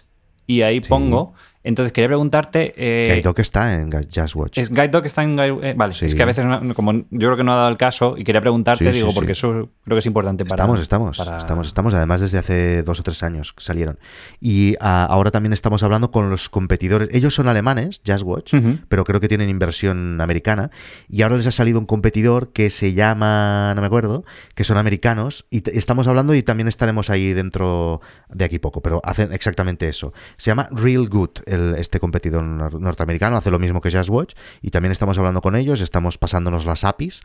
y 0.48 0.64
ahí 0.64 0.80
pongo. 0.80 1.34
Entonces 1.64 1.92
quería 1.92 2.08
preguntarte. 2.08 2.74
eh, 2.78 3.08
Guide 3.10 3.22
Dog 3.22 3.40
está 3.40 3.74
en 3.74 3.90
Just 3.92 4.36
Watch. 4.36 4.58
es 4.58 4.70
Guide 4.70 4.88
Dog 4.88 5.06
está 5.06 5.24
en 5.24 5.38
eh, 5.40 5.74
vale, 5.76 5.94
Sí. 5.94 6.06
es 6.06 6.16
que 6.16 6.24
a 6.24 6.26
veces, 6.26 6.46
no- 6.46 6.74
como 6.74 6.94
yo 6.94 7.04
creo 7.12 7.38
que 7.38 7.44
no 7.44 7.52
ha 7.54 7.58
dado 7.58 7.70
el 7.70 7.78
caso 7.78 8.16
y 8.18 8.24
quería 8.24 8.42
preguntarte, 8.42 8.86
Sí, 8.86 8.92
sí, 8.92 8.98
digo, 9.00 9.14
porque 9.14 9.34
eso 9.34 9.70
creo 9.84 9.96
que 9.96 10.00
es 10.00 10.06
importante 10.06 10.46
para. 10.46 10.64
Estamos, 10.64 10.80
estamos, 10.82 11.18
para- 11.18 11.38
estamos, 11.38 11.68
estamos. 11.68 11.94
Además, 11.94 12.22
desde 12.22 12.38
hace 12.38 12.84
dos 12.84 13.00
o 13.00 13.04
tres 13.04 13.22
años 13.24 13.54
salieron. 13.58 14.00
Y 14.40 14.76
ah, 14.80 15.06
ahora 15.10 15.32
también 15.32 15.54
estamos 15.54 15.84
hablando 15.84 16.12
con 16.12 16.30
los 16.30 16.50
competidores. 16.50 17.10
Ellos 17.12 17.36
son 17.36 17.48
alemanes, 17.48 18.02
Just 18.08 18.24
Watch, 18.24 18.54
pero 18.88 19.04
creo 19.04 19.20
que 19.20 19.28
tienen 19.28 19.50
inversión 19.50 20.22
americana. 20.22 20.72
Y 21.10 21.24
ahora 21.24 21.36
les 21.38 21.48
ha 21.48 21.52
salido 21.52 21.80
un 21.80 21.86
competidor 21.86 22.54
que 22.54 22.70
se 22.70 22.94
llama, 22.94 23.74
no 23.76 23.82
me 23.82 23.88
acuerdo, 23.88 24.24
que 24.56 24.64
son 24.64 24.78
americanos. 24.78 25.46
Y 25.50 25.62
estamos 25.78 26.08
hablando 26.08 26.34
y 26.36 26.44
también 26.44 26.68
estaremos 26.68 27.10
ahí 27.10 27.34
dentro 27.34 28.02
de 28.30 28.46
aquí 28.46 28.60
poco, 28.60 28.82
pero 28.82 29.02
hacen 29.04 29.34
exactamente 29.34 29.88
eso. 29.88 30.14
Se 30.38 30.52
llama 30.52 30.70
Real 30.72 31.08
Good, 31.10 31.30
el, 31.50 31.76
este 31.78 32.00
competidor 32.00 32.44
nor- 32.44 32.80
norteamericano, 32.80 33.38
hace 33.38 33.52
lo 33.52 33.60
mismo 33.60 33.82
que 33.82 33.92
Just 33.92 34.10
Watch. 34.10 34.34
Y 34.62 34.70
también 34.72 34.92
estamos 34.92 35.18
hablando 35.18 35.42
con 35.42 35.56
ellos, 35.56 35.82
estamos 35.82 36.18
pasándonos 36.18 36.66
las 36.66 36.84
APIs 36.84 37.22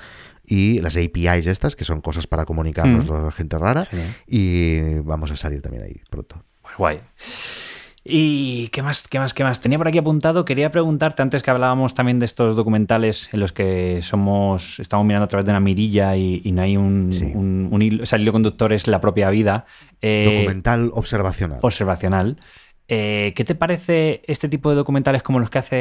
y 0.47 0.81
las 0.81 0.97
APIs 0.97 1.47
estas, 1.47 1.77
que 1.77 1.85
son 1.85 2.01
cosas 2.01 2.27
para 2.27 2.45
comunicarnos 2.45 3.07
Mm. 3.07 3.25
la 3.25 3.31
gente 3.33 3.59
rara. 3.59 3.87
Y 4.27 4.99
vamos 5.01 5.31
a 5.31 5.37
salir 5.37 5.63
también 5.63 5.85
ahí 5.85 6.01
pronto. 6.11 6.43
Pues 6.63 6.75
guay. 6.77 7.01
¿Y 8.07 8.69
qué 8.69 8.83
más, 8.83 9.09
qué 9.09 9.19
más, 9.19 9.33
qué 9.33 9.45
más? 9.45 9.63
Tenía 9.63 9.79
por 9.79 9.89
aquí 9.89 9.97
apuntado, 9.97 10.45
quería 10.45 10.71
preguntarte 10.71 11.23
antes 11.23 11.43
que 11.43 11.51
hablábamos 11.51 11.95
también 11.95 12.19
de 12.19 12.27
estos 12.27 12.55
documentales 12.55 13.31
en 13.33 13.41
los 13.41 13.53
que 13.55 14.01
somos, 14.03 14.79
estamos 14.79 15.07
mirando 15.07 15.25
a 15.25 15.29
través 15.29 15.47
de 15.47 15.53
una 15.53 15.61
mirilla 15.61 16.15
y, 16.15 16.43
y 16.45 16.53
no 16.53 16.61
hay 16.61 16.77
un, 16.77 17.11
Sí. 17.11 17.33
un, 17.35 17.71
un 17.73 17.81
hilo, 17.81 18.03
o 18.03 18.07
sea, 18.07 18.17
el 18.17 18.23
hilo 18.23 18.33
conductor 18.33 18.75
es 18.75 18.89
la 18.89 19.01
propia 19.01 19.31
vida. 19.31 19.65
eh, 20.03 20.25
Documental 20.35 20.91
observacional. 20.93 21.61
observacional. 21.63 22.37
Eh, 22.89 23.33
¿Qué 23.35 23.45
te 23.45 23.55
parece 23.55 24.21
este 24.27 24.49
tipo 24.49 24.69
de 24.71 24.77
documentales 24.77 25.23
como 25.23 25.39
los 25.41 25.49
que 25.49 25.59
hace 25.59 25.77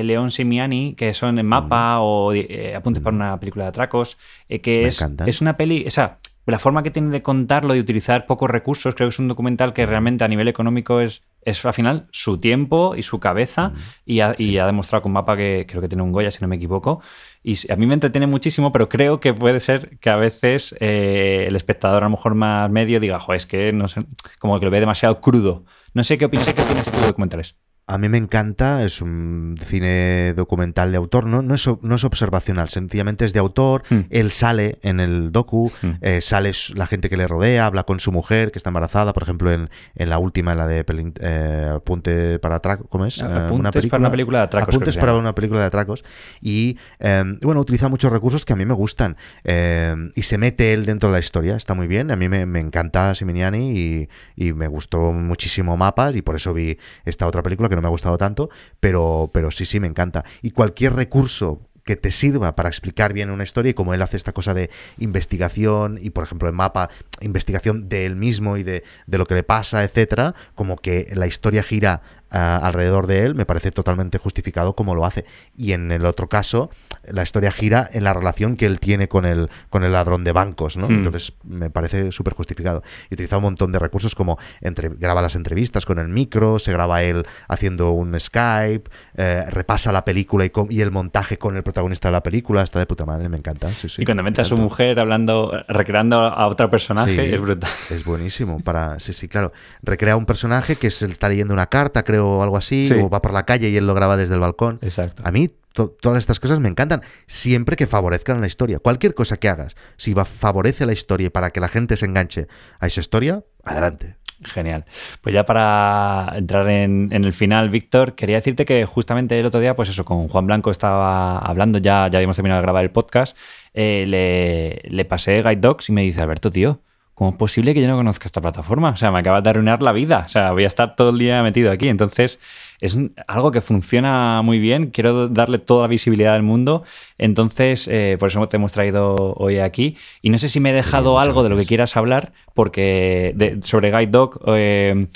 eh, 0.00 0.02
León 0.04 0.30
Simiani, 0.32 0.94
que 0.94 1.14
son 1.14 1.38
en 1.38 1.46
mapa 1.46 2.00
o 2.00 2.32
eh, 2.32 2.74
apuntes 2.76 3.02
para 3.02 3.14
una 3.14 3.38
película 3.38 3.64
de 3.64 3.68
atracos? 3.68 4.18
eh, 4.48 4.60
que 4.60 4.82
Me 4.82 4.88
es, 4.88 5.00
encantan. 5.00 5.28
es 5.28 5.40
una 5.40 5.56
peli, 5.56 5.84
o 5.86 5.90
sea, 5.90 6.18
la 6.46 6.58
forma 6.58 6.82
que 6.82 6.90
tiene 6.90 7.10
de 7.10 7.22
contarlo, 7.22 7.72
de 7.74 7.80
utilizar 7.80 8.26
pocos 8.26 8.50
recursos, 8.50 8.94
creo 8.94 9.08
que 9.08 9.14
es 9.14 9.18
un 9.18 9.28
documental 9.28 9.72
que 9.72 9.86
realmente 9.86 10.24
a 10.24 10.28
nivel 10.28 10.48
económico 10.48 11.00
es, 11.00 11.22
es 11.44 11.64
al 11.64 11.72
final 11.72 12.06
su 12.10 12.38
tiempo 12.38 12.94
y 12.96 13.02
su 13.02 13.20
cabeza 13.20 13.72
y, 14.04 14.20
ha, 14.20 14.34
y 14.38 14.58
ha 14.58 14.66
demostrado 14.66 15.02
con 15.02 15.12
mapa 15.12 15.36
que 15.36 15.66
creo 15.68 15.80
que 15.80 15.88
tiene 15.88 16.02
un 16.02 16.12
Goya, 16.12 16.30
si 16.30 16.38
no 16.40 16.48
me 16.48 16.56
equivoco. 16.56 17.00
Y 17.42 17.70
a 17.70 17.76
mí 17.76 17.86
me 17.86 17.94
entretiene 17.94 18.26
muchísimo, 18.26 18.72
pero 18.72 18.88
creo 18.88 19.20
que 19.20 19.34
puede 19.34 19.60
ser 19.60 19.98
que 19.98 20.10
a 20.10 20.16
veces 20.16 20.74
eh, 20.80 21.44
el 21.46 21.56
espectador 21.56 22.02
a 22.02 22.06
lo 22.06 22.10
mejor 22.10 22.34
más 22.34 22.70
medio 22.70 23.00
diga, 23.00 23.20
jo, 23.20 23.34
es 23.34 23.46
que 23.46 23.72
no 23.72 23.88
sé, 23.88 24.00
como 24.38 24.58
que 24.58 24.64
lo 24.64 24.70
ve 24.70 24.80
demasiado 24.80 25.20
crudo. 25.20 25.64
No 25.92 26.04
sé 26.04 26.18
qué 26.18 26.24
opinas, 26.24 26.52
qué 26.52 26.62
opinas 26.62 26.90
tú 26.90 26.98
de 26.98 27.06
documentales. 27.06 27.56
A 27.86 27.98
mí 27.98 28.08
me 28.08 28.16
encanta, 28.16 28.82
es 28.82 29.02
un 29.02 29.56
cine 29.62 30.32
documental 30.34 30.90
de 30.90 30.96
autor, 30.96 31.26
no, 31.26 31.42
no, 31.42 31.54
es, 31.54 31.68
no 31.82 31.94
es 31.96 32.04
observacional, 32.04 32.70
sencillamente 32.70 33.26
es 33.26 33.34
de 33.34 33.40
autor, 33.40 33.82
Hmm. 33.90 34.00
él 34.08 34.30
sale 34.30 34.78
en 34.82 35.00
el 35.00 35.32
docu, 35.32 35.70
Hmm. 35.82 35.90
eh, 36.00 36.22
sale 36.22 36.50
la 36.74 36.86
gente 36.86 37.10
que 37.10 37.18
le 37.18 37.26
rodea, 37.28 37.66
habla 37.66 37.82
con 37.82 38.00
su 38.00 38.10
mujer 38.10 38.52
que 38.52 38.58
está 38.58 38.70
embarazada, 38.70 39.12
por 39.12 39.22
ejemplo, 39.22 39.52
en, 39.52 39.68
en 39.96 40.08
la 40.08 40.16
última, 40.18 40.52
en 40.52 40.58
la 40.58 40.66
de 40.66 40.86
Pelin- 40.86 41.12
eh, 41.20 41.72
Apunte 41.76 42.38
para 42.38 42.56
Atracos, 42.56 42.86
¿cómo 42.88 43.04
es? 43.04 43.18
Eh, 43.20 43.24
Apuntes 43.24 43.86
para 43.88 44.00
una 44.00 44.10
película 44.10 44.38
de 44.38 44.44
atracos, 44.44 44.74
Apuntes 44.74 44.96
para 44.96 45.14
una 45.16 45.34
película 45.34 45.60
de 45.60 45.66
atracos. 45.66 46.04
Y 46.40 46.78
eh, 47.00 47.22
bueno, 47.42 47.60
utiliza 47.60 47.90
muchos 47.90 48.10
recursos 48.10 48.46
que 48.46 48.54
a 48.54 48.56
mí 48.56 48.64
me 48.64 48.72
gustan. 48.74 49.16
eh, 49.44 49.94
y 50.14 50.22
se 50.22 50.38
mete 50.38 50.72
él 50.72 50.86
dentro 50.86 51.10
de 51.10 51.12
la 51.12 51.18
historia, 51.18 51.54
está 51.56 51.74
muy 51.74 51.86
bien. 51.86 52.10
A 52.10 52.16
mí 52.16 52.30
me, 52.30 52.46
me 52.46 52.60
encanta 52.60 53.14
Siminiani 53.14 53.78
y, 53.78 54.08
y 54.36 54.52
me 54.54 54.68
gustó 54.68 55.12
muchísimo 55.12 55.76
Mapas 55.76 56.16
y 56.16 56.22
por 56.22 56.34
eso 56.36 56.54
vi 56.54 56.78
esta 57.04 57.26
otra 57.26 57.42
película 57.42 57.68
que 57.68 57.73
no 57.76 57.82
me 57.82 57.88
ha 57.88 57.90
gustado 57.90 58.18
tanto, 58.18 58.48
pero, 58.80 59.30
pero 59.32 59.50
sí, 59.50 59.64
sí, 59.64 59.80
me 59.80 59.88
encanta. 59.88 60.24
Y 60.42 60.50
cualquier 60.50 60.94
recurso 60.94 61.68
que 61.84 61.96
te 61.96 62.10
sirva 62.10 62.56
para 62.56 62.68
explicar 62.68 63.12
bien 63.12 63.30
una 63.30 63.44
historia 63.44 63.70
y 63.70 63.74
como 63.74 63.94
él 63.94 64.02
hace 64.02 64.16
esta 64.16 64.32
cosa 64.32 64.54
de 64.54 64.70
investigación 64.98 65.98
y 66.00 66.10
por 66.10 66.24
ejemplo 66.24 66.48
en 66.48 66.54
mapa 66.54 66.88
investigación 67.20 67.88
de 67.88 68.06
él 68.06 68.16
mismo 68.16 68.56
y 68.56 68.62
de, 68.62 68.82
de 69.06 69.18
lo 69.18 69.26
que 69.26 69.34
le 69.34 69.42
pasa, 69.42 69.84
etcétera, 69.84 70.34
como 70.54 70.76
que 70.76 71.12
la 71.14 71.26
historia 71.26 71.62
gira 71.62 72.00
alrededor 72.34 73.06
de 73.06 73.22
él, 73.24 73.34
me 73.34 73.46
parece 73.46 73.70
totalmente 73.70 74.18
justificado 74.18 74.74
como 74.74 74.94
lo 74.94 75.04
hace. 75.04 75.24
Y 75.56 75.72
en 75.72 75.92
el 75.92 76.04
otro 76.06 76.28
caso, 76.28 76.70
la 77.04 77.22
historia 77.22 77.50
gira 77.52 77.88
en 77.92 78.04
la 78.04 78.12
relación 78.12 78.56
que 78.56 78.66
él 78.66 78.80
tiene 78.80 79.08
con 79.08 79.24
el, 79.24 79.50
con 79.70 79.84
el 79.84 79.92
ladrón 79.92 80.24
de 80.24 80.32
bancos, 80.32 80.76
¿no? 80.76 80.88
Hmm. 80.88 80.94
Entonces 80.94 81.34
me 81.44 81.70
parece 81.70 82.12
súper 82.12 82.34
justificado. 82.34 82.82
Y 83.10 83.14
utiliza 83.14 83.36
un 83.36 83.44
montón 83.44 83.72
de 83.72 83.78
recursos 83.78 84.14
como 84.14 84.38
entre, 84.60 84.88
graba 84.88 85.22
las 85.22 85.34
entrevistas 85.36 85.86
con 85.86 85.98
el 85.98 86.08
micro, 86.08 86.58
se 86.58 86.72
graba 86.72 87.02
él 87.02 87.26
haciendo 87.48 87.90
un 87.92 88.18
Skype, 88.18 88.90
eh, 89.16 89.44
repasa 89.50 89.92
la 89.92 90.04
película 90.04 90.44
y, 90.46 90.52
y 90.70 90.80
el 90.80 90.90
montaje 90.90 91.38
con 91.38 91.56
el 91.56 91.62
protagonista 91.62 92.08
de 92.08 92.12
la 92.12 92.22
película, 92.22 92.62
está 92.62 92.78
de 92.78 92.86
puta 92.86 93.04
madre, 93.06 93.28
me 93.28 93.36
encanta. 93.36 93.72
Sí, 93.72 93.88
sí, 93.88 94.02
y 94.02 94.04
cuando 94.04 94.22
me 94.22 94.30
mete 94.30 94.40
a 94.42 94.44
su 94.44 94.56
mujer 94.56 94.98
hablando, 94.98 95.52
recreando 95.68 96.18
a 96.20 96.46
otro 96.46 96.70
personaje, 96.70 97.14
Sí. 97.14 97.34
es 97.34 97.40
brutal. 97.40 97.70
Es 97.90 98.04
buenísimo 98.04 98.60
para 98.60 98.98
sí 98.98 99.12
sí 99.12 99.28
claro 99.28 99.52
recrea 99.82 100.16
un 100.16 100.26
personaje 100.26 100.76
que 100.76 100.90
se 100.90 101.06
está 101.06 101.28
leyendo 101.28 101.52
una 101.54 101.66
carta 101.66 102.02
creo 102.02 102.23
o 102.28 102.42
algo 102.42 102.56
así 102.56 102.86
Sí. 102.88 102.94
o 102.94 103.08
va 103.08 103.22
por 103.22 103.32
la 103.32 103.44
calle 103.44 103.68
y 103.68 103.76
él 103.76 103.86
lo 103.86 103.94
graba 103.94 104.16
desde 104.16 104.34
el 104.34 104.40
balcón 104.40 104.78
Exacto. 104.82 105.22
a 105.24 105.30
mí 105.30 105.48
todas 105.74 106.18
estas 106.18 106.38
cosas 106.38 106.60
me 106.60 106.68
encantan, 106.68 107.00
siempre 107.26 107.74
que 107.74 107.86
favorezcan 107.86 108.40
la 108.40 108.46
historia. 108.46 108.78
Cualquier 108.78 109.12
cosa 109.12 109.38
que 109.38 109.48
hagas, 109.48 109.74
si 109.96 110.14
va, 110.14 110.24
favorece 110.24 110.86
la 110.86 110.92
historia 110.92 111.26
y 111.26 111.30
para 111.30 111.50
que 111.50 111.58
la 111.58 111.66
gente 111.66 111.96
se 111.96 112.06
enganche 112.06 112.46
a 112.78 112.86
esa 112.86 113.00
historia, 113.00 113.42
adelante. 113.64 114.16
Genial. 114.42 114.84
Pues 115.20 115.34
ya 115.34 115.44
para 115.44 116.32
entrar 116.36 116.68
en, 116.68 117.08
el 117.10 117.32
final, 117.32 117.70
Víctor, 117.70 118.14
quería 118.14 118.36
decirte 118.36 118.64
que 118.64 118.84
justamente 118.84 119.36
el 119.36 119.46
otro 119.46 119.58
día, 119.60 119.74
pues 119.74 119.88
eso, 119.88 120.04
con 120.04 120.28
Juan 120.28 120.46
Blanco 120.46 120.70
estaba 120.70 121.38
hablando, 121.38 121.78
ya, 121.78 122.08
ya 122.08 122.18
habíamos 122.18 122.36
terminado 122.36 122.60
de 122.60 122.62
grabar 122.62 122.84
el 122.84 122.90
podcast, 122.90 123.36
eh, 123.72 124.04
le, 124.06 124.80
le 124.94 125.04
pasé 125.04 125.42
Guide 125.42 125.56
Dogs 125.56 125.88
y 125.88 125.92
me 125.92 126.02
dice, 126.02 126.20
Alberto, 126.20 126.50
tío, 126.50 126.80
¿cómo 127.14 127.30
es 127.30 127.36
posible 127.36 127.74
que 127.74 127.80
yo 127.80 127.88
no 127.88 127.96
conozca 127.96 128.26
esta 128.26 128.40
plataforma? 128.40 128.90
O 128.90 128.96
sea, 128.96 129.10
me 129.10 129.20
acabas 129.20 129.42
de 129.42 129.50
arruinar 129.50 129.82
la 129.82 129.92
vida. 129.92 130.24
O 130.26 130.28
sea, 130.28 130.52
voy 130.52 130.64
a 130.64 130.66
estar 130.66 130.96
todo 130.96 131.10
el 131.10 131.18
día 131.18 131.42
metido 131.42 131.70
aquí. 131.70 131.88
Entonces, 131.88 132.38
es 132.80 132.98
algo 133.26 133.50
que 133.50 133.60
funciona 133.60 134.42
muy 134.42 134.58
bien. 134.58 134.90
Quiero 134.90 135.28
darle 135.28 135.58
toda 135.58 135.82
la 135.82 135.88
visibilidad 135.88 136.34
del 136.34 136.42
mundo. 136.42 136.82
Entonces, 137.18 137.88
eh, 137.88 138.16
por 138.18 138.28
eso 138.28 138.46
te 138.48 138.56
hemos 138.56 138.72
traído 138.72 139.34
hoy 139.36 139.58
aquí. 139.58 139.96
Y 140.22 140.30
no 140.30 140.38
sé 140.38 140.48
si 140.48 140.60
me 140.60 140.70
he 140.70 140.74
dejado 140.74 141.18
algo 141.18 141.42
de 141.42 141.48
lo 141.50 141.56
que 141.56 141.66
quieras 141.66 141.96
hablar, 141.96 142.32
porque 142.52 143.58
sobre 143.62 143.90
Guide 143.90 144.10
Dog, 144.10 144.40
eh, 144.48 145.06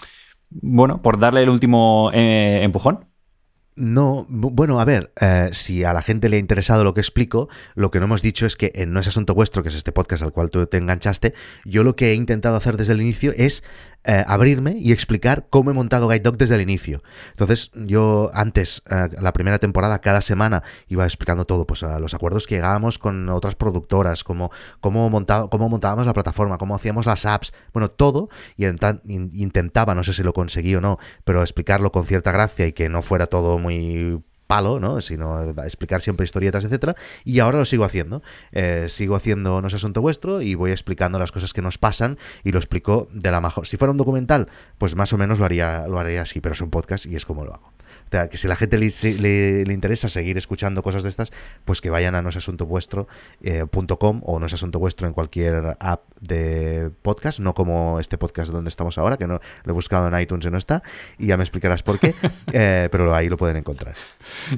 bueno, 0.50 1.02
por 1.02 1.18
darle 1.18 1.42
el 1.42 1.50
último 1.50 2.10
eh, 2.14 2.60
empujón. 2.62 3.07
No, 3.78 4.26
bueno, 4.28 4.80
a 4.80 4.84
ver, 4.84 5.12
eh, 5.20 5.50
si 5.52 5.84
a 5.84 5.92
la 5.92 6.02
gente 6.02 6.28
le 6.28 6.34
ha 6.34 6.40
interesado 6.40 6.82
lo 6.82 6.94
que 6.94 7.00
explico, 7.00 7.48
lo 7.76 7.92
que 7.92 8.00
no 8.00 8.06
hemos 8.06 8.22
dicho 8.22 8.44
es 8.44 8.56
que 8.56 8.72
en 8.74 8.92
No 8.92 8.98
es 8.98 9.06
Asunto 9.06 9.36
Vuestro, 9.36 9.62
que 9.62 9.68
es 9.68 9.76
este 9.76 9.92
podcast 9.92 10.24
al 10.24 10.32
cual 10.32 10.50
tú 10.50 10.66
te 10.66 10.78
enganchaste, 10.78 11.32
yo 11.64 11.84
lo 11.84 11.94
que 11.94 12.10
he 12.10 12.14
intentado 12.14 12.56
hacer 12.56 12.76
desde 12.76 12.94
el 12.94 13.00
inicio 13.00 13.32
es 13.36 13.62
eh, 14.08 14.24
abrirme 14.26 14.74
y 14.78 14.92
explicar 14.92 15.48
cómo 15.50 15.70
he 15.70 15.74
montado 15.74 16.08
Guide 16.08 16.20
Dog 16.20 16.38
desde 16.38 16.54
el 16.54 16.62
inicio. 16.62 17.02
Entonces, 17.28 17.70
yo 17.74 18.30
antes, 18.32 18.82
eh, 18.90 19.10
la 19.20 19.34
primera 19.34 19.58
temporada, 19.58 20.00
cada 20.00 20.22
semana 20.22 20.62
iba 20.88 21.04
explicando 21.04 21.44
todo, 21.44 21.66
pues 21.66 21.82
los 21.82 22.14
acuerdos 22.14 22.46
que 22.46 22.54
llegábamos 22.54 22.98
con 22.98 23.28
otras 23.28 23.54
productoras, 23.54 24.24
cómo, 24.24 24.50
cómo, 24.80 25.10
cómo 25.50 25.68
montábamos 25.68 26.06
la 26.06 26.14
plataforma, 26.14 26.56
cómo 26.56 26.74
hacíamos 26.74 27.04
las 27.04 27.26
apps, 27.26 27.52
bueno, 27.74 27.90
todo, 27.90 28.30
y 28.56 28.64
intentaba, 28.64 29.94
no 29.94 30.02
sé 30.02 30.14
si 30.14 30.22
lo 30.22 30.32
conseguí 30.32 30.74
o 30.74 30.80
no, 30.80 30.98
pero 31.24 31.42
explicarlo 31.42 31.92
con 31.92 32.06
cierta 32.06 32.32
gracia 32.32 32.66
y 32.66 32.72
que 32.72 32.88
no 32.88 33.02
fuera 33.02 33.26
todo 33.26 33.58
muy 33.58 34.22
palo, 34.48 34.80
¿no? 34.80 35.00
Sino 35.00 35.50
explicar 35.62 36.00
siempre 36.00 36.24
historietas, 36.24 36.64
etcétera. 36.64 36.96
Y 37.24 37.38
ahora 37.38 37.58
lo 37.58 37.64
sigo 37.64 37.84
haciendo. 37.84 38.22
Eh, 38.50 38.86
sigo 38.88 39.14
haciendo 39.14 39.60
No 39.60 39.68
es 39.68 39.74
asunto 39.74 40.00
vuestro 40.00 40.42
y 40.42 40.56
voy 40.56 40.72
explicando 40.72 41.20
las 41.20 41.30
cosas 41.30 41.52
que 41.52 41.62
nos 41.62 41.78
pasan 41.78 42.18
y 42.42 42.50
lo 42.50 42.58
explico 42.58 43.08
de 43.12 43.30
la 43.30 43.40
mejor. 43.40 43.66
Si 43.66 43.76
fuera 43.76 43.92
un 43.92 43.98
documental, 43.98 44.48
pues 44.78 44.96
más 44.96 45.12
o 45.12 45.18
menos 45.18 45.38
lo 45.38 45.44
haría, 45.44 45.86
lo 45.86 46.00
haría 46.00 46.22
así, 46.22 46.40
pero 46.40 46.54
es 46.54 46.60
un 46.60 46.70
podcast 46.70 47.06
y 47.06 47.14
es 47.14 47.24
como 47.24 47.44
lo 47.44 47.54
hago. 47.54 47.72
O 48.08 48.10
sea, 48.10 48.28
que 48.28 48.38
si 48.38 48.48
la 48.48 48.56
gente 48.56 48.78
le, 48.78 49.72
interesa 49.72 50.08
seguir 50.08 50.38
escuchando 50.38 50.82
cosas 50.82 51.02
de 51.02 51.10
estas, 51.10 51.30
pues 51.64 51.82
que 51.82 51.90
vayan 51.90 52.14
a 52.14 52.22
noesasuntovuestro.com 52.22 53.06
eh, 53.42 54.22
o 54.24 54.40
no 54.40 54.46
es 54.46 54.54
asunto 54.54 54.78
vuestro 54.78 55.06
en 55.06 55.12
cualquier 55.12 55.76
app 55.78 56.02
de 56.20 56.90
podcast, 57.02 57.40
no 57.40 57.52
como 57.54 58.00
este 58.00 58.16
podcast 58.16 58.50
donde 58.50 58.68
estamos 58.68 58.96
ahora, 58.96 59.18
que 59.18 59.26
no 59.26 59.40
lo 59.64 59.70
he 59.70 59.74
buscado 59.74 60.08
en 60.08 60.18
iTunes 60.20 60.46
y 60.46 60.50
no 60.50 60.56
está, 60.56 60.82
y 61.18 61.26
ya 61.26 61.36
me 61.36 61.42
explicarás 61.44 61.82
por 61.82 61.98
qué, 61.98 62.14
eh, 62.52 62.88
pero 62.90 63.14
ahí 63.14 63.28
lo 63.28 63.36
pueden 63.36 63.56
encontrar. 63.56 63.94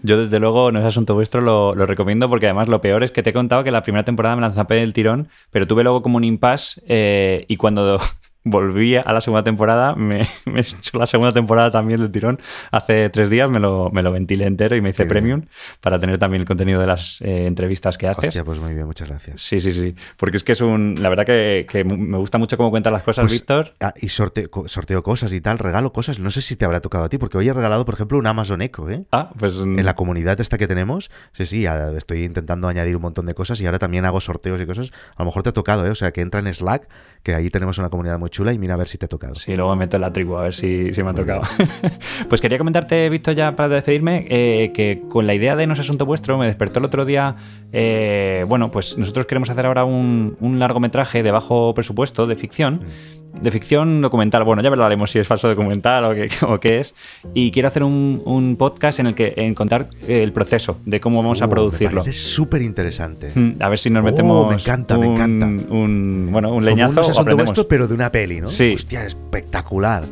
Yo 0.02 0.22
desde 0.22 0.38
luego 0.38 0.70
no 0.70 0.78
es 0.78 0.84
asunto 0.84 1.14
vuestro, 1.14 1.40
lo, 1.40 1.72
recomiendo 1.86 2.28
porque 2.28 2.46
además 2.46 2.68
lo 2.68 2.80
peor 2.80 3.02
es 3.02 3.10
que 3.10 3.22
te 3.22 3.30
he 3.30 3.32
contado 3.32 3.64
que 3.64 3.72
la 3.72 3.82
primera 3.82 4.04
temporada 4.04 4.36
me 4.36 4.42
lanzapé 4.42 4.76
del 4.76 4.92
tirón, 4.92 5.28
pero 5.50 5.66
tuve 5.66 5.82
luego 5.82 6.02
como 6.02 6.18
un 6.18 6.24
impasse 6.24 6.80
eh, 6.86 7.46
y 7.48 7.56
cuando 7.56 7.98
volví 8.44 8.96
a 8.96 9.12
la 9.12 9.20
segunda 9.20 9.44
temporada, 9.44 9.94
me, 9.94 10.22
he 10.46 10.60
hecho 10.60 10.98
la 10.98 11.06
segunda 11.06 11.32
temporada 11.32 11.70
también 11.70 12.00
del 12.00 12.10
tirón. 12.10 12.38
Hace 12.70 13.10
tres 13.10 13.30
días 13.30 13.50
me 13.50 13.60
lo, 13.60 13.90
me 13.90 14.02
lo 14.02 14.12
ventilé 14.12 14.46
entero 14.46 14.76
y 14.76 14.80
me 14.80 14.90
hice 14.90 15.06
premium 15.06 15.42
para 15.80 15.98
tener 15.98 16.18
también 16.18 16.42
el 16.42 16.46
contenido 16.46 16.80
de 16.80 16.86
las 16.86 17.20
eh, 17.20 17.46
entrevistas 17.46 17.98
que 17.98 18.08
haces. 18.08 18.28
Hostia, 18.28 18.44
pues 18.44 18.58
muy 18.58 18.74
bien, 18.74 18.86
muchas 18.86 19.08
gracias. 19.08 19.40
Sí, 19.40 19.60
sí, 19.60 19.72
sí. 19.72 19.94
Porque 20.16 20.36
es 20.36 20.44
que 20.44 20.52
es 20.52 20.60
un. 20.60 20.96
La 21.00 21.08
verdad 21.08 21.26
que, 21.26 21.84
me 21.84 22.18
gusta 22.18 22.38
mucho 22.38 22.56
cómo 22.56 22.70
cuentas 22.70 22.92
las 22.92 23.02
cosas, 23.02 23.24
pues, 23.24 23.32
Víctor. 23.32 23.74
Ah, 23.80 23.92
y 24.00 24.08
sorteo, 24.08 24.48
sorteo 24.66 25.02
cosas 25.02 25.32
y 25.32 25.40
tal, 25.40 25.58
regalo 25.58 25.92
cosas. 25.92 26.18
No 26.18 26.30
sé 26.30 26.40
si 26.40 26.56
te 26.56 26.64
habrá 26.64 26.80
tocado 26.80 27.04
a 27.04 27.08
ti, 27.08 27.18
porque 27.18 27.38
hoy 27.38 27.48
he 27.48 27.52
regalado, 27.52 27.84
por 27.84 27.94
ejemplo, 27.94 28.18
un 28.18 28.26
Amazon 28.26 28.62
Echo, 28.62 28.88
¿eh? 28.88 29.04
Ah, 29.12 29.30
pues. 29.38 29.56
En 29.56 29.84
la 29.84 29.94
comunidad 29.94 30.40
esta 30.40 30.58
que 30.58 30.66
tenemos, 30.66 31.10
sí, 31.32 31.46
sí, 31.46 31.66
estoy 31.96 32.24
intentando 32.24 32.68
añadir 32.68 32.96
un 32.96 33.02
montón 33.02 33.26
de 33.26 33.34
cosas 33.34 33.60
y 33.60 33.66
ahora 33.66 33.78
también 33.78 34.04
hago 34.04 34.20
sorteos 34.20 34.60
y 34.60 34.66
cosas. 34.66 34.92
A 35.16 35.22
lo 35.22 35.26
mejor 35.26 35.42
te 35.42 35.50
ha 35.50 35.52
tocado, 35.52 35.86
¿eh? 35.86 35.90
O 35.90 35.94
sea, 35.94 36.12
que 36.12 36.20
entra 36.20 36.40
en 36.40 36.52
Slack, 36.52 36.88
que 37.22 37.34
ahí 37.34 37.50
tenemos 37.50 37.78
una 37.78 37.90
comunidad 37.90 38.18
muy 38.18 38.29
chula 38.30 38.52
y 38.52 38.58
mira 38.58 38.74
a 38.74 38.76
ver 38.76 38.88
si 38.88 38.98
te 38.98 39.08
tocado. 39.08 39.34
Sí, 39.34 39.54
luego 39.54 39.70
me 39.70 39.80
meto 39.80 39.96
en 39.96 40.02
la 40.02 40.12
tribu 40.12 40.36
a 40.36 40.42
ver 40.42 40.54
si, 40.54 40.90
me 41.02 41.10
ha 41.10 41.14
tocado. 41.14 41.42
pues 42.28 42.40
quería 42.40 42.58
comentarte, 42.58 43.08
Visto 43.10 43.32
ya 43.32 43.54
para 43.54 43.68
despedirme, 43.68 44.26
eh, 44.30 44.72
que 44.72 45.02
con 45.08 45.26
la 45.26 45.34
idea 45.34 45.56
de 45.56 45.66
No 45.66 45.74
es 45.74 45.80
asunto 45.80 46.06
vuestro, 46.06 46.38
me 46.38 46.46
despertó 46.46 46.78
el 46.78 46.86
otro 46.86 47.04
día. 47.04 47.36
Eh, 47.72 48.44
bueno, 48.48 48.70
pues 48.70 48.96
nosotros 48.96 49.26
queremos 49.26 49.50
hacer 49.50 49.66
ahora 49.66 49.84
un, 49.84 50.36
largometraje 50.58 51.22
de 51.22 51.30
bajo 51.30 51.74
presupuesto 51.74 52.26
de 52.26 52.36
ficción. 52.36 52.74
Mm 52.74 53.20
de 53.40 53.50
ficción 53.50 54.00
documental. 54.00 54.44
Bueno, 54.44 54.62
ya 54.62 54.68
hablaremos 54.68 55.10
si 55.10 55.18
es 55.18 55.26
falso 55.26 55.48
documental 55.48 56.04
o 56.04 56.14
qué, 56.14 56.28
o 56.46 56.60
qué 56.60 56.80
es. 56.80 56.94
Y 57.34 57.50
quiero 57.50 57.68
hacer 57.68 57.82
un, 57.82 58.56
podcast 58.58 59.00
en 59.00 59.06
el 59.06 59.14
que 59.14 59.32
en 59.36 59.54
contar 59.54 59.88
el 60.06 60.32
proceso 60.32 60.78
de 60.84 61.00
cómo 61.00 61.22
vamos 61.22 61.42
a 61.42 61.46
uh, 61.46 61.50
producirlo. 61.50 62.04
Es 62.04 62.20
súper 62.20 62.62
interesante. 62.62 63.32
Mm, 63.34 63.62
a 63.62 63.68
ver 63.68 63.78
si 63.78 63.90
nos 63.90 64.02
oh, 64.02 64.04
metemos. 64.04 64.48
me 64.48 64.54
encanta, 64.54 64.98
me 64.98 65.06
encanta. 65.06 65.46
Un, 65.46 66.28
bueno, 66.30 66.52
un 66.52 66.64
leñazo. 66.64 67.00
Como 67.00 67.34
un 67.34 67.66
pero 67.68 67.86
de 67.86 67.94
una 67.94 68.10
peli, 68.10 68.40
¿no? 68.40 68.48
Sí. 68.48 68.72
Hostia, 68.74 69.04
espectacular. 69.04 70.04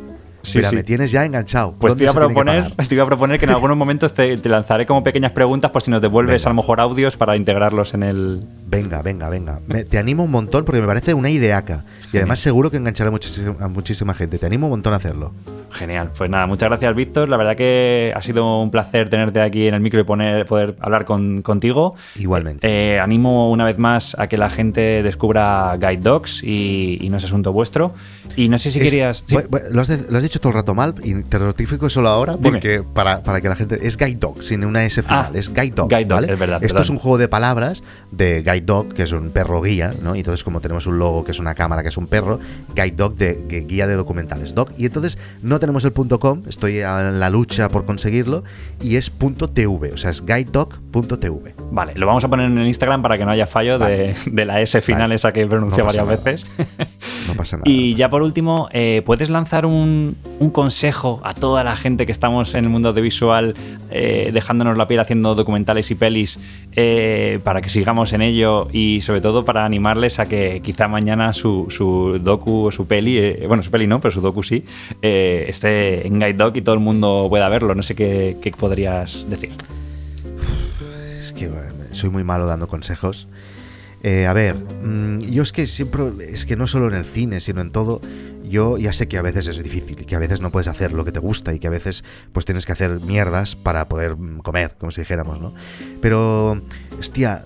Mira, 0.55 0.71
me 0.71 0.83
tienes 0.83 1.11
ya 1.11 1.25
enganchado. 1.25 1.73
Pues 1.77 1.95
te 1.95 2.03
iba, 2.03 2.11
a 2.11 2.15
proponer, 2.15 2.75
te 2.87 2.95
iba 2.95 3.03
a 3.03 3.07
proponer 3.07 3.39
que 3.39 3.45
en 3.45 3.51
algunos 3.51 3.77
momentos 3.77 4.13
te, 4.13 4.37
lanzaré 4.37 4.85
como 4.85 5.03
pequeñas 5.03 5.31
preguntas 5.31 5.71
por 5.71 5.81
si 5.81 5.91
nos 5.91 6.01
devuelves 6.01 6.45
a 6.45 6.49
lo 6.49 6.55
mejor 6.55 6.79
audios 6.79 7.17
para 7.17 7.35
integrarlos 7.35 7.93
en 7.93 8.03
el. 8.03 8.43
Venga, 8.67 9.01
venga, 9.01 9.29
venga. 9.29 9.59
te 9.89 9.97
animo 9.97 10.23
un 10.23 10.31
montón 10.31 10.65
porque 10.65 10.81
me 10.81 10.87
parece 10.87 11.13
una 11.13 11.29
ideaca. 11.29 11.85
Y 12.11 12.17
además 12.17 12.39
seguro 12.39 12.71
que 12.71 12.77
enganchará 12.77 13.09
a 13.09 13.67
muchísima, 13.67 14.13
gente. 14.13 14.37
Te 14.37 14.45
animo 14.45 14.67
un 14.67 14.71
montón 14.71 14.93
a 14.93 14.97
hacerlo. 14.97 15.33
Genial. 15.71 16.11
Pues 16.17 16.29
nada, 16.29 16.47
muchas 16.47 16.69
gracias, 16.69 16.95
Víctor. 16.95 17.29
La 17.29 17.37
verdad 17.37 17.55
que 17.55 18.11
ha 18.15 18.21
sido 18.21 18.61
un 18.61 18.71
placer 18.71 19.09
tenerte 19.09 19.41
aquí 19.41 19.67
en 19.67 19.75
el 19.75 19.81
micro 19.81 19.99
y 19.99 20.03
poner, 20.03 20.45
poder 20.45 20.75
hablar 20.79 21.05
contigo. 21.05 21.95
Igualmente. 22.15 22.67
Eh, 22.67 22.99
animo 22.99 23.51
una 23.51 23.65
vez 23.65 23.77
más 23.77 24.15
a 24.17 24.27
que 24.27 24.37
la 24.37 24.49
gente 24.49 25.03
descubra 25.03 25.77
Guide 25.79 25.97
Dogs 25.97 26.43
y, 26.43 27.07
no 27.09 27.17
es 27.17 27.23
asunto 27.23 27.53
vuestro. 27.53 27.93
Y 28.35 28.49
no 28.49 28.57
sé 28.57 28.71
si 28.71 28.79
querías. 28.79 29.23
lo, 29.27 29.81
has 29.81 30.23
dicho 30.23 30.39
todo 30.39 30.51
el 30.51 30.55
rato 30.55 30.73
mal 30.73 30.95
y 31.03 31.23
te 31.23 31.39
notifico 31.39 31.89
solo 31.89 32.09
ahora 32.09 32.37
porque 32.37 32.83
para, 32.93 33.21
que 33.41 33.49
la 33.49 33.55
gente. 33.55 33.79
Es 33.85 33.97
Guide 33.97 34.15
Dog, 34.15 34.43
sin 34.43 34.65
una 34.65 34.83
S 34.85 35.01
final. 35.03 35.27
Ah, 35.29 35.31
es 35.33 35.53
Guide 35.53 35.71
Dog. 35.71 35.89
Guide 35.89 36.33
es 36.33 36.39
verdad. 36.39 36.63
Esto 36.63 36.81
es 36.81 36.89
un 36.89 36.97
juego 36.97 37.17
de 37.17 37.27
palabras 37.27 37.83
de 38.11 38.41
Guide 38.41 38.61
Dog, 38.61 38.93
que 38.93 39.03
es 39.03 39.11
un 39.11 39.29
perro 39.29 39.61
guía, 39.61 39.91
¿no? 40.01 40.15
Y 40.15 40.19
entonces, 40.19 40.43
como 40.43 40.61
tenemos 40.61 40.87
un 40.87 40.97
logo 40.97 41.23
que 41.23 41.31
es 41.31 41.39
una 41.39 41.53
cámara 41.55 41.83
que 41.83 41.89
es 41.89 41.97
un 41.99 42.07
perro, 42.07 42.39
Guide 42.75 42.95
Dog 42.95 43.15
de, 43.15 43.65
guía 43.67 43.87
de 43.87 43.95
documentales. 43.95 44.55
Dog. 44.55 44.69
Y 44.77 44.85
entonces 44.85 45.17
no 45.41 45.59
tenemos 45.59 45.85
el 45.85 45.93
.com, 45.93 46.43
estoy 46.47 46.79
en 46.79 47.19
la 47.19 47.29
lucha 47.29 47.69
por 47.69 47.85
conseguirlo, 47.85 48.43
y 48.81 48.95
es 48.95 49.11
.tv, 49.11 49.93
o 49.93 49.97
sea, 49.97 50.11
es 50.11 50.25
guidedog.tv. 50.25 51.55
Vale, 51.71 51.93
lo 51.95 52.07
vamos 52.07 52.23
a 52.23 52.27
poner 52.27 52.47
en 52.47 52.57
el 52.57 52.67
Instagram 52.67 53.01
para 53.01 53.17
que 53.17 53.25
no 53.25 53.31
haya 53.31 53.47
fallo 53.47 53.77
de, 53.77 54.15
la 54.33 54.61
S 54.61 54.81
final 54.81 55.11
esa 55.11 55.31
que 55.31 55.45
pronuncia 55.45 55.83
varias 55.83 56.07
veces. 56.07 56.45
No 57.27 57.35
pasa 57.35 57.57
nada. 57.57 57.69
y 57.69 57.95
ya 57.95 58.09
por 58.09 58.21
último, 58.21 58.69
eh, 58.71 59.01
¿puedes 59.05 59.29
lanzar 59.29 59.65
un, 59.65 60.15
consejo 60.51 61.19
a 61.23 61.33
toda 61.33 61.63
la 61.65 61.75
gente 61.75 62.05
que 62.05 62.13
estamos 62.13 62.53
en 62.55 62.63
el 62.63 62.69
mundo 62.69 62.89
audiovisual, 62.89 63.55
eh, 63.91 64.31
dejándonos 64.33 64.77
la 64.77 64.87
piel 64.87 65.01
haciendo 65.01 65.35
documentales 65.35 65.91
y 65.91 65.95
pelis, 65.95 66.39
eh, 66.77 67.39
para 67.43 67.61
que 67.61 67.69
sigamos 67.69 68.13
en 68.13 68.21
ello 68.21 68.69
y 68.71 69.01
sobre 69.01 69.19
todo 69.19 69.43
para 69.43 69.65
animarles 69.65 70.19
a 70.19 70.25
que 70.25 70.61
quizá 70.63 70.87
mañana 70.87 71.33
su, 71.33 71.67
su 71.69 72.19
docu 72.21 72.67
o 72.67 72.71
su 72.71 72.87
peli, 72.87 73.45
bueno, 73.47 73.63
su 73.63 73.71
peli 73.71 73.85
no, 73.85 73.99
pero 73.99 74.13
su 74.13 74.21
docu 74.21 74.43
sí, 74.43 74.63
esté 75.01 76.07
en 76.07 76.19
Guide 76.19 76.51
y 76.53 76.61
todo 76.61 76.75
el 76.75 76.81
mundo 76.81 77.27
pueda 77.29 77.49
verlo? 77.49 77.75
No 77.75 77.83
sé 77.83 77.95
qué, 77.95 78.37
qué 78.41 78.51
podrías 78.51 79.29
decir. 79.29 79.51
Es 81.19 81.33
que 81.33 81.49
soy 81.91 82.09
muy 82.09 82.23
malo 82.23 82.45
dando 82.45 82.67
consejos. 82.67 83.27
Eh, 84.01 84.27
a 84.27 84.33
ver, 84.33 84.55
mm, 84.55 85.19
yo 85.29 85.43
es 85.43 85.51
que 85.51 85.65
siempre, 85.65 86.03
es 86.29 86.45
que 86.45 86.55
no 86.55 86.67
solo 86.67 86.87
en 86.87 86.93
el 86.93 87.05
cine, 87.05 87.39
sino 87.41 87.61
en 87.61 87.71
todo, 87.71 87.99
yo 88.49 88.77
ya 88.77 88.91
sé 88.93 89.07
que 89.07 89.17
a 89.17 89.21
veces 89.21 89.47
es 89.47 89.63
difícil, 89.63 90.05
que 90.05 90.15
a 90.15 90.19
veces 90.19 90.41
no 90.41 90.51
puedes 90.51 90.67
hacer 90.67 90.91
lo 90.91 91.05
que 91.05 91.11
te 91.11 91.19
gusta 91.19 91.53
y 91.53 91.59
que 91.59 91.67
a 91.67 91.69
veces 91.69 92.03
pues 92.33 92.45
tienes 92.45 92.65
que 92.65 92.71
hacer 92.71 92.99
mierdas 92.99 93.55
para 93.55 93.87
poder 93.87 94.17
mm, 94.17 94.39
comer, 94.39 94.75
como 94.77 94.91
si 94.91 95.01
dijéramos, 95.01 95.39
¿no? 95.39 95.53
Pero, 96.01 96.61
hostia, 96.97 97.45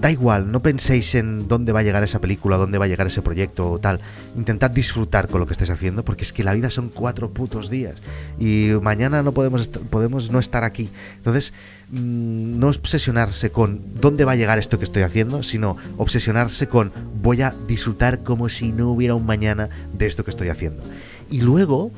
da 0.00 0.10
igual, 0.10 0.50
no 0.50 0.62
penséis 0.62 1.14
en 1.14 1.46
dónde 1.46 1.72
va 1.72 1.80
a 1.80 1.82
llegar 1.82 2.02
esa 2.02 2.20
película, 2.20 2.56
dónde 2.56 2.78
va 2.78 2.86
a 2.86 2.88
llegar 2.88 3.06
ese 3.06 3.20
proyecto 3.20 3.70
o 3.70 3.78
tal. 3.78 4.00
Intentad 4.34 4.70
disfrutar 4.70 5.28
con 5.28 5.40
lo 5.40 5.46
que 5.46 5.52
estéis 5.52 5.70
haciendo, 5.70 6.04
porque 6.04 6.24
es 6.24 6.32
que 6.32 6.42
la 6.42 6.54
vida 6.54 6.70
son 6.70 6.88
cuatro 6.88 7.30
putos 7.30 7.68
días 7.68 7.96
y 8.38 8.70
mañana 8.80 9.22
no 9.22 9.32
podemos, 9.32 9.68
podemos 9.68 10.30
no 10.30 10.38
estar 10.38 10.64
aquí. 10.64 10.88
Entonces, 11.16 11.52
mm, 11.90 12.58
no 12.58 12.68
obsesionarse 12.68 13.50
con 13.50 13.82
dónde 14.00 14.24
va 14.24 14.32
a 14.32 14.36
llegar 14.36 14.58
esto 14.58 14.78
que 14.78 14.84
estoy 14.84 15.02
haciendo, 15.02 15.42
sino 15.42 15.76
obsesionarse 15.98 16.66
con 16.66 16.92
voy 17.22 17.42
a 17.42 17.54
disfrutar 17.68 18.22
como 18.22 18.48
si 18.48 18.72
no 18.72 18.90
hubiera 18.90 19.14
un 19.14 19.26
mañana 19.26 19.68
de 19.92 20.06
esto 20.06 20.24
que 20.24 20.30
estoy 20.30 20.48
haciendo. 20.48 20.82
Y 21.30 21.42
luego, 21.42 21.90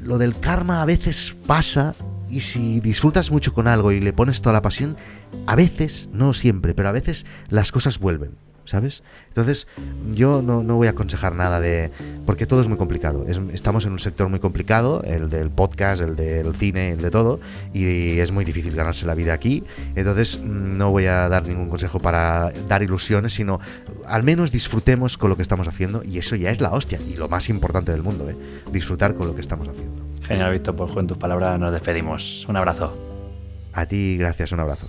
lo 0.00 0.18
del 0.18 0.38
karma 0.38 0.80
a 0.80 0.84
veces 0.84 1.34
pasa 1.46 1.94
y 2.28 2.40
si 2.40 2.80
disfrutas 2.80 3.30
mucho 3.30 3.52
con 3.52 3.68
algo 3.68 3.92
y 3.92 4.00
le 4.00 4.12
pones 4.12 4.40
toda 4.40 4.52
la 4.52 4.62
pasión, 4.62 4.96
a 5.46 5.56
veces, 5.56 6.08
no 6.12 6.34
siempre, 6.34 6.74
pero 6.74 6.88
a 6.88 6.92
veces 6.92 7.26
las 7.48 7.72
cosas 7.72 7.98
vuelven. 7.98 8.32
¿sabes? 8.66 9.02
Entonces, 9.28 9.66
yo 10.12 10.42
no, 10.42 10.62
voy 10.62 10.88
a 10.88 10.90
aconsejar 10.90 11.34
nada 11.34 11.60
de... 11.60 11.90
porque 12.26 12.46
todo 12.46 12.60
es 12.60 12.68
muy 12.68 12.76
complicado. 12.76 13.24
estamos 13.52 13.86
en 13.86 13.92
un 13.92 13.98
sector 13.98 14.28
muy 14.28 14.40
complicado, 14.40 15.02
el 15.04 15.30
del 15.30 15.50
podcast, 15.50 16.02
el 16.02 16.16
del 16.16 16.54
cine, 16.54 16.90
el 16.90 17.00
de 17.00 17.10
todo, 17.10 17.40
y 17.72 18.18
es 18.18 18.32
muy 18.32 18.44
difícil 18.44 18.74
ganarse 18.74 19.06
la 19.06 19.14
vida 19.14 19.32
aquí. 19.32 19.64
Entonces, 19.94 20.40
no 20.42 20.90
voy 20.90 21.06
a 21.06 21.28
dar 21.28 21.46
ningún 21.46 21.68
consejo 21.68 22.00
para 22.00 22.50
dar 22.68 22.82
ilusiones, 22.82 23.32
sino 23.32 23.60
al 24.06 24.22
menos 24.22 24.52
disfrutemos 24.52 25.16
con 25.16 25.30
lo 25.30 25.36
que 25.36 25.42
estamos 25.42 25.68
haciendo, 25.68 26.02
y 26.04 26.18
eso 26.18 26.36
ya 26.36 26.50
es 26.50 26.60
la 26.60 26.72
hostia, 26.72 27.00
y 27.08 27.14
lo 27.14 27.28
más 27.28 27.48
importante 27.48 27.92
del 27.92 28.02
mundo, 28.02 28.28
¿eh? 28.28 28.36
disfrutar 28.72 29.14
con 29.14 29.28
lo 29.28 29.34
que 29.34 29.40
estamos 29.40 29.68
haciendo. 29.68 30.05
Genial, 30.26 30.52
Víctor, 30.52 30.74
pues 30.74 30.92
con 30.92 31.06
tus 31.06 31.16
palabras 31.18 31.58
nos 31.58 31.72
despedimos. 31.72 32.46
Un 32.48 32.56
abrazo. 32.56 32.92
A 33.72 33.86
ti, 33.86 34.16
gracias, 34.16 34.52
un 34.52 34.60
abrazo. 34.60 34.88